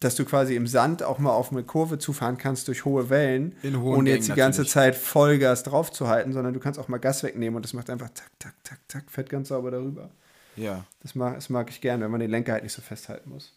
Dass 0.00 0.14
du 0.14 0.24
quasi 0.24 0.56
im 0.56 0.66
Sand 0.66 1.02
auch 1.02 1.18
mal 1.18 1.32
auf 1.32 1.52
eine 1.52 1.62
Kurve 1.62 1.98
zufahren 1.98 2.38
kannst 2.38 2.68
durch 2.68 2.86
hohe 2.86 3.10
Wellen, 3.10 3.54
ohne 3.82 4.10
jetzt 4.10 4.28
die 4.28 4.32
ganze 4.32 4.60
natürlich. 4.62 4.72
Zeit 4.72 4.96
Vollgas 4.96 5.62
drauf 5.62 5.92
zu 5.92 6.08
halten, 6.08 6.32
sondern 6.32 6.54
du 6.54 6.60
kannst 6.60 6.80
auch 6.80 6.88
mal 6.88 6.98
Gas 6.98 7.22
wegnehmen 7.22 7.56
und 7.56 7.64
das 7.64 7.74
macht 7.74 7.90
einfach 7.90 8.08
tak, 8.14 8.30
tak, 8.38 8.54
tak, 8.64 8.80
tak, 8.88 9.10
fährt 9.10 9.28
ganz 9.28 9.48
sauber 9.48 9.70
darüber. 9.70 10.10
Ja. 10.56 10.84
Das 11.02 11.14
mag, 11.14 11.34
das 11.34 11.50
mag 11.50 11.68
ich 11.70 11.80
gerne, 11.80 12.04
wenn 12.04 12.10
man 12.10 12.20
den 12.20 12.30
Lenker 12.30 12.52
halt 12.52 12.62
nicht 12.62 12.72
so 12.72 12.82
festhalten 12.82 13.30
muss. 13.30 13.52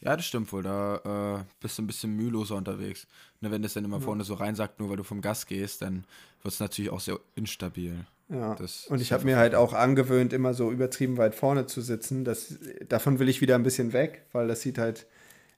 Ja, 0.00 0.16
das 0.16 0.26
stimmt 0.26 0.52
wohl. 0.52 0.62
Da 0.62 1.40
äh, 1.40 1.44
bist 1.60 1.78
du 1.78 1.82
ein 1.82 1.86
bisschen 1.86 2.14
müheloser 2.16 2.56
unterwegs. 2.56 3.06
Ne, 3.40 3.50
wenn 3.50 3.62
das 3.62 3.74
dann 3.74 3.84
immer 3.84 4.00
vorne 4.00 4.24
so 4.24 4.34
reinsackt, 4.34 4.78
nur 4.78 4.90
weil 4.90 4.96
du 4.96 5.04
vom 5.04 5.20
Gas 5.20 5.46
gehst, 5.46 5.82
dann 5.82 6.04
wird 6.42 6.54
es 6.54 6.60
natürlich 6.60 6.90
auch 6.90 7.00
sehr 7.00 7.18
instabil. 7.34 8.04
Ja. 8.28 8.54
Das 8.56 8.86
und 8.86 9.00
ich 9.00 9.12
habe 9.12 9.24
mir 9.24 9.36
halt 9.36 9.54
auch 9.54 9.72
angewöhnt, 9.72 10.32
immer 10.32 10.52
so 10.52 10.70
übertrieben 10.70 11.16
weit 11.16 11.34
vorne 11.34 11.66
zu 11.66 11.80
sitzen. 11.80 12.24
Das, 12.24 12.58
davon 12.88 13.18
will 13.18 13.28
ich 13.28 13.40
wieder 13.40 13.54
ein 13.54 13.62
bisschen 13.62 13.92
weg, 13.92 14.24
weil 14.32 14.48
das 14.48 14.60
sieht 14.60 14.78
halt 14.78 15.06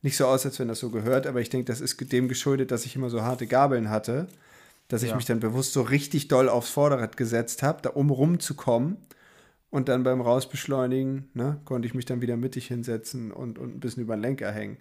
nicht 0.03 0.17
so 0.17 0.27
aus, 0.27 0.45
als 0.47 0.59
wenn 0.59 0.69
das 0.69 0.79
so 0.79 0.91
gehört. 0.91 1.27
Aber 1.27 1.41
ich 1.41 1.51
denke, 1.51 1.67
das 1.67 1.81
ist 1.81 2.13
dem 2.13 2.29
geschuldet, 2.29 2.71
dass 2.71 2.87
ich 2.87 2.97
immer 2.97 3.11
so 3.11 3.23
harte 3.23 3.47
Gabeln 3.47 3.91
hatte, 3.91 4.29
dass 4.89 5.03
ich 5.03 5.11
Ja. 5.11 5.17
mich 5.17 5.27
dann 5.27 5.41
bewusst 5.41 5.73
so 5.73 5.83
richtig 5.83 6.29
doll 6.29 6.49
aufs 6.49 6.71
Vorderrad 6.71 7.17
gesetzt 7.17 7.63
habe, 7.63 7.83
da 7.83 7.91
um 7.91 8.11
rumzukommen. 8.11 8.97
Und 9.71 9.89
dann 9.91 10.03
beim 10.03 10.23
Rausbeschleunigen 10.23 11.29
ne, 11.35 11.61
konnte 11.67 11.87
ich 11.87 11.95
mich 11.95 12.07
dann 12.07 12.23
wieder 12.23 12.39
mittig 12.39 12.69
hinsetzen 12.69 13.33
und, 13.33 13.59
und 13.59 13.77
ein 13.77 13.81
bisschen 13.81 14.03
über 14.03 14.17
den 14.17 14.23
Lenker 14.23 14.51
hängen. 14.51 14.79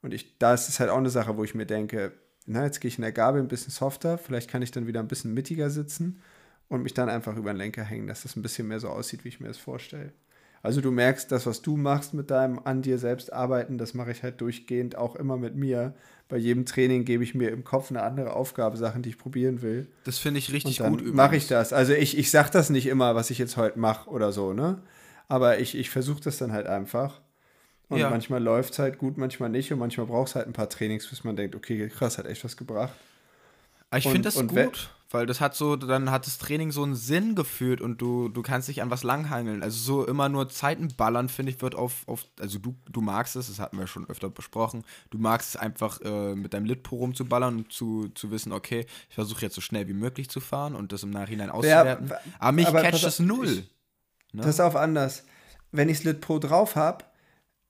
Und 0.00 0.14
ich, 0.14 0.38
da 0.38 0.54
ist 0.54 0.68
es 0.70 0.80
halt 0.80 0.88
auch 0.90 0.96
eine 0.96 1.10
Sache, 1.10 1.36
wo 1.36 1.44
ich 1.44 1.54
mir 1.54 1.66
denke, 1.66 2.12
na, 2.46 2.64
jetzt 2.64 2.80
gehe 2.80 2.88
ich 2.88 2.96
in 2.96 3.02
der 3.02 3.12
Gabel 3.12 3.42
ein 3.42 3.48
bisschen 3.48 3.70
softer, 3.72 4.16
vielleicht 4.18 4.50
kann 4.50 4.62
ich 4.62 4.70
dann 4.70 4.86
wieder 4.86 5.00
ein 5.00 5.06
bisschen 5.08 5.34
mittiger 5.34 5.68
sitzen 5.70 6.22
und 6.68 6.82
mich 6.82 6.94
dann 6.94 7.10
einfach 7.10 7.36
über 7.36 7.52
den 7.52 7.58
Lenker 7.58 7.84
hängen, 7.84 8.06
dass 8.06 8.22
das 8.22 8.34
ein 8.34 8.42
bisschen 8.42 8.68
mehr 8.68 8.80
so 8.80 8.88
aussieht, 8.88 9.24
wie 9.24 9.28
ich 9.28 9.38
mir 9.38 9.48
das 9.48 9.58
vorstelle. 9.58 10.12
Also 10.62 10.80
du 10.80 10.92
merkst, 10.92 11.32
das, 11.32 11.46
was 11.46 11.60
du 11.60 11.76
machst 11.76 12.14
mit 12.14 12.30
deinem 12.30 12.60
an 12.62 12.82
dir 12.82 12.98
selbst 12.98 13.32
arbeiten, 13.32 13.78
das 13.78 13.94
mache 13.94 14.12
ich 14.12 14.22
halt 14.22 14.40
durchgehend 14.40 14.96
auch 14.96 15.16
immer 15.16 15.36
mit 15.36 15.56
mir. 15.56 15.94
Bei 16.28 16.36
jedem 16.36 16.64
Training 16.66 17.04
gebe 17.04 17.24
ich 17.24 17.34
mir 17.34 17.50
im 17.50 17.64
Kopf 17.64 17.90
eine 17.90 18.02
andere 18.02 18.34
Aufgabe, 18.34 18.76
Sachen, 18.76 19.02
die 19.02 19.10
ich 19.10 19.18
probieren 19.18 19.60
will. 19.60 19.88
Das 20.04 20.18
finde 20.18 20.38
ich 20.38 20.52
richtig 20.52 20.78
gut 20.78 21.00
übrigens. 21.00 21.16
mache 21.16 21.36
ich 21.36 21.48
das. 21.48 21.72
Also 21.72 21.92
ich, 21.92 22.16
ich 22.16 22.30
sage 22.30 22.50
das 22.52 22.70
nicht 22.70 22.86
immer, 22.86 23.14
was 23.16 23.30
ich 23.30 23.38
jetzt 23.38 23.56
heute 23.56 23.78
mache 23.78 24.08
oder 24.08 24.30
so, 24.32 24.52
ne? 24.52 24.80
Aber 25.28 25.58
ich, 25.58 25.76
ich 25.76 25.90
versuche 25.90 26.20
das 26.20 26.38
dann 26.38 26.52
halt 26.52 26.66
einfach. 26.66 27.20
Und 27.88 27.98
Ja. 27.98 28.08
manchmal 28.08 28.42
läuft 28.42 28.74
es 28.74 28.78
halt 28.78 28.98
gut, 28.98 29.18
manchmal 29.18 29.50
nicht. 29.50 29.72
Und 29.72 29.78
manchmal 29.80 30.06
braucht 30.06 30.28
es 30.28 30.34
halt 30.36 30.46
ein 30.46 30.52
paar 30.52 30.68
Trainings, 30.68 31.08
bis 31.08 31.24
man 31.24 31.36
denkt, 31.36 31.56
okay, 31.56 31.88
krass, 31.88 32.18
hat 32.18 32.26
echt 32.26 32.44
was 32.44 32.56
gebracht. 32.56 32.92
Aber 33.90 33.98
ich 33.98 34.04
finde 34.04 34.22
das 34.22 34.36
und 34.36 34.46
gut, 34.46 34.90
weil 35.12 35.26
das 35.26 35.40
hat 35.40 35.54
so, 35.54 35.76
dann 35.76 36.10
hat 36.10 36.26
das 36.26 36.38
Training 36.38 36.70
so 36.72 36.82
einen 36.82 36.94
Sinn 36.94 37.34
geführt 37.34 37.80
und 37.80 38.00
du, 38.02 38.28
du 38.28 38.42
kannst 38.42 38.68
dich 38.68 38.82
an 38.82 38.90
was 38.90 39.02
langhangeln. 39.02 39.62
Also 39.62 39.78
so 39.78 40.06
immer 40.06 40.28
nur 40.28 40.48
Zeiten 40.48 40.88
ballern, 40.96 41.28
finde 41.28 41.52
ich, 41.52 41.60
wird 41.62 41.74
auf, 41.74 42.02
auf 42.08 42.24
also 42.40 42.58
du, 42.58 42.74
du 42.90 43.00
magst 43.00 43.36
es, 43.36 43.48
das 43.48 43.58
hatten 43.60 43.78
wir 43.78 43.86
schon 43.86 44.08
öfter 44.08 44.30
besprochen, 44.30 44.84
du 45.10 45.18
magst 45.18 45.50
es 45.50 45.56
einfach 45.56 46.00
äh, 46.00 46.34
mit 46.34 46.54
deinem 46.54 46.64
Litpro 46.66 46.96
rumzuballern 46.96 47.56
und 47.58 47.72
zu, 47.72 48.08
zu 48.14 48.30
wissen, 48.30 48.52
okay, 48.52 48.86
ich 49.08 49.14
versuche 49.14 49.42
jetzt 49.42 49.54
so 49.54 49.60
schnell 49.60 49.86
wie 49.88 49.92
möglich 49.94 50.28
zu 50.30 50.40
fahren 50.40 50.74
und 50.74 50.92
das 50.92 51.02
im 51.02 51.10
Nachhinein 51.10 51.50
auszuwerten. 51.50 52.10
wa- 52.10 52.18
aber 52.38 52.52
mich 52.52 52.66
aber 52.66 52.80
catcht 52.80 52.92
pass 52.92 53.00
auf, 53.00 53.04
das 53.04 53.18
null. 53.20 53.48
ich- 53.48 53.70
Ne? 54.34 54.40
Das 54.42 54.54
ist 54.54 54.60
auch 54.60 54.74
anders. 54.74 55.24
Wenn 55.72 55.90
ich 55.90 56.04
Lit 56.04 56.22
Pro 56.22 56.38
drauf 56.38 56.74
habe, 56.74 57.04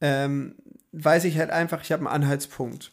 ähm, 0.00 0.54
weiß 0.92 1.24
ich 1.24 1.36
halt 1.38 1.50
einfach, 1.50 1.82
ich 1.82 1.90
habe 1.92 2.06
einen 2.06 2.22
Anhaltspunkt. 2.22 2.92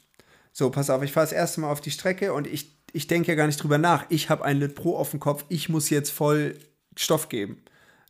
So, 0.52 0.70
pass 0.72 0.90
auf, 0.90 1.04
ich 1.04 1.12
fahre 1.12 1.26
das 1.28 1.34
erste 1.34 1.62
Mal 1.62 1.70
auf 1.72 1.82
die 1.82 1.92
Strecke 1.92 2.34
und 2.34 2.48
ich, 2.48 2.79
ich 2.94 3.08
denke 3.08 3.30
ja 3.30 3.36
gar 3.36 3.48
nicht 3.48 3.62
drüber 3.62 3.78
nach. 3.78 4.06
Ich 4.10 4.30
habe 4.30 4.44
ein 4.46 4.58
Lit 4.60 4.76
Pro 4.76 4.96
auf 4.98 5.12
dem 5.12 5.20
Kopf, 5.20 5.46
ich 5.50 5.70
muss 5.70 5.90
jetzt 5.90 6.12
voll 6.12 6.56
Stoff 6.96 7.30
geben. 7.30 7.62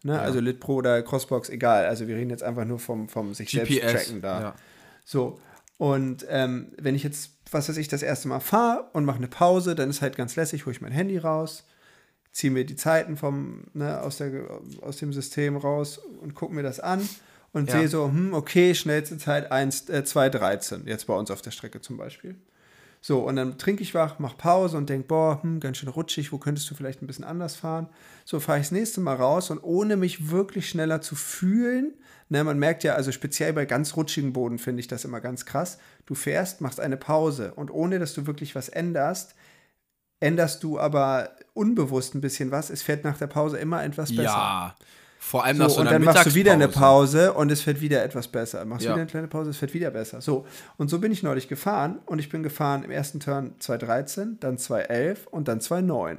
Ne? 0.04 0.20
Also 0.20 0.40
Lit 0.40 0.60
Pro 0.60 0.76
oder 0.76 1.02
Crossbox, 1.02 1.50
egal. 1.50 1.86
Also 1.86 2.08
wir 2.08 2.16
reden 2.16 2.30
jetzt 2.30 2.44
einfach 2.44 2.66
nur 2.66 2.80
vom, 2.80 3.10
vom 3.10 3.34
sich 3.34 3.50
selbst 3.52 3.70
GPS. 3.70 3.92
tracken 3.92 4.22
da. 4.22 4.42
Ja. 4.42 4.56
So, 5.06 5.40
und 5.78 6.26
ähm, 6.30 6.74
wenn 6.78 6.96
ich 6.96 7.04
jetzt, 7.04 7.32
was 7.52 7.70
weiß 7.70 7.78
ich, 7.78 7.88
das 7.88 8.04
erste 8.04 8.28
Mal 8.28 8.40
fahre 8.42 8.90
und 8.94 9.06
mache 9.06 9.18
eine 9.18 9.28
Pause, 9.28 9.76
dann 9.76 9.90
ist 9.90 10.02
halt 10.02 10.16
ganz 10.18 10.36
lässig, 10.36 10.66
hole 10.66 10.76
ich 10.76 10.82
mein 10.82 10.92
Handy 10.92 11.18
raus, 11.18 11.66
ziehe 12.32 12.52
mir 12.52 12.66
die 12.66 12.76
Zeiten 12.76 13.18
vom, 13.18 13.64
ne, 13.74 14.02
aus, 14.02 14.18
der, 14.18 14.32
aus 14.82 14.98
dem 14.98 15.14
System 15.14 15.58
raus 15.58 15.98
und 15.98 16.36
gucke 16.36 16.54
mir 16.54 16.64
das 16.64 16.80
an 16.80 17.08
und 17.54 17.70
Ja. 17.70 17.80
sehe 17.80 17.88
so, 17.88 18.06
hm, 18.08 18.34
okay, 18.34 18.76
schnellste 18.76 19.18
Zeit 19.18 19.52
1, 19.52 19.90
äh, 19.90 20.04
2,13, 20.06 20.86
jetzt 20.86 21.08
bei 21.08 21.14
uns 21.14 21.32
auf 21.32 21.42
der 21.42 21.52
Strecke 21.52 21.82
zum 21.82 21.98
Beispiel. 21.98 22.36
So, 23.02 23.20
und 23.22 23.38
dann 23.38 23.58
trinke 23.58 23.82
ich 23.82 23.95
wach, 23.95 24.20
mach 24.20 24.38
Pause 24.38 24.78
und 24.78 24.89
denke, 24.89 25.08
boah, 25.08 25.41
hm, 25.41 25.62
ganz 25.62 25.78
schön 25.78 25.88
rutschig, 25.88 26.34
wo 26.34 26.38
könntest 26.38 26.70
du 26.70 26.76
vielleicht 26.76 27.02
ein 27.02 27.08
bisschen 27.08 27.24
anders 27.24 27.56
fahren? 27.56 27.88
So 28.26 28.39
fahre 28.41 28.60
ich 28.60 28.66
das 28.66 28.72
nächste 28.72 29.00
Mal 29.00 29.16
raus 29.16 29.50
und 29.52 29.60
ohne 29.64 29.95
mich 29.95 30.30
wirklich 30.32 30.68
schneller 30.68 31.00
zu 31.00 31.16
fühlen, 31.16 31.93
ne, 32.28 32.43
man 32.43 32.60
merkt 32.60 32.84
ja, 32.84 32.95
also 32.95 33.14
speziell 33.14 33.54
bei 33.54 33.66
ganz 33.66 33.95
rutschigen 33.95 34.34
Boden 34.34 34.60
finde 34.60 34.82
ich 34.82 34.88
das 34.88 35.06
immer 35.06 35.22
ganz 35.22 35.45
krass, 35.45 35.78
du 36.06 36.14
fährst, 36.14 36.60
machst 36.60 36.82
eine 36.82 36.97
Pause 36.97 37.54
und 37.54 37.72
ohne, 37.72 38.00
dass 38.00 38.14
du 38.14 38.28
wirklich 38.28 38.54
was 38.54 38.68
änderst, 38.68 39.34
änderst 40.20 40.62
du 40.64 40.78
aber 40.78 41.38
unbewusst 41.54 42.16
ein 42.16 42.22
bisschen 42.22 42.52
was, 42.52 42.70
es 42.70 42.82
fährt 42.82 43.06
nach 43.06 43.18
der 43.18 43.28
Pause 43.28 43.58
immer 43.60 43.82
etwas 43.82 44.10
besser. 44.10 44.24
ja. 44.24 44.76
Vor 45.22 45.43
allem 45.43 45.57
nach 45.57 45.67
So, 45.67 45.76
so 45.76 45.82
und 45.82 45.88
einer 45.88 45.99
dann 45.99 46.05
machst 46.05 46.26
du 46.28 46.34
wieder 46.34 46.53
eine. 46.53 46.70
Pause 46.70 47.34
und 47.34 47.51
es 47.51 47.61
fährt 47.61 47.82
wieder 47.82 48.03
etwas 48.03 48.30
besser. 48.30 48.63
Machst 48.65 48.86
Ja. 48.86 48.91
wieder 48.93 49.01
eine 49.01 49.09
kleine 49.11 49.28
Pause, 49.28 49.49
es 49.49 49.57
fährt 49.57 49.74
wieder 49.74 49.91
besser. 49.91 50.22
So, 50.22 50.45
und 50.78 50.89
so 50.89 50.99
bin 50.99 51.11
ich 51.11 51.24
neulich 51.24 51.47
gefahren 51.49 51.99
und 52.05 52.20
ich 52.20 52.30
bin 52.30 52.41
gefahren 52.41 52.84
im 52.84 52.89
ersten 52.91 53.20
Turn 53.20 53.53
2.13, 53.61 54.38
dann 54.39 54.57
2.11 54.57 55.28
und 55.30 55.47
dann 55.49 55.59
2.9. 55.59 56.17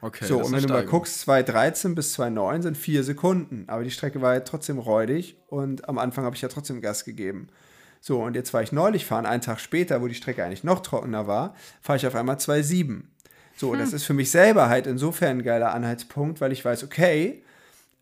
Okay, 0.00 0.26
so, 0.26 0.38
das 0.38 0.46
und 0.46 0.52
wenn 0.52 0.62
du 0.62 0.68
mal 0.72 0.84
guckst, 0.84 1.26
2.13 1.28 1.94
bis 1.94 2.16
2.9 2.18 2.62
sind 2.62 2.76
vier 2.76 3.02
Sekunden. 3.02 3.64
Aber 3.66 3.82
die 3.82 3.90
Strecke 3.90 4.20
war 4.22 4.34
ja 4.34 4.40
trotzdem 4.40 4.78
räudig 4.78 5.36
und 5.48 5.88
am 5.88 5.98
Anfang 5.98 6.24
habe 6.24 6.36
ich 6.36 6.42
ja 6.42 6.48
trotzdem 6.48 6.80
Gas 6.80 7.04
gegeben. 7.04 7.48
So, 8.00 8.22
und 8.22 8.36
jetzt 8.36 8.54
war 8.54 8.62
ich 8.62 8.70
neulich 8.70 9.06
fahren, 9.06 9.26
einen 9.26 9.40
Tag 9.42 9.58
später, 9.58 10.00
wo 10.00 10.06
die 10.06 10.14
Strecke 10.14 10.44
eigentlich 10.44 10.62
noch 10.62 10.80
trockener 10.80 11.26
war, 11.26 11.54
fahre 11.82 11.96
ich 11.96 12.06
auf 12.06 12.14
einmal 12.14 12.36
2.7. 12.36 13.00
So, 13.56 13.72
Hm. 13.72 13.80
das 13.80 13.92
ist 13.92 14.04
für 14.04 14.14
mich 14.14 14.30
selber 14.30 14.68
halt 14.68 14.86
insofern 14.86 15.38
ein 15.38 15.42
geiler 15.42 15.74
Anhaltspunkt, 15.74 16.40
weil 16.40 16.52
ich 16.52 16.64
weiß, 16.64 16.84
okay, 16.84 17.42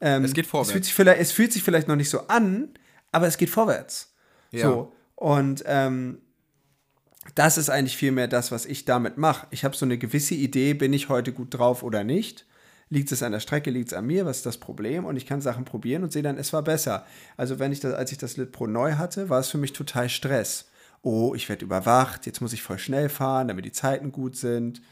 ähm, 0.00 0.24
Es 0.24 0.32
geht 0.32 0.46
vorwärts. 0.46 0.68
Es 0.68 0.72
fühlt, 0.72 0.84
sich 0.84 0.94
vielleicht, 0.94 1.20
es 1.20 1.32
fühlt 1.32 1.52
sich 1.52 1.62
vielleicht 1.62 1.88
noch 1.88 1.96
nicht 1.96 2.10
so 2.10 2.28
an, 2.28 2.70
aber 3.12 3.26
es 3.26 3.36
geht 3.36 3.50
vorwärts. 3.50 4.14
Ja. 4.50 4.68
So, 4.68 4.92
und 5.14 5.64
ähm, 5.66 6.18
das 7.34 7.58
ist 7.58 7.70
eigentlich 7.70 7.96
vielmehr 7.96 8.28
das, 8.28 8.52
was 8.52 8.66
ich 8.66 8.84
damit 8.84 9.16
mache. 9.16 9.46
Ich 9.50 9.64
habe 9.64 9.76
so 9.76 9.84
eine 9.84 9.98
gewisse 9.98 10.34
Idee, 10.34 10.74
bin 10.74 10.92
ich 10.92 11.08
heute 11.08 11.32
gut 11.32 11.54
drauf 11.54 11.82
oder 11.82 12.04
nicht. 12.04 12.46
Liegt 12.88 13.10
es 13.10 13.24
an 13.24 13.32
der 13.32 13.40
Strecke, 13.40 13.70
liegt 13.70 13.88
es 13.88 13.94
an 13.94 14.06
mir, 14.06 14.26
was 14.26 14.38
ist 14.38 14.46
das 14.46 14.58
Problem? 14.58 15.04
Und 15.04 15.16
ich 15.16 15.26
kann 15.26 15.40
Sachen 15.40 15.64
probieren 15.64 16.04
und 16.04 16.12
sehe 16.12 16.22
dann, 16.22 16.38
es 16.38 16.52
war 16.52 16.62
besser. 16.62 17.04
Also 17.36 17.58
wenn 17.58 17.72
ich 17.72 17.80
das, 17.80 17.94
als 17.94 18.12
ich 18.12 18.18
das 18.18 18.36
Lit 18.36 18.52
Pro 18.52 18.68
neu 18.68 18.92
hatte, 18.92 19.28
war 19.28 19.40
es 19.40 19.48
für 19.48 19.58
mich 19.58 19.72
total 19.72 20.08
Stress. 20.08 20.70
Oh, 21.02 21.34
ich 21.34 21.48
werde 21.48 21.64
überwacht, 21.64 22.26
jetzt 22.26 22.40
muss 22.40 22.52
ich 22.52 22.62
voll 22.62 22.78
schnell 22.78 23.08
fahren, 23.08 23.48
damit 23.48 23.64
die 23.64 23.72
Zeiten 23.72 24.12
gut 24.12 24.36
sind. 24.36 24.82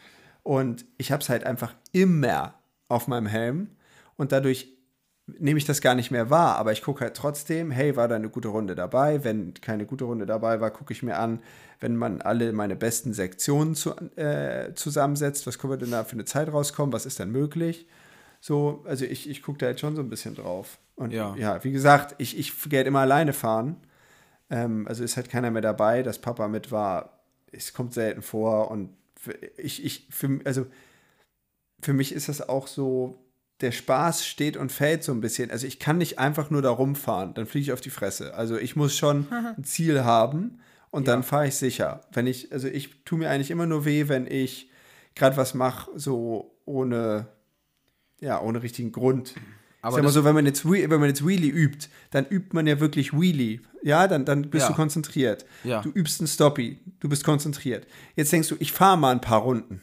Und 0.42 0.84
ich 0.98 1.12
habe 1.12 1.22
es 1.22 1.28
halt 1.28 1.44
einfach 1.44 1.74
immer 1.92 2.54
auf 2.88 3.06
meinem 3.06 3.26
Helm 3.26 3.68
und 4.16 4.32
dadurch 4.32 4.73
nehme 5.26 5.58
ich 5.58 5.64
das 5.64 5.80
gar 5.80 5.94
nicht 5.94 6.10
mehr 6.10 6.28
wahr, 6.28 6.56
aber 6.56 6.72
ich 6.72 6.82
gucke 6.82 7.02
halt 7.02 7.16
trotzdem, 7.16 7.70
hey, 7.70 7.96
war 7.96 8.08
da 8.08 8.16
eine 8.16 8.28
gute 8.28 8.48
Runde 8.48 8.74
dabei? 8.74 9.24
Wenn 9.24 9.54
keine 9.54 9.86
gute 9.86 10.04
Runde 10.04 10.26
dabei 10.26 10.60
war, 10.60 10.70
gucke 10.70 10.92
ich 10.92 11.02
mir 11.02 11.18
an, 11.18 11.40
wenn 11.80 11.96
man 11.96 12.20
alle 12.20 12.52
meine 12.52 12.76
besten 12.76 13.14
Sektionen 13.14 13.74
zu, 13.74 13.94
äh, 14.16 14.74
zusammensetzt, 14.74 15.46
was 15.46 15.58
können 15.58 15.72
wir 15.72 15.76
denn 15.78 15.90
da 15.90 16.04
für 16.04 16.12
eine 16.12 16.26
Zeit 16.26 16.52
rauskommen, 16.52 16.92
was 16.92 17.06
ist 17.06 17.18
denn 17.18 17.30
möglich? 17.30 17.86
So, 18.40 18.84
also 18.86 19.06
ich, 19.06 19.28
ich 19.28 19.42
gucke 19.42 19.58
da 19.58 19.66
jetzt 19.66 19.80
schon 19.80 19.96
so 19.96 20.02
ein 20.02 20.10
bisschen 20.10 20.34
drauf. 20.34 20.78
Und 20.96 21.12
ja, 21.12 21.34
ja 21.38 21.64
wie 21.64 21.72
gesagt, 21.72 22.14
ich, 22.18 22.38
ich 22.38 22.52
gehe 22.68 22.80
halt 22.80 22.86
immer 22.86 23.00
alleine 23.00 23.32
fahren. 23.32 23.76
Ähm, 24.50 24.86
also 24.86 25.02
ist 25.02 25.16
halt 25.16 25.30
keiner 25.30 25.50
mehr 25.50 25.62
dabei, 25.62 26.02
dass 26.02 26.18
Papa 26.18 26.48
mit 26.48 26.70
war. 26.70 27.24
Es 27.50 27.72
kommt 27.72 27.94
selten 27.94 28.20
vor 28.20 28.70
und 28.70 28.90
ich, 29.56 29.82
ich, 29.82 30.06
für, 30.10 30.40
also 30.44 30.66
für 31.80 31.94
mich 31.94 32.14
ist 32.14 32.28
das 32.28 32.46
auch 32.46 32.66
so, 32.66 33.23
der 33.60 33.72
Spaß 33.72 34.26
steht 34.26 34.56
und 34.56 34.72
fällt 34.72 35.04
so 35.04 35.12
ein 35.12 35.20
bisschen. 35.20 35.50
Also 35.50 35.66
ich 35.66 35.78
kann 35.78 35.98
nicht 35.98 36.18
einfach 36.18 36.50
nur 36.50 36.62
da 36.62 36.70
rumfahren, 36.70 37.34
dann 37.34 37.46
fliege 37.46 37.64
ich 37.64 37.72
auf 37.72 37.80
die 37.80 37.90
Fresse. 37.90 38.34
Also 38.34 38.56
ich 38.56 38.76
muss 38.76 38.96
schon 38.96 39.26
ein 39.56 39.64
Ziel 39.64 40.04
haben 40.04 40.60
und 40.90 41.06
ja. 41.06 41.14
dann 41.14 41.22
fahre 41.22 41.48
ich 41.48 41.56
sicher. 41.56 42.02
Wenn 42.12 42.26
ich, 42.26 42.52
also 42.52 42.68
ich 42.68 43.04
tue 43.04 43.18
mir 43.18 43.30
eigentlich 43.30 43.50
immer 43.50 43.66
nur 43.66 43.84
weh, 43.84 44.08
wenn 44.08 44.26
ich 44.26 44.70
gerade 45.14 45.36
was 45.36 45.54
mache, 45.54 45.90
so 45.94 46.56
ohne, 46.64 47.26
ja, 48.20 48.40
ohne 48.40 48.62
richtigen 48.62 48.90
Grund. 48.90 49.34
Aber 49.80 49.90
ich 49.90 49.96
sag 49.96 50.04
mal 50.04 50.10
so, 50.10 50.24
wenn 50.24 50.34
man, 50.34 50.46
jetzt, 50.46 50.64
wenn 50.68 50.88
man 50.88 51.08
jetzt 51.08 51.26
Wheelie 51.26 51.50
übt, 51.50 51.88
dann 52.10 52.26
übt 52.26 52.48
man 52.52 52.66
ja 52.66 52.80
wirklich 52.80 53.12
Wheelie. 53.12 53.60
Ja, 53.82 54.08
dann, 54.08 54.24
dann 54.24 54.48
bist 54.48 54.62
ja. 54.62 54.68
du 54.68 54.74
konzentriert. 54.74 55.44
Ja. 55.62 55.82
Du 55.82 55.90
übst 55.90 56.22
ein 56.22 56.26
Stoppie, 56.26 56.80
du 57.00 57.08
bist 57.08 57.22
konzentriert. 57.22 57.86
Jetzt 58.16 58.32
denkst 58.32 58.48
du, 58.48 58.56
ich 58.58 58.72
fahre 58.72 58.96
mal 58.96 59.12
ein 59.12 59.20
paar 59.20 59.42
Runden 59.42 59.82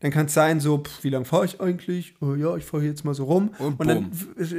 dann 0.00 0.10
kann 0.10 0.26
es 0.26 0.34
sein, 0.34 0.60
so, 0.60 0.78
pff, 0.78 1.04
wie 1.04 1.10
lange 1.10 1.24
fahre 1.24 1.44
ich 1.46 1.60
eigentlich? 1.60 2.14
Oh, 2.20 2.34
ja, 2.34 2.56
ich 2.56 2.64
fahre 2.64 2.84
jetzt 2.84 3.04
mal 3.04 3.14
so 3.14 3.24
rum. 3.24 3.50
Und, 3.58 3.80
und 3.80 3.88
dann, 3.88 4.10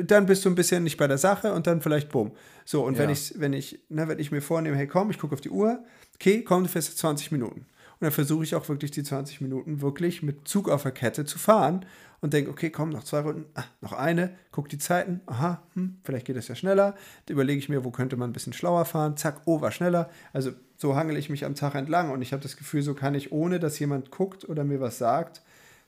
dann, 0.08 0.26
bist 0.26 0.44
du 0.46 0.50
ein 0.50 0.56
bisschen 0.56 0.84
nicht 0.84 0.98
bei 0.98 1.08
der 1.08 1.18
Sache 1.18 1.54
und 1.54 1.68
dann 1.68 1.82
vielleicht 1.82 2.10
bumm. 2.10 2.32
So, 2.66 2.84
und 2.84 2.96
ja. 2.96 3.04
wenn 3.04 3.10
ich, 3.10 3.34
wenn 3.38 3.54
ich, 3.54 3.80
ne, 3.90 4.08
wenn 4.08 4.20
ich 4.20 4.32
mir 4.32 4.42
vornehme, 4.42 4.76
hey 4.76 4.88
komm, 4.88 5.12
ich 5.12 5.20
gucke 5.20 5.34
auf 5.34 5.42
die 5.42 5.50
Uhr, 5.50 5.80
okay, 6.16 6.44
komm, 6.44 6.64
du 6.64 6.70
fährst 6.70 6.90
jetzt 6.90 7.00
20 7.00 7.32
Minuten. 7.32 7.66
Und 8.00 8.06
dann 8.06 8.12
versuche 8.12 8.44
ich 8.44 8.54
auch 8.54 8.70
wirklich 8.70 8.92
die 8.92 9.04
20 9.04 9.42
Minuten 9.42 9.82
wirklich 9.82 10.22
mit 10.22 10.48
Zug 10.48 10.70
auf 10.70 10.84
der 10.84 10.92
Kette 10.92 11.26
zu 11.26 11.40
fahren 11.40 11.86
und 12.22 12.34
denke, 12.34 12.52
okay, 12.52 12.70
komm, 12.70 12.90
noch 12.90 13.04
zwei 13.04 13.22
Runden, 13.22 13.46
ah, 13.56 13.64
noch 13.82 13.94
eine, 13.94 14.36
guck 14.52 14.70
die 14.70 14.78
Zeiten, 14.78 15.22
aha, 15.26 15.64
hm, 15.74 15.98
vielleicht 16.04 16.28
geht 16.28 16.36
es 16.36 16.48
ja 16.48 16.56
schneller. 16.56 16.96
Da 17.26 17.34
überlege 17.34 17.60
ich 17.60 17.70
mir, 17.70 17.84
wo 17.84 17.92
könnte 17.92 18.16
man 18.16 18.30
ein 18.30 18.34
bisschen 18.34 18.54
schlauer 18.54 18.86
fahren, 18.86 19.18
zack, 19.18 19.42
oh, 19.46 19.62
war 19.62 19.72
schneller. 19.72 20.10
Also 20.34 20.52
so 20.78 20.96
hangel 20.96 21.18
ich 21.18 21.30
mich 21.30 21.46
am 21.46 21.56
Tag 21.56 21.76
entlang 21.76 22.12
und 22.12 22.22
ich 22.22 22.34
habe 22.34 22.44
das 22.44 22.58
Gefühl, 22.58 22.82
so 22.84 22.94
kann 22.94 23.16
ich, 23.16 23.32
ohne 23.32 23.60
dass 23.60 23.80
jemand 23.80 24.12
guckt 24.12 24.48
oder 24.48 24.64
mir 24.64 24.80
was 24.80 25.00
sagt, 25.00 25.42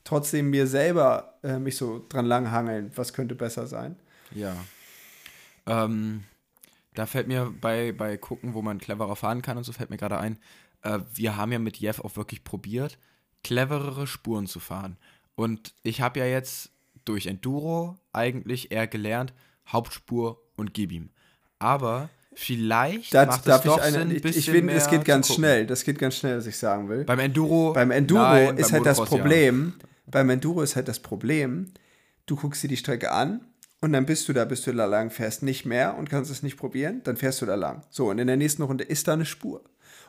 trotzdem 0.03 0.49
mir 0.49 0.65
selber 0.65 1.35
äh, 1.43 1.59
mich 1.59 1.77
so 1.77 2.05
dran 2.09 2.25
langhangeln, 2.25 2.91
was 2.95 3.13
könnte 3.13 3.35
besser 3.35 3.67
sein. 3.67 3.95
Ja. 4.33 4.55
Ähm, 5.67 6.23
da 6.95 7.05
fällt 7.05 7.27
mir 7.27 7.53
bei, 7.61 7.91
bei 7.91 8.17
Gucken, 8.17 8.53
wo 8.53 8.61
man 8.61 8.79
cleverer 8.79 9.15
fahren 9.15 9.41
kann 9.41 9.57
und 9.57 9.63
so, 9.63 9.71
fällt 9.71 9.89
mir 9.89 9.97
gerade 9.97 10.17
ein, 10.17 10.37
äh, 10.83 10.99
wir 11.13 11.35
haben 11.35 11.51
ja 11.51 11.59
mit 11.59 11.77
Jeff 11.77 11.99
auch 11.99 12.15
wirklich 12.15 12.43
probiert, 12.43 12.97
cleverere 13.43 14.07
Spuren 14.07 14.47
zu 14.47 14.59
fahren. 14.59 14.97
Und 15.35 15.73
ich 15.83 16.01
habe 16.01 16.19
ja 16.19 16.25
jetzt 16.25 16.71
durch 17.05 17.25
Enduro 17.25 17.97
eigentlich 18.13 18.71
eher 18.71 18.87
gelernt, 18.87 19.33
Hauptspur 19.67 20.41
und 20.55 20.73
gib 20.73 20.91
ihm. 20.91 21.09
Aber 21.59 22.09
vielleicht 22.33 23.13
das, 23.13 23.27
macht 23.27 23.47
darf 23.47 23.65
es 23.65 23.65
doch 23.65 23.79
eine, 23.79 23.99
Sinn, 23.99 24.11
ich, 24.11 24.25
ich 24.25 24.49
finde, 24.49 24.73
es 24.73 24.89
geht 24.89 25.05
ganz 25.05 25.33
schnell. 25.33 25.65
Das 25.65 25.83
geht 25.83 25.99
ganz 25.99 26.15
schnell, 26.15 26.37
was 26.37 26.45
ich 26.45 26.57
sagen 26.57 26.89
will. 26.89 27.03
Beim 27.03 27.19
Enduro. 27.19 27.73
Beim 27.73 27.91
Enduro 27.91 28.21
nein, 28.21 28.57
ist 28.57 28.71
beim 28.71 28.85
halt 28.85 28.85
das 28.85 29.05
Problem. 29.05 29.73
Ja. 29.79 29.85
Beim 30.07 30.29
Enduro 30.29 30.61
ist 30.61 30.75
halt 30.75 30.87
das 30.87 30.99
Problem. 30.99 31.71
Du 32.25 32.35
guckst 32.35 32.63
dir 32.63 32.67
die 32.67 32.77
Strecke 32.77 33.11
an 33.11 33.41
und 33.81 33.93
dann 33.93 34.05
bist 34.05 34.27
du 34.27 34.33
da, 34.33 34.45
bis 34.45 34.61
du 34.63 34.73
da 34.73 34.85
lang 34.85 35.09
fährst, 35.09 35.43
nicht 35.43 35.65
mehr 35.65 35.97
und 35.97 36.09
kannst 36.09 36.31
es 36.31 36.43
nicht 36.43 36.57
probieren. 36.57 37.01
Dann 37.03 37.17
fährst 37.17 37.41
du 37.41 37.45
da 37.45 37.55
lang. 37.55 37.83
So 37.89 38.09
und 38.09 38.19
in 38.19 38.27
der 38.27 38.37
nächsten 38.37 38.63
Runde 38.63 38.83
ist 38.83 39.07
da 39.07 39.13
eine 39.13 39.25
Spur. 39.25 39.63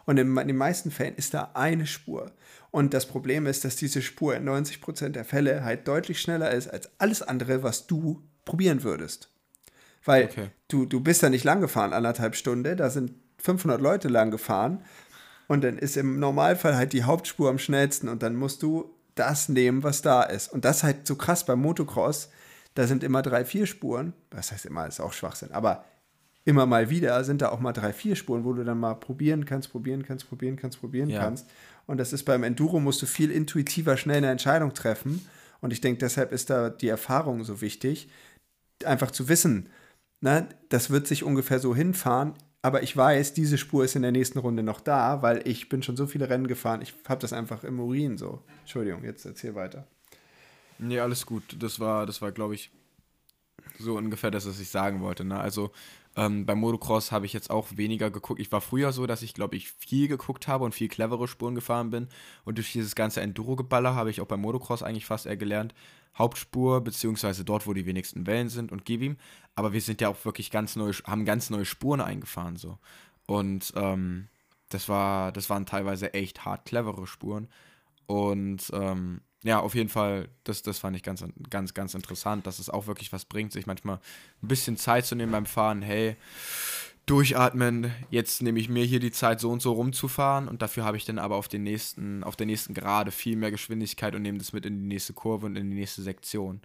Und 0.07 0.19
in, 0.19 0.37
in 0.37 0.49
den 0.49 0.57
meisten 0.57 0.91
Fällen 0.91 1.15
ist 1.17 1.35
da 1.35 1.51
eine 1.55 1.87
Spur. 1.87 2.33
Und 2.71 2.95
das 2.95 3.07
Problem 3.07 3.47
ist, 3.47 3.65
dass 3.65 3.77
diese 3.77 4.03
Spur 4.03 4.37
in 4.37 4.49
90% 4.49 5.11
der 5.11 5.25
Fälle 5.25 5.65
halt 5.65 5.89
deutlich 5.89 6.21
schneller 6.21 6.51
ist 6.51 6.69
als 6.69 6.91
alles 6.99 7.23
andere, 7.23 7.63
was 7.63 7.87
du 7.87 8.23
probieren 8.45 8.83
würdest. 8.83 9.33
Weil 10.05 10.25
okay. 10.25 10.51
du, 10.69 10.87
du 10.87 11.01
bist 11.01 11.23
da 11.23 11.29
nicht 11.29 11.45
lang 11.45 11.61
gefahren, 11.61 11.93
anderthalb 11.93 12.35
Stunden, 12.35 12.77
da 12.77 12.91
sind 12.91 13.13
500 13.39 13.81
Leute 13.81 14.09
lang 14.09 14.31
gefahren 14.31 14.83
und 15.49 15.65
dann 15.65 15.79
ist 15.79 15.97
im 15.97 16.19
Normalfall 16.19 16.77
halt 16.77 16.93
die 16.93 17.05
Hauptspur 17.05 17.51
am 17.51 17.59
schnellsten 17.59 18.09
und 18.09 18.23
dann 18.23 18.37
musst 18.37 18.63
du 18.63 18.95
das 19.15 19.49
nehmen, 19.49 19.83
was 19.83 20.01
da 20.01 20.23
ist. 20.23 20.53
Und 20.53 20.65
das 20.65 20.79
ist 20.79 20.83
halt 20.85 21.07
so 21.07 21.17
krass 21.17 21.45
beim 21.45 21.61
Motocross, 21.61 22.31
da 22.75 22.87
sind 22.87 23.03
immer 23.03 23.21
drei, 23.21 23.45
vier 23.45 23.67
Spuren, 23.67 24.15
das 24.31 24.53
heißt 24.53 24.67
immer, 24.67 24.87
ist 24.87 25.01
auch 25.01 25.13
Schwachsinn, 25.13 25.53
aber 25.53 25.85
immer 26.45 26.67
mal 26.67 26.91
wieder 26.91 27.23
sind 27.25 27.43
da 27.43 27.51
auch 27.51 27.61
mal 27.61 27.73
drei, 27.73 27.93
vier 27.93 28.17
Spuren, 28.17 28.45
wo 28.45 28.53
du 28.53 28.65
dann 28.65 28.79
mal 28.79 28.95
probieren 28.95 29.45
kannst, 29.45 29.71
probieren 29.71 30.05
kannst, 30.05 30.29
probieren 30.29 30.57
kannst, 30.57 30.81
probieren 30.81 31.11
ja. 31.11 31.21
kannst. 31.21 31.49
Und 31.87 31.99
das 31.99 32.13
ist 32.13 32.25
beim 32.25 32.43
Enduro, 32.43 32.81
musst 32.81 33.03
du 33.03 33.07
viel 33.07 33.31
intuitiver 33.31 33.97
schnell 33.97 34.19
eine 34.19 34.31
Entscheidung 34.31 34.75
treffen. 34.75 35.27
Und 35.61 35.73
ich 35.73 35.81
denke, 35.81 35.99
deshalb 35.99 36.33
ist 36.33 36.51
da 36.51 36.71
die 36.71 36.89
Erfahrung 36.89 37.45
so 37.45 37.61
wichtig, 37.61 38.09
einfach 38.85 39.11
zu 39.11 39.29
wissen, 39.29 39.69
na, 40.21 40.47
das 40.69 40.91
wird 40.91 41.07
sich 41.07 41.25
ungefähr 41.25 41.59
so 41.59 41.75
hinfahren, 41.75 42.35
aber 42.63 42.83
ich 42.83 42.95
weiß, 42.95 43.33
diese 43.33 43.57
Spur 43.57 43.85
ist 43.85 43.97
in 43.97 44.03
der 44.03 44.13
nächsten 44.13 44.39
Runde 44.39 44.63
noch 44.63 44.81
da, 44.81 45.23
weil 45.23 45.47
ich 45.49 45.69
bin 45.69 45.83
schon 45.83 45.97
so 45.97 46.07
viele 46.07 46.29
Rennen 46.29 46.47
gefahren, 46.47 46.83
ich 46.83 46.95
habe 47.09 47.21
das 47.21 47.33
einfach 47.33 47.65
im 47.65 47.81
Urin 47.81 48.19
so. 48.19 48.43
Entschuldigung, 48.61 49.03
jetzt 49.05 49.25
erzähl 49.25 49.55
weiter. 49.55 49.87
Nee, 50.79 51.01
alles 51.01 51.25
gut. 51.25 51.43
Das 51.59 51.81
war, 51.81 52.07
das 52.07 52.21
war, 52.21 52.33
glaube 52.33 52.55
ich, 52.55 52.71
so 53.79 53.97
ungefähr 53.97 54.31
das, 54.31 54.47
was 54.47 54.61
ich 54.61 54.69
sagen 54.69 55.01
wollte. 55.01 55.25
Ne? 55.25 55.39
Also 55.39 55.73
ähm, 56.17 56.45
beim 56.45 56.59
Motocross 56.59 57.13
habe 57.13 57.27
ich 57.27 57.33
jetzt 57.33 57.51
auch 57.51 57.69
weniger 57.77 58.11
geguckt. 58.11 58.41
Ich 58.41 58.51
war 58.51 58.61
früher 58.61 58.93
so, 58.93 59.07
dass 59.07 59.23
ich, 59.23 59.33
glaube 59.35 59.57
ich, 59.57 59.71
viel 59.71 60.09
geguckt 60.09 60.49
habe 60.49 60.65
und 60.65 60.75
viel 60.75 60.89
clevere 60.89 61.29
Spuren 61.29 61.55
gefahren 61.55 61.91
bin. 61.91 62.09
Und 62.45 62.59
durch 62.59 62.73
dieses 62.73 62.95
ganze 62.95 63.21
Enduro-Geballer 63.21 63.95
habe 63.95 64.11
ich 64.11 64.21
auch 64.21 64.27
beim 64.27 64.41
Motocross 64.41 64.83
eigentlich 64.83 65.07
fast 65.07 65.27
eher 65.27 65.37
gelernt, 65.37 65.75
Hauptspur, 66.19 66.81
beziehungsweise 66.81 67.45
dort, 67.45 67.67
wo 67.67 67.75
die 67.75 67.87
wenigsten 67.87 68.27
Wellen 68.27 68.49
sind 68.49 68.73
und 68.73 68.85
gib 68.85 69.03
ihm. 69.03 69.17
Aber 69.55 69.73
wir 69.73 69.81
sind 69.81 70.01
ja 70.01 70.09
auch 70.09 70.25
wirklich 70.25 70.51
ganz 70.51 70.75
neue, 70.75 70.93
haben 71.07 71.25
ganz 71.25 71.51
neue 71.51 71.65
Spuren 71.65 72.01
eingefahren 72.01 72.57
so. 72.57 72.79
Und 73.27 73.73
ähm, 73.77 74.29
das 74.71 74.89
war, 74.89 75.31
das 75.31 75.49
waren 75.49 75.67
teilweise 75.67 76.13
echt 76.15 76.45
hart 76.45 76.65
clevere 76.65 77.07
Spuren. 77.07 77.49
Und 78.07 78.71
ähm, 78.73 79.21
ja, 79.43 79.59
auf 79.61 79.75
jeden 79.75 79.89
Fall, 79.89 80.29
das, 80.45 80.63
das 80.63 80.79
fand 80.79 80.97
ich 80.97 81.03
ganz, 81.03 81.25
ganz, 81.49 81.73
ganz 81.73 81.95
interessant, 81.95 82.47
dass 82.47 82.59
es 82.59 82.69
auch 82.69 82.87
wirklich 82.87 83.13
was 83.13 83.25
bringt, 83.25 83.53
sich 83.53 83.67
manchmal 83.67 84.01
ein 84.43 84.49
bisschen 84.49 84.77
Zeit 84.77 85.07
zu 85.07 85.15
nehmen 85.15 85.33
beim 85.33 85.47
Fahren. 85.47 85.81
Hey, 85.81 86.17
durchatmen, 87.07 87.91
jetzt 88.11 88.43
nehme 88.43 88.61
ich 88.61 88.69
mir 88.69 88.85
hier 88.85 89.01
die 89.01 89.11
Zeit, 89.11 89.41
so 89.41 89.51
und 89.51 89.63
so 89.63 89.73
rumzufahren 89.73 90.47
und 90.47 90.63
dafür 90.63 90.85
habe 90.85 90.97
ich 90.97 91.05
dann 91.05 91.19
aber 91.19 91.37
auf, 91.37 91.49
den 91.49 91.63
nächsten, 91.63 92.23
auf 92.23 92.37
der 92.37 92.47
nächsten 92.47 92.75
Gerade 92.75 93.11
viel 93.11 93.37
mehr 93.37 93.51
Geschwindigkeit 93.51 94.15
und 94.15 94.23
nehme 94.23 94.39
das 94.39 94.53
mit 94.53 94.67
in 94.67 94.79
die 94.79 94.87
nächste 94.87 95.15
Kurve 95.15 95.47
und 95.47 95.57
in 95.57 95.71
die 95.71 95.77
nächste 95.77 96.03
Sektion. 96.03 96.61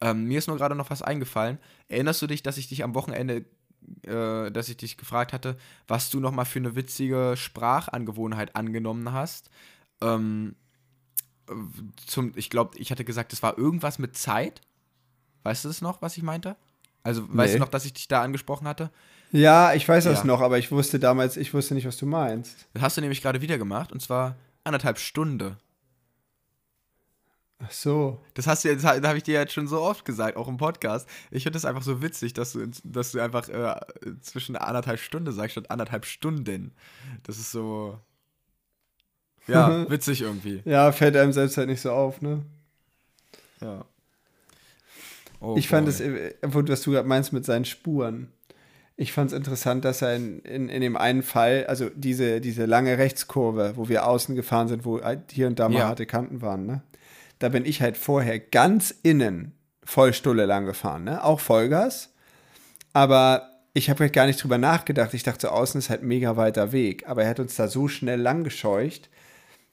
Ähm, 0.00 0.24
mir 0.24 0.38
ist 0.38 0.46
nur 0.46 0.56
gerade 0.56 0.74
noch 0.74 0.90
was 0.90 1.02
eingefallen. 1.02 1.58
Erinnerst 1.88 2.22
du 2.22 2.26
dich, 2.26 2.42
dass 2.42 2.58
ich 2.58 2.68
dich 2.68 2.84
am 2.84 2.94
Wochenende, 2.94 3.44
äh, 4.02 4.52
dass 4.52 4.68
ich 4.68 4.76
dich 4.76 4.98
gefragt 4.98 5.32
hatte, 5.32 5.56
was 5.88 6.10
du 6.10 6.20
nochmal 6.20 6.44
für 6.44 6.60
eine 6.60 6.76
witzige 6.76 7.34
Sprachangewohnheit 7.36 8.54
angenommen 8.54 9.10
hast? 9.12 9.50
Ähm, 10.00 10.54
zum, 12.06 12.32
ich 12.36 12.50
glaube, 12.50 12.76
ich 12.78 12.90
hatte 12.90 13.04
gesagt, 13.04 13.32
es 13.32 13.42
war 13.42 13.58
irgendwas 13.58 13.98
mit 13.98 14.16
Zeit. 14.16 14.60
Weißt 15.42 15.64
du 15.64 15.68
es 15.68 15.80
noch, 15.80 16.02
was 16.02 16.16
ich 16.16 16.22
meinte? 16.22 16.56
Also, 17.02 17.22
nee. 17.22 17.28
weißt 17.32 17.54
du 17.54 17.58
noch, 17.58 17.68
dass 17.68 17.84
ich 17.84 17.92
dich 17.92 18.08
da 18.08 18.22
angesprochen 18.22 18.66
hatte? 18.66 18.90
Ja, 19.30 19.74
ich 19.74 19.88
weiß 19.88 20.04
ja. 20.04 20.10
das 20.10 20.24
noch, 20.24 20.40
aber 20.40 20.58
ich 20.58 20.70
wusste 20.70 20.98
damals, 20.98 21.36
ich 21.36 21.52
wusste 21.52 21.74
nicht, 21.74 21.86
was 21.86 21.96
du 21.96 22.06
meinst. 22.06 22.66
Das 22.72 22.82
hast 22.82 22.96
du 22.96 23.00
nämlich 23.00 23.22
gerade 23.22 23.40
wieder 23.40 23.58
gemacht 23.58 23.92
und 23.92 24.00
zwar 24.00 24.36
anderthalb 24.64 24.98
Stunden. 24.98 25.56
Ach 27.60 27.70
so. 27.72 28.22
Das 28.34 28.46
hast 28.46 28.64
du, 28.64 28.74
das 28.74 28.84
habe 28.84 29.16
ich 29.16 29.24
dir 29.24 29.34
jetzt 29.34 29.52
schon 29.52 29.66
so 29.66 29.80
oft 29.80 30.04
gesagt, 30.04 30.36
auch 30.36 30.48
im 30.48 30.58
Podcast. 30.58 31.08
Ich 31.30 31.42
finde 31.42 31.58
es 31.58 31.64
einfach 31.64 31.82
so 31.82 32.00
witzig, 32.00 32.32
dass 32.32 32.52
du, 32.52 32.66
dass 32.84 33.12
du 33.12 33.20
einfach 33.20 33.48
äh, 33.48 33.74
zwischen 34.20 34.56
anderthalb 34.56 35.00
Stunden 35.00 35.32
sagst 35.32 35.52
statt 35.52 35.70
anderthalb 35.70 36.06
Stunden. 36.06 36.72
Das 37.24 37.38
ist 37.38 37.50
so. 37.50 37.98
Ja, 39.48 39.90
witzig 39.90 40.22
irgendwie. 40.22 40.62
Ja, 40.64 40.92
fällt 40.92 41.16
einem 41.16 41.32
selbst 41.32 41.56
halt 41.56 41.68
nicht 41.68 41.80
so 41.80 41.90
auf, 41.90 42.20
ne? 42.22 42.42
Ja. 43.60 43.84
Oh, 45.40 45.54
ich 45.56 45.68
fand 45.68 45.88
es, 45.88 46.02
was 46.42 46.82
du 46.82 46.92
gerade 46.92 47.08
meinst 47.08 47.32
mit 47.32 47.44
seinen 47.44 47.64
Spuren. 47.64 48.32
Ich 48.96 49.12
fand 49.12 49.30
es 49.30 49.36
interessant, 49.36 49.84
dass 49.84 50.02
er 50.02 50.16
in, 50.16 50.40
in, 50.40 50.68
in 50.68 50.80
dem 50.80 50.96
einen 50.96 51.22
Fall, 51.22 51.66
also 51.68 51.88
diese, 51.94 52.40
diese 52.40 52.66
lange 52.66 52.98
Rechtskurve, 52.98 53.74
wo 53.76 53.88
wir 53.88 54.06
außen 54.06 54.34
gefahren 54.34 54.66
sind, 54.66 54.84
wo 54.84 55.00
hier 55.30 55.46
und 55.46 55.58
da 55.60 55.68
mal 55.68 55.78
ja. 55.78 55.88
harte 55.88 56.06
Kanten 56.06 56.42
waren, 56.42 56.66
ne? 56.66 56.82
Da 57.38 57.50
bin 57.50 57.64
ich 57.64 57.80
halt 57.80 57.96
vorher 57.96 58.40
ganz 58.40 58.92
innen 59.04 59.52
Vollstulle 59.84 60.44
lang 60.46 60.66
gefahren, 60.66 61.04
ne? 61.04 61.22
Auch 61.22 61.38
Vollgas. 61.38 62.12
Aber 62.92 63.48
ich 63.74 63.88
habe 63.88 64.00
halt 64.00 64.12
gar 64.12 64.26
nicht 64.26 64.42
drüber 64.42 64.58
nachgedacht. 64.58 65.14
Ich 65.14 65.22
dachte, 65.22 65.52
außen 65.52 65.78
ist 65.78 65.90
halt 65.90 66.02
mega 66.02 66.36
weiter 66.36 66.72
Weg. 66.72 67.08
Aber 67.08 67.22
er 67.22 67.30
hat 67.30 67.38
uns 67.38 67.54
da 67.54 67.68
so 67.68 67.86
schnell 67.86 68.20
lang 68.20 68.42
gescheucht, 68.42 69.08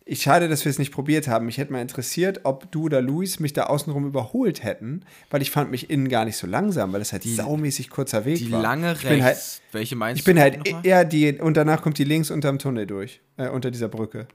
ich 0.07 0.21
schade, 0.21 0.47
dass 0.47 0.63
wir 0.63 0.69
es 0.69 0.77
nicht 0.77 0.91
probiert 0.91 1.27
haben. 1.27 1.47
Mich 1.47 1.57
hätte 1.57 1.73
mal 1.73 1.81
interessiert, 1.81 2.41
ob 2.43 2.71
du 2.71 2.83
oder 2.83 3.01
Luis 3.01 3.39
mich 3.39 3.53
da 3.53 3.63
außenrum 3.63 4.05
überholt 4.05 4.63
hätten, 4.63 5.01
weil 5.31 5.41
ich 5.41 5.49
fand 5.49 5.71
mich 5.71 5.89
innen 5.89 6.09
gar 6.09 6.25
nicht 6.25 6.37
so 6.37 6.45
langsam, 6.45 6.93
weil 6.93 7.01
es 7.01 7.11
halt 7.11 7.23
saumäßig 7.23 7.89
kurzer 7.89 8.23
Weg 8.23 8.37
Die 8.37 8.51
war. 8.51 8.61
lange 8.61 8.93
ich 8.93 9.01
bin 9.01 9.23
halt, 9.23 9.35
rechts. 9.35 9.61
Welche 9.71 9.95
meinst 9.95 10.19
ich 10.19 10.23
bin 10.25 10.35
du 10.35 10.41
halt 10.43 10.59
nochmal? 10.65 10.85
eher 10.85 11.05
die, 11.05 11.33
und 11.33 11.57
danach 11.57 11.81
kommt 11.81 11.97
die 11.97 12.03
links 12.03 12.29
unterm 12.29 12.59
Tunnel 12.59 12.85
durch, 12.85 13.19
äh, 13.37 13.49
unter 13.49 13.71
dieser 13.71 13.87
Brücke. 13.87 14.27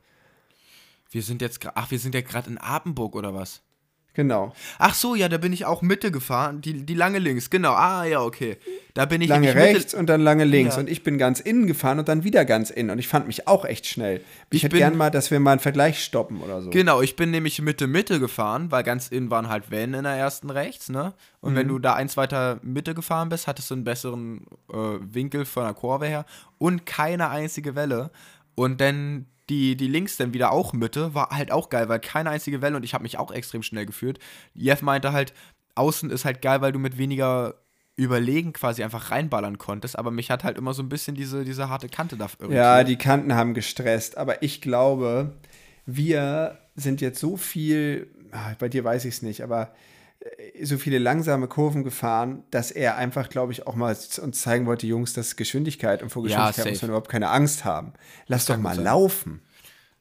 Wir 1.13 1.23
sind 1.23 1.41
jetzt 1.41 1.61
ach, 1.75 1.91
wir 1.91 1.99
sind 2.01 2.15
ja 2.17 2.21
gerade 2.21 2.51
in 2.51 2.59
Apenburg 2.59 3.15
oder 3.15 3.33
was? 3.33 3.63
Genau. 4.15 4.53
Ach 4.79 4.95
so, 4.95 5.15
ja, 5.15 5.29
da 5.29 5.39
bin 5.39 5.53
ich 5.53 5.65
auch 5.67 5.83
Mitte 5.83 6.11
gefahren, 6.11 6.61
die, 6.61 6.85
die 6.85 6.95
lange 6.95 7.19
links, 7.21 7.49
genau. 7.49 7.73
Ah, 7.75 8.05
ja, 8.05 8.21
okay. 8.21 8.57
Da 8.95 9.05
bin 9.07 9.23
ich 9.23 9.29
Lange 9.29 9.47
nämlich 9.47 9.63
Mitte- 9.65 9.77
rechts 9.79 9.95
und 9.95 10.09
dann 10.09 10.21
lange 10.21 10.45
links. 10.45 10.75
Ja. 10.75 10.81
Und 10.81 10.91
ich 10.91 11.05
bin 11.05 11.17
ganz 11.17 11.39
innen 11.39 11.69
gefahren 11.69 12.01
und 12.01 12.09
dann 12.09 12.25
wieder 12.25 12.45
ganz 12.45 12.71
innen. 12.71 12.91
Und 12.91 12.99
ich 12.99 13.07
fand 13.07 13.29
mich 13.29 13.47
auch 13.47 13.65
echt 13.65 13.87
schnell. 13.87 14.17
Ich, 14.51 14.57
Ich 14.57 14.63
hätte 14.65 14.73
bin- 14.73 14.81
gern 14.81 14.97
mal, 14.97 15.11
dass 15.11 15.31
wir 15.31 15.39
mal 15.39 15.53
einen 15.53 15.61
Vergleich 15.61 16.03
stoppen 16.03 16.41
oder 16.43 16.61
so. 16.61 16.71
Genau, 16.71 17.01
ich 17.01 17.15
bin 17.15 17.31
nämlich 17.31 17.63
Mitte 17.63 17.87
Mitte 17.87 18.19
gefahren, 18.19 18.71
weil 18.73 18.83
ganz 18.83 19.09
innen 19.09 19.31
waren 19.31 19.49
halt 19.49 19.71
Wellen 19.71 19.95
in 19.95 20.03
der 20.03 20.15
ersten 20.15 20.51
rechts, 20.51 20.89
ne? 20.89 21.15
Und 21.41 21.53
Mhm. 21.53 21.57
wenn 21.57 21.69
du 21.69 21.79
da 21.79 21.95
eins 21.95 22.17
weiter 22.17 22.59
Mitte 22.63 22.95
gefahren 22.95 23.29
bist, 23.29 23.47
hattest 23.47 23.71
du 23.71 23.75
einen 23.75 23.85
besseren 23.85 24.45
äh, 24.73 24.75
Winkel 25.01 25.45
von 25.45 25.63
der 25.65 25.75
Kurve 25.75 26.07
her 26.07 26.27
und 26.59 26.85
keine 26.85 27.31
einzige 27.31 27.77
Welle. 27.77 28.11
Und 28.57 28.81
dann 28.81 29.27
die, 29.51 29.77
die 29.77 29.89
links 29.89 30.17
dann 30.17 30.33
wieder 30.33 30.53
auch 30.53 30.73
Mitte, 30.73 31.15
war 31.15 31.31
halt 31.31 31.51
auch 31.51 31.69
geil, 31.69 31.89
weil 31.89 31.99
keine 32.01 32.31
einzige 32.31 32.63
Welle 32.63 32.77
und 32.77 32.85
ich 32.85 32.95
habe 32.95 33.03
mich 33.03 33.19
auch 33.19 33.31
extrem 33.33 33.63
schnell 33.63 33.85
gefühlt. 33.85 34.19
Jeff 34.55 34.81
meinte 34.81 35.13
halt, 35.13 35.35
außen 35.75 36.11
ist 36.11 36.25
halt 36.25 36.41
geil, 36.41 36.61
weil 36.61 36.73
du 36.73 36.79
mit 36.79 36.97
weniger 36.97 37.55
Überlegen 37.97 38.53
quasi 38.53 38.83
einfach 38.83 39.11
reinballern 39.11 39.59
konntest, 39.59 39.99
aber 39.99 40.11
mich 40.11 40.31
hat 40.31 40.45
halt 40.45 40.57
immer 40.57 40.73
so 40.73 40.83
ein 40.83 40.89
bisschen 40.89 41.17
diese, 41.17 41.45
diese 41.45 41.69
harte 41.69 41.89
Kante 41.89 42.17
da 42.17 42.27
irritiert. 42.39 42.53
Ja, 42.53 42.85
die 42.85 42.97
Kanten 42.97 43.35
haben 43.35 43.53
gestresst. 43.53 44.17
Aber 44.17 44.43
ich 44.43 44.63
glaube, 44.63 45.33
wir 45.85 46.59
sind 46.77 47.01
jetzt 47.01 47.21
so 47.21 47.37
viel, 47.37 48.09
ah, 48.31 48.53
bei 48.59 48.69
dir 48.69 48.85
weiß 48.85 49.05
ich 49.05 49.15
es 49.17 49.23
nicht, 49.23 49.43
aber 49.43 49.75
so 50.63 50.77
viele 50.79 50.99
langsame 50.99 51.49
Kurven 51.49 51.83
gefahren, 51.85 52.45
dass 52.51 52.71
er 52.71 52.97
einfach, 52.97 53.29
glaube 53.31 53.53
ich, 53.53 53.67
auch 53.67 53.75
mal 53.75 53.97
uns 54.23 54.41
zeigen 54.41 54.67
wollte, 54.67 54.87
Jungs, 54.87 55.13
das 55.15 55.29
ist 55.29 55.37
Geschwindigkeit 55.37 56.03
und 56.03 56.11
vor 56.11 56.23
Ja, 56.27 56.49
Geschwindigkeit 56.49 56.67
muss 56.67 56.75
safe. 56.81 56.87
man 56.87 56.91
überhaupt 56.91 57.09
keine 57.11 57.31
Angst 57.31 57.65
haben. 57.65 57.93
Lass 58.27 58.45
doch 58.47 58.59
mal 58.59 58.75
sein. 58.75 58.85
laufen. 58.85 59.41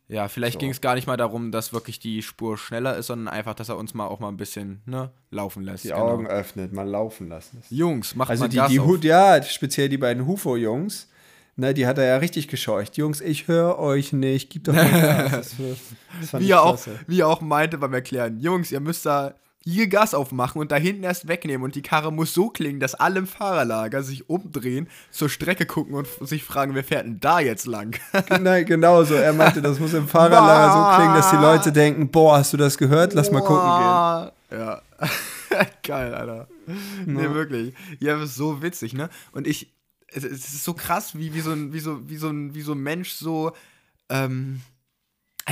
Ja, 0.09 0.27
vielleicht 0.27 0.53
So. 0.53 0.59
ging 0.59 0.71
es 0.71 0.81
gar 0.81 0.95
nicht 0.95 1.05
mal 1.07 1.17
darum, 1.17 1.51
dass 1.51 1.71
wirklich 1.71 1.99
die 1.99 2.23
Spur 2.23 2.57
schneller 2.57 2.97
ist, 2.97 3.07
sondern 3.07 3.27
einfach, 3.33 3.53
dass 3.53 3.69
er 3.69 3.77
uns 3.77 3.93
mal 3.93 4.07
auch 4.07 4.19
mal 4.19 4.27
ein 4.29 4.37
bisschen 4.37 4.81
ne, 4.87 5.11
laufen 5.29 5.63
lässt. 5.63 5.83
Die 5.83 5.89
genau. 5.89 6.09
Augen 6.09 6.27
öffnet, 6.27 6.73
mal 6.73 6.87
laufen 6.87 7.29
lassen. 7.29 7.61
Jungs, 7.69 8.15
macht 8.15 8.31
Also 8.31 8.45
mal 8.45 8.49
die, 8.49 8.57
Gas 8.57 8.71
die 8.71 8.79
auf. 8.79 8.87
Hut, 8.87 9.03
ja, 9.03 9.41
speziell 9.43 9.87
die 9.87 9.99
beiden 9.99 10.25
Hufo-Jungs, 10.25 11.09
ne, 11.57 11.75
die 11.75 11.85
hat 11.85 11.99
er 11.99 12.05
ja 12.05 12.17
richtig 12.17 12.47
gescheucht. 12.47 12.97
Jungs, 12.97 13.21
ich 13.21 13.47
höre 13.47 13.77
euch 13.77 14.11
nicht, 14.11 14.49
gib 14.49 14.63
doch 14.63 14.73
mal 14.73 14.89
Gas. 14.91 15.55
Das, 15.59 16.31
das 16.31 16.41
wie, 16.41 16.49
er 16.51 16.63
auch, 16.63 16.79
wie 17.05 17.19
er 17.21 17.27
auch 17.27 17.41
meinte 17.41 17.77
beim 17.77 17.93
Erklären, 17.93 18.39
Jungs, 18.39 18.71
ihr 18.71 18.79
müsst 18.79 19.05
da 19.05 19.35
hier 19.69 19.87
Gas 19.87 20.13
aufmachen 20.13 20.59
und 20.59 20.71
da 20.71 20.75
hinten 20.75 21.03
erst 21.03 21.27
wegnehmen 21.27 21.63
und 21.63 21.75
die 21.75 21.81
Karre 21.81 22.11
muss 22.11 22.33
so 22.33 22.49
klingen, 22.49 22.79
dass 22.79 22.95
alle 22.95 23.19
im 23.19 23.27
Fahrerlager 23.27 24.03
sich 24.03 24.29
umdrehen, 24.29 24.87
zur 25.11 25.29
Strecke 25.29 25.65
gucken 25.65 25.95
und 25.95 26.07
sich 26.21 26.43
fragen, 26.43 26.75
wer 26.75 26.83
fährt 26.83 27.05
denn 27.05 27.19
da 27.19 27.39
jetzt 27.39 27.65
lang? 27.65 27.97
Nein, 28.41 28.65
genau 28.65 29.03
so. 29.03 29.15
Er 29.15 29.33
meinte, 29.33 29.61
das 29.61 29.79
muss 29.79 29.93
im 29.93 30.07
Fahrerlager 30.07 30.73
so 30.73 30.97
klingen, 30.97 31.15
dass 31.15 31.31
die 31.31 31.37
Leute 31.37 31.71
denken, 31.71 32.09
boah, 32.09 32.37
hast 32.37 32.53
du 32.53 32.57
das 32.57 32.77
gehört? 32.77 33.13
Lass 33.13 33.31
mal 33.31 33.41
gucken 33.41 33.69
gehen. 33.69 34.59
Ja. 34.59 34.81
Geil, 35.83 36.13
Alter. 36.13 36.47
Nee, 37.05 37.29
wirklich. 37.29 37.73
Ja, 37.99 38.17
das 38.17 38.31
ist 38.31 38.35
so 38.35 38.61
witzig, 38.61 38.93
ne? 38.93 39.09
Und 39.31 39.47
ich, 39.47 39.73
es, 40.07 40.23
es 40.23 40.53
ist 40.53 40.63
so 40.63 40.73
krass, 40.73 41.17
wie, 41.17 41.33
wie, 41.33 41.41
so, 41.41 41.51
ein, 41.51 41.73
wie, 41.73 41.79
so, 41.79 42.09
wie, 42.09 42.17
so, 42.17 42.29
ein, 42.29 42.53
wie 42.55 42.61
so 42.61 42.73
ein 42.73 42.79
Mensch 42.79 43.11
so, 43.11 43.53
ähm, 44.09 44.61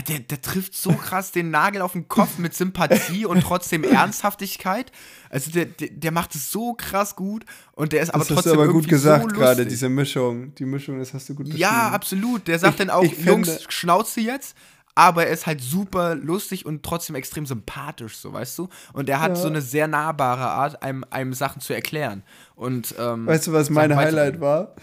der, 0.02 0.20
der 0.20 0.42
trifft 0.42 0.76
so 0.76 0.92
krass 0.94 1.32
den 1.32 1.50
Nagel 1.52 1.82
auf 1.82 1.94
den 1.94 2.08
Kopf 2.08 2.38
mit 2.38 2.54
Sympathie 2.54 3.26
und 3.26 3.42
trotzdem 3.42 3.84
Ernsthaftigkeit. 3.84 4.92
Also 5.30 5.52
der, 5.52 5.66
der, 5.66 5.90
der 5.92 6.12
macht 6.12 6.36
es 6.36 6.52
so 6.52 6.74
krass 6.74 7.16
gut 7.16 7.46
und 7.74 7.94
der 7.94 8.02
ist 8.02 8.10
aber 8.10 8.20
Das 8.20 8.30
hast 8.30 8.36
trotzdem 8.36 8.54
du 8.56 8.62
aber 8.64 8.72
gut 8.74 8.88
gesagt 8.88 9.32
so 9.32 9.38
gerade, 9.38 9.66
diese 9.66 9.90
Mischung. 9.90 10.54
Die 10.56 10.66
Mischung, 10.66 11.00
das 11.00 11.14
hast 11.14 11.30
du 11.30 11.36
gut 11.36 11.48
Ja, 11.48 11.70
beschrieben. 11.72 11.94
absolut. 11.96 12.48
Der 12.48 12.60
sagt 12.60 12.74
Ich- 12.74 12.78
dann 12.80 12.90
auch, 12.90 13.04
finde- 13.04 13.24
Jungs, 13.32 13.60
Schnauze 13.70 14.22
jetzt. 14.22 14.56
Aber 14.96 15.28
er 15.28 15.32
ist 15.34 15.46
halt 15.46 15.62
super 15.62 16.16
lustig 16.16 16.66
und 16.66 16.82
trotzdem 16.82 17.16
extrem 17.16 17.46
sympathisch, 17.46 18.18
so 18.18 18.34
weißt 18.34 18.58
du? 18.58 18.68
Und 18.94 19.08
er 19.10 19.20
hat 19.22 19.30
Ja. 19.30 19.36
so 19.36 19.48
eine 19.48 19.62
sehr 19.62 19.88
nahbare 19.88 20.46
Art, 20.48 20.82
einem, 20.82 21.06
einem 21.12 21.34
Sachen 21.36 21.62
zu 21.62 21.74
erklären. 21.74 22.24
Und, 22.56 22.96
ähm, 22.98 23.28
Weißt 23.28 23.46
du, 23.46 23.54
was 23.54 23.70
mein. 23.70 23.96
Highlight 23.96 24.42
war? 24.42 24.74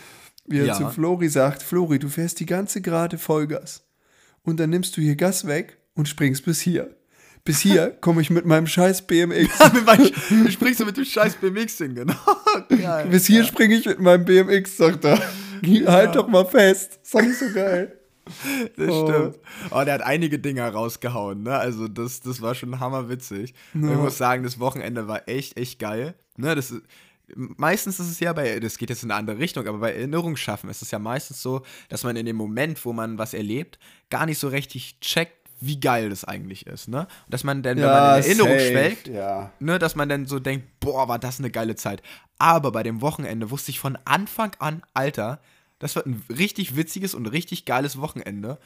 Wie 0.47 0.59
er 0.61 0.67
Ja. 0.67 0.75
zu 0.75 0.89
Flori 0.91 1.29
sagt, 1.29 1.63
Flori, 1.65 1.99
du 1.99 2.09
fährst 2.09 2.39
die 2.39 2.47
ganze 2.47 2.81
gerade 2.81 3.19
Vollgas. 3.19 3.83
Und 4.45 4.61
dann 4.61 4.71
nimmst 4.71 4.97
du 4.97 5.01
hier 5.01 5.17
Gas 5.17 5.47
weg 5.47 5.79
und 5.95 6.09
springst 6.09 6.45
bis 6.45 6.61
hier. 6.61 6.95
Bis 7.45 7.61
hier 7.61 7.91
komme 8.01 8.21
ich 8.23 8.31
mit 8.31 8.47
meinem 8.47 8.67
scheiß 8.67 9.07
BMX. 9.07 9.73
Mit 9.75 9.85
meinem- 9.87 10.11
Wie 10.31 10.51
springst 10.53 10.81
du 10.81 10.85
mit 10.87 10.97
dem 10.97 11.05
scheiß 11.05 11.37
BMX 11.37 11.79
hin, 11.79 11.95
genau. 11.95 12.15
Geil. 12.69 13.07
Bis 13.11 13.27
hier 13.27 13.45
springe 13.45 13.75
ich 13.77 13.87
mit 13.87 13.99
meinem 14.01 14.25
BMX, 14.25 14.77
sagt 14.77 15.05
er. 15.05 15.21
Halt 15.87 16.15
doch 16.15 16.29
mal 16.29 16.45
fest. 16.47 17.01
Das 17.13 17.23
ich 17.25 17.39
so 17.39 17.51
geil. 17.53 17.99
Das 18.79 18.89
Oh. 18.89 19.07
stimmt. 19.07 19.39
Oh, 19.71 19.83
der 19.85 19.95
hat 19.95 20.03
einige 20.03 20.39
Dinger 20.39 20.67
rausgehauen, 20.71 21.43
ne? 21.43 21.57
Also 21.59 21.89
das, 21.89 22.21
das 22.23 22.41
war 22.41 22.55
schon 22.55 22.81
hammerwitzig. 22.81 23.53
Und 23.75 23.91
Ich 23.91 23.97
muss 23.99 24.17
sagen, 24.17 24.45
das 24.45 24.59
Wochenende 24.59 25.07
war 25.09 25.29
echt, 25.29 25.59
echt 25.59 25.79
geil. 25.79 26.15
Ne, 26.39 26.55
das 26.55 26.71
ist, 26.71 26.83
meistens 27.35 28.01
ist 28.01 28.11
es 28.11 28.21
ja 28.21 28.33
bei, 28.33 28.61
das 28.61 28.79
geht 28.79 28.91
jetzt 28.91 29.03
in 29.03 29.11
eine 29.11 29.19
andere 29.19 29.39
Richtung, 29.39 29.67
aber 29.67 29.79
bei 29.79 29.93
Erinnerung 29.95 30.37
schaffen 30.37 30.69
ist 30.71 30.83
es 30.83 30.91
ja 30.91 30.99
meistens 30.99 31.43
so, 31.43 31.63
dass 31.89 32.05
man 32.05 32.17
in 32.17 32.27
dem 32.27 32.37
Moment, 32.37 32.85
wo 32.85 32.93
man 32.93 33.19
was 33.19 33.35
erlebt, 33.35 33.79
gar 34.11 34.27
nicht 34.27 34.39
so 34.39 34.49
richtig 34.49 35.01
checkt, 35.01 35.33
wie 35.61 35.81
geil 35.81 36.11
das 36.11 36.25
eigentlich 36.25 36.67
ist, 36.67 36.89
ne? 36.89 37.01
Und 37.25 37.33
dass 37.33 37.45
man 37.45 37.63
dann, 37.63 37.77
wenn 37.79 37.85
man 37.85 38.19
in 38.19 38.25
Erinnerung 38.25 38.59
safe, 38.59 38.71
schwelgt, 38.71 39.09
Ja. 39.09 39.53
ne, 39.61 39.79
dass 39.79 39.95
man 39.95 40.09
dann 40.09 40.27
so 40.27 40.39
denkt, 40.39 40.67
boah, 40.81 41.09
war 41.09 41.19
das 41.19 41.39
eine 41.39 41.51
geile 41.51 41.75
Zeit. 41.77 42.03
Aber 42.39 42.73
bei 42.73 42.83
dem 42.83 43.01
Wochenende 43.01 43.51
wusste 43.51 43.71
ich 43.71 43.79
von 43.79 43.97
Anfang 44.05 44.53
an, 44.59 44.83
Alter, 44.93 45.41
das 45.79 45.95
wird 45.97 46.07
ein 46.07 46.23
richtig 46.29 46.77
witziges 46.77 47.15
und 47.15 47.27
richtig 47.27 47.65
geiles 47.65 47.99
Wochenende. 48.01 48.59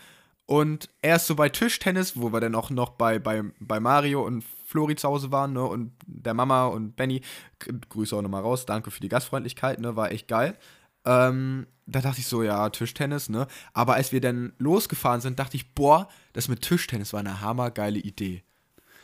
Und 0.49 0.89
erst 1.03 1.27
so 1.27 1.35
bei 1.35 1.51
Tischtennis, 1.51 2.17
wo 2.17 2.33
wir 2.33 2.41
dann 2.41 2.55
auch 2.55 2.71
noch 2.71 2.89
bei, 2.91 3.19
bei, 3.19 3.43
bei 3.61 3.81
Mario 3.81 4.25
und 4.25 4.43
Flori 4.65 4.97
zu 4.97 5.07
Hause 5.07 5.31
waren, 5.31 5.53
ne, 5.53 5.63
und 5.63 5.93
der 6.07 6.33
Mama 6.33 6.65
und 6.65 6.97
Benny, 6.97 7.21
Grüße 7.91 8.17
auch 8.17 8.23
nochmal 8.23 8.41
raus, 8.41 8.65
danke 8.65 8.91
für 8.91 9.01
die 9.03 9.11
Gastfreundlichkeit, 9.11 9.79
ne, 9.79 9.95
war 9.95 10.11
echt 10.11 10.27
geil. 10.27 10.57
Ähm, 11.05 11.67
da 11.85 12.01
dachte 12.01 12.21
ich 12.21 12.27
so, 12.27 12.43
ja, 12.43 12.71
Tischtennis, 12.71 13.29
ne? 13.29 13.47
Aber 13.75 13.95
als 13.95 14.11
wir 14.11 14.23
dann 14.23 14.55
losgefahren 14.57 15.21
sind, 15.21 15.39
dachte 15.39 15.57
ich, 15.59 15.75
boah, 15.75 16.09
das 16.33 16.49
mit 16.49 16.63
Tischtennis 16.63 17.13
war 17.13 17.21
eine 17.21 17.43
hammergeile 17.43 17.99
Idee. 17.99 18.43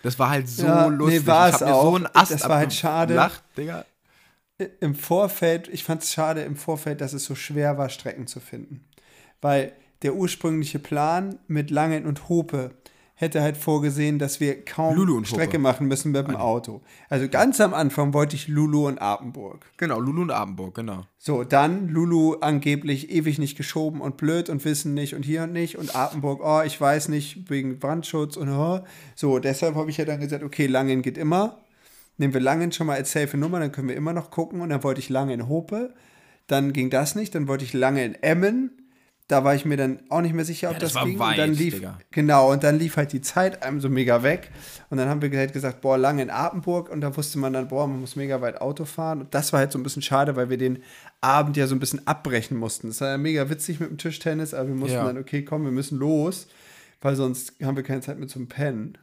Das 0.03 0.19
war 0.19 0.31
halt 0.31 0.49
so 0.49 0.65
Ja, 0.67 0.89
nee, 0.89 0.97
lustig. 0.97 1.27
war 1.27 1.49
ich 1.51 1.55
es 1.57 1.61
so 1.61 1.67
auch. 1.67 2.01
Ast 2.15 2.33
Das 2.33 2.49
war 2.49 2.57
halt 2.57 2.73
schade. 2.73 3.21
abgelacht, 3.21 3.43
Digga. 3.59 3.85
Im 4.81 4.95
Vorfeld, 4.95 5.69
ich 5.69 5.85
fand 5.85 6.03
es 6.03 6.11
schade 6.15 6.41
im 6.43 6.57
Vorfeld, 6.57 7.03
dass 7.03 7.13
es 7.13 7.27
so 7.27 7.35
schwer 7.35 7.77
war, 7.77 7.91
Strecken 7.91 8.27
zu 8.27 8.41
finden. 8.41 8.85
Weil 9.43 9.73
der 10.05 10.15
ursprüngliche 10.15 10.79
Plan 10.79 11.39
mit 11.49 11.71
Langen 11.71 12.07
und 12.07 12.29
Hope 12.29 12.71
hätte 13.17 13.43
halt 13.43 13.57
vorgesehen, 13.57 14.19
dass 14.19 14.41
wir 14.41 14.65
kaum 14.65 15.25
Strecke 15.25 15.55
Hope. 15.55 15.59
machen 15.61 15.87
müssen 15.87 16.13
mit 16.13 16.27
dem 16.27 16.37
Auto. 16.37 16.83
Also 17.09 17.29
ganz 17.29 17.61
am 17.61 17.73
Anfang 17.73 18.13
wollte 18.13 18.35
ich 18.35 18.49
Lulu 18.49 18.89
und 18.89 18.99
Apenburg. 18.99 19.65
Genau, 19.77 20.01
Lulu 20.01 20.23
und 20.23 20.31
Abenburg, 20.33 20.75
genau. 20.75 21.05
So, 21.17 21.45
dann 21.45 21.89
Lulu 21.89 22.35
angeblich 22.41 23.11
ewig 23.11 23.39
nicht 23.39 23.57
geschoben 23.57 24.01
und 24.01 24.17
blöd 24.17 24.51
und 24.51 24.65
wissen 24.65 24.95
nicht 24.95 25.15
und 25.15 25.25
hier 25.25 25.45
und 25.45 25.53
nicht 25.53 25.79
und 25.79 25.95
Apenburg, 25.95 26.41
oh, 26.45 26.63
ich 26.63 26.81
weiß 26.81 27.09
nicht, 27.09 27.49
wegen 27.49 27.79
Brandschutz 27.79 28.37
und 28.37 28.49
oh. 28.49 28.81
so, 29.15 29.39
deshalb 29.39 29.77
habe 29.77 29.91
ich 29.91 29.97
ja 29.97 30.05
dann 30.05 30.21
gesagt, 30.21 30.43
okay, 30.43 30.67
Langen 30.67 31.03
geht 31.03 31.17
immer. 31.17 31.61
Nehmen 32.19 32.35
wir 32.35 32.41
Langen 32.41 32.73
schon 32.73 32.87
mal 32.87 32.97
als 32.97 33.13
safe 33.13 33.37
Nummer, 33.37 33.61
dann 33.61 33.73
können 33.73 33.89
wir 33.89 33.97
immer 33.97 34.13
noch 34.13 34.31
gucken 34.31 34.61
und 34.61 34.69
dann 34.69 34.83
wollte 34.83 35.01
ich 35.01 35.09
Lange 35.09 35.35
in 35.35 35.49
Hope. 35.49 35.95
Dann 36.47 36.73
ging 36.73 36.91
das 36.91 37.15
nicht, 37.15 37.35
dann 37.35 37.49
wollte 37.49 37.65
ich 37.65 37.73
Lange 37.73 38.05
in 38.05 38.15
Emmen. 38.15 38.84
Da 39.27 39.43
war 39.43 39.55
ich 39.55 39.65
mir 39.65 39.79
dann 39.79 40.01
auch 40.11 40.21
nicht 40.21 40.35
mehr 40.35 40.45
sicher, 40.45 40.69
ob 40.69 40.75
Ja, 40.75 40.81
das 40.81 40.93
das, 40.93 40.97
war 41.01 41.07
ging. 41.09 41.19
und 41.19 41.39
dann 41.39 41.51
weit, 41.53 41.59
lief, 41.59 41.75
Digga. 41.77 41.99
genau, 42.11 42.53
und 42.53 42.63
dann 42.63 42.79
lief 42.79 42.99
halt 42.99 43.11
die 43.15 43.23
Zeit 43.23 43.63
einem 43.63 43.81
so 43.81 43.89
mega 43.89 44.23
weg. 44.23 44.51
Und 44.91 44.99
dann 44.99 45.09
haben 45.09 45.23
wir 45.23 45.31
halt 45.39 45.55
gesagt, 45.55 45.81
boah, 45.81 45.97
lange 45.97 46.21
in 46.21 46.29
Apenburg. 46.29 46.91
Und 46.91 47.01
da 47.01 47.17
wusste 47.17 47.39
man 47.39 47.55
dann, 47.55 47.69
boah, 47.69 47.87
man 47.87 48.01
muss 48.03 48.17
mega 48.17 48.43
weit 48.43 48.61
Auto 48.61 48.85
fahren. 48.85 49.23
Und 49.23 49.35
das 49.35 49.53
war 49.55 49.61
halt 49.61 49.73
so 49.73 49.79
ein 49.79 49.83
bisschen 49.83 50.03
schade, 50.03 50.37
weil 50.37 50.51
wir 50.51 50.59
den 50.59 50.83
Abend 51.23 51.57
ja 51.57 51.67
so 51.67 51.75
ein 51.75 51.79
bisschen 51.81 52.07
abbrechen 52.07 52.59
mussten. 52.59 52.89
Das 52.89 53.01
war 53.01 53.09
ja 53.09 53.17
mega 53.19 53.49
witzig 53.49 53.81
mit 53.81 53.89
dem 53.89 53.97
Tischtennis, 53.97 54.53
aber 54.53 54.69
wir 54.69 54.75
mussten 54.75 54.97
Ja. 54.97 55.05
dann, 55.07 55.17
okay, 55.17 55.43
komm, 55.43 55.65
wir 55.65 55.73
müssen 55.73 55.99
los, 55.99 56.47
weil 57.01 57.17
sonst 57.17 57.55
haben 57.63 57.77
wir 57.77 57.83
keine 57.83 58.03
Zeit 58.03 58.19
mehr 58.19 58.29
zum 58.29 58.49
Pennen. 58.49 58.99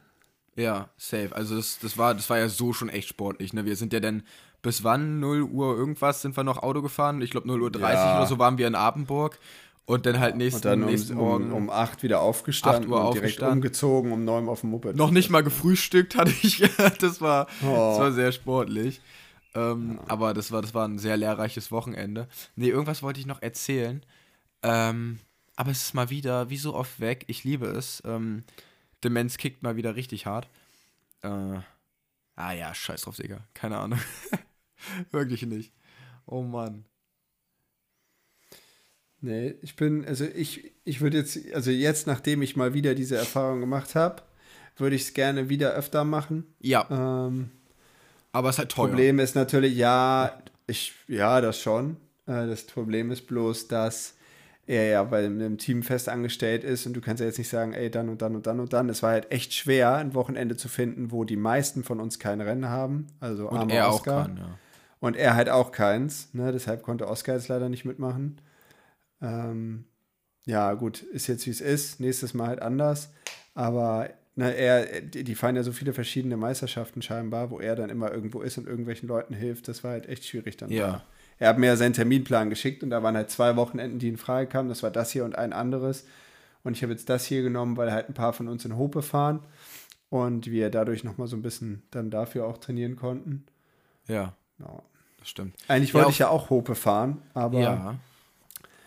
Ja, 0.54 0.90
safe. 0.96 1.30
Also 1.34 1.56
das, 1.56 1.80
das, 1.82 1.98
war, 1.98 2.14
das 2.14 2.30
war 2.30 2.38
ja 2.38 2.48
so 2.48 2.72
schon 2.72 2.90
echt 2.90 3.08
sportlich. 3.08 3.52
Ne? 3.54 3.64
Wir 3.64 3.74
sind 3.74 3.92
ja 3.92 3.98
dann 3.98 4.22
bis 4.60 4.84
wann? 4.84 5.18
0 5.18 5.42
Uhr 5.42 5.76
irgendwas 5.76 6.22
sind 6.22 6.36
wir 6.36 6.44
noch 6.44 6.62
Auto 6.62 6.80
gefahren. 6.80 7.22
Ich 7.22 7.32
glaube 7.32 7.48
0 7.48 7.60
Uhr 7.60 7.72
30 7.72 7.94
Ja. 7.96 8.18
oder 8.18 8.26
so 8.28 8.38
waren 8.38 8.56
wir 8.58 8.68
in 8.68 8.76
Apenburg. 8.76 9.40
Und 9.84 10.06
dann 10.06 10.20
halt 10.20 10.36
nächsten, 10.36 10.58
Und 10.58 10.64
dann 10.64 10.80
nächsten 10.86 11.14
um, 11.14 11.18
Morgen 11.18 11.52
um, 11.52 11.64
um 11.64 11.70
8 11.70 12.02
wieder 12.02 12.20
aufgestanden 12.20 12.84
8 12.84 12.88
Uhr 12.90 13.04
und 13.08 13.14
direkt 13.14 13.24
aufgestanden. 13.42 13.58
umgezogen, 13.58 14.12
um 14.12 14.24
9 14.24 14.48
auf 14.48 14.60
dem 14.60 14.70
Moped. 14.70 14.94
noch 14.96 15.10
nicht 15.10 15.28
mal 15.30 15.42
gefrühstückt 15.42 16.16
hatte 16.16 16.32
ich. 16.42 16.62
das, 17.00 17.20
war, 17.20 17.46
Oh. 17.62 17.66
das 17.66 17.98
war 17.98 18.12
sehr 18.12 18.32
sportlich. 18.32 19.00
Ähm, 19.54 19.98
Aber 20.06 20.32
das 20.34 20.50
war, 20.52 20.62
das 20.62 20.72
war 20.72 20.86
ein 20.88 20.98
sehr 20.98 21.16
lehrreiches 21.16 21.70
Wochenende. 21.72 22.28
Nee, 22.56 22.68
irgendwas 22.68 23.02
wollte 23.02 23.20
ich 23.20 23.26
noch 23.26 23.42
erzählen. 23.42 24.02
Ähm, 24.62 25.18
aber 25.56 25.72
es 25.72 25.82
ist 25.82 25.94
mal 25.94 26.08
wieder 26.10 26.48
wie 26.48 26.56
so 26.56 26.74
oft 26.74 27.00
weg. 27.00 27.24
Ich 27.26 27.44
liebe 27.44 27.66
es. 27.66 28.02
Ähm, 28.06 28.44
Demenz 29.04 29.36
kickt 29.36 29.62
mal 29.62 29.76
wieder 29.76 29.94
richtig 29.96 30.24
hart. 30.26 30.48
Äh, 31.22 31.28
ah 32.36 32.52
ja, 32.52 32.72
scheiß 32.74 33.02
drauf, 33.02 33.16
Digga. 33.16 33.40
Keine 33.52 33.76
Ahnung. 33.78 33.98
Wirklich 35.10 35.42
nicht. 35.42 35.72
Oh 36.24 36.42
Mann. 36.42 36.84
Nee, 39.22 39.54
ich 39.62 39.76
bin, 39.76 40.04
also 40.04 40.24
ich, 40.24 40.72
ich 40.84 41.00
würde 41.00 41.18
jetzt, 41.18 41.38
also 41.54 41.70
jetzt, 41.70 42.06
nachdem 42.08 42.42
ich 42.42 42.56
mal 42.56 42.74
wieder 42.74 42.94
diese 42.94 43.16
Erfahrung 43.16 43.60
gemacht 43.60 43.94
habe, 43.94 44.22
würde 44.76 44.96
ich 44.96 45.02
es 45.02 45.14
gerne 45.14 45.48
wieder 45.48 45.72
öfter 45.74 46.02
machen. 46.04 46.44
Ja. 46.60 46.86
Ähm, 46.90 47.50
aber 48.32 48.48
es 48.48 48.56
ist 48.56 48.58
halt 48.58 48.72
teuer. 48.72 48.88
Problem 48.88 49.20
ist 49.20 49.36
natürlich, 49.36 49.76
ja, 49.76 50.42
ich, 50.66 50.92
ja, 51.06 51.40
das 51.40 51.60
schon. 51.60 51.98
Äh, 52.26 52.48
das 52.48 52.64
Problem 52.64 53.12
ist 53.12 53.28
bloß, 53.28 53.68
dass 53.68 54.14
er 54.66 54.88
ja 54.88 55.04
bei 55.04 55.24
einem 55.24 55.58
Team 55.58 55.82
fest 55.82 56.08
angestellt 56.08 56.64
ist 56.64 56.86
und 56.86 56.94
du 56.94 57.00
kannst 57.00 57.20
ja 57.20 57.26
jetzt 57.26 57.38
nicht 57.38 57.48
sagen, 57.48 57.74
ey, 57.74 57.90
dann 57.90 58.08
und 58.08 58.22
dann 58.22 58.34
und 58.34 58.46
dann 58.46 58.58
und 58.58 58.72
dann. 58.72 58.88
Es 58.88 59.02
war 59.04 59.10
halt 59.10 59.30
echt 59.30 59.54
schwer, 59.54 59.96
ein 59.96 60.14
Wochenende 60.14 60.56
zu 60.56 60.68
finden, 60.68 61.12
wo 61.12 61.24
die 61.24 61.36
meisten 61.36 61.84
von 61.84 62.00
uns 62.00 62.18
kein 62.18 62.40
Rennen 62.40 62.68
haben. 62.68 63.06
Also 63.20 63.48
Und 63.48 63.70
er 63.70 63.88
Oscar. 63.88 64.22
auch 64.22 64.26
kann, 64.26 64.36
ja. 64.36 64.58
Und 65.00 65.16
er 65.16 65.34
halt 65.34 65.48
auch 65.48 65.72
keins. 65.72 66.32
Ne? 66.32 66.52
Deshalb 66.52 66.82
konnte 66.82 67.08
Oscar 67.08 67.34
jetzt 67.34 67.48
leider 67.48 67.68
nicht 67.68 67.84
mitmachen. 67.84 68.38
Ähm, 69.22 69.84
ja, 70.44 70.74
gut, 70.74 71.02
ist 71.02 71.28
jetzt 71.28 71.46
wie 71.46 71.50
es 71.50 71.60
ist. 71.60 72.00
Nächstes 72.00 72.34
Mal 72.34 72.48
halt 72.48 72.62
anders. 72.62 73.12
Aber 73.54 74.10
ne, 74.34 74.54
er, 74.54 75.00
die, 75.00 75.34
fahren 75.34 75.56
ja 75.56 75.62
so 75.62 75.72
viele 75.72 75.92
verschiedene 75.92 76.36
Meisterschaften 76.36 77.00
scheinbar, 77.00 77.50
wo 77.50 77.60
er 77.60 77.76
dann 77.76 77.90
immer 77.90 78.10
irgendwo 78.12 78.40
ist 78.40 78.58
und 78.58 78.66
irgendwelchen 78.66 79.08
Leuten 79.08 79.34
hilft. 79.34 79.68
Das 79.68 79.84
war 79.84 79.92
halt 79.92 80.08
echt 80.08 80.24
schwierig 80.26 80.56
dann. 80.56 80.70
Ja. 80.70 80.86
da. 80.86 81.02
Er 81.38 81.48
hat 81.48 81.58
mir 81.58 81.66
ja 81.66 81.76
seinen 81.76 81.92
Terminplan 81.92 82.50
geschickt 82.50 82.82
und 82.82 82.90
da 82.90 83.02
waren 83.02 83.16
halt 83.16 83.30
zwei 83.30 83.56
Wochenenden, 83.56 83.98
die 83.98 84.08
in 84.08 84.16
Frage 84.16 84.46
kamen. 84.48 84.68
Das 84.68 84.82
war 84.82 84.90
das 84.90 85.10
hier 85.10 85.24
und 85.24 85.36
ein 85.36 85.52
anderes. 85.52 86.06
Und 86.64 86.76
ich 86.76 86.82
habe 86.82 86.92
jetzt 86.92 87.08
das 87.08 87.24
hier 87.24 87.42
genommen, 87.42 87.76
weil 87.76 87.92
halt 87.92 88.08
ein 88.08 88.14
paar 88.14 88.32
von 88.32 88.48
uns 88.48 88.64
in 88.64 88.76
Hope 88.76 89.02
fahren 89.02 89.40
und 90.08 90.46
wir 90.50 90.70
dadurch 90.70 91.02
nochmal 91.04 91.26
so 91.26 91.34
ein 91.36 91.42
bisschen 91.42 91.82
dann 91.90 92.10
dafür 92.10 92.46
auch 92.46 92.58
trainieren 92.58 92.96
konnten. 92.96 93.44
Ja, 94.06 94.34
Ja. 94.58 94.82
das 95.18 95.28
stimmt. 95.28 95.56
Eigentlich 95.68 95.94
wollte 95.94 96.10
ich 96.10 96.18
ja 96.18 96.28
auch 96.28 96.50
Hope 96.50 96.74
fahren, 96.74 97.22
aber 97.34 97.60
ja. 97.60 97.98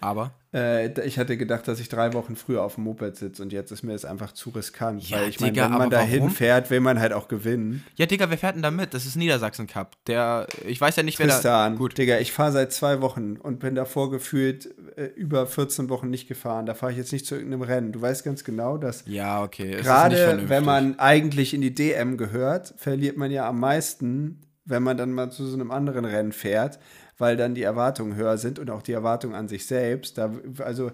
Aber? 0.01 0.31
äh, 0.55 1.05
ich 1.05 1.19
hatte 1.19 1.37
gedacht, 1.37 1.67
dass 1.67 1.79
ich 1.79 1.89
drei 1.89 2.13
Wochen 2.13 2.35
früher 2.35 2.63
auf 2.63 2.75
dem 2.75 2.85
Moped 2.85 3.17
sitze 3.17 3.43
und 3.43 3.51
jetzt 3.51 3.71
ist 3.71 3.83
mir 3.83 3.91
das 3.91 4.05
einfach 4.05 4.31
zu 4.31 4.51
riskant. 4.51 5.07
Ja, 5.07 5.17
weil 5.17 5.29
ich 5.29 5.39
meine, 5.39 5.55
wenn 5.57 5.71
man 5.71 5.89
da 5.89 6.01
hinfährt, 6.01 6.69
will 6.69 6.79
man 6.79 6.99
halt 6.99 7.11
auch 7.11 7.27
gewinnen. 7.27 7.83
Ja, 7.95 8.05
Digga, 8.05 8.29
wer 8.29 8.37
fährt 8.37 8.55
denn 8.55 8.63
da 8.63 8.71
mit? 8.71 8.93
Das 8.93 9.05
ist 9.05 9.17
Niedersachsen 9.17 9.67
Cup. 9.67 9.97
Der, 10.07 10.47
ich 10.65 10.79
weiß 10.79 10.95
ja 10.95 11.03
nicht, 11.03 11.19
wer 11.19 11.27
da. 11.27 11.33
Tristan, 11.33 11.75
Gut. 11.77 11.97
Digga, 11.97 12.19
ich 12.19 12.31
fahre 12.31 12.53
seit 12.53 12.71
zwei 12.71 13.01
Wochen 13.01 13.35
und 13.35 13.59
bin 13.59 13.75
davor 13.75 14.09
gefühlt 14.09 14.73
äh, 14.97 15.05
über 15.05 15.45
14 15.45 15.89
Wochen 15.89 16.09
nicht 16.09 16.27
gefahren. 16.27 16.65
Da 16.65 16.73
fahre 16.73 16.93
ich 16.93 16.97
jetzt 16.97 17.11
nicht 17.11 17.25
zu 17.25 17.35
irgendeinem 17.35 17.63
Rennen. 17.63 17.91
Du 17.91 18.01
weißt 18.01 18.23
ganz 18.23 18.45
genau, 18.45 18.77
dass 18.77 19.03
Ja, 19.07 19.43
okay. 19.43 19.71
gerade 19.71 20.43
wenn 20.47 20.63
man 20.63 20.99
eigentlich 20.99 21.53
in 21.53 21.61
die 21.61 21.75
DM 21.75 22.17
gehört, 22.17 22.73
verliert 22.77 23.17
man 23.17 23.29
ja 23.29 23.49
am 23.49 23.59
meisten, 23.59 24.41
wenn 24.63 24.83
man 24.83 24.95
dann 24.95 25.11
mal 25.11 25.31
zu 25.31 25.45
so 25.45 25.55
einem 25.55 25.71
anderen 25.71 26.05
Rennen 26.05 26.31
fährt, 26.31 26.79
weil 27.17 27.37
dann 27.37 27.55
die 27.55 27.63
Erwartungen 27.63 28.15
höher 28.15 28.37
sind 28.37 28.59
und 28.59 28.69
auch 28.69 28.81
die 28.81 28.93
Erwartungen 28.93 29.35
an 29.35 29.47
sich 29.47 29.65
selbst. 29.65 30.17
Da, 30.17 30.31
also 30.59 30.91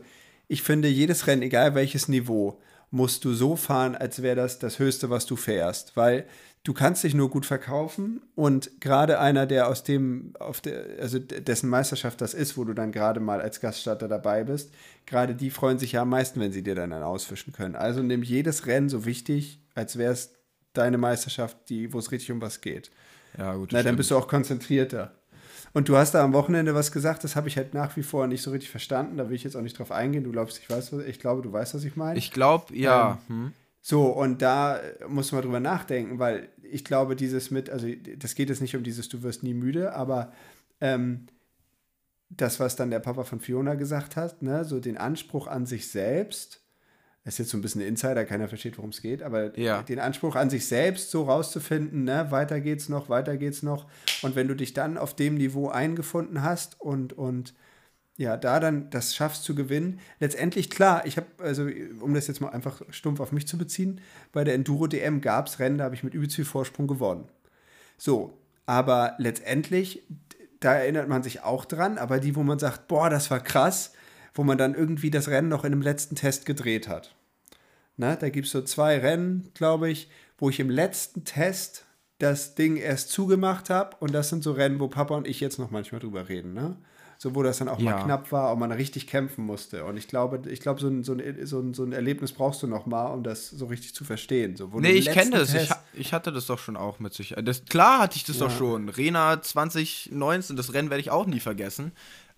ich 0.47 0.63
finde, 0.63 0.88
jedes 0.88 1.28
Rennen, 1.28 1.41
egal 1.41 1.76
welches 1.76 2.07
Niveau, 2.07 2.59
musst 2.91 3.24
du 3.24 3.34
so 3.34 3.55
fahren, 3.55 3.95
als 3.95 4.22
wäre 4.22 4.36
das 4.36 4.59
das 4.59 4.78
Höchste, 4.78 5.09
was 5.09 5.26
du 5.26 5.36
fährst, 5.36 5.95
weil 5.95 6.26
du 6.63 6.74
kannst 6.74 7.03
dich 7.03 7.13
nur 7.13 7.30
gut 7.30 7.45
verkaufen 7.45 8.22
und 8.36 8.82
gerade 8.82 9.19
einer, 9.19 9.45
der 9.47 9.67
aus 9.67 9.84
dem, 9.84 10.34
auf 10.39 10.61
der, 10.61 10.86
also 10.99 11.17
dessen 11.17 11.69
Meisterschaft 11.69 12.22
das 12.22 12.34
ist, 12.34 12.57
wo 12.57 12.65
du 12.65 12.74
dann 12.74 12.91
gerade 12.91 13.19
mal 13.19 13.41
als 13.41 13.61
Gaststarter 13.61 14.07
dabei 14.07 14.43
bist, 14.43 14.72
gerade 15.05 15.34
die 15.34 15.49
freuen 15.49 15.80
sich 15.80 15.93
ja 15.93 16.03
am 16.03 16.09
meisten, 16.09 16.39
wenn 16.39 16.51
sie 16.51 16.63
dir 16.63 16.76
dann 16.76 16.93
einen 16.93 17.03
ausfischen 17.03 17.53
können. 17.53 17.76
Also 17.76 18.03
nimm 18.03 18.22
jedes 18.22 18.67
Rennen 18.67 18.89
so 18.89 19.05
wichtig, 19.05 19.61
als 19.74 19.97
wäre 19.97 20.11
es 20.13 20.34
deine 20.74 20.97
Meisterschaft, 20.97 21.57
die, 21.69 21.93
wo 21.93 21.99
es 21.99 22.11
richtig 22.11 22.32
um 22.32 22.41
was 22.41 22.61
geht. 22.61 22.91
Ja, 23.38 23.55
gut. 23.55 23.69
Na, 23.72 23.84
dann 23.84 23.95
bist 23.95 24.11
du 24.11 24.17
auch 24.17 24.28
konzentrierter. 24.28 25.13
Und 25.74 25.88
du 25.88 25.95
hast 25.95 26.13
da 26.13 26.24
am 26.24 26.34
Wochenende 26.34 26.76
was 26.76 26.91
gesagt, 26.91 27.24
das 27.24 27.36
habe 27.36 27.47
ich 27.47 27.57
halt 27.57 27.74
nach 27.74 27.95
wie 27.95 28.03
vor 28.03 28.28
nicht 28.28 28.41
so 28.41 28.51
richtig 28.51 28.69
verstanden. 28.69 29.17
Da 29.17 29.30
will 29.30 29.36
ich 29.36 29.43
jetzt 29.43 29.55
auch 29.55 29.61
nicht 29.61 29.80
drauf 29.80 29.91
eingehen. 29.91 30.24
Du 30.24 30.32
glaubst, 30.32 30.59
ich 30.59 30.69
weiß, 30.69 30.93
was, 30.93 31.05
ich 31.05 31.19
glaube, 31.19 31.41
du 31.41 31.51
weißt, 31.51 31.74
was 31.74 31.84
ich 31.84 31.95
meine. 31.95 32.17
Ich 32.17 32.32
glaube, 32.32 32.76
ja. 32.76 33.19
hm. 33.28 33.53
So, 33.82 34.05
und 34.07 34.41
da 34.43 34.80
muss 35.07 35.32
man 35.32 35.41
drüber 35.41 35.59
nachdenken, 35.59 36.19
weil 36.19 36.49
ich 36.61 36.86
glaube, 36.86 37.15
dieses 37.15 37.49
mit, 37.49 37.69
also 37.69 37.88
das 38.17 38.36
geht 38.36 38.49
jetzt 38.49 38.61
nicht 38.61 38.76
um 38.76 38.84
dieses, 38.84 39.09
du 39.09 39.24
wirst 39.24 39.41
nie 39.41 39.55
müde, 39.55 39.93
aber 39.95 40.32
ähm, 40.82 41.26
das, 42.30 42.59
was 42.59 42.76
dann 42.76 42.91
der 42.91 42.99
Papa 42.99 43.24
von 43.24 43.39
Fiona 43.39 43.74
gesagt 43.74 44.15
hat, 44.15 44.41
ne, 44.43 44.65
so 44.65 44.80
den 44.80 44.97
Anspruch 44.97 45.47
an 45.47 45.65
sich 45.65 45.89
selbst, 45.89 46.61
ist 47.24 47.38
jetzt 47.38 47.49
so 47.49 47.57
ein 47.57 47.61
bisschen 47.61 47.82
Insider, 47.82 48.26
keiner 48.26 48.47
versteht, 48.47 48.78
worum 48.78 48.89
es 48.89 49.01
geht, 49.01 49.22
aber 49.22 49.57
Ja. 49.57 49.84
den 49.84 49.99
Anspruch 49.99 50.36
an 50.36 50.49
sich 50.49 50.65
selbst 50.67 51.11
so 51.11 51.24
rauszufinden, 51.24 52.03
ne, 52.03 52.28
weiter 52.32 52.59
geht's 52.59 52.89
noch, 52.89 53.09
weiter 53.09 53.38
geht's 53.38 53.61
noch. 53.61 53.86
Und 54.24 54.36
wenn 54.36 54.47
du 54.47 54.55
dich 54.55 54.74
dann 54.74 54.97
auf 54.97 55.15
dem 55.15 55.36
Niveau 55.36 55.69
eingefunden 55.69 56.41
hast 56.41 56.82
und, 56.82 57.13
und 57.13 57.53
ja, 58.17 58.38
da 58.38 58.59
dann 58.59 58.89
das 58.89 59.15
schaffst 59.15 59.43
zu 59.43 59.55
gewinnen. 59.55 59.99
Letztendlich, 60.19 60.69
klar, 60.69 61.05
ich 61.05 61.17
habe, 61.17 61.28
also 61.39 61.67
um 62.01 62.13
das 62.13 62.28
jetzt 62.28 62.39
mal 62.41 62.49
einfach 62.49 62.82
stumpf 62.89 63.19
auf 63.19 63.32
mich 63.32 63.47
zu 63.47 63.57
beziehen, 63.57 64.01
bei 64.32 64.43
der 64.43 64.53
Enduro-DM 64.53 65.22
gab 65.22 65.47
es 65.47 65.59
Rennen, 65.59 65.78
da 65.78 65.86
habe 65.86 65.95
ich 65.95 66.03
mit 66.03 66.13
übelst 66.13 66.36
viel 66.36 66.45
Vorsprung 66.45 66.88
gewonnen. 66.88 67.28
So, 67.97 68.38
aber 68.65 69.15
letztendlich, 69.17 70.03
da 70.59 70.74
erinnert 70.76 71.07
man 71.07 71.24
sich 71.24 71.41
auch 71.43 71.65
dran, 71.65 71.97
aber 71.97 72.19
die, 72.19 72.36
wo 72.36 72.43
man 72.43 72.59
sagt, 72.59 72.88
boah, 72.88 73.09
das 73.09 73.32
war 73.32 73.39
krass, 73.39 73.93
wo 74.34 74.43
man 74.43 74.57
dann 74.57 74.75
irgendwie 74.75 75.09
das 75.11 75.27
Rennen 75.27 75.49
noch 75.49 75.63
in 75.65 75.71
einem 75.73 75.82
letzten 75.82 76.15
Test 76.15 76.45
gedreht 76.45 76.88
hat. 76.88 77.15
Na, 77.97 78.15
da 78.15 78.29
gibt 78.29 78.47
es 78.47 78.53
so 78.53 78.61
zwei 78.61 78.97
Rennen, 78.99 79.51
glaube 79.53 79.89
ich, 79.89 80.09
wo 80.38 80.49
ich 80.49 80.59
im 80.59 80.69
letzten 80.69 81.23
Test 81.25 81.86
das 82.19 82.55
Ding 82.55 82.77
erst 82.77 83.09
zugemacht 83.09 83.69
habe. 83.69 83.95
Und 83.99 84.13
das 84.13 84.29
sind 84.29 84.43
so 84.43 84.53
Rennen, 84.53 84.79
wo 84.79 84.88
Papa 84.88 85.15
und 85.15 85.27
ich 85.27 85.39
jetzt 85.39 85.59
noch 85.59 85.71
manchmal 85.71 85.99
drüber 86.01 86.29
reden. 86.29 86.53
Ne? 86.53 86.77
So, 87.17 87.36
wo 87.36 87.43
das 87.43 87.57
dann 87.59 87.67
auch 87.67 87.77
Ja. 87.79 87.91
mal 87.91 88.03
knapp 88.03 88.32
war 88.32 88.51
und 88.53 88.59
man 88.59 88.71
richtig 88.71 89.05
kämpfen 89.05 89.45
musste. 89.45 89.86
Und 89.86 89.97
ich 89.97 90.07
glaube, 90.07 90.49
ich 90.49 90.59
glaube 90.59 90.79
so, 90.79 90.88
ein, 90.88 91.03
so, 91.03 91.13
ein, 91.13 91.45
so, 91.45 91.59
ein, 91.59 91.73
so 91.73 91.84
ein 91.84 91.91
Erlebnis 91.91 92.32
brauchst 92.32 92.63
du 92.63 92.67
noch 92.67 92.86
mal, 92.88 93.07
um 93.07 93.23
das 93.23 93.49
so 93.49 93.65
richtig 93.67 93.93
zu 93.93 94.03
verstehen. 94.05 94.55
So, 94.55 94.71
Nee, 94.75 94.93
ich 94.93 95.11
kenne 95.11 95.32
das. 95.32 95.53
Ich, 95.53 95.69
ich 95.93 96.13
hatte 96.13 96.32
das 96.32 96.47
doch 96.47 96.57
schon 96.57 96.77
auch 96.77 96.99
mit 96.99 97.13
sich. 97.13 97.36
Das, 97.43 97.65
klar 97.65 97.99
hatte 97.99 98.17
ich 98.17 98.23
das 98.23 98.39
doch 98.39 98.49
Ja. 98.49 98.57
schon. 98.57 98.89
Rena 98.89 99.41
2019, 99.41 100.55
das 100.55 100.73
Rennen 100.73 100.89
werde 100.89 101.01
ich 101.01 101.11
auch 101.11 101.27
nie 101.27 101.39
vergessen. 101.39 101.91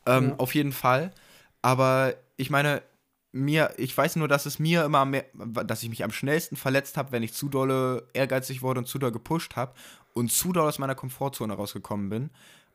Ähm, 0.05 0.33
Auf 0.37 0.53
jeden 0.55 0.73
Fall. 0.73 1.11
Aber 1.63 2.13
ich 2.37 2.51
meine, 2.51 2.83
mir, 3.31 3.73
ich 3.77 3.97
weiß 3.97 4.17
nur, 4.17 4.27
dass 4.27 4.45
es 4.45 4.59
mir 4.59 4.85
immer 4.85 5.05
mehr, 5.05 5.25
dass 5.65 5.81
ich 5.81 5.89
mich 5.89 6.03
am 6.03 6.11
schnellsten 6.11 6.55
verletzt 6.55 6.97
habe, 6.97 7.11
wenn 7.11 7.23
ich 7.23 7.33
zu 7.33 7.49
dolle 7.49 8.07
ehrgeizig 8.13 8.61
wurde 8.61 8.81
und 8.81 8.85
zu 8.85 8.99
doll 8.99 9.11
gepusht 9.11 9.55
habe 9.55 9.73
und 10.13 10.31
zu 10.31 10.53
doll 10.53 10.67
aus 10.67 10.77
meiner 10.77 10.93
Komfortzone 10.93 11.53
rausgekommen 11.55 12.09
bin. 12.09 12.29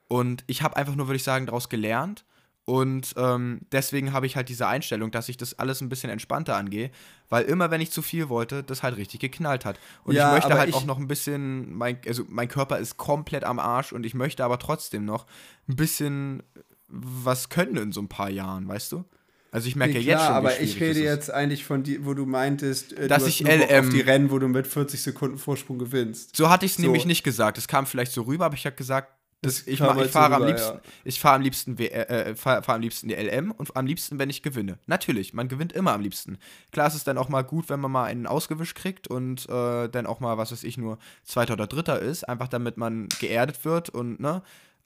Und 0.08 0.42
ich 0.48 0.62
habe 0.62 0.76
einfach 0.76 0.96
nur, 0.96 1.06
würde 1.06 1.16
ich 1.16 1.22
sagen, 1.22 1.46
daraus 1.46 1.68
gelernt. 1.68 2.24
Und 2.64 3.14
ähm, 3.16 3.60
deswegen 3.72 4.12
habe 4.12 4.26
ich 4.26 4.36
halt 4.36 4.48
diese 4.50 4.66
Einstellung, 4.66 5.10
dass 5.10 5.28
ich 5.30 5.36
das 5.38 5.58
alles 5.58 5.80
ein 5.80 5.88
bisschen 5.88 6.10
entspannter 6.10 6.54
angehe, 6.56 6.90
weil 7.30 7.44
immer, 7.44 7.70
wenn 7.70 7.80
ich 7.80 7.90
zu 7.90 8.02
viel 8.02 8.28
wollte, 8.28 8.62
das 8.62 8.82
halt 8.82 8.96
richtig 8.98 9.20
geknallt 9.20 9.64
hat. 9.64 9.78
Und 10.04 10.14
Ja, 10.16 10.28
ich 10.28 10.34
möchte 10.42 10.58
halt 10.58 10.68
ich- 10.68 10.74
auch 10.74 10.84
noch 10.84 10.98
ein 10.98 11.08
bisschen, 11.08 11.72
mein, 11.74 11.98
also 12.06 12.24
mein 12.28 12.48
Körper 12.48 12.78
ist 12.78 12.96
komplett 12.98 13.44
am 13.44 13.58
Arsch 13.58 13.92
und 13.92 14.04
ich 14.04 14.12
möchte 14.12 14.44
aber 14.44 14.58
trotzdem 14.58 15.06
noch 15.06 15.24
ein 15.66 15.76
bisschen 15.76 16.42
was 16.88 17.48
können 17.48 17.76
in 17.76 17.92
so 17.92 18.00
ein 18.00 18.08
paar 18.08 18.30
Jahren, 18.30 18.66
weißt 18.68 18.92
du? 18.92 19.04
Also 19.50 19.66
ich 19.68 19.76
merke 19.76 19.94
Nee, 19.94 20.00
ja 20.00 20.12
jetzt 20.12 20.16
klar, 20.16 20.26
schon, 20.26 20.36
aber 20.36 20.60
ich 20.60 20.80
rede 20.80 21.00
jetzt 21.00 21.30
eigentlich 21.30 21.64
von 21.64 21.82
die, 21.82 22.04
wo 22.04 22.12
du 22.12 22.26
meintest, 22.26 22.92
äh, 22.92 23.08
Dass 23.08 23.22
du 23.22 23.30
ich 23.30 23.40
LM 23.40 23.86
auf 23.86 23.88
die 23.88 24.00
Rennen, 24.00 24.30
wo 24.30 24.38
du 24.38 24.46
mit 24.48 24.66
40 24.66 25.00
Sekunden 25.00 25.38
Vorsprung 25.38 25.78
gewinnst. 25.78 26.36
So 26.36 26.50
hatte 26.50 26.66
ich 26.66 26.72
es 26.72 26.76
So. 26.76 26.82
nämlich 26.82 27.06
nicht 27.06 27.24
gesagt. 27.24 27.56
Es 27.56 27.66
kam 27.66 27.86
vielleicht 27.86 28.12
so 28.12 28.22
rüber, 28.22 28.44
aber 28.46 28.54
ich 28.54 28.66
habe 28.66 28.76
gesagt, 28.76 29.14
das, 29.40 29.66
ich, 29.68 29.78
mach, 29.78 29.94
halt 29.94 30.06
ich 30.06 30.12
so 30.12 30.18
fahre 30.18 30.34
am 30.34 30.46
liebsten, 30.46 30.74
ja. 30.74 30.80
ich 31.04 31.20
fahre 31.20 31.36
am 31.36 31.42
liebsten, 31.42 31.78
äh, 31.78 31.84
äh, 31.86 32.34
fahr, 32.34 32.62
fahr 32.64 32.74
am 32.74 32.80
liebsten 32.80 33.08
die 33.08 33.14
LM 33.14 33.52
und 33.52 33.76
am 33.76 33.86
liebsten, 33.86 34.18
wenn 34.18 34.30
ich 34.30 34.42
gewinne. 34.42 34.78
Natürlich, 34.86 35.32
man 35.32 35.46
gewinnt 35.46 35.72
immer 35.72 35.92
am 35.92 36.00
liebsten. 36.00 36.38
Klar 36.72 36.88
ist 36.88 36.94
es 36.94 37.04
dann 37.04 37.16
auch 37.16 37.28
mal 37.28 37.42
gut, 37.42 37.68
wenn 37.68 37.78
man 37.78 37.92
mal 37.92 38.04
einen 38.04 38.26
ausgewischt 38.26 38.76
kriegt 38.76 39.06
und 39.06 39.48
äh, 39.48 39.88
dann 39.88 40.06
auch 40.06 40.18
mal, 40.18 40.38
was 40.38 40.50
weiß 40.50 40.64
ich, 40.64 40.76
nur 40.76 40.98
Zweiter 41.22 41.52
oder 41.52 41.68
Dritter 41.68 42.00
ist, 42.00 42.28
einfach 42.28 42.48
damit 42.48 42.78
man 42.78 43.08
geerdet 43.20 43.64
wird 43.64 43.90
und 43.90 44.18
ne, 44.18 44.42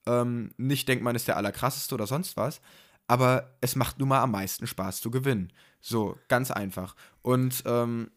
ähm, 0.07 0.53
nicht 0.57 0.89
denkt, 0.89 1.05
man 1.05 1.17
ist 1.17 1.29
der 1.29 1.37
Allerkrasseste 1.37 1.95
oder 1.95 2.07
sonst 2.07 2.37
was. 2.37 2.61
Aber 3.07 3.57
es 3.61 3.77
macht 3.77 3.99
nun 3.99 4.09
mal 4.09 4.23
am 4.23 4.31
meisten 4.31 4.67
Spaß 4.67 5.01
zu 5.01 5.11
gewinnen. 5.11 5.53
So, 5.81 6.19
ganz 6.29 6.51
einfach. 6.51 6.95
Und 7.21 7.63
ähm, 7.67 8.11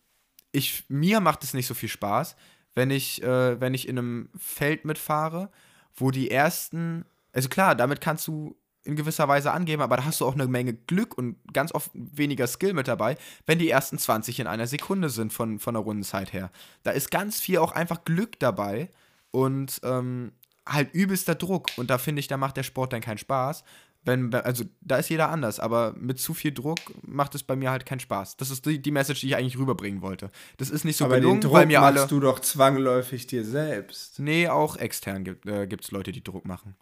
ich, 0.51 0.85
mir 0.87 1.19
macht 1.19 1.43
es 1.43 1.53
nicht 1.53 1.67
so 1.67 1.73
viel 1.73 1.89
Spaß, 1.89 2.35
wenn 2.75 2.91
ich, 2.91 3.21
äh, 3.23 3.59
wenn 3.59 3.73
ich 3.73 3.87
in 3.87 3.97
einem 3.97 4.29
Feld 4.37 4.85
mitfahre, 4.85 5.51
wo 5.95 6.11
die 6.11 6.29
ersten, 6.29 7.05
also 7.33 7.49
klar, 7.49 7.75
damit 7.75 8.01
kannst 8.01 8.27
du 8.27 8.55
in 8.83 8.95
gewisser 8.95 9.27
Weise 9.27 9.51
angeben, 9.51 9.81
aber 9.81 9.97
da 9.97 10.05
hast 10.05 10.21
du 10.21 10.25
auch 10.25 10.35
eine 10.35 10.47
Menge 10.47 10.73
Glück 10.73 11.17
und 11.17 11.37
ganz 11.51 11.73
oft 11.73 11.89
weniger 11.93 12.45
Skill 12.45 12.73
mit 12.73 12.87
dabei, 12.87 13.17
wenn 13.47 13.57
die 13.57 13.69
ersten 13.69 13.97
20 13.97 14.39
in 14.39 14.47
einer 14.47 14.67
Sekunde 14.67 15.09
sind 15.09 15.33
von, 15.33 15.59
von 15.59 15.73
der 15.73 15.83
Rundenzeit 15.83 16.31
her. 16.33 16.51
Da 16.83 16.91
ist 16.91 17.09
ganz 17.09 17.39
viel 17.39 17.57
auch 17.57 17.71
einfach 17.71 18.05
Glück 18.05 18.39
dabei 18.39 18.91
und 19.31 19.81
ähm, 19.83 20.33
halt 20.67 20.93
übelster 20.93 21.35
Druck. 21.35 21.67
Und 21.77 21.89
da 21.89 21.97
finde 21.97 22.19
ich, 22.19 22.27
da 22.27 22.37
macht 22.37 22.57
der 22.57 22.63
Sport 22.63 22.93
dann 22.93 23.01
keinen 23.01 23.17
Spaß, 23.17 23.63
Wenn, 24.07 24.31
also 24.35 24.65
da 24.81 24.97
ist 24.97 25.09
jeder 25.09 25.29
anders, 25.29 25.59
aber 25.59 25.93
mit 25.97 26.19
zu 26.19 26.33
viel 26.35 26.51
Druck 26.53 26.77
macht 27.01 27.33
es 27.33 27.41
bei 27.41 27.55
mir 27.55 27.71
halt 27.71 27.87
keinen 27.87 27.99
Spaß. 27.99 28.37
Das 28.37 28.51
ist 28.51 28.63
die, 28.67 28.79
die 28.79 28.91
Message, 28.91 29.21
die 29.21 29.27
ich 29.29 29.35
eigentlich 29.35 29.57
rüberbringen 29.57 30.01
wollte. 30.03 30.29
Das 30.57 30.69
ist 30.69 30.85
nicht 30.85 30.97
so 30.97 31.05
Aber 31.05 31.15
gelungen, 31.15 31.39
den 31.41 31.47
Druck 31.49 31.53
weil 31.53 31.65
mir 31.65 31.79
machst 31.79 31.97
alle. 31.97 32.07
du 32.07 32.19
doch 32.19 32.39
zwangläufig 32.39 33.25
dir 33.25 33.43
selbst. 33.43 34.19
Nee, 34.19 34.47
auch 34.47 34.77
extern 34.77 35.23
gibt 35.23 35.45
es 35.47 35.89
äh, 35.91 35.95
Leute, 35.95 36.11
die 36.11 36.23
Druck 36.23 36.45
machen. 36.45 36.75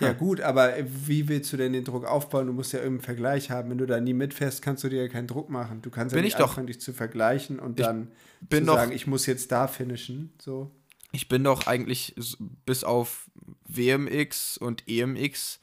Ja 0.00 0.12
gut, 0.12 0.40
aber 0.40 0.74
wie 0.86 1.28
willst 1.28 1.52
du 1.52 1.56
denn 1.56 1.72
den 1.72 1.84
Druck 1.84 2.04
aufbauen? 2.04 2.46
Du 2.46 2.52
musst 2.52 2.72
ja 2.72 2.78
irgendeinen 2.78 3.04
Vergleich 3.04 3.50
haben. 3.50 3.70
Wenn 3.70 3.78
du 3.78 3.86
da 3.86 3.98
nie 4.00 4.12
mitfährst, 4.12 4.60
kannst 4.62 4.84
du 4.84 4.88
dir 4.88 5.02
ja 5.02 5.08
keinen 5.08 5.26
Druck 5.26 5.48
machen. 5.50 5.82
Du 5.82 5.90
kannst 5.90 6.12
ja 6.12 6.16
Bin 6.18 6.24
nicht 6.24 6.34
ich 6.34 6.38
doch. 6.38 6.50
anfangen, 6.50 6.66
dich 6.66 6.80
zu 6.80 6.92
vergleichen 6.92 7.58
und 7.58 7.80
Ich 7.80 7.86
dann 7.86 8.12
bin 8.40 8.60
zu 8.64 8.66
doch- 8.66 8.76
sagen, 8.76 8.92
ich 8.92 9.06
muss 9.06 9.26
jetzt 9.26 9.50
da 9.50 9.66
finishen. 9.66 10.32
So. 10.40 10.70
Ich 11.12 11.28
bin 11.28 11.42
doch 11.44 11.66
eigentlich 11.66 12.14
bis 12.66 12.84
auf 12.84 13.30
WMX 13.66 14.58
und 14.58 14.84
EMX 14.88 15.60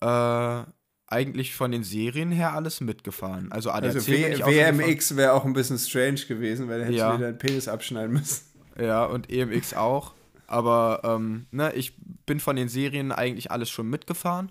äh, 0.00 0.62
eigentlich 1.06 1.54
von 1.54 1.70
den 1.70 1.84
Serien 1.84 2.32
her 2.32 2.54
alles 2.54 2.80
mitgefahren. 2.80 3.52
Also 3.52 3.70
ADAC 3.70 3.94
Also. 3.96 4.10
WMX 4.10 5.16
wäre 5.16 5.34
auch 5.34 5.44
ein 5.44 5.52
bisschen 5.52 5.78
strange 5.78 6.20
gewesen, 6.26 6.68
weil 6.68 6.80
da 6.80 6.84
hättest 6.86 6.98
Ja. 6.98 7.12
du 7.12 7.18
dir 7.18 7.24
deinen 7.26 7.38
Penis 7.38 7.68
abschneiden 7.68 8.12
müssen. 8.14 8.44
Ja, 8.80 9.04
und 9.04 9.30
EMX 9.30 9.74
auch. 9.74 10.14
Aber 10.46 11.00
ähm, 11.04 11.46
ne, 11.50 11.72
ich 11.74 11.94
bin 12.26 12.40
von 12.40 12.56
den 12.56 12.68
Serien 12.68 13.12
eigentlich 13.12 13.50
alles 13.50 13.70
schon 13.70 13.88
mitgefahren. 13.88 14.50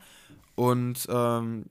Und 0.55 1.07
ähm, 1.09 1.65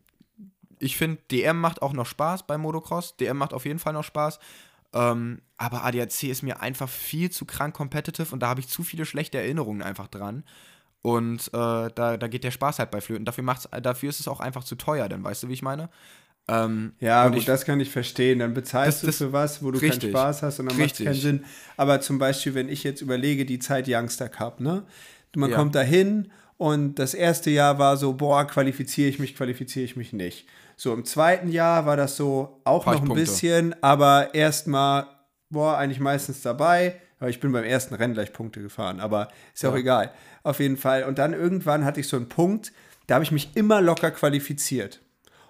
ich 0.78 0.96
finde, 0.96 1.20
DM 1.30 1.60
macht 1.60 1.82
auch 1.82 1.92
noch 1.92 2.06
Spaß 2.06 2.46
bei 2.46 2.58
Motocross. 2.58 3.16
DM 3.16 3.36
macht 3.38 3.52
auf 3.54 3.64
jeden 3.64 3.78
Fall 3.78 3.92
noch 3.92 4.04
Spaß. 4.04 4.38
Ähm, 4.92 5.40
aber 5.56 5.84
ADAC 5.84 6.24
ist 6.24 6.42
mir 6.42 6.60
einfach 6.60 6.88
viel 6.88 7.30
zu 7.30 7.44
krank 7.44 7.74
competitive 7.74 8.32
und 8.32 8.40
da 8.40 8.48
habe 8.48 8.60
ich 8.60 8.68
zu 8.68 8.82
viele 8.82 9.04
schlechte 9.04 9.38
Erinnerungen 9.38 9.82
einfach 9.82 10.08
dran. 10.08 10.42
Und 11.02 11.48
äh, 11.48 11.88
da, 11.94 12.16
da 12.18 12.28
geht 12.28 12.44
der 12.44 12.50
Spaß 12.50 12.78
halt 12.78 12.90
bei 12.90 13.00
Flöten. 13.00 13.24
Dafür, 13.24 13.44
macht's, 13.44 13.68
dafür 13.82 14.10
ist 14.10 14.20
es 14.20 14.28
auch 14.28 14.40
einfach 14.40 14.64
zu 14.64 14.74
teuer, 14.74 15.08
dann 15.08 15.22
weißt 15.24 15.42
du, 15.44 15.48
wie 15.48 15.54
ich 15.54 15.62
meine? 15.62 15.88
Ähm, 16.48 16.92
Ja, 16.98 17.24
und 17.26 17.32
gut, 17.32 17.40
ich- 17.40 17.46
das 17.46 17.64
kann 17.64 17.78
ich 17.80 17.90
verstehen. 17.90 18.40
Dann 18.40 18.52
bezahlst 18.54 19.02
Das- 19.02 19.06
das- 19.06 19.18
du 19.18 19.26
für 19.26 19.32
was, 19.32 19.62
wo 19.62 19.70
du 19.70 19.78
richtig. 19.78 20.00
keinen 20.00 20.10
Spaß 20.10 20.42
hast 20.42 20.58
und 20.60 20.66
dann 20.68 20.78
macht 20.78 20.98
es 20.98 21.04
keinen. 21.04 21.14
Sinn. 21.14 21.44
Aber 21.76 22.00
zum 22.00 22.18
Beispiel, 22.18 22.54
wenn 22.54 22.68
ich 22.68 22.82
jetzt 22.84 23.00
überlege, 23.00 23.44
die 23.46 23.58
Zeit 23.60 23.86
Youngster 23.88 24.28
Cup, 24.28 24.60
ne? 24.60 24.84
Man 25.36 25.50
Ja. 25.50 25.56
kommt 25.56 25.74
da 25.76 25.82
hin 25.82 26.30
und 26.58 26.96
das 26.98 27.14
erste 27.14 27.50
Jahr 27.50 27.78
war 27.78 27.96
so, 27.96 28.14
boah, 28.14 28.44
qualifiziere 28.46 29.08
ich 29.08 29.18
mich, 29.20 29.36
qualifiziere 29.36 29.84
ich 29.84 29.94
mich 29.96 30.12
nicht. 30.12 30.46
So, 30.82 30.94
im 30.94 31.04
zweiten 31.04 31.48
Jahr 31.48 31.84
war 31.84 31.98
das 31.98 32.16
so 32.16 32.62
auch 32.64 32.86
noch 32.86 33.02
ein 33.02 33.12
bisschen, 33.12 33.74
aber 33.82 34.34
erstmal, 34.34 35.08
boah, 35.50 35.76
eigentlich 35.76 36.00
meistens 36.00 36.40
dabei. 36.40 36.98
Aber 37.18 37.28
ich 37.28 37.38
bin 37.38 37.52
beim 37.52 37.64
ersten 37.64 37.94
Rennen 37.94 38.14
gleich 38.14 38.32
Punkte 38.32 38.62
gefahren, 38.62 38.98
aber 38.98 39.28
ist 39.52 39.62
ja 39.62 39.68
auch 39.68 39.76
egal. 39.76 40.10
Auf 40.42 40.58
jeden 40.58 40.78
Fall. 40.78 41.04
Und 41.04 41.18
dann 41.18 41.34
irgendwann 41.34 41.84
hatte 41.84 42.00
ich 42.00 42.08
so 42.08 42.16
einen 42.16 42.30
Punkt, 42.30 42.72
da 43.06 43.16
habe 43.16 43.24
ich 43.24 43.30
mich 43.30 43.54
immer 43.56 43.82
locker 43.82 44.10
qualifiziert. 44.10 45.02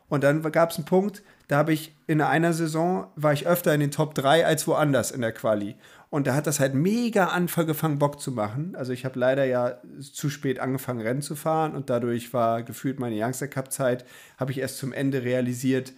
Und 0.09 0.25
dann 0.25 0.43
gab 0.51 0.73
es 0.73 0.79
einen 0.79 0.85
Punkt, 0.87 1.23
da 1.51 1.57
habe 1.57 1.73
ich 1.73 1.97
in 2.07 2.21
einer 2.21 2.53
Saison, 2.53 3.09
war 3.17 3.33
ich 3.33 3.49
öfter 3.49 3.75
in 3.75 3.81
den 3.81 3.91
Top 3.91 4.15
3 4.15 4.47
als 4.47 4.69
woanders 4.69 5.11
in 5.11 5.21
der 5.21 5.33
Quali. 5.33 5.75
Und 6.09 6.29
da 6.29 6.37
hat 6.37 6.47
das 6.47 6.61
halt 6.61 6.75
mega 6.75 7.27
angefangen, 7.27 7.99
Bock 7.99 8.21
zu 8.21 8.31
machen. 8.31 8.77
Also 8.77 8.93
ich 8.93 9.05
habe 9.05 9.19
leider 9.19 9.45
ja 9.45 9.81
zu 9.99 10.31
spät 10.31 10.61
angefangen, 10.61 11.01
Rennen 11.01 11.23
zu 11.23 11.35
fahren 11.35 11.75
und 11.75 11.91
dadurch 11.91 12.33
war 12.33 12.63
gefühlt 12.63 13.01
meine 13.01 13.21
Youngster 13.21 13.49
Cup-Zeit, 13.49 14.05
habe 14.39 14.53
ich 14.53 14.59
erst 14.59 14.79
zum 14.79 14.93
Ende 14.93 15.25
realisiert, 15.25 15.93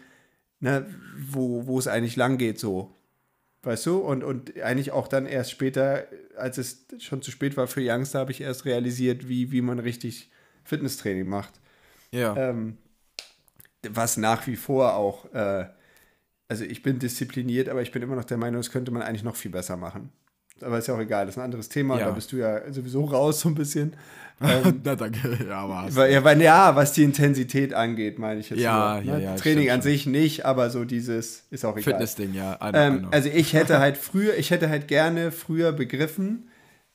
ne, 0.61 0.87
wo, 1.19 1.67
wo 1.67 1.79
es 1.79 1.87
eigentlich 1.87 2.17
lang 2.17 2.39
geht 2.39 2.59
so. 2.59 2.97
Weißt 3.63 3.85
du? 3.85 3.99
Und, 3.99 4.25
und 4.25 4.59
eigentlich 4.63 4.91
auch 4.91 5.07
dann 5.07 5.27
erst 5.27 5.51
später, 5.51 6.07
als 6.35 6.57
es 6.57 6.87
schon 6.99 7.21
zu 7.21 7.31
spät 7.31 7.59
war 7.59 7.67
für 7.67 7.83
Youngster, 7.87 8.21
habe 8.21 8.33
ich 8.33 8.41
erst 8.41 8.65
realisiert, 8.65 9.29
wie, 9.29 9.53
wie 9.53 9.61
man 9.61 9.81
richtig 9.81 10.31
Fitnesstraining 10.65 11.29
macht. 11.29 11.61
ja. 12.11 12.35
Ähm, 12.37 12.79
was 13.91 14.17
nach 14.17 14.47
wie 14.47 14.57
vor 14.57 14.95
auch, 14.95 15.33
äh, 15.35 15.67
also 16.49 16.65
ich 16.65 16.83
bin 16.83 16.99
diszipliniert, 16.99 17.69
aber 17.69 17.83
ich 17.83 17.93
bin 17.93 18.03
immer 18.03 18.17
noch 18.17 18.25
der 18.25 18.37
Meinung, 18.37 18.61
das 18.61 18.71
könnte 18.71 18.91
man 18.93 19.03
eigentlich 19.03 19.23
noch 19.25 19.37
viel 19.37 19.51
besser 19.51 19.77
machen. 19.77 20.11
Aber 20.61 20.79
ist 20.79 20.87
ja 20.87 20.95
auch 20.95 21.01
egal, 21.01 21.27
das 21.27 21.35
ist 21.35 21.39
ein 21.39 21.45
anderes 21.45 21.69
Thema 21.69 21.99
Ja. 21.99 22.07
da 22.07 22.11
bist 22.13 22.31
du 22.31 22.37
ja 22.37 22.71
sowieso 22.73 23.05
raus 23.05 23.41
so 23.41 23.49
ein 23.49 23.55
bisschen. 23.55 23.95
Ähm, 24.45 24.81
Na, 24.83 24.97
danke. 24.97 25.39
Ja, 25.49 25.69
weil, 25.95 26.13
ja, 26.13 26.25
weil, 26.25 26.43
ja, 26.43 26.75
was 26.75 26.95
die 26.95 27.05
Intensität 27.05 27.75
angeht, 27.75 28.19
meine 28.19 28.41
ich 28.41 28.51
jetzt 28.51 28.59
Ja, 28.59 29.01
nur. 29.01 29.15
ja, 29.15 29.19
ja, 29.21 29.35
Training 29.37 29.71
an 29.71 29.83
sich 29.83 30.05
nicht, 30.07 30.45
aber 30.45 30.69
so 30.71 30.85
dieses 30.85 31.45
ist 31.51 31.65
auch 31.65 31.77
egal. 31.77 31.93
Fitness-Ding, 31.95 32.35
ja. 32.35 32.55
I 32.55 32.59
know, 32.59 32.79
I 32.81 32.83
Ähm, 32.83 32.99
know. 33.01 33.09
also 33.13 33.29
ich 33.29 33.53
hätte 33.53 33.79
halt 33.79 33.97
früher, 33.97 34.37
ich 34.37 34.51
hätte 34.51 34.69
halt 34.69 34.89
gerne 34.89 35.31
früher 35.31 35.71
begriffen 35.71 36.49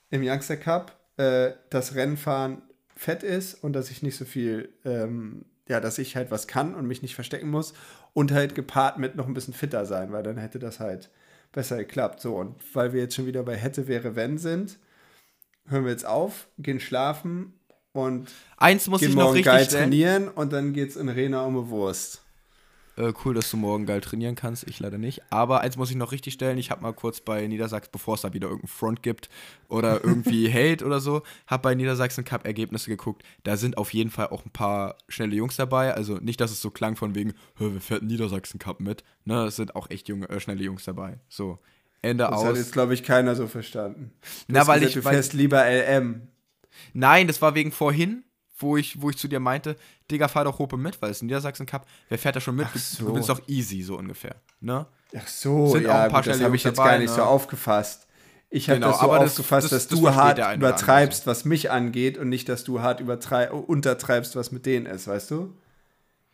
im 0.09 0.23
Youngster 0.25 0.57
Cup, 0.57 0.97
äh, 1.15 1.51
dass 1.69 1.95
Rennfahren 1.95 2.63
fett 2.97 3.23
ist 3.23 3.63
und 3.63 3.71
dass 3.73 3.91
ich 3.91 4.03
nicht 4.03 4.17
so 4.17 4.25
viel, 4.25 4.67
ähm, 4.83 5.45
ja, 5.69 5.79
dass 5.79 5.97
ich 5.97 6.15
halt 6.15 6.31
was 6.31 6.47
kann 6.47 6.75
und 6.75 6.87
mich 6.87 7.01
nicht 7.01 7.15
verstecken 7.15 7.49
muss 7.49 7.73
und 8.13 8.31
halt 8.31 8.55
gepaart 8.55 8.97
mit 8.97 9.15
noch 9.15 9.27
ein 9.27 9.33
bisschen 9.33 9.53
fitter 9.53 9.85
sein, 9.85 10.11
weil 10.11 10.23
dann 10.23 10.37
hätte 10.37 10.59
das 10.59 10.79
halt 10.79 11.09
besser 11.51 11.77
geklappt. 11.77 12.21
So, 12.21 12.35
und 12.35 12.55
weil 12.73 12.93
wir 12.93 13.01
jetzt 13.01 13.15
schon 13.15 13.25
wieder 13.25 13.43
bei 13.43 13.55
hätte, 13.55 13.87
wäre, 13.87 14.15
wenn 14.15 14.37
sind, 14.37 14.79
hören 15.67 15.85
wir 15.85 15.91
jetzt 15.91 16.05
auf, 16.05 16.47
gehen 16.57 16.79
schlafen 16.79 17.53
und 17.91 18.31
Eins 18.57 18.87
muss 18.87 19.01
gehen 19.01 19.09
ich 19.09 19.15
noch 19.15 19.23
morgen 19.23 19.35
richtig 19.35 19.51
geil 19.51 19.65
stellen. 19.65 19.83
trainieren 19.83 20.27
und 20.29 20.53
dann 20.53 20.73
geht's 20.73 20.95
in 20.95 21.09
Rena 21.09 21.43
um 21.45 21.57
eine 21.57 21.69
Wurst. 21.69 22.23
Äh, 22.97 23.13
cool, 23.23 23.33
dass 23.35 23.51
du 23.51 23.57
morgen 23.57 23.85
geil 23.85 24.01
trainieren 24.01 24.35
kannst. 24.35 24.67
Ich 24.67 24.79
leider 24.79 24.97
nicht. 24.97 25.21
Aber 25.31 25.61
eins 25.61 25.77
muss 25.77 25.91
ich 25.91 25.95
noch 25.95 26.11
richtig 26.11 26.33
stellen. 26.33 26.57
Ich 26.57 26.71
habe 26.71 26.81
mal 26.81 26.93
kurz 26.93 27.21
bei 27.21 27.45
Niedersachsen, 27.45 27.91
bevor 27.91 28.15
es 28.15 28.21
da 28.21 28.33
wieder 28.33 28.47
irgendeinen 28.47 28.69
Front 28.75 29.03
gibt 29.03 29.29
oder 29.69 30.03
irgendwie 30.03 30.51
Hate 30.51 30.83
oder 30.85 30.99
so, 30.99 31.21
habe 31.45 31.61
bei 31.61 31.75
Niedersachsen 31.75 32.23
Cup 32.25 32.45
Ergebnisse 32.45 32.89
geguckt. 32.89 33.23
Da 33.43 33.55
sind 33.55 33.77
auf 33.77 33.93
jeden 33.93 34.09
Fall 34.09 34.27
auch 34.27 34.43
ein 34.45 34.51
paar 34.51 34.95
schnelle 35.07 35.35
Jungs 35.35 35.55
dabei. 35.57 35.93
Also 35.93 36.15
nicht, 36.17 36.41
dass 36.41 36.51
es 36.51 36.59
so 36.61 36.71
klang 36.71 36.95
von 36.95 37.13
wegen, 37.13 37.31
"Hä, 37.57 37.69
wir 37.73 37.81
fährt 37.81 38.01
Niedersachsen 38.03 38.59
Cup 38.59 38.79
mit. 38.79 39.03
Ne, 39.25 39.45
es 39.45 39.55
sind 39.57 39.75
auch 39.75 39.89
echt 39.91 40.07
junge, 40.09 40.27
äh, 40.29 40.39
schnelle 40.39 40.63
Jungs 40.63 40.83
dabei. 40.83 41.19
So, 41.29 41.59
Ende 42.01 42.23
Das 42.25 42.43
hat 42.43 42.51
aus. 42.51 42.57
jetzt, 42.57 42.73
glaube 42.73 42.93
ich, 42.93 43.03
keiner 43.03 43.35
so 43.35 43.47
verstanden. 43.47 44.11
Du 44.47 44.53
Na, 44.53 44.65
weil 44.67 44.79
gesagt, 44.79 44.97
ich- 44.97 45.03
du 45.03 45.09
fährst 45.09 45.33
lieber 45.33 45.63
LM. 45.65 46.27
Nein, 46.93 47.27
das 47.27 47.41
war 47.41 47.55
wegen 47.55 47.71
vorhin, 47.71 48.23
wo 48.57 48.77
ich, 48.77 49.01
wo 49.01 49.09
ich 49.09 49.17
zu 49.17 49.27
dir 49.27 49.39
meinte, 49.39 49.75
Digga, 50.09 50.27
fahr 50.27 50.43
doch 50.45 50.59
Hope 50.59 50.77
mit, 50.77 51.01
weil 51.01 51.11
es 51.11 51.21
ein 51.21 51.27
Niedersachsen 51.27 51.65
Cup. 51.65 51.85
Wer 52.09 52.17
fährt 52.17 52.35
da 52.35 52.39
schon 52.39 52.55
mit? 52.55 52.67
Ach 52.69 52.77
so. 52.77 53.05
Du 53.07 53.13
bist 53.13 53.29
doch 53.29 53.41
easy, 53.47 53.81
so 53.83 53.97
ungefähr. 53.97 54.35
Ne? 54.59 54.85
Ach 55.15 55.27
so, 55.27 55.67
Sind 55.67 55.85
auch 55.85 55.89
ja, 55.89 56.03
ein 56.03 56.11
paar 56.11 56.21
gut, 56.23 56.31
das 56.31 56.41
habe 56.41 56.55
ich 56.55 56.63
jetzt 56.63 56.77
dabei, 56.77 56.91
gar 56.91 56.99
nicht 56.99 57.09
so 57.11 57.17
ne? 57.17 57.25
aufgefasst. 57.27 58.07
Ich 58.49 58.69
habe 58.69 58.79
Genau, 58.79 58.91
das 58.91 58.99
so 58.99 59.05
aber 59.05 59.19
das- 59.19 59.31
aufgefasst, 59.31 59.65
das- 59.65 59.71
dass 59.71 59.87
das 59.89 59.99
du 59.99 60.15
hart 60.15 60.55
übertreibst, 60.55 61.27
was 61.27 61.45
mich 61.45 61.69
angeht 61.71 62.17
und 62.17 62.29
nicht, 62.29 62.47
dass 62.49 62.63
du 62.63 62.81
hart 62.81 63.01
untertreibst, 63.01 64.35
was 64.35 64.51
mit 64.51 64.65
denen 64.65 64.85
ist, 64.85 65.07
weißt 65.07 65.31
du? 65.31 65.53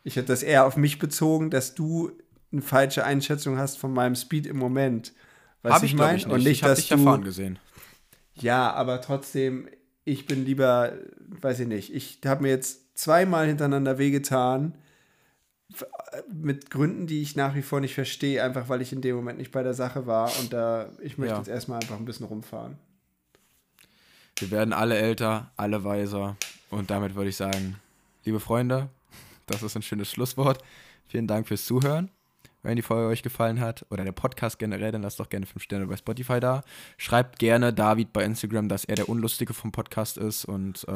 Ich 0.04 0.16
hätte 0.16 0.28
das 0.28 0.42
eher 0.42 0.66
auf 0.66 0.76
mich 0.76 0.98
bezogen, 0.98 1.50
dass 1.50 1.74
du 1.74 2.12
eine 2.52 2.62
falsche 2.62 3.04
Einschätzung 3.04 3.58
hast 3.58 3.78
von 3.78 3.92
meinem 3.92 4.14
Speed 4.14 4.46
im 4.46 4.58
Moment. 4.58 5.12
Weißt 5.62 5.82
du, 5.82 5.86
ich, 5.86 5.92
ich 5.92 5.98
meine? 5.98 6.24
Und 6.26 6.38
nicht, 6.44 6.48
ich 6.50 6.62
habe 6.62 6.70
dass 6.74 6.80
dich 6.86 6.88
du. 6.90 7.20
gesehen. 7.20 7.58
Ja, 8.34 8.72
aber 8.72 9.00
trotzdem, 9.00 9.68
ich 10.04 10.26
bin 10.26 10.44
lieber, 10.44 10.92
weiß 11.40 11.60
ich 11.60 11.68
nicht, 11.68 11.94
ich 11.94 12.18
habe 12.24 12.42
mir 12.42 12.50
jetzt 12.50 12.98
zweimal 12.98 13.46
hintereinander 13.46 13.98
wehgetan, 13.98 14.74
mit 16.32 16.70
Gründen, 16.70 17.06
die 17.06 17.22
ich 17.22 17.34
nach 17.36 17.54
wie 17.54 17.62
vor 17.62 17.80
nicht 17.80 17.94
verstehe, 17.94 18.42
einfach 18.44 18.68
weil 18.68 18.80
ich 18.82 18.92
in 18.92 19.00
dem 19.00 19.16
Moment 19.16 19.38
nicht 19.38 19.50
bei 19.50 19.62
der 19.62 19.74
Sache 19.74 20.06
war 20.06 20.30
und 20.38 20.52
da, 20.52 20.88
ich 21.02 21.18
möchte 21.18 21.32
Ja. 21.34 21.38
jetzt 21.38 21.48
erstmal 21.48 21.80
einfach 21.80 21.96
ein 21.96 22.04
bisschen 22.04 22.26
rumfahren. 22.26 22.76
Wir 24.38 24.50
werden 24.50 24.72
alle 24.72 24.96
älter, 24.96 25.50
alle 25.56 25.84
weiser. 25.84 26.36
Und 26.70 26.90
damit 26.90 27.14
würde 27.14 27.30
ich 27.30 27.36
sagen, 27.36 27.76
liebe 28.24 28.40
Freunde, 28.40 28.88
das 29.46 29.62
ist 29.62 29.76
ein 29.76 29.82
schönes 29.82 30.10
Schlusswort. 30.10 30.62
Vielen 31.08 31.26
Dank 31.26 31.48
fürs 31.48 31.64
Zuhören. 31.64 32.10
Wenn 32.64 32.76
die 32.76 32.82
Folge 32.82 33.08
euch 33.08 33.22
gefallen 33.22 33.60
hat 33.60 33.84
oder 33.90 34.04
der 34.04 34.12
Podcast 34.12 34.58
generell, 34.58 34.90
dann 34.90 35.02
lasst 35.02 35.20
doch 35.20 35.28
gerne 35.28 35.44
5 35.44 35.62
Sterne 35.62 35.86
bei 35.86 35.96
Spotify 35.96 36.40
da. 36.40 36.62
Schreibt 36.96 37.38
gerne 37.38 37.74
David 37.74 38.12
bei 38.14 38.24
Instagram, 38.24 38.70
dass 38.70 38.84
er 38.84 38.96
der 38.96 39.10
Unlustige 39.10 39.52
vom 39.52 39.70
Podcast 39.70 40.16
ist 40.16 40.46
und 40.46 40.88
äh, 40.88 40.94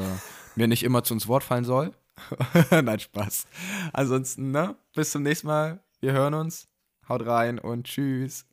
mir 0.57 0.67
nicht 0.67 0.83
immer 0.83 1.05
zu 1.05 1.13
uns 1.13 1.29
Wort 1.29 1.45
fallen 1.45 1.65
soll. 1.65 1.93
Nein, 2.71 2.99
Spaß. 2.99 3.47
Ansonsten, 3.93 4.51
ne? 4.51 4.77
Bis 4.95 5.13
zum 5.13 5.23
nächsten 5.23 5.47
Mal. 5.47 5.81
Wir 6.01 6.13
hören 6.13 6.35
uns. 6.35 6.69
Haut 7.07 7.27
rein 7.27 7.59
und 7.59 7.87
tschüss. 7.87 8.47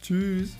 Tschüss. 0.00 0.56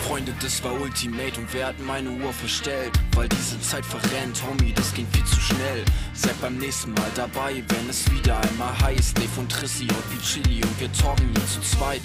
Freunde, 0.00 0.34
das 0.40 0.62
war 0.64 0.72
Ultimate 0.80 1.40
und 1.40 1.52
wer 1.52 1.68
hat 1.68 1.78
meine 1.80 2.10
Uhr 2.10 2.32
verstellt? 2.32 2.92
Weil 3.14 3.28
diese 3.28 3.60
Zeit 3.60 3.84
verrennt, 3.84 4.42
Homie, 4.42 4.72
das 4.72 4.94
ging 4.94 5.06
viel 5.12 5.24
zu 5.24 5.40
schnell. 5.40 5.84
Seid 6.14 6.40
beim 6.40 6.56
nächsten 6.56 6.92
Mal 6.94 7.10
dabei, 7.14 7.62
wenn 7.68 7.88
es 7.88 8.10
wieder 8.10 8.40
einmal 8.40 8.78
heißt. 8.80 9.16
Dave 9.16 9.40
und 9.40 9.50
Trissi 9.50 9.84
und 9.84 10.12
wie 10.12 10.22
Chili 10.22 10.62
und 10.62 10.80
wir 10.80 10.92
talken 10.92 11.28
hier 11.34 11.46
zu 11.46 11.60
zweit. 11.60 12.02